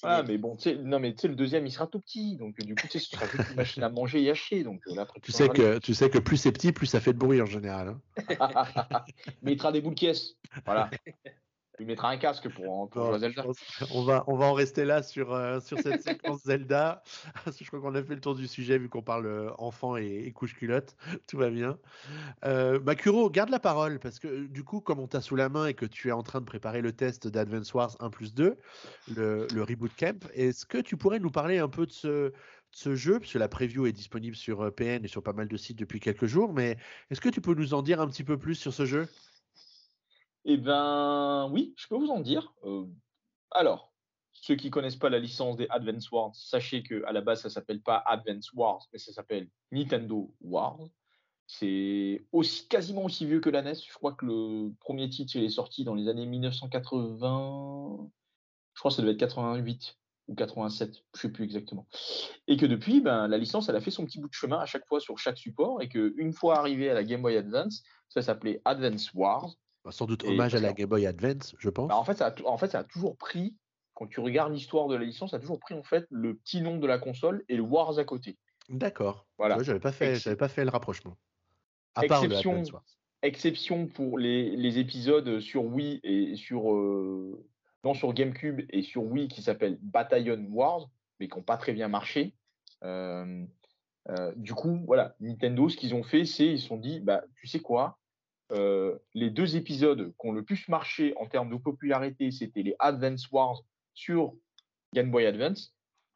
Ah, 0.04 0.22
mais 0.26 0.36
bon, 0.36 0.56
tu 0.56 0.62
sais, 0.64 0.74
non, 0.76 0.98
mais 0.98 1.14
tu 1.14 1.20
sais, 1.22 1.28
le 1.28 1.36
deuxième, 1.36 1.66
il 1.66 1.70
sera 1.70 1.86
tout 1.86 2.00
petit. 2.00 2.36
Donc, 2.36 2.56
du 2.60 2.74
coup, 2.74 2.88
tu 2.88 2.98
sais, 2.98 2.98
ce 2.98 3.10
sera 3.10 3.26
juste 3.26 3.50
une 3.50 3.56
machine 3.56 3.82
à 3.82 3.88
manger 3.88 4.22
et 4.22 4.30
à 4.30 4.34
chier. 4.34 4.64
Donc, 4.64 4.80
euh, 4.88 4.94
là, 4.96 5.02
après, 5.02 5.20
Tu 5.20 5.30
sais 5.32 5.48
que, 5.48 5.78
tu 5.78 5.94
sais 5.94 6.10
que 6.10 6.18
plus 6.18 6.36
c'est 6.36 6.52
petit, 6.52 6.72
plus 6.72 6.86
ça 6.86 7.00
fait 7.00 7.12
de 7.12 7.18
bruit 7.18 7.40
en 7.40 7.46
général. 7.46 7.88
hein. 7.88 8.00
il 9.42 9.48
mettra 9.48 9.70
des 9.70 9.80
boules 9.80 9.94
caisses. 9.94 10.36
Voilà. 10.66 10.90
Il 11.78 11.86
mettra 11.86 12.10
un 12.10 12.18
casque 12.18 12.48
pour, 12.50 12.88
pour 12.90 13.02
Non, 13.02 13.04
jouer 13.04 13.16
à 13.16 13.18
je 13.18 13.20
Zelda. 13.20 13.46
qu'on 13.90 14.04
va, 14.04 14.24
on 14.28 14.36
va 14.36 14.46
en 14.46 14.52
rester 14.52 14.84
là 14.84 15.02
sur, 15.02 15.32
euh, 15.32 15.60
sur 15.60 15.80
cette 15.80 16.00
séquence 16.02 16.42
Zelda. 16.44 17.02
Je 17.46 17.66
crois 17.66 17.80
qu'on 17.80 17.94
a 17.94 18.02
fait 18.04 18.14
le 18.14 18.20
tour 18.20 18.34
du 18.34 18.46
sujet 18.46 18.78
vu 18.78 18.88
qu'on 18.88 19.02
parle 19.02 19.26
euh, 19.26 19.50
enfant 19.58 19.96
et, 19.96 20.24
et 20.26 20.32
couche 20.32 20.54
culotte. 20.54 20.96
Tout 21.28 21.38
va 21.38 21.50
bien. 21.50 21.78
Euh, 22.44 22.80
Makuro, 22.80 23.30
garde 23.30 23.50
la 23.50 23.60
parole 23.60 23.98
parce 24.00 24.18
que 24.18 24.28
euh, 24.28 24.48
du 24.48 24.64
coup, 24.64 24.80
comme 24.80 25.00
on 25.00 25.08
t'a 25.08 25.20
sous 25.22 25.36
la 25.36 25.48
main 25.48 25.66
et 25.66 25.74
que 25.74 25.86
tu 25.86 26.08
es 26.08 26.12
en 26.12 26.22
train 26.22 26.40
de 26.40 26.46
préparer 26.46 26.82
le 26.82 26.92
test 26.92 27.28
d'Advance 27.28 27.72
Wars 27.74 27.96
1 28.00 28.10
plus 28.10 28.34
2, 28.34 28.58
le, 29.08 29.46
le 29.52 29.62
Reboot 29.62 29.94
Camp, 29.96 30.28
est-ce 30.34 30.66
que 30.66 30.78
tu 30.78 30.96
pourrais 30.96 31.20
nous 31.20 31.30
parler 31.30 31.58
un 31.58 31.68
peu 31.68 31.86
de 31.86 31.92
ce, 31.92 32.32
ce 32.72 32.94
jeu? 32.94 33.18
Parce 33.20 33.32
que 33.32 33.38
la 33.38 33.48
preview 33.48 33.86
est 33.86 33.92
disponible 33.92 34.36
sur 34.36 34.74
PN 34.74 35.04
et 35.04 35.08
sur 35.08 35.22
pas 35.22 35.32
mal 35.32 35.48
de 35.48 35.56
sites 35.56 35.78
depuis 35.78 36.00
quelques 36.00 36.26
jours. 36.26 36.52
Mais 36.52 36.76
est-ce 37.10 37.20
que 37.20 37.28
tu 37.30 37.40
peux 37.40 37.54
nous 37.54 37.74
en 37.74 37.82
dire 37.82 38.00
un 38.00 38.08
petit 38.08 38.24
peu 38.24 38.38
plus 38.38 38.54
sur 38.56 38.74
ce 38.74 38.86
jeu? 38.86 39.08
Eh 40.44 40.56
ben, 40.56 41.48
oui, 41.52 41.74
je 41.76 41.86
peux 41.86 41.96
vous 41.96 42.10
en 42.10 42.20
dire. 42.20 42.52
Alors, 43.50 43.92
ceux 44.32 44.56
qui 44.56 44.70
connaissent 44.70 44.96
pas 44.96 45.10
la 45.10 45.18
licence 45.18 45.56
des 45.56 45.68
Advance 45.70 46.10
Wars, 46.10 46.34
sachez 46.34 46.82
que 46.82 47.04
à 47.04 47.12
la 47.12 47.20
base, 47.20 47.42
ça 47.42 47.50
s'appelle 47.50 47.80
pas 47.80 48.02
Advance 48.06 48.52
Wars, 48.52 48.86
mais 48.92 48.98
ça 48.98 49.12
s'appelle 49.12 49.48
Nintendo 49.70 50.34
Wars. 50.40 50.80
C'est 51.46 52.24
aussi 52.32 52.66
quasiment 52.68 53.04
aussi 53.04 53.26
vieux 53.26 53.40
que 53.40 53.50
la 53.50 53.62
NES. 53.62 53.74
Je 53.74 53.94
crois 53.94 54.14
que 54.14 54.24
le 54.24 54.72
premier 54.80 55.08
titre 55.10 55.36
il 55.36 55.44
est 55.44 55.50
sorti 55.50 55.84
dans 55.84 55.94
les 55.94 56.08
années 56.08 56.26
1980. 56.26 58.10
Je 58.74 58.80
crois 58.80 58.90
que 58.90 58.96
ça 58.96 59.02
devait 59.02 59.12
être 59.12 59.18
88. 59.18 59.96
ou 60.28 60.34
87, 60.34 61.02
je 61.14 61.20
sais 61.20 61.28
plus 61.30 61.44
exactement. 61.44 61.86
Et 62.46 62.56
que 62.56 62.66
depuis, 62.66 63.00
ben, 63.00 63.28
la 63.28 63.38
licence, 63.38 63.68
elle 63.68 63.76
a 63.76 63.80
fait 63.80 63.90
son 63.90 64.06
petit 64.06 64.18
bout 64.20 64.28
de 64.28 64.32
chemin 64.32 64.58
à 64.58 64.66
chaque 64.66 64.86
fois 64.86 65.00
sur 65.00 65.18
chaque 65.18 65.38
support, 65.38 65.82
et 65.82 65.88
qu'une 65.88 66.32
fois 66.32 66.58
arrivé 66.58 66.90
à 66.90 66.94
la 66.94 67.04
Game 67.04 67.22
Boy 67.22 67.36
Advance, 67.36 67.82
ça 68.08 68.22
s'appelait 68.22 68.62
Advance 68.64 69.12
Wars. 69.14 69.52
Bah, 69.84 69.90
sans 69.90 70.06
doute 70.06 70.24
hommage 70.24 70.54
à 70.54 70.60
la 70.60 70.72
Game 70.72 70.88
Boy 70.88 71.06
Advance, 71.06 71.54
je 71.58 71.68
pense. 71.68 71.88
Bah, 71.88 71.96
en, 71.96 72.04
fait, 72.04 72.14
ça 72.14 72.28
a, 72.28 72.48
en 72.48 72.56
fait, 72.56 72.70
ça 72.70 72.80
a 72.80 72.84
toujours 72.84 73.16
pris, 73.16 73.56
quand 73.94 74.06
tu 74.06 74.20
regardes 74.20 74.52
l'histoire 74.52 74.88
de 74.88 74.94
la 74.94 75.04
licence, 75.04 75.32
ça 75.32 75.38
a 75.38 75.40
toujours 75.40 75.58
pris 75.58 75.74
en 75.74 75.82
fait 75.82 76.06
le 76.10 76.36
petit 76.36 76.60
nom 76.60 76.78
de 76.78 76.86
la 76.86 76.98
console 76.98 77.44
et 77.48 77.56
le 77.56 77.62
Wars 77.62 77.98
à 77.98 78.04
côté. 78.04 78.38
D'accord. 78.68 79.26
Voilà. 79.38 79.60
j'avais 79.62 79.80
pas 79.80 79.92
fait, 79.92 80.14
j'avais 80.16 80.36
pas 80.36 80.48
fait 80.48 80.64
le 80.64 80.70
rapprochement. 80.70 81.16
À 81.94 82.04
exception, 82.04 82.62
exception 83.22 83.86
pour 83.86 84.18
les, 84.18 84.56
les, 84.56 84.78
épisodes 84.78 85.40
sur 85.40 85.64
Wii 85.64 86.00
et 86.04 86.36
sur 86.36 86.72
euh, 86.72 87.44
non 87.84 87.92
sur 87.92 88.14
GameCube 88.14 88.62
et 88.70 88.82
sur 88.82 89.02
Wii 89.02 89.28
qui 89.28 89.42
s'appelle 89.42 89.78
Battalion 89.82 90.42
Wars, 90.50 90.88
mais 91.20 91.28
qui 91.28 91.36
n'ont 91.36 91.42
pas 91.42 91.58
très 91.58 91.72
bien 91.72 91.88
marché. 91.88 92.34
Euh, 92.84 93.44
euh, 94.08 94.32
du 94.36 94.54
coup, 94.54 94.80
voilà, 94.86 95.14
Nintendo, 95.20 95.68
ce 95.68 95.76
qu'ils 95.76 95.94
ont 95.94 96.02
fait, 96.02 96.24
c'est 96.24 96.46
ils 96.46 96.60
se 96.60 96.68
sont 96.68 96.76
dit, 96.76 97.00
bah, 97.00 97.22
tu 97.36 97.46
sais 97.46 97.60
quoi, 97.60 97.98
euh, 98.52 98.98
les 99.14 99.30
deux 99.30 99.56
épisodes 99.56 100.12
qui 100.18 100.26
ont 100.26 100.32
le 100.32 100.44
plus 100.44 100.68
marché 100.68 101.14
en 101.16 101.26
termes 101.26 101.50
de 101.50 101.56
popularité, 101.56 102.30
c'était 102.30 102.62
les 102.62 102.76
Advance 102.78 103.30
Wars 103.30 103.62
sur 103.94 104.34
Game 104.94 105.10
Boy 105.10 105.26
Advance, 105.26 105.74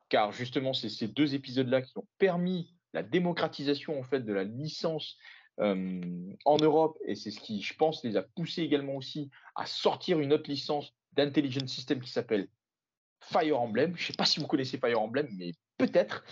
car 0.09 0.33
justement, 0.33 0.73
c'est 0.73 0.89
ces 0.89 1.09
deux 1.09 1.35
épisodes-là 1.35 1.83
qui 1.83 1.97
ont 1.99 2.07
permis 2.19 2.75
la 2.93 3.03
démocratisation 3.03 3.99
en 3.99 4.03
fait 4.03 4.21
de 4.21 4.33
la 4.33 4.45
licence 4.45 5.17
euh, 5.61 6.35
en 6.45 6.57
Europe, 6.59 6.99
et 7.07 7.15
c'est 7.15 7.31
ce 7.31 7.41
qui, 7.41 7.63
je 7.63 7.75
pense, 7.75 8.05
les 8.05 8.17
a 8.17 8.23
poussés 8.23 8.63
également 8.63 8.97
aussi 8.97 9.31
à 9.55 9.65
sortir 9.65 10.21
une 10.21 10.33
autre 10.33 10.51
licence 10.51 10.93
d'Intelligent 11.13 11.67
System 11.67 12.01
qui 12.01 12.11
s'appelle 12.11 12.49
Fire 13.21 13.59
Emblem. 13.59 13.97
Je 13.97 14.03
ne 14.03 14.07
sais 14.09 14.13
pas 14.13 14.27
si 14.27 14.41
vous 14.41 14.47
connaissez 14.47 14.79
Fire 14.79 15.01
Emblem, 15.01 15.29
mais 15.39 15.53
peut-être. 15.79 16.25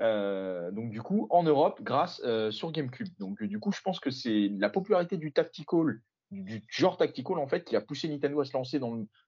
Euh, 0.00 0.70
donc 0.70 0.90
du 0.90 1.02
coup, 1.02 1.26
en 1.30 1.42
Europe, 1.42 1.80
grâce 1.82 2.20
euh, 2.24 2.50
sur 2.50 2.72
GameCube. 2.72 3.08
Donc 3.18 3.42
du 3.42 3.58
coup, 3.58 3.72
je 3.72 3.80
pense 3.80 4.00
que 4.00 4.10
c'est 4.10 4.50
la 4.58 4.70
popularité 4.70 5.16
du 5.16 5.32
tactical, 5.32 6.00
du 6.30 6.62
genre 6.68 6.96
tactical 6.96 7.38
en 7.38 7.46
fait, 7.46 7.64
qui 7.64 7.76
a 7.76 7.80
poussé 7.80 8.08
Nintendo 8.08 8.40
à 8.40 8.44
se 8.44 8.52
lancer 8.52 8.80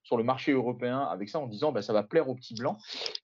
sur 0.03 0.17
le 0.17 0.25
marché 0.25 0.53
européen 0.53 1.01
avec 1.01 1.29
ça 1.29 1.39
en 1.39 1.47
disant, 1.47 1.73
bah, 1.73 1.83
ça 1.83 1.93
va 1.93 2.03
plaire 2.03 2.29
aux 2.29 2.35
petits 2.35 2.55
blancs. 2.55 2.79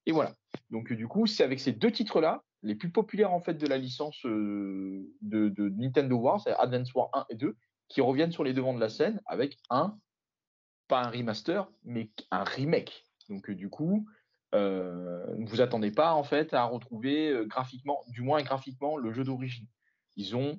Et 0.07 0.13
voilà. 0.13 0.35
Donc 0.71 0.93
du 0.93 1.09
coup, 1.09 1.27
c'est 1.27 1.45
avec 1.45 1.61
ces 1.61 1.73
deux 1.73 1.91
titres-là, 1.91 2.43
les 2.63 2.75
plus 2.75 2.91
populaires 2.91 3.33
en 3.33 3.41
fait 3.41 3.55
de 3.55 3.67
la 3.67 3.79
licence 3.79 4.25
euh, 4.27 5.09
de, 5.23 5.49
de, 5.49 5.69
Nintendo 5.71 6.17
War, 6.17 6.41
c'est 6.41 6.53
Advance 6.53 6.93
War 6.95 7.09
1 7.15 7.27
et 7.31 7.35
2, 7.37 7.57
qui 7.89 8.01
reviennent 8.01 8.33
sur 8.33 8.45
les 8.45 8.53
devants 8.53 8.75
de 8.75 8.81
la 8.81 8.89
scène 8.89 9.21
avec 9.27 9.57
un 9.71 9.99
pas 10.89 11.03
un 11.03 11.11
remaster, 11.11 11.71
mais 11.85 12.11
un 12.31 12.45
remake. 12.45 13.07
Donc 13.29 13.49
euh, 13.49 13.55
du 13.55 13.71
coup, 13.71 14.07
euh, 14.07 14.20
ne 14.59 15.47
vous 15.47 15.61
attendez 15.61 15.91
pas 15.91 16.13
en 16.13 16.25
fait 16.25 16.55
à 16.55 16.65
retrouver 16.65 17.31
euh, 17.31 17.45
graphiquement, 17.45 18.03
du 18.09 18.23
moins 18.23 18.43
graphiquement, 18.43 18.97
le 18.97 19.13
jeu 19.13 19.25
d'origine. 19.25 19.67
Ils 20.17 20.37
ont 20.37 20.59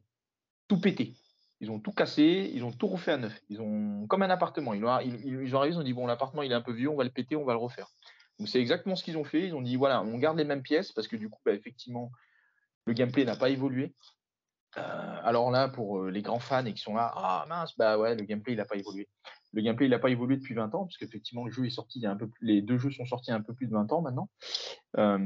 tout 0.67 0.79
pété. 0.79 1.13
Ils 1.59 1.69
ont 1.69 1.79
tout 1.79 1.91
cassé, 1.91 2.51
ils 2.53 2.63
ont 2.63 2.71
tout 2.71 2.87
refait 2.87 3.11
à 3.11 3.17
neuf. 3.17 3.39
Ils 3.49 3.61
ont 3.61 4.07
comme 4.07 4.23
un 4.23 4.29
appartement. 4.29 4.73
Ils 4.73 4.83
ont, 4.83 4.99
ils, 4.99 5.25
ils 5.25 5.55
ont 5.55 5.59
arrivé, 5.59 5.75
ils 5.75 5.79
ont 5.79 5.83
dit 5.83 5.93
bon 5.93 6.07
l'appartement 6.07 6.41
il 6.41 6.51
est 6.51 6.55
un 6.55 6.61
peu 6.61 6.73
vieux, 6.73 6.89
on 6.89 6.95
va 6.95 7.03
le 7.03 7.11
péter, 7.11 7.35
on 7.35 7.45
va 7.45 7.53
le 7.53 7.59
refaire. 7.59 7.87
Donc 8.39 8.47
c'est 8.47 8.59
exactement 8.59 8.95
ce 8.95 9.03
qu'ils 9.03 9.17
ont 9.17 9.23
fait. 9.23 9.45
Ils 9.45 9.53
ont 9.53 9.61
dit 9.61 9.75
voilà, 9.75 10.01
on 10.01 10.17
garde 10.17 10.37
les 10.37 10.45
mêmes 10.45 10.63
pièces 10.63 10.91
parce 10.91 11.07
que 11.07 11.15
du 11.15 11.29
coup, 11.29 11.39
bah, 11.45 11.53
effectivement, 11.53 12.11
le 12.85 12.93
gameplay 12.93 13.25
n'a 13.25 13.35
pas 13.35 13.49
évolué. 13.49 13.93
Euh, 14.77 15.17
alors 15.23 15.51
là, 15.51 15.67
pour 15.67 15.99
euh, 15.99 16.09
les 16.09 16.21
grands 16.21 16.39
fans 16.39 16.65
et 16.65 16.73
qui 16.73 16.81
sont 16.81 16.95
là, 16.95 17.11
ah 17.15 17.45
mince, 17.49 17.77
bah 17.77 17.97
ouais, 17.97 18.15
le 18.15 18.23
gameplay 18.23 18.53
il 18.53 18.57
n'a 18.57 18.65
pas 18.65 18.77
évolué. 18.77 19.07
Le 19.53 19.61
gameplay 19.61 19.87
il 19.87 19.89
n'a 19.89 19.99
pas 19.99 20.09
évolué 20.09 20.37
depuis 20.37 20.53
20 20.53 20.73
ans, 20.75 20.85
parce 20.85 20.97
qu'effectivement 20.97 21.45
le 21.45 21.51
jeu 21.51 21.65
est 21.65 21.71
sorti 21.71 21.99
il 21.99 22.03
y 22.03 22.05
a 22.05 22.11
un 22.11 22.15
peu 22.15 22.27
plus, 22.27 22.45
les 22.45 22.61
deux 22.61 22.77
jeux 22.77 22.91
sont 22.91 23.05
sortis 23.05 23.29
il 23.29 23.31
y 23.31 23.33
a 23.33 23.37
un 23.37 23.41
peu 23.41 23.53
plus 23.53 23.67
de 23.67 23.73
20 23.73 23.91
ans 23.91 24.01
maintenant. 24.01 24.29
Euh, 24.97 25.17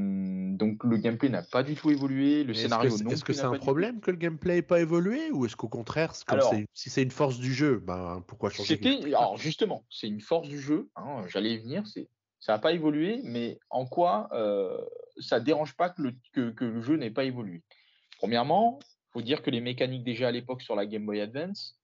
donc 0.56 0.84
le 0.84 0.97
gameplay 0.97 1.30
n'a 1.30 1.43
pas 1.43 1.64
du 1.64 1.76
tout 1.76 1.91
évolué, 1.91 2.43
le 2.43 2.53
scénario 2.53 2.89
est-ce 2.89 3.03
non 3.03 3.11
Est-ce 3.11 3.23
que 3.23 3.34
c'est 3.34 3.43
un 3.43 3.57
problème 3.57 3.99
que 3.99 4.11
le 4.11 4.18
gameplay 4.18 4.56
n'ait 4.56 4.61
pas 4.61 4.80
évolué, 4.80 5.31
ou 5.31 5.45
est-ce 5.45 5.56
qu'au 5.56 5.69
contraire, 5.69 6.14
si 6.15 6.89
c'est 6.89 7.03
une 7.03 7.11
force 7.11 7.39
du 7.39 7.53
jeu, 7.53 7.80
ben 7.85 8.23
pourquoi 8.27 8.49
changer 8.49 8.76
C'était, 8.76 9.14
alors 9.14 9.38
justement, 9.38 9.85
c'est 9.89 10.07
une 10.07 10.22
force 10.22 10.47
du 10.47 10.60
jeu. 10.60 10.89
Hein, 10.95 11.23
J'allais 11.27 11.53
y 11.53 11.57
venir, 11.57 11.85
c'est 11.88 12.10
ça 12.45 12.53
n'a 12.53 12.60
pas 12.60 12.73
évolué, 12.73 13.22
mais 13.23 13.57
en 13.72 13.88
quoi 13.88 14.30
euh, 14.34 14.77
ça 15.18 15.39
dérange 15.39 15.76
pas 15.76 15.89
que 15.89 16.03
le, 16.03 16.14
que, 16.31 16.52
que 16.52 16.65
le 16.65 16.80
jeu 16.80 16.95
n'ait 16.95 17.10
pas 17.10 17.23
évolué? 17.23 17.64
Premièrement, 18.19 18.77
faut 19.11 19.23
dire 19.23 19.41
que 19.41 19.49
les 19.49 19.61
mécaniques 19.61 20.03
déjà 20.03 20.27
à 20.27 20.31
l'époque 20.31 20.61
sur 20.61 20.76
la 20.76 20.85
Game 20.85 21.07
Boy 21.07 21.22
Advance, 21.22 21.80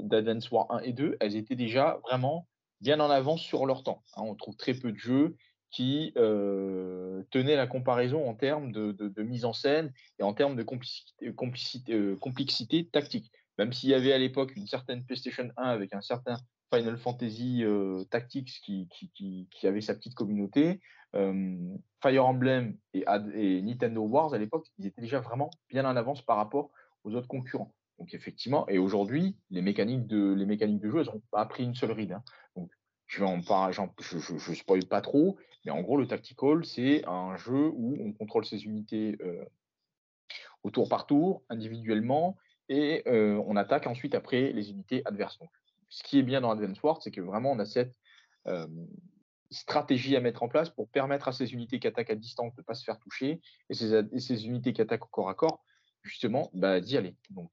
d'Advance 0.00 0.50
War 0.50 0.66
1 0.70 0.78
et 0.80 0.92
2, 0.92 1.16
elles 1.20 1.36
étaient 1.36 1.56
déjà 1.56 2.00
vraiment 2.04 2.48
bien 2.80 3.00
en 3.00 3.10
avance 3.10 3.42
sur 3.42 3.66
leur 3.66 3.82
temps. 3.82 4.02
Hein. 4.16 4.22
on 4.24 4.34
trouve 4.34 4.56
très 4.56 4.74
peu 4.74 4.92
de 4.92 4.98
jeux 4.98 5.36
qui 5.70 6.12
euh, 6.16 7.22
tenaient 7.30 7.56
la 7.56 7.66
comparaison 7.66 8.28
en 8.28 8.34
termes 8.34 8.72
de, 8.72 9.22
mise 9.22 9.44
en 9.44 9.52
scène 9.52 9.92
et 10.18 10.22
en 10.22 10.32
termes 10.32 10.56
de 10.56 10.64
euh, 11.22 12.16
complexité 12.16 12.86
tactique. 12.86 13.30
Même 13.58 13.72
s'il 13.72 13.90
y 13.90 13.94
avait 13.94 14.12
à 14.12 14.18
l'époque 14.18 14.54
une 14.56 14.66
certaine 14.66 15.04
PlayStation 15.04 15.50
1 15.56 15.62
avec 15.64 15.94
un 15.94 16.00
certain 16.00 16.36
Final 16.74 16.98
Fantasy 16.98 17.62
euh, 17.64 18.04
Tactics 18.04 18.60
qui, 18.62 19.48
avait 19.64 19.80
sa 19.80 19.94
petite 19.94 20.14
communauté. 20.14 20.80
Euh, 21.14 21.56
Fire 22.02 22.26
Emblem 22.26 22.76
et, 22.92 23.04
Nintendo 23.62 24.02
Wars 24.02 24.34
à 24.34 24.38
l'époque, 24.38 24.66
ils 24.78 24.86
étaient 24.86 25.00
déjà 25.00 25.20
vraiment 25.20 25.50
bien 25.70 25.84
en 25.84 25.96
avance 25.96 26.22
par 26.22 26.36
rapport 26.36 26.70
aux 27.04 27.14
autres 27.14 27.28
concurrents. 27.28 27.72
Donc 27.98 28.12
effectivement, 28.14 28.68
et 28.68 28.78
aujourd'hui, 28.78 29.36
les 29.50 29.62
mécaniques 29.62 30.06
de 30.06 30.36
jeu, 30.90 31.00
elles 31.00 31.06
n'ont 31.06 31.22
pas 31.30 31.46
pris 31.46 31.64
une 31.64 31.74
seule 31.74 31.92
ride. 31.92 32.12
Hein. 32.12 32.22
Donc 32.54 32.70
je 33.06 33.20
vais 33.20 33.30
en 33.30 33.40
parler, 33.40 33.74
je, 34.00 34.18
je, 34.18 34.52
spoil 34.54 34.84
pas 34.84 35.00
trop, 35.00 35.38
mais 35.64 35.70
en 35.70 35.80
gros 35.80 35.96
le 35.96 36.06
tactical, 36.06 36.64
c'est 36.64 37.06
un 37.06 37.36
jeu 37.36 37.70
où 37.74 37.96
on 38.00 38.12
contrôle 38.12 38.44
ses 38.44 38.64
unités 38.64 39.16
euh, 39.22 39.44
au 40.62 40.70
tour 40.70 40.88
par 40.88 41.06
tour, 41.06 41.42
individuellement, 41.48 42.36
et 42.68 43.02
euh, 43.06 43.40
on 43.46 43.56
attaque 43.56 43.86
ensuite 43.86 44.14
après 44.14 44.52
les 44.52 44.70
unités 44.70 45.02
adverses. 45.04 45.38
Ce 45.88 46.02
qui 46.02 46.18
est 46.18 46.22
bien 46.24 46.40
dans 46.40 46.50
Advance 46.50 46.82
Wars, 46.82 47.00
c'est 47.00 47.12
que 47.12 47.20
vraiment 47.20 47.52
on 47.52 47.60
a 47.60 47.64
cette 47.64 47.94
euh, 48.48 48.66
stratégie 49.50 50.16
à 50.16 50.20
mettre 50.20 50.42
en 50.42 50.48
place 50.48 50.70
pour 50.70 50.88
permettre 50.88 51.28
à 51.28 51.32
ces 51.32 51.52
unités 51.52 51.78
qui 51.78 51.86
attaquent 51.86 52.10
à 52.10 52.16
distance 52.16 52.54
de 52.56 52.60
ne 52.62 52.64
pas 52.64 52.74
se 52.74 52.84
faire 52.84 52.98
toucher 52.98 53.40
et 53.70 53.74
ces, 53.74 53.94
et 54.12 54.18
ces, 54.18 54.46
unités 54.46 54.72
qui 54.72 54.82
attaquent 54.82 55.04
au 55.04 55.08
corps 55.08 55.28
à 55.28 55.34
corps, 55.34 55.64
justement, 56.02 56.50
bah, 56.52 56.80
d'y 56.80 56.96
aller. 56.96 57.14
Donc, 57.30 57.50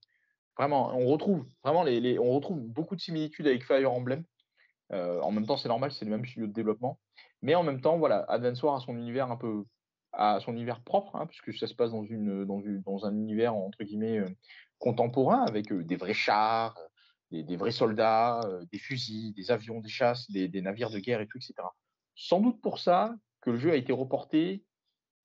vraiment, 0.58 0.96
on 0.96 1.08
retrouve 1.08 1.46
vraiment 1.64 1.84
les, 1.84 2.00
les, 2.00 2.20
on 2.20 2.32
retrouve 2.32 2.60
beaucoup 2.60 2.96
de 2.96 3.02
similitudes 3.02 3.48
avec 3.48 3.64
Fire 3.64 3.92
Emblem. 3.92 4.24
Euh, 4.92 5.20
en 5.22 5.32
même 5.32 5.46
temps, 5.46 5.58
c'est 5.58 5.70
normal, 5.70 5.92
c'est 5.92 6.06
le 6.06 6.12
même 6.12 6.26
studio 6.26 6.48
de 6.48 6.54
développement. 6.54 7.00
Mais 7.42 7.56
en 7.56 7.64
même 7.64 7.82
temps, 7.82 7.98
voilà, 7.98 8.26
Advance 8.28 8.62
Wars 8.64 8.76
a 8.76 8.80
son 8.80 8.96
univers 8.98 9.32
un 9.32 9.38
peu 9.38 9.66
à 10.12 10.40
son 10.40 10.54
univers 10.54 10.82
propre, 10.82 11.16
hein, 11.16 11.26
puisque 11.26 11.58
ça 11.58 11.66
se 11.66 11.74
passe 11.74 11.92
dans, 11.92 12.04
une, 12.04 12.46
dans, 12.46 12.62
une, 12.62 12.82
dans 12.82 13.06
un 13.06 13.16
univers 13.16 13.56
entre 13.56 13.84
guillemets 13.84 14.20
euh, 14.20 14.30
contemporain 14.78 15.44
avec 15.48 15.72
euh, 15.72 15.84
des 15.84 15.96
vrais 15.96 16.14
chars, 16.14 16.78
des, 17.32 17.58
vrais 17.58 17.72
soldats, 17.72 18.42
des 18.72 18.78
fusils, 18.78 19.34
des 19.34 19.50
avions, 19.50 19.80
des 19.80 19.90
chasses, 19.90 20.30
des, 20.30 20.48
des, 20.48 20.62
navires 20.62 20.92
de 20.92 21.00
guerre 21.00 21.20
et 21.20 21.26
tout, 21.26 21.40
etc. 21.40 21.56
Sans 22.14 22.40
doute 22.40 22.62
pour 22.62 22.78
ça 22.78 23.16
que 23.42 23.50
le 23.50 23.58
jeu 23.58 23.72
a 23.72 23.76
été 23.76 23.92
reporté 23.92 24.64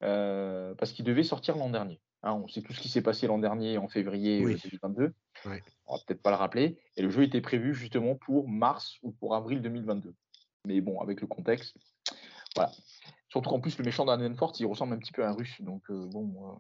parce 0.01 0.93
qu'il 0.93 1.05
devait 1.05 1.23
sortir 1.23 1.59
l'an 1.59 1.69
dernier. 1.69 2.01
Hein, 2.23 2.33
on 2.33 2.49
sait 2.49 2.63
tout 2.63 2.73
ce 2.73 2.81
qui 2.81 2.89
s'est 2.89 3.03
passé 3.03 3.27
l'an 3.27 3.39
dernier 3.39 3.79
en 3.79 3.89
février 3.89 4.45
oui. 4.45 4.61
2022. 4.63 5.15
Oui. 5.47 5.57
On 5.87 5.95
va 5.95 6.03
peut-être 6.05 6.23
pas 6.23 6.31
le 6.31 6.37
rappeler. 6.37 6.79
Et 6.97 7.03
le 7.03 7.11
jeu 7.11 7.23
était 7.23 7.41
prévu 7.41 7.75
justement 7.75 8.17
pour 8.17 8.49
mars 8.49 8.97
ou 9.03 9.13
pour 9.13 9.35
avril 9.35 9.63
2022. 9.63 10.15
Mais 10.65 10.81
bon, 10.81 11.01
avec 11.01 11.21
le 11.21 11.27
contexte, 11.27 11.77
voilà. 12.57 12.73
Surtout 13.29 13.51
qu'en 13.51 13.61
plus, 13.61 13.79
le 13.79 13.85
méchant 13.85 14.07
Force, 14.37 14.59
il 14.59 14.67
ressemble 14.67 14.95
un 14.95 14.99
petit 14.99 15.13
peu 15.13 15.25
à 15.25 15.29
un 15.29 15.33
russe. 15.33 15.61
Donc, 15.61 15.83
euh, 15.91 16.07
bon, 16.07 16.35
euh, 16.49 16.57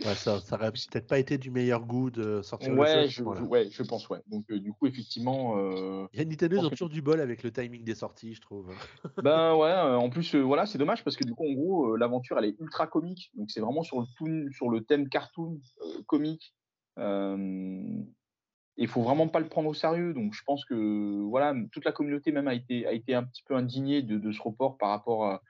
Ouais, 0.00 0.14
ça, 0.16 0.40
ça 0.40 0.56
aurait 0.56 0.72
peut-être 0.72 1.06
pas 1.06 1.20
été 1.20 1.38
du 1.38 1.52
meilleur 1.52 1.86
goût 1.86 2.10
de 2.10 2.42
sortir 2.42 2.74
ouais, 2.74 3.04
le 3.04 3.08
je, 3.08 3.22
voilà. 3.22 3.42
ouais, 3.42 3.68
je 3.70 3.82
pense, 3.84 4.08
ouais. 4.08 4.18
Donc, 4.26 4.44
euh, 4.50 4.58
du 4.58 4.72
coup, 4.72 4.88
effectivement. 4.88 5.56
Euh, 5.56 6.08
Il 6.12 6.18
y 6.18 6.22
a 6.22 6.24
Nintendo, 6.24 6.56
ils 6.58 6.66
ont 6.66 6.70
toujours 6.70 6.88
du 6.88 7.00
bol 7.00 7.20
avec 7.20 7.44
le 7.44 7.52
timing 7.52 7.84
des 7.84 7.94
sorties, 7.94 8.34
je 8.34 8.40
trouve. 8.40 8.74
ben 9.22 9.54
ouais, 9.54 9.70
euh, 9.70 9.96
en 9.96 10.10
plus, 10.10 10.34
voilà, 10.34 10.66
c'est 10.66 10.78
dommage 10.78 11.04
parce 11.04 11.16
que 11.16 11.22
du 11.22 11.32
coup, 11.32 11.48
en 11.48 11.52
gros, 11.52 11.96
l'aventure, 11.96 12.36
elle 12.38 12.46
est 12.46 12.56
ultra 12.58 12.88
comique. 12.88 13.30
Donc, 13.34 13.52
c'est 13.52 13.60
vraiment 13.60 13.84
sur 13.84 14.00
le, 14.00 14.06
toon, 14.18 14.48
sur 14.50 14.68
le 14.68 14.82
thème 14.82 15.08
cartoon 15.08 15.60
comique. 16.06 16.54
il 16.96 18.88
faut 18.88 19.02
vraiment 19.02 19.28
pas 19.28 19.38
le 19.38 19.48
prendre 19.48 19.68
au 19.68 19.74
sérieux. 19.74 20.12
Donc, 20.12 20.34
je 20.34 20.42
pense 20.44 20.64
que, 20.64 21.22
voilà, 21.22 21.54
toute 21.70 21.84
la 21.84 21.92
communauté 21.92 22.32
même 22.32 22.48
a 22.48 22.54
été, 22.54 22.84
a 22.84 22.92
été 22.92 23.14
un 23.14 23.22
petit 23.22 23.44
peu 23.44 23.54
indignée 23.54 24.02
de, 24.02 24.18
de 24.18 24.32
ce 24.32 24.42
report 24.42 24.76
par 24.76 24.88
rapport 24.88 25.24
à, 25.26 25.40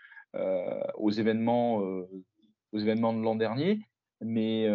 aux 0.99 1.11
événements, 1.11 1.77
aux 1.77 2.79
événements 2.79 3.15
de 3.15 3.23
l'an 3.23 3.37
dernier. 3.37 3.81
Mais 4.25 4.67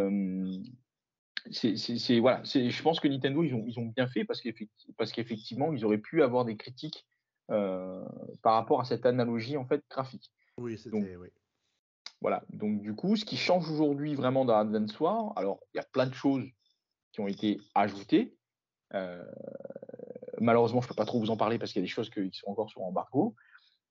c'est 1.52 2.20
voilà, 2.20 2.44
je 2.44 2.82
pense 2.82 3.00
que 3.00 3.08
Nintendo 3.08 3.44
ils 3.44 3.54
ont 3.56 3.64
ils 3.66 3.80
ont 3.80 3.86
bien 3.86 4.08
fait 4.08 4.24
parce 4.24 4.42
qu'effectivement 4.42 5.74
ils 5.74 5.84
auraient 5.84 5.98
pu 5.98 6.22
avoir 6.22 6.46
des 6.46 6.56
critiques 6.56 7.08
euh, 7.52 8.06
par 8.44 8.54
rapport 8.54 8.80
à 8.80 8.86
cette 8.86 9.06
analogie 9.08 9.58
en 9.58 9.66
fait 9.66 9.84
graphique. 9.90 10.32
Oui, 10.58 10.78
c'était 10.78 11.16
oui. 11.16 11.30
Voilà, 12.22 12.44
donc 12.50 12.82
du 12.82 12.94
coup, 12.94 13.16
ce 13.16 13.26
qui 13.26 13.38
change 13.38 13.70
aujourd'hui 13.72 14.14
vraiment 14.14 14.46
dans 14.46 14.56
Advance 14.56 15.00
War, 15.00 15.34
alors 15.36 15.60
il 15.74 15.78
y 15.78 15.80
a 15.80 15.86
plein 15.92 16.06
de 16.06 16.14
choses 16.14 16.46
qui 17.12 17.22
ont 17.22 17.28
été 17.28 17.60
ajoutées. 17.74 18.36
Euh, 18.94 19.24
malheureusement, 20.40 20.82
je 20.82 20.88
peux 20.88 20.96
pas 20.96 21.06
trop 21.06 21.20
vous 21.20 21.32
en 21.32 21.38
parler 21.38 21.58
parce 21.58 21.72
qu'il 21.72 21.82
y 21.82 21.84
a 21.84 21.88
des 21.88 21.92
choses 21.92 22.10
qui 22.10 22.30
sont 22.34 22.52
encore 22.52 22.70
sur 22.70 22.84
embargo. 22.84 23.36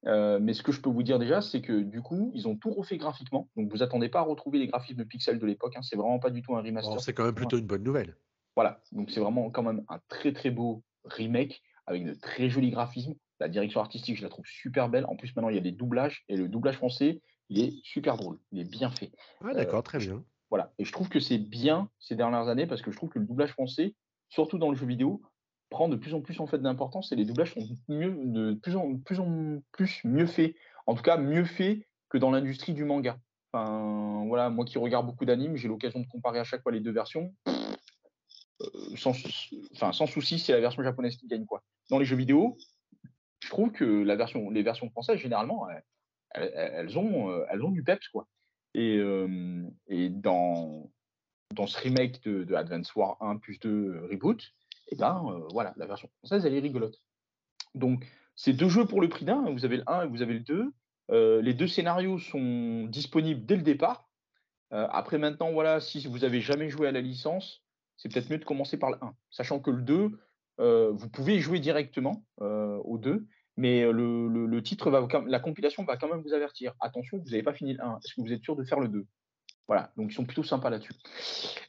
Euh, 0.07 0.39
mais 0.41 0.55
ce 0.55 0.63
que 0.63 0.73
je 0.73 0.81
peux 0.81 0.91
vous 0.91 1.03
dire 1.03 1.19
déjà, 1.19 1.41
c'est 1.41 1.61
que 1.61 1.81
du 1.81 2.03
coup, 2.03 2.31
ils 2.35 2.47
ont 2.47 2.57
tout 2.57 2.71
refait 2.73 2.97
graphiquement. 2.97 3.49
Donc 3.57 3.71
vous 3.71 3.83
attendez 3.83 4.09
pas 4.09 4.21
à 4.21 4.23
retrouver 4.23 4.59
les 4.59 4.67
graphismes 4.67 4.99
de 4.99 5.05
pixels 5.05 5.39
de 5.39 5.47
l'époque. 5.47 5.75
Hein. 5.77 5.83
C'est 5.83 5.97
vraiment 5.97 6.19
pas 6.19 6.31
du 6.31 6.43
tout 6.43 6.55
un 6.57 6.63
remaster. 6.63 7.01
C'est 7.01 7.13
quand 7.13 7.25
même 7.25 7.35
plutôt 7.35 7.59
une 7.59 7.67
bonne 7.67 7.83
nouvelle. 7.83 8.17
Voilà. 8.55 8.81
Donc 8.93 9.11
c'est 9.11 9.21
vraiment 9.21 9.51
quand 9.51 9.63
même 9.63 9.85
un 9.89 9.99
très 10.09 10.33
très 10.33 10.51
beau 10.51 10.85
remake 11.05 11.63
avec 11.87 12.05
de 12.05 12.15
très 12.15 12.49
jolis 12.49 12.71
graphismes. 12.71 13.15
La 13.41 13.49
direction 13.49 13.81
artistique, 13.81 14.17
je 14.17 14.23
la 14.23 14.29
trouve 14.29 14.47
super 14.47 14.89
belle. 14.89 15.07
En 15.07 15.17
plus, 15.17 15.35
maintenant, 15.35 15.49
il 15.49 15.55
y 15.55 15.59
a 15.59 15.63
des 15.63 15.73
doublages 15.73 16.25
et 16.29 16.37
le 16.37 16.49
doublage 16.49 16.77
français, 16.77 17.23
il 17.49 17.61
est 17.61 17.73
super 17.85 18.17
drôle. 18.17 18.39
Il 18.51 18.61
est 18.61 18.69
bien 18.69 18.91
fait. 18.91 19.13
Ah, 19.45 19.55
d'accord, 19.55 19.83
très 19.83 19.99
bien. 19.99 20.25
Voilà. 20.51 20.73
Et 20.79 20.85
je 20.85 20.93
trouve 20.93 21.09
que 21.09 21.21
c'est 21.21 21.39
bien 21.39 21.89
ces 21.99 22.17
dernières 22.17 22.49
années 22.49 22.67
parce 22.67 22.83
que 22.83 22.91
je 22.91 22.97
trouve 22.97 23.11
que 23.11 23.19
le 23.19 23.27
doublage 23.27 23.53
français, 23.53 23.95
surtout 24.29 24.59
dans 24.59 24.71
le 24.71 24.77
jeu 24.77 24.87
vidéo, 24.87 25.23
prend 25.71 25.89
de 25.89 25.97
plus 25.97 26.15
en 26.15 26.21
plus 26.21 26.41
en 26.41 26.47
fait 26.47 26.59
d'importance 26.59 27.13
et 27.13 27.17
les 27.17 27.25
doublages 27.25 27.55
sont 27.55 27.67
mieux, 27.89 28.17
de 28.25 28.55
plus 28.55 28.77
en 28.77 28.97
plus, 28.97 29.21
en 29.21 29.61
plus 29.73 30.01
mieux 30.05 30.27
faits. 30.27 30.55
En 30.87 30.95
tout 30.95 31.03
cas, 31.03 31.17
mieux 31.17 31.45
faits 31.45 31.81
que 32.09 32.19
dans 32.19 32.31
l'industrie 32.31 32.73
du 32.73 32.85
manga. 32.85 33.19
Enfin, 33.53 34.25
voilà, 34.27 34.51
moi 34.51 34.65
qui 34.65 34.79
regarde 34.79 35.07
beaucoup 35.07 35.25
d'animes, 35.25 35.57
j'ai 35.57 35.69
l'occasion 35.69 36.01
de 36.01 36.07
comparer 36.07 36.39
à 36.39 36.45
chaque 36.45 36.63
fois 36.63 36.73
les 36.73 36.81
deux 36.81 36.93
versions. 36.93 37.35
Euh, 37.49 38.97
sans, 38.97 39.13
enfin, 39.75 39.93
sans 39.93 40.07
souci, 40.07 40.39
c'est 40.39 40.53
la 40.53 40.61
version 40.61 40.83
japonaise 40.83 41.17
qui 41.17 41.27
gagne 41.27 41.45
quoi. 41.45 41.63
Dans 41.91 41.99
les 41.99 42.05
jeux 42.05 42.17
vidéo, 42.17 42.57
je 43.41 43.49
trouve 43.49 43.71
que 43.71 43.85
la 43.85 44.17
version, 44.17 44.51
les 44.51 44.63
versions 44.63 44.91
françaises 44.91 45.19
généralement, 45.19 45.67
elles, 46.35 46.99
ont, 46.99 47.31
euh, 47.31 47.45
elles 47.51 47.63
ont 47.63 47.71
du 47.71 47.85
peps 47.85 48.09
quoi. 48.09 48.27
Et, 48.75 48.97
euh, 48.97 49.63
et 49.89 50.09
dans 50.09 50.91
dans 51.55 51.67
ce 51.67 51.79
remake 51.79 52.23
de, 52.25 52.45
de 52.45 52.55
Advance 52.55 52.95
War 52.95 53.17
1 53.21 53.39
plus 53.39 53.59
2 53.59 54.07
reboot, 54.11 54.53
et 54.91 54.95
eh 54.95 54.97
ben 54.97 55.23
euh, 55.27 55.47
voilà, 55.53 55.75
la 55.77 55.87
version 55.87 56.09
française, 56.19 56.47
elle 56.47 56.55
est 56.55 56.61
rigolote. 56.61 56.99
Donc, 57.75 58.07
c'est 58.37 58.55
deux 58.55 58.71
jeux 58.71 58.87
pour 58.87 59.03
le 59.03 59.09
prix 59.11 59.27
d'un. 59.27 59.51
Vous 59.51 59.67
avez 59.67 59.77
le 59.77 59.83
1 59.87 60.05
et 60.05 60.07
vous 60.09 60.23
avez 60.23 60.33
le 60.33 60.41
2. 60.41 60.73
Euh, 61.11 61.43
les 61.43 61.53
deux 61.53 61.67
scénarios 61.67 62.19
sont 62.19 62.85
disponibles 62.85 63.45
dès 63.45 63.57
le 63.57 63.63
départ. 63.63 64.09
Euh, 64.73 64.87
après, 64.91 65.19
maintenant, 65.19 65.53
voilà, 65.53 65.81
si 65.81 66.07
vous 66.07 66.25
avez 66.25 66.41
jamais 66.41 66.71
joué 66.71 66.89
à 66.89 66.93
la 66.93 67.03
licence, 67.03 67.63
c'est 67.99 68.11
peut-être 68.11 68.31
mieux 68.31 68.39
de 68.39 68.47
commencer 68.47 68.79
par 68.79 68.91
le 68.91 68.97
1. 69.03 69.15
Sachant 69.31 69.61
que 69.61 69.71
le 69.71 69.83
2, 69.83 70.19
vous 70.59 71.09
pouvez 71.11 71.39
jouer 71.39 71.61
directement 71.61 72.25
au 72.39 72.99
2, 72.99 73.27
mais 73.57 73.83
le, 73.93 74.29
le, 74.29 74.63
titre 74.63 74.91
va, 74.91 75.07
la 75.27 75.41
compilation 75.41 75.85
va 75.85 75.97
quand 75.97 76.09
même 76.09 76.23
vous 76.23 76.33
avertir. 76.33 76.75
Attention, 76.81 77.19
vous 77.19 77.31
n'avez 77.31 77.43
pas 77.43 77.55
fini 77.55 77.75
le 77.75 77.83
1. 77.83 77.99
Est-ce 77.99 78.15
que 78.15 78.21
vous 78.23 78.33
êtes 78.33 78.43
sûr 78.43 78.57
de 78.57 78.65
faire 78.65 78.81
le 78.81 78.89
2 78.89 79.07
voilà, 79.69 79.93
donc 79.97 80.11
ils 80.11 80.15
sont 80.15 80.25
plutôt 80.25 80.43
sympas 80.43 80.71
là-dessus. 80.71 80.95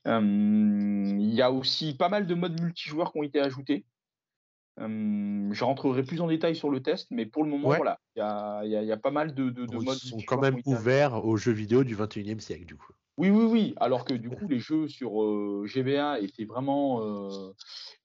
Il 0.05 1.33
y 1.33 1.41
a 1.41 1.51
aussi 1.51 1.95
pas 1.95 2.09
mal 2.09 2.25
de 2.25 2.33
modes 2.33 2.59
multijoueurs 2.59 3.11
qui 3.11 3.19
ont 3.19 3.23
été 3.23 3.39
ajoutés. 3.39 3.85
Euh, 4.79 5.49
je 5.51 5.63
rentrerai 5.63 6.03
plus 6.03 6.21
en 6.21 6.27
détail 6.27 6.55
sur 6.55 6.69
le 6.69 6.81
test, 6.81 7.07
mais 7.11 7.25
pour 7.25 7.43
le 7.43 7.49
moment, 7.49 7.67
voilà, 7.75 7.99
il 8.15 8.19
y 8.19 8.21
a, 8.21 8.61
y, 8.63 8.85
y 8.85 8.91
a, 8.91 8.97
pas 8.97 9.11
mal 9.11 9.33
de, 9.33 9.49
de, 9.49 9.65
de 9.65 9.75
modes. 9.77 9.97
Ils 10.03 10.09
sont 10.09 10.21
quand 10.25 10.39
même 10.39 10.59
ouverts 10.65 11.25
aux 11.25 11.35
jeux 11.35 11.51
vidéo 11.51 11.83
du 11.83 11.95
21e 11.95 12.39
siècle, 12.39 12.65
du 12.65 12.75
coup. 12.75 12.93
Oui, 13.17 13.29
oui, 13.29 13.43
oui. 13.43 13.73
Alors 13.77 14.05
que 14.05 14.13
du 14.13 14.29
coup, 14.29 14.47
les 14.47 14.59
jeux 14.59 14.87
sur 14.87 15.21
euh, 15.21 15.65
GBA 15.65 16.21
étaient 16.21 16.45
vraiment, 16.45 17.03
euh, 17.03 17.51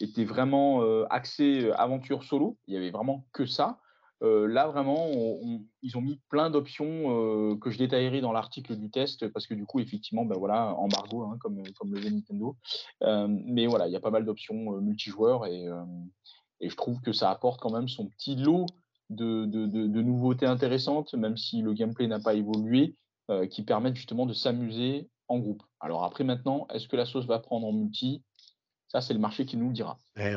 étaient 0.01 0.25
vraiment 0.25 0.83
axés 1.11 1.71
aventure 1.77 2.25
solo. 2.25 2.59
Il 2.67 2.75
y 2.75 2.77
avait 2.77 2.91
vraiment 2.91 3.25
que 3.33 3.47
ça. 3.47 3.79
Là, 4.21 4.69
vraiment, 4.69 5.09
ils 5.83 5.99
ont 5.99 6.01
mis 6.01 6.19
plein 6.31 6.49
d'options 6.49 7.59
que 7.59 7.71
je 7.71 7.79
détaillerai 7.79 8.23
dans 8.23 8.33
l'article 8.33 8.77
du 8.77 8.91
test 8.91 9.29
parce 9.29 9.47
que 9.47 9.55
du 9.55 9.67
coup, 9.67 9.81
effectivement, 9.81 10.25
ben 10.25 10.39
voilà, 10.39 10.75
embargo, 10.77 11.25
hein, 11.25 11.37
comme, 11.41 11.63
le 11.63 12.01
jeu 12.01 12.09
Nintendo. 12.09 12.57
Mais 13.03 13.67
voilà, 13.67 13.87
il 13.87 13.93
y 13.93 13.97
a 13.97 14.01
pas 14.01 14.11
mal 14.11 14.25
d'options 14.25 14.81
multijoueurs 14.81 15.47
et, 15.47 15.67
je 16.61 16.75
trouve 16.77 17.03
que 17.03 17.13
ça 17.13 17.31
apporte 17.31 17.61
quand 17.61 17.73
même 17.73 17.89
son 17.89 18.07
petit 18.07 18.37
lot 18.37 18.65
de, 19.11 19.45
nouveautés 20.01 20.47
intéressantes, 20.47 21.13
même 21.13 21.37
si 21.37 21.61
le 21.61 21.75
gameplay 21.75 22.07
n'a 22.07 22.21
pas 22.21 22.35
évolué, 22.35 22.97
qui 23.51 23.63
permettent 23.63 23.97
justement 23.97 24.25
de 24.25 24.33
s'amuser 24.33 25.11
en 25.29 25.39
groupe. 25.39 25.63
Alors 25.81 26.05
après, 26.05 26.25
maintenant, 26.25 26.67
est-ce 26.73 26.89
que 26.89 26.97
la 26.97 27.07
sauce 27.07 27.27
va 27.27 27.39
prendre 27.39 27.67
en 27.67 27.73
multi? 27.73 28.23
Ça, 28.89 29.01
c'est 29.01 29.15
le 29.15 29.21
marché 29.21 29.45
qui 29.45 29.57
nous 29.57 29.69
le 29.69 29.73
dira. 29.73 29.99
Eh. 30.17 30.35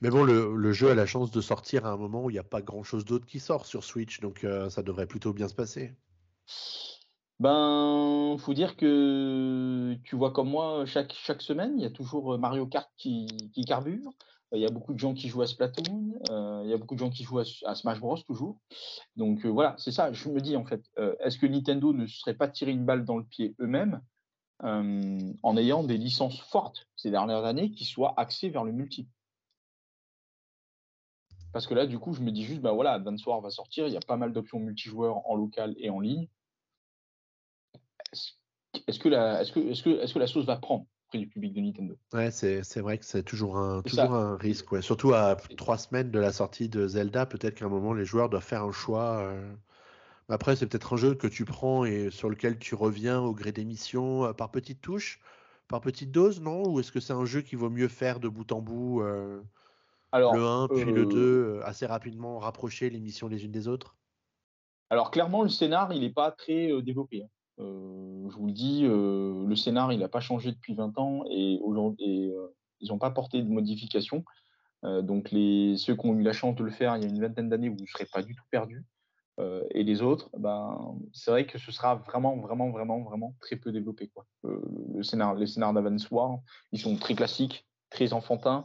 Mais 0.00 0.10
bon, 0.10 0.22
le, 0.22 0.72
jeu 0.72 0.90
a 0.90 0.94
la 0.94 1.06
chance 1.06 1.32
de 1.32 1.40
sortir 1.40 1.84
à 1.84 1.90
un 1.90 1.96
moment 1.96 2.24
où 2.24 2.30
il 2.30 2.34
n'y 2.34 2.38
a 2.38 2.44
pas 2.44 2.62
grand 2.62 2.84
chose 2.84 3.04
d'autre 3.04 3.26
qui 3.26 3.40
sort 3.40 3.66
sur 3.66 3.82
Switch, 3.82 4.20
donc 4.20 4.44
euh, 4.44 4.70
ça 4.70 4.82
devrait 4.82 5.06
plutôt 5.06 5.32
bien 5.32 5.48
se 5.48 5.54
passer. 5.54 5.92
Ben, 7.40 8.36
faut 8.38 8.54
dire 8.54 8.76
que 8.76 9.94
tu 10.04 10.14
vois 10.14 10.32
comme 10.32 10.50
moi, 10.50 10.84
chaque, 10.86 11.12
semaine, 11.40 11.74
il 11.76 11.82
y 11.82 11.86
a 11.86 11.90
toujours 11.90 12.38
Mario 12.38 12.66
Kart 12.66 12.88
qui, 12.96 13.26
carbure. 13.66 14.12
Il 14.52 14.60
y 14.60 14.66
a 14.66 14.70
beaucoup 14.70 14.94
de 14.94 14.98
gens 14.98 15.14
qui 15.14 15.28
jouent 15.28 15.42
à 15.42 15.46
Splatoon, 15.46 16.14
euh, 16.30 16.62
il 16.64 16.70
y 16.70 16.72
a 16.72 16.78
beaucoup 16.78 16.94
de 16.94 17.00
gens 17.00 17.10
qui 17.10 17.22
jouent 17.22 17.40
à, 17.40 17.74
Smash 17.74 18.00
Bros 18.00 18.16
toujours. 18.18 18.60
Donc 19.16 19.44
euh, 19.44 19.48
voilà, 19.48 19.74
c'est 19.78 19.92
ça. 19.92 20.12
Je 20.12 20.28
me 20.28 20.40
dis 20.40 20.56
en 20.56 20.64
fait, 20.64 20.82
est-ce 21.20 21.38
que 21.38 21.46
Nintendo 21.46 21.92
ne 21.92 22.06
serait 22.06 22.34
pas 22.34 22.48
tiré 22.48 22.70
une 22.70 22.84
balle 22.84 23.04
dans 23.04 23.16
le 23.16 23.24
pied 23.24 23.56
eux-mêmes 23.60 24.00
en 24.60 25.56
ayant 25.56 25.82
des 25.82 25.98
licences 25.98 26.40
fortes 26.40 26.88
ces 26.96 27.10
dernières 27.10 27.44
années 27.44 27.70
qui 27.72 27.84
soient 27.84 28.14
axées 28.16 28.48
vers 28.48 28.64
le 28.64 28.72
multi? 28.72 29.08
Parce 31.58 31.66
que 31.66 31.74
là, 31.74 31.86
du 31.86 31.98
coup, 31.98 32.12
je 32.12 32.20
me 32.20 32.30
dis 32.30 32.44
juste, 32.44 32.60
bah 32.60 32.70
voilà, 32.70 32.92
Advance 32.92 33.26
War 33.26 33.40
va 33.40 33.50
sortir, 33.50 33.88
il 33.88 33.92
y 33.92 33.96
a 33.96 34.00
pas 34.06 34.16
mal 34.16 34.32
d'options 34.32 34.60
multijoueurs 34.60 35.28
en 35.28 35.34
local 35.34 35.74
et 35.78 35.90
en 35.90 35.98
ligne. 35.98 36.28
Est-ce 38.86 39.00
que, 39.00 39.08
la, 39.08 39.44
que, 39.44 39.58
que, 39.58 40.12
que 40.12 40.18
la 40.20 40.28
sauce 40.28 40.44
va 40.44 40.54
prendre 40.54 40.86
auprès 41.08 41.18
du 41.18 41.26
public 41.26 41.52
de 41.54 41.60
Nintendo? 41.60 41.98
Ouais, 42.12 42.30
c'est, 42.30 42.62
c'est 42.62 42.80
vrai 42.80 42.96
que 42.96 43.04
c'est 43.04 43.24
toujours 43.24 43.58
un, 43.58 43.82
toujours 43.82 44.14
un 44.14 44.36
risque. 44.36 44.70
Ouais. 44.70 44.82
Surtout 44.82 45.14
à 45.14 45.34
trois 45.56 45.78
semaines 45.78 46.12
de 46.12 46.20
la 46.20 46.30
sortie 46.30 46.68
de 46.68 46.86
Zelda, 46.86 47.26
peut-être 47.26 47.56
qu'à 47.56 47.64
un 47.64 47.70
moment, 47.70 47.92
les 47.92 48.04
joueurs 48.04 48.28
doivent 48.28 48.44
faire 48.44 48.62
un 48.62 48.70
choix. 48.70 49.18
Euh. 49.22 49.52
Après, 50.28 50.54
c'est 50.54 50.68
peut-être 50.68 50.92
un 50.92 50.96
jeu 50.96 51.16
que 51.16 51.26
tu 51.26 51.44
prends 51.44 51.84
et 51.84 52.12
sur 52.12 52.30
lequel 52.30 52.60
tu 52.60 52.76
reviens 52.76 53.18
au 53.18 53.34
gré 53.34 53.50
des 53.50 53.64
missions 53.64 54.26
euh, 54.26 54.32
par 54.32 54.52
petites 54.52 54.80
touches, 54.80 55.18
par 55.66 55.80
petites 55.80 56.12
doses, 56.12 56.40
non? 56.40 56.68
Ou 56.68 56.78
est-ce 56.78 56.92
que 56.92 57.00
c'est 57.00 57.14
un 57.14 57.24
jeu 57.24 57.40
qui 57.40 57.56
vaut 57.56 57.68
mieux 57.68 57.88
faire 57.88 58.20
de 58.20 58.28
bout 58.28 58.52
en 58.52 58.60
bout 58.60 59.02
euh 59.02 59.42
alors, 60.12 60.34
le 60.34 60.44
1 60.44 60.68
puis 60.68 60.84
le 60.84 61.06
2 61.06 61.16
euh, 61.18 61.60
assez 61.64 61.84
rapidement 61.84 62.38
rapprocher 62.38 62.88
les 62.88 63.00
missions 63.00 63.28
les 63.28 63.44
unes 63.44 63.52
des 63.52 63.68
autres? 63.68 63.96
Alors 64.90 65.10
clairement 65.10 65.42
le 65.42 65.50
scénar 65.50 65.92
il 65.92 66.00
n'est 66.00 66.12
pas 66.12 66.30
très 66.30 66.72
euh, 66.72 66.80
développé. 66.80 67.22
Hein. 67.22 67.28
Euh, 67.60 68.28
je 68.30 68.36
vous 68.36 68.46
le 68.46 68.52
dis, 68.52 68.82
le 68.84 69.54
scénar 69.56 69.92
il 69.92 69.98
n'a 69.98 70.08
pas 70.08 70.20
changé 70.20 70.52
depuis 70.52 70.74
20 70.74 70.96
ans 70.98 71.24
et, 71.30 71.58
aujourd'hui 71.62 72.30
ils 72.80 72.88
n'ont 72.88 72.98
pas 72.98 73.10
porté 73.10 73.42
de 73.42 73.48
modifications. 73.48 74.24
donc 74.84 75.32
les, 75.32 75.76
ceux 75.76 75.96
qui 75.96 76.06
ont 76.06 76.14
eu 76.14 76.22
la 76.22 76.32
chance 76.32 76.54
de 76.54 76.62
le 76.62 76.70
faire 76.70 76.96
il 76.96 77.02
y 77.02 77.06
a 77.06 77.08
une 77.08 77.20
vingtaine 77.20 77.48
d'années, 77.48 77.68
vous 77.68 77.80
ne 77.80 77.86
serez 77.86 78.06
pas 78.06 78.22
du 78.22 78.36
tout 78.36 78.44
perdus. 78.52 78.84
et 79.72 79.82
les 79.82 80.02
autres, 80.02 80.30
ben, 80.38 80.94
c'est 81.12 81.32
vrai 81.32 81.46
que 81.46 81.58
ce 81.58 81.72
sera 81.72 81.96
vraiment, 81.96 82.36
vraiment, 82.36 82.70
vraiment, 82.70 83.00
vraiment 83.00 83.34
très 83.40 83.56
peu 83.56 83.72
développé. 83.72 84.08
Quoi. 84.08 84.24
le 84.44 85.02
scénar, 85.02 85.34
les 85.34 85.48
scénars 85.48 85.72
d'Avance 85.72 86.08
War, 86.12 86.38
ils 86.70 86.78
sont 86.78 86.94
très 86.94 87.16
classiques, 87.16 87.66
très 87.90 88.12
enfantins. 88.12 88.64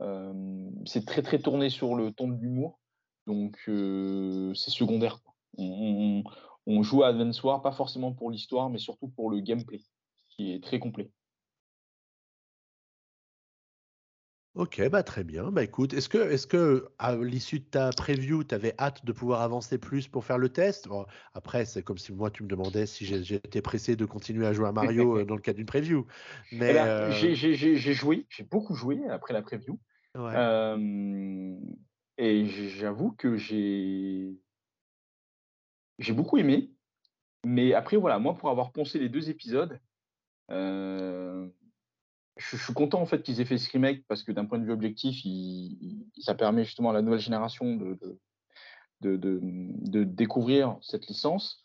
Euh, 0.00 0.70
c'est 0.86 1.04
très 1.04 1.22
très 1.22 1.38
tourné 1.38 1.68
sur 1.68 1.94
le 1.94 2.12
ton 2.12 2.28
de 2.28 2.40
l'humour, 2.40 2.80
donc 3.26 3.58
euh, 3.68 4.54
c'est 4.54 4.70
secondaire. 4.70 5.18
On, 5.58 6.22
joue 6.82 7.02
à 7.02 7.08
Advance 7.08 7.42
War 7.42 7.60
pas 7.62 7.72
forcément 7.72 8.12
pour 8.12 8.30
l'histoire, 8.30 8.70
mais 8.70 8.78
surtout 8.78 9.08
pour 9.08 9.30
le 9.30 9.40
gameplay, 9.40 9.80
qui 10.30 10.52
est 10.52 10.62
très 10.62 10.78
complet. 10.78 11.10
Ok, 14.54 14.88
bah 14.88 15.02
très 15.02 15.22
bien. 15.22 15.52
Bah 15.52 15.62
écoute, 15.62 15.94
est-ce 15.94 16.08
que, 16.08 16.18
est-ce 16.18 16.46
que 16.46 16.88
à 16.98 17.14
l'issue 17.14 17.60
de 17.60 17.64
ta 17.64 17.90
preview, 17.90 18.42
tu 18.42 18.54
avais 18.54 18.74
hâte 18.78 19.04
de 19.04 19.12
pouvoir 19.12 19.42
avancer 19.42 19.78
plus 19.78 20.08
pour 20.08 20.24
faire 20.24 20.38
le 20.38 20.48
test? 20.48 20.88
Après, 21.34 21.64
c'est 21.64 21.82
comme 21.82 21.98
si 21.98 22.12
moi 22.12 22.30
tu 22.30 22.42
me 22.42 22.48
demandais 22.48 22.86
si 22.86 23.04
j'étais 23.04 23.62
pressé 23.62 23.96
de 23.96 24.04
continuer 24.04 24.46
à 24.46 24.52
jouer 24.52 24.66
à 24.66 24.72
Mario 24.72 25.18
euh, 25.18 25.24
dans 25.24 25.36
le 25.36 25.40
cadre 25.40 25.58
d'une 25.58 25.66
preview. 25.66 26.06
Mais 26.52 26.70
eh 26.70 26.74
ben, 26.74 27.10
j'ai 27.12 27.94
joué, 27.94 28.26
j'ai 28.28 28.44
beaucoup 28.44 28.74
joué 28.74 29.00
après 29.08 29.34
la 29.34 29.42
preview. 29.42 29.78
Et 32.18 32.46
j'avoue 32.46 33.12
que 33.12 33.36
j'ai 33.36 34.36
j'ai 35.98 36.12
beaucoup 36.12 36.38
aimé. 36.38 36.70
Mais 37.44 37.72
après, 37.74 37.96
voilà, 37.96 38.18
moi, 38.18 38.36
pour 38.36 38.50
avoir 38.50 38.72
poncé 38.72 38.98
les 38.98 39.08
deux 39.08 39.30
épisodes, 39.30 39.80
euh, 40.50 41.48
je, 42.36 42.56
suis 42.56 42.74
content 42.74 43.00
en 43.00 43.06
fait 43.06 43.22
qu'ils 43.22 43.40
aient 43.40 43.46
fait 43.46 43.58
ce 43.58 43.70
remake 43.70 44.04
parce 44.08 44.22
que 44.22 44.32
d'un 44.32 44.44
point 44.44 44.58
de 44.58 44.64
vue 44.64 44.72
objectif, 44.72 45.24
ça 46.18 46.34
permet 46.34 46.64
justement 46.64 46.90
à 46.90 46.92
la 46.92 47.02
nouvelle 47.02 47.20
génération 47.20 47.76
de, 47.76 47.98
de, 49.00 49.16
de, 49.16 49.40
de 49.40 50.04
découvrir 50.04 50.76
cette 50.82 51.06
licence. 51.06 51.62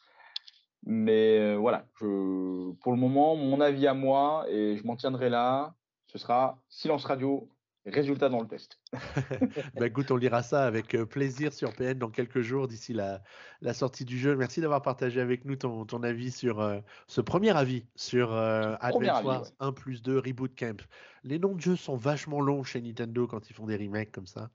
Mais 0.85 1.39
euh, 1.39 1.55
voilà, 1.57 1.87
je, 1.99 2.71
pour 2.73 2.91
le 2.93 2.99
moment, 2.99 3.35
mon 3.35 3.59
avis 3.59 3.87
à 3.87 3.93
moi, 3.93 4.45
et 4.49 4.77
je 4.77 4.85
m'en 4.85 4.95
tiendrai 4.95 5.29
là, 5.29 5.75
ce 6.07 6.17
sera 6.17 6.61
silence 6.69 7.05
radio, 7.05 7.49
Résultat 7.85 8.29
dans 8.29 8.41
le 8.41 8.47
test. 8.47 8.79
bah 9.75 9.85
écoute, 9.85 10.09
on 10.09 10.15
lira 10.15 10.41
ça 10.41 10.65
avec 10.65 10.95
euh, 10.95 11.05
plaisir 11.05 11.53
sur 11.53 11.71
PN 11.71 11.99
dans 11.99 12.09
quelques 12.09 12.41
jours 12.41 12.67
d'ici 12.67 12.93
la, 12.93 13.21
la, 13.61 13.75
sortie 13.75 14.05
du 14.05 14.17
jeu. 14.17 14.35
Merci 14.35 14.59
d'avoir 14.59 14.81
partagé 14.81 15.21
avec 15.21 15.45
nous 15.45 15.55
ton, 15.55 15.85
ton 15.85 16.01
avis 16.01 16.31
sur 16.31 16.61
euh, 16.61 16.79
ce 17.05 17.21
premier 17.21 17.55
avis 17.55 17.85
sur 17.95 18.33
euh, 18.33 18.75
Advance 18.81 19.23
Wars 19.23 19.45
1 19.59 19.71
plus 19.71 20.01
2 20.01 20.17
Reboot 20.17 20.55
Camp. 20.57 20.81
Les 21.23 21.37
noms 21.37 21.53
de 21.53 21.61
jeux 21.61 21.75
sont 21.75 21.95
vachement 21.95 22.41
longs 22.41 22.63
chez 22.63 22.81
Nintendo 22.81 23.27
quand 23.27 23.51
ils 23.51 23.53
font 23.53 23.67
des 23.67 23.77
remakes 23.77 24.11
comme 24.11 24.27
ça. 24.27 24.49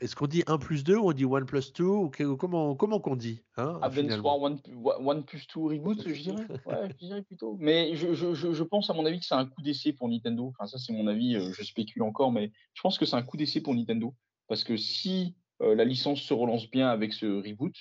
Est-ce 0.00 0.14
qu'on 0.16 0.26
dit 0.26 0.42
1 0.46 0.58
plus 0.58 0.84
2 0.84 0.96
ou 0.96 1.08
on 1.08 1.12
dit 1.12 1.24
1 1.24 1.44
plus 1.44 1.72
2 1.72 1.84
ou 1.84 2.10
comment, 2.36 2.74
comment 2.74 3.00
qu'on 3.00 3.16
dit 3.16 3.42
hein, 3.56 3.78
Advance 3.82 4.18
War 4.20 4.40
One, 4.40 4.60
One 4.84 5.24
plus 5.24 5.46
Two 5.46 5.68
Reboot, 5.68 6.02
je 6.06 6.22
dirais. 6.22 6.46
Ouais, 6.66 6.88
je 6.90 7.06
dirais 7.06 7.22
plutôt. 7.22 7.56
Mais 7.58 7.94
je, 7.96 8.14
je, 8.14 8.34
je, 8.34 8.62
pense, 8.62 8.90
à 8.90 8.92
mon 8.94 9.04
avis, 9.06 9.20
que 9.20 9.26
c'est 9.26 9.34
un 9.34 9.46
coup 9.46 9.62
d'essai 9.62 9.92
pour 9.92 10.08
Nintendo. 10.08 10.52
Enfin, 10.58 10.66
ça, 10.66 10.78
c'est 10.78 10.92
mon 10.92 11.06
avis. 11.06 11.36
euh, 11.36 11.52
Je 11.52 11.62
spécule 11.64 12.02
encore, 12.02 12.32
mais 12.32 12.52
je 12.74 12.82
pense 12.82 12.98
que 12.98 13.06
c'est 13.06 13.16
un 13.16 13.22
coup 13.22 13.36
d'essai 13.36 13.60
pour 13.60 13.74
Nintendo. 13.74 14.14
Parce 14.46 14.64
que 14.64 14.76
si 14.76 15.34
euh, 15.62 15.74
la 15.74 15.84
licence 15.84 16.20
se 16.20 16.32
relance 16.34 16.70
bien 16.70 16.88
avec 16.88 17.12
ce 17.12 17.26
reboot, 17.26 17.74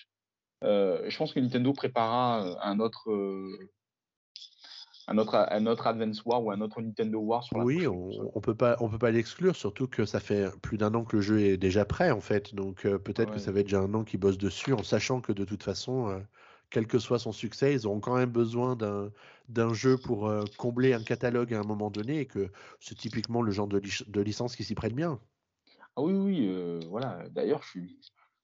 euh, 0.63 1.07
je 1.09 1.17
pense 1.17 1.33
que 1.33 1.39
Nintendo 1.39 1.71
préparera 1.73 2.57
un 2.67 2.79
autre, 2.79 3.11
euh, 3.11 3.71
un 5.07 5.17
autre, 5.17 5.47
un 5.49 5.65
autre 5.65 5.87
Advance 5.87 6.23
War 6.25 6.43
ou 6.43 6.51
un 6.51 6.59
autre 6.59 6.81
Nintendo 6.81 7.19
War 7.19 7.43
sur 7.43 7.57
la 7.57 7.63
Oui, 7.63 7.87
on, 7.87 8.09
on 8.35 8.41
peut 8.41 8.55
pas, 8.55 8.75
on 8.81 8.89
peut 8.89 8.97
pas 8.97 9.11
l'exclure, 9.11 9.55
surtout 9.55 9.87
que 9.87 10.05
ça 10.05 10.19
fait 10.19 10.49
plus 10.61 10.77
d'un 10.77 10.93
an 10.95 11.05
que 11.05 11.15
le 11.15 11.21
jeu 11.21 11.39
est 11.39 11.57
déjà 11.57 11.85
prêt 11.85 12.11
en 12.11 12.19
fait, 12.19 12.53
donc 12.53 12.85
euh, 12.85 12.99
peut-être 12.99 13.31
que 13.31 13.39
ça 13.39 13.51
va 13.51 13.61
être 13.61 13.67
déjà 13.67 13.79
un 13.79 13.93
an 13.93 14.03
qu'ils 14.03 14.19
bossent 14.19 14.37
dessus, 14.37 14.73
en 14.73 14.83
sachant 14.83 15.21
que 15.21 15.31
de 15.31 15.45
toute 15.45 15.63
façon, 15.63 16.09
euh, 16.09 16.19
quel 16.69 16.87
que 16.87 16.99
soit 16.99 17.19
son 17.19 17.31
succès, 17.31 17.73
ils 17.73 17.87
auront 17.87 18.01
quand 18.01 18.15
même 18.15 18.31
besoin 18.31 18.75
d'un 18.75 19.11
d'un 19.47 19.73
jeu 19.73 19.97
pour 19.97 20.27
euh, 20.27 20.43
combler 20.57 20.91
un 20.91 21.01
catalogue 21.01 21.53
à 21.53 21.59
un 21.61 21.63
moment 21.63 21.89
donné, 21.89 22.19
et 22.19 22.25
que 22.25 22.51
c'est 22.81 22.97
typiquement 22.97 23.41
le 23.41 23.51
genre 23.51 23.67
de, 23.67 23.79
licence 24.19 24.57
qui 24.57 24.65
s'y 24.65 24.75
prête 24.75 24.93
bien. 24.93 25.21
Ah 25.95 26.01
oui, 26.01 26.13
oui, 26.13 26.85
voilà. 26.89 27.23
D'ailleurs, 27.29 27.63
je 27.63 27.69
suis, 27.69 27.99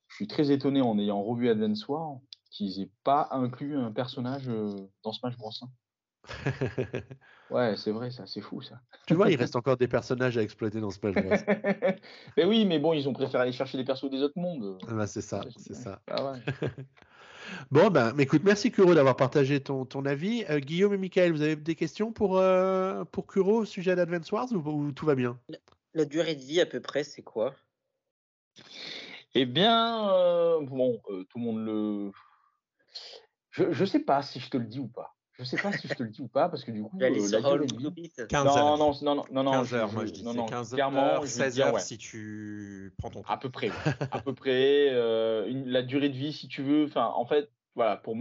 je 0.07 0.15
suis 0.15 0.27
très 0.27 0.49
étonné 0.49 0.81
en 0.81 0.98
ayant 0.98 1.22
revu 1.22 1.49
Advance 1.49 1.85
War 1.90 2.19
qu'ils 2.49 2.81
aient 2.81 2.91
pas 3.03 3.27
inclus 3.31 3.76
un 3.76 3.91
personnage 3.91 4.49
dans 5.03 5.11
Smash 5.11 5.35
Bros. 5.38 5.52
hein. 5.61 5.68
Ouais, 7.49 7.75
c'est 7.77 7.91
vrai, 7.91 8.09
ça, 8.09 8.25
c'est 8.25 8.41
fou, 8.41 8.61
ça. 8.61 8.79
tu 9.05 9.13
vois, 9.13 9.29
il 9.29 9.35
reste 9.35 9.55
encore 9.55 9.77
des 9.77 9.87
personnages 9.87 10.37
à 10.37 10.41
exploiter 10.41 10.79
dans 10.79 10.89
Smash 10.89 11.13
Bros. 11.13 11.29
mais 12.37 12.45
oui, 12.45 12.65
mais 12.65 12.79
bon, 12.79 12.93
ils 12.93 13.07
ont 13.07 13.13
préféré 13.13 13.43
aller 13.43 13.51
chercher 13.51 13.77
les 13.77 13.83
persos 13.83 14.09
des 14.09 14.23
autres 14.23 14.39
mondes. 14.39 14.77
Ah 14.87 15.05
c'est 15.05 15.21
ça, 15.21 15.41
c'est 15.57 15.75
ça. 15.75 16.01
Ah 16.07 16.31
ouais. 16.31 16.39
Bon, 17.69 17.89
ben, 17.89 18.13
mais 18.15 18.23
écoute, 18.23 18.41
merci 18.43 18.71
Kuro 18.71 18.95
d'avoir 18.95 19.15
partagé 19.15 19.61
ton, 19.61 19.85
ton 19.85 20.05
avis. 20.05 20.45
Euh, 20.49 20.59
Guillaume 20.59 20.93
et 20.93 20.97
Michael, 20.97 21.31
vous 21.33 21.41
avez 21.41 21.55
des 21.55 21.75
questions 21.75 22.11
pour, 22.11 22.37
euh, 22.37 23.03
pour 23.05 23.27
Kuro 23.27 23.59
au 23.59 23.65
sujet 23.65 23.95
d'Advance 23.95 24.31
Wars 24.31 24.47
ou, 24.51 24.57
ou 24.57 24.91
tout 24.91 25.05
va 25.05 25.15
bien? 25.15 25.39
La 25.93 26.05
durée 26.05 26.35
de 26.35 26.41
vie 26.41 26.61
à 26.61 26.65
peu 26.65 26.79
près, 26.79 27.03
c'est 27.03 27.21
quoi? 27.21 27.53
Eh 29.35 29.45
bien, 29.45 30.09
euh, 30.11 30.61
bon, 30.61 31.01
euh, 31.09 31.23
tout 31.25 31.37
le 31.37 31.43
monde 31.43 31.65
le. 31.65 32.11
Je, 33.51 33.71
je 33.71 33.85
sais 33.85 33.99
pas 33.99 34.21
si 34.21 34.39
je 34.39 34.49
te 34.49 34.57
le 34.57 34.65
dis 34.65 34.79
ou 34.79 34.87
pas. 34.87 35.12
Je 35.39 35.43
sais 35.43 35.57
pas 35.57 35.72
si 35.73 35.88
je 35.88 35.95
te 35.95 36.03
le 36.03 36.10
dis 36.10 36.22
ou 36.22 36.27
pas 36.27 36.47
parce 36.47 36.64
que 36.64 36.72
du 36.72 36.84
coup. 36.84 36.91
Tu 36.95 36.99
vas 37.01 37.07
aller 37.07 37.19
euh, 37.19 37.27
sur 37.27 38.27
15 38.27 38.45
Non, 38.45 38.55
heures. 38.57 38.77
non, 38.77 38.93
non, 39.01 39.15
non, 39.15 39.26
non, 39.31 39.43
non. 39.43 39.51
15 39.51 39.73
heures, 39.73 39.91
moi 39.93 40.05
je 40.05 40.11
dis. 40.11 40.23
non, 40.23 40.31
C'est 40.31 40.38
non, 40.38 40.45
15 40.45 40.73
clairement, 40.73 41.01
heures, 41.03 41.15
je 41.22 41.22
vais 41.22 41.27
16 41.45 41.53
dire, 41.55 41.65
heures 41.68 41.73
ouais. 41.73 41.80
si 41.80 41.97
tu 41.97 42.93
prends 42.99 43.10
ton 43.10 43.22
temps. 43.23 43.34
À 43.34 43.38
peu 43.38 43.49
près, 43.49 43.69
à 44.11 44.19
peu 44.22 44.34
près. 44.35 44.89
euh, 44.91 45.47
une- 45.47 45.68
la 45.68 45.81
durée 45.81 46.10
de 46.10 46.15
vie, 46.18 46.34
si 46.34 46.47
tu 46.47 46.61
veux. 46.61 46.85
Enfin, 46.85 47.11
en 47.15 47.26
fait, 47.26 47.49
voilà, 47.76 47.97
pour 47.97 48.15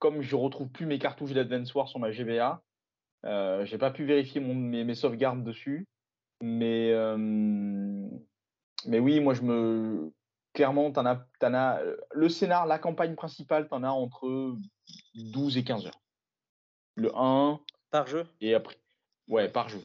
comme 0.00 0.22
je 0.22 0.34
retrouve 0.36 0.68
plus 0.68 0.86
mes 0.86 0.98
cartouches 0.98 1.32
d'Advance 1.32 1.72
War 1.74 1.88
sur 1.88 2.00
ma 2.00 2.10
GBA, 2.10 2.62
euh, 3.24 3.64
j'ai 3.64 3.78
pas 3.78 3.90
pu 3.92 4.04
vérifier 4.04 4.40
mon, 4.40 4.54
mes, 4.54 4.82
mes 4.84 4.94
sauvegardes 4.96 5.44
dessus, 5.44 5.86
mais 6.42 6.90
euh, 6.92 7.16
mais 8.86 8.98
oui, 8.98 9.20
moi 9.20 9.34
je 9.34 9.42
me 9.42 10.12
clairement, 10.52 10.90
t'en 10.90 11.06
as, 11.06 11.24
t'en 11.38 11.54
as 11.54 11.80
le 12.12 12.28
scénar, 12.28 12.66
la 12.66 12.78
campagne 12.78 13.14
principale, 13.14 13.68
t'en 13.68 13.82
as 13.84 13.90
entre 13.90 14.56
12 15.14 15.56
et 15.58 15.64
15 15.64 15.86
heures. 15.86 16.00
Le 16.96 17.14
1 17.14 17.60
par 17.90 18.06
jeu? 18.06 18.26
et 18.40 18.54
après, 18.54 18.76
ouais, 19.28 19.48
par 19.48 19.68
jeu, 19.68 19.82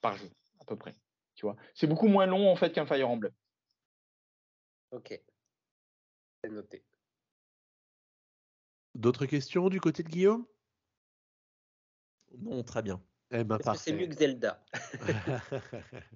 par 0.00 0.16
jeu, 0.16 0.30
à 0.60 0.64
peu 0.64 0.76
près. 0.76 0.94
Tu 1.34 1.44
vois, 1.44 1.56
c'est 1.74 1.86
beaucoup 1.86 2.08
moins 2.08 2.26
long 2.26 2.50
en 2.50 2.56
fait 2.56 2.72
qu'un 2.72 2.86
Fire 2.86 3.08
Emblem. 3.08 3.32
Ok. 4.92 5.20
C'est 6.42 6.50
noté. 6.50 6.84
D'autres 8.94 9.26
questions 9.26 9.68
du 9.68 9.80
côté 9.80 10.02
de 10.02 10.08
Guillaume? 10.08 10.46
Non, 12.38 12.62
très 12.62 12.82
bien. 12.82 13.02
Eh 13.30 13.44
ben, 13.44 13.58
c'est 13.74 13.92
mieux 13.92 14.06
que 14.06 14.14
Zelda? 14.14 14.64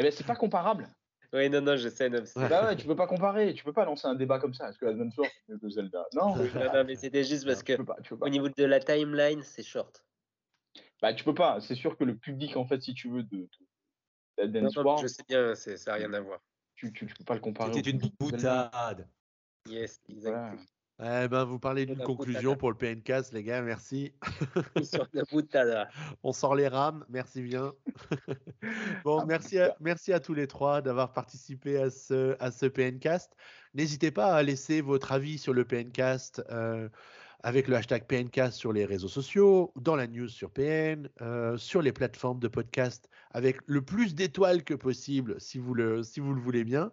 Eh 0.00 0.04
ben, 0.04 0.12
c'est 0.12 0.24
pas 0.24 0.36
comparable. 0.36 0.88
Oui, 1.32 1.50
non, 1.50 1.60
non, 1.60 1.76
je 1.76 1.88
sais. 1.88 2.08
Non, 2.08 2.22
Bah 2.34 2.66
ouais, 2.66 2.76
tu 2.76 2.86
peux 2.86 2.96
pas 2.96 3.06
comparer, 3.06 3.52
tu 3.54 3.62
peux 3.64 3.72
pas 3.72 3.84
lancer 3.84 4.06
un 4.06 4.14
débat 4.14 4.38
comme 4.38 4.54
ça. 4.54 4.68
Est-ce 4.68 4.78
que 4.78 4.86
Advance 4.86 5.16
Wars 5.18 5.28
c'est 5.46 5.52
mieux 5.52 5.58
que 5.58 5.68
Zelda? 5.68 6.06
Non, 6.14 6.36
non, 6.36 6.72
non, 6.74 6.84
mais 6.84 6.96
c'était 6.96 7.24
juste 7.24 7.46
parce 7.46 7.62
que 7.62 7.72
tu 7.72 7.78
peux 7.78 7.84
pas, 7.84 7.96
tu 8.02 8.08
peux 8.10 8.18
pas. 8.18 8.26
au 8.26 8.28
niveau 8.30 8.48
de 8.48 8.64
la 8.64 8.80
timeline, 8.80 9.42
c'est 9.42 9.62
short. 9.62 10.04
Bah, 11.02 11.12
tu 11.12 11.24
peux 11.24 11.34
pas. 11.34 11.60
C'est 11.60 11.74
sûr 11.74 11.96
que 11.96 12.04
le 12.04 12.16
public, 12.16 12.56
en 12.56 12.66
fait, 12.66 12.80
si 12.80 12.94
tu 12.94 13.10
veux, 13.10 13.22
de, 13.22 13.36
de- 13.36 13.48
Non, 14.38 14.46
d'Advance 14.46 14.76
non, 14.76 14.82
Wars, 14.84 14.98
je 14.98 15.06
sais 15.06 15.22
bien, 15.28 15.54
c'est- 15.54 15.76
ça 15.76 15.92
n'a 15.92 15.96
rien 15.98 16.14
à 16.14 16.20
voir. 16.20 16.40
tu, 16.74 16.92
tu, 16.92 17.06
tu 17.06 17.14
peux 17.14 17.24
pas 17.24 17.34
le 17.34 17.40
comparer. 17.40 17.74
C'était 17.74 17.90
une 17.90 17.98
de 17.98 18.08
boutade. 18.18 19.08
Yes, 19.66 20.00
Voilà. 20.08 20.56
Eh 21.00 21.28
ben, 21.28 21.44
vous 21.44 21.60
parlez 21.60 21.86
d'une 21.86 22.02
conclusion 22.02 22.56
pour 22.56 22.70
le 22.70 22.76
PNCast, 22.76 23.32
les 23.32 23.44
gars, 23.44 23.62
merci. 23.62 24.12
On 26.24 26.32
sort 26.32 26.56
les 26.56 26.66
rames, 26.66 27.04
merci 27.08 27.40
bien. 27.40 27.72
bon, 29.04 29.20
Ah, 29.20 29.24
merci 29.24 29.60
à, 29.60 29.76
merci 29.78 30.12
à 30.12 30.18
tous 30.18 30.34
les 30.34 30.48
trois 30.48 30.82
d'avoir 30.82 31.12
participé 31.12 31.78
à 31.78 31.90
ce, 31.90 32.36
à 32.40 32.50
ce 32.50 32.66
PNcast. 32.66 33.36
N'hésitez 33.74 34.10
pas 34.10 34.34
à 34.34 34.42
laisser 34.42 34.80
votre 34.80 35.12
avis 35.12 35.38
sur 35.38 35.52
le 35.52 35.64
PNcast 35.64 36.42
euh, 36.50 36.88
avec 37.44 37.68
le 37.68 37.76
hashtag 37.76 38.04
PNcast 38.06 38.58
sur 38.58 38.72
les 38.72 38.84
réseaux 38.84 39.06
sociaux, 39.06 39.72
dans 39.76 39.94
la 39.94 40.08
news 40.08 40.28
sur 40.28 40.50
PN, 40.50 41.08
euh, 41.22 41.56
sur 41.56 41.80
les 41.80 41.92
plateformes 41.92 42.40
de 42.40 42.48
podcast 42.48 43.08
avec 43.30 43.58
le 43.66 43.82
plus 43.82 44.16
d'étoiles 44.16 44.64
que 44.64 44.74
possible 44.74 45.40
si 45.40 45.58
vous 45.58 45.74
le, 45.74 46.02
si 46.02 46.18
vous 46.18 46.34
le 46.34 46.40
voulez 46.40 46.64
bien. 46.64 46.90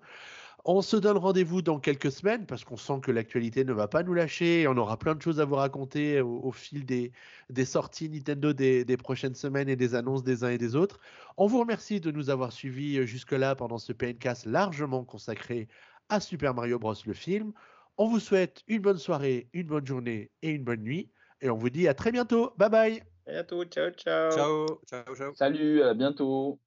On 0.67 0.81
se 0.81 0.97
donne 0.97 1.17
rendez-vous 1.17 1.61
dans 1.61 1.79
quelques 1.79 2.11
semaines 2.11 2.47
parce 2.47 2.63
qu'on 2.63 2.75
sent 2.75 2.99
que 3.03 3.11
l'actualité 3.11 3.63
ne 3.63 3.71
va 3.71 3.87
pas 3.87 4.01
nous 4.01 4.15
lâcher 4.15 4.61
et 4.61 4.67
on 4.67 4.75
aura 4.77 4.97
plein 4.97 5.13
de 5.13 5.21
choses 5.21 5.39
à 5.39 5.45
vous 5.45 5.53
raconter 5.53 6.21
au, 6.21 6.39
au 6.43 6.51
fil 6.51 6.85
des, 6.85 7.11
des 7.51 7.65
sorties 7.65 8.09
Nintendo 8.09 8.51
des, 8.51 8.83
des 8.83 8.97
prochaines 8.97 9.35
semaines 9.35 9.69
et 9.69 9.75
des 9.75 9.93
annonces 9.93 10.23
des 10.23 10.43
uns 10.43 10.49
et 10.49 10.57
des 10.57 10.75
autres. 10.75 10.99
On 11.37 11.45
vous 11.45 11.59
remercie 11.59 11.99
de 11.99 12.09
nous 12.09 12.31
avoir 12.31 12.51
suivis 12.51 12.97
euh, 12.97 13.05
jusque-là 13.05 13.53
pendant 13.53 13.77
ce 13.77 13.93
PNcast 13.93 14.47
largement 14.47 15.03
consacré 15.03 15.67
à 16.09 16.19
Super 16.19 16.55
Mario 16.55 16.79
Bros. 16.79 16.95
le 17.05 17.13
film. 17.13 17.53
On 17.97 18.07
vous 18.07 18.19
souhaite 18.19 18.63
une 18.67 18.81
bonne 18.81 18.97
soirée, 18.97 19.47
une 19.53 19.67
bonne 19.67 19.85
journée 19.85 20.31
et 20.41 20.49
une 20.49 20.63
bonne 20.63 20.81
nuit. 20.81 21.11
Et 21.41 21.49
on 21.51 21.57
vous 21.57 21.69
dit 21.69 21.87
à 21.87 21.93
très 21.93 22.11
bientôt. 22.11 22.53
Bye 22.57 22.69
bye. 22.71 23.03
À 23.27 23.33
bientôt, 23.33 23.63
ciao, 23.65 23.91
ciao. 23.91 24.31
Ciao, 24.31 24.79
ciao, 24.87 25.15
ciao. 25.15 25.33
Salut, 25.35 25.83
à 25.83 25.93
bientôt. 25.93 26.59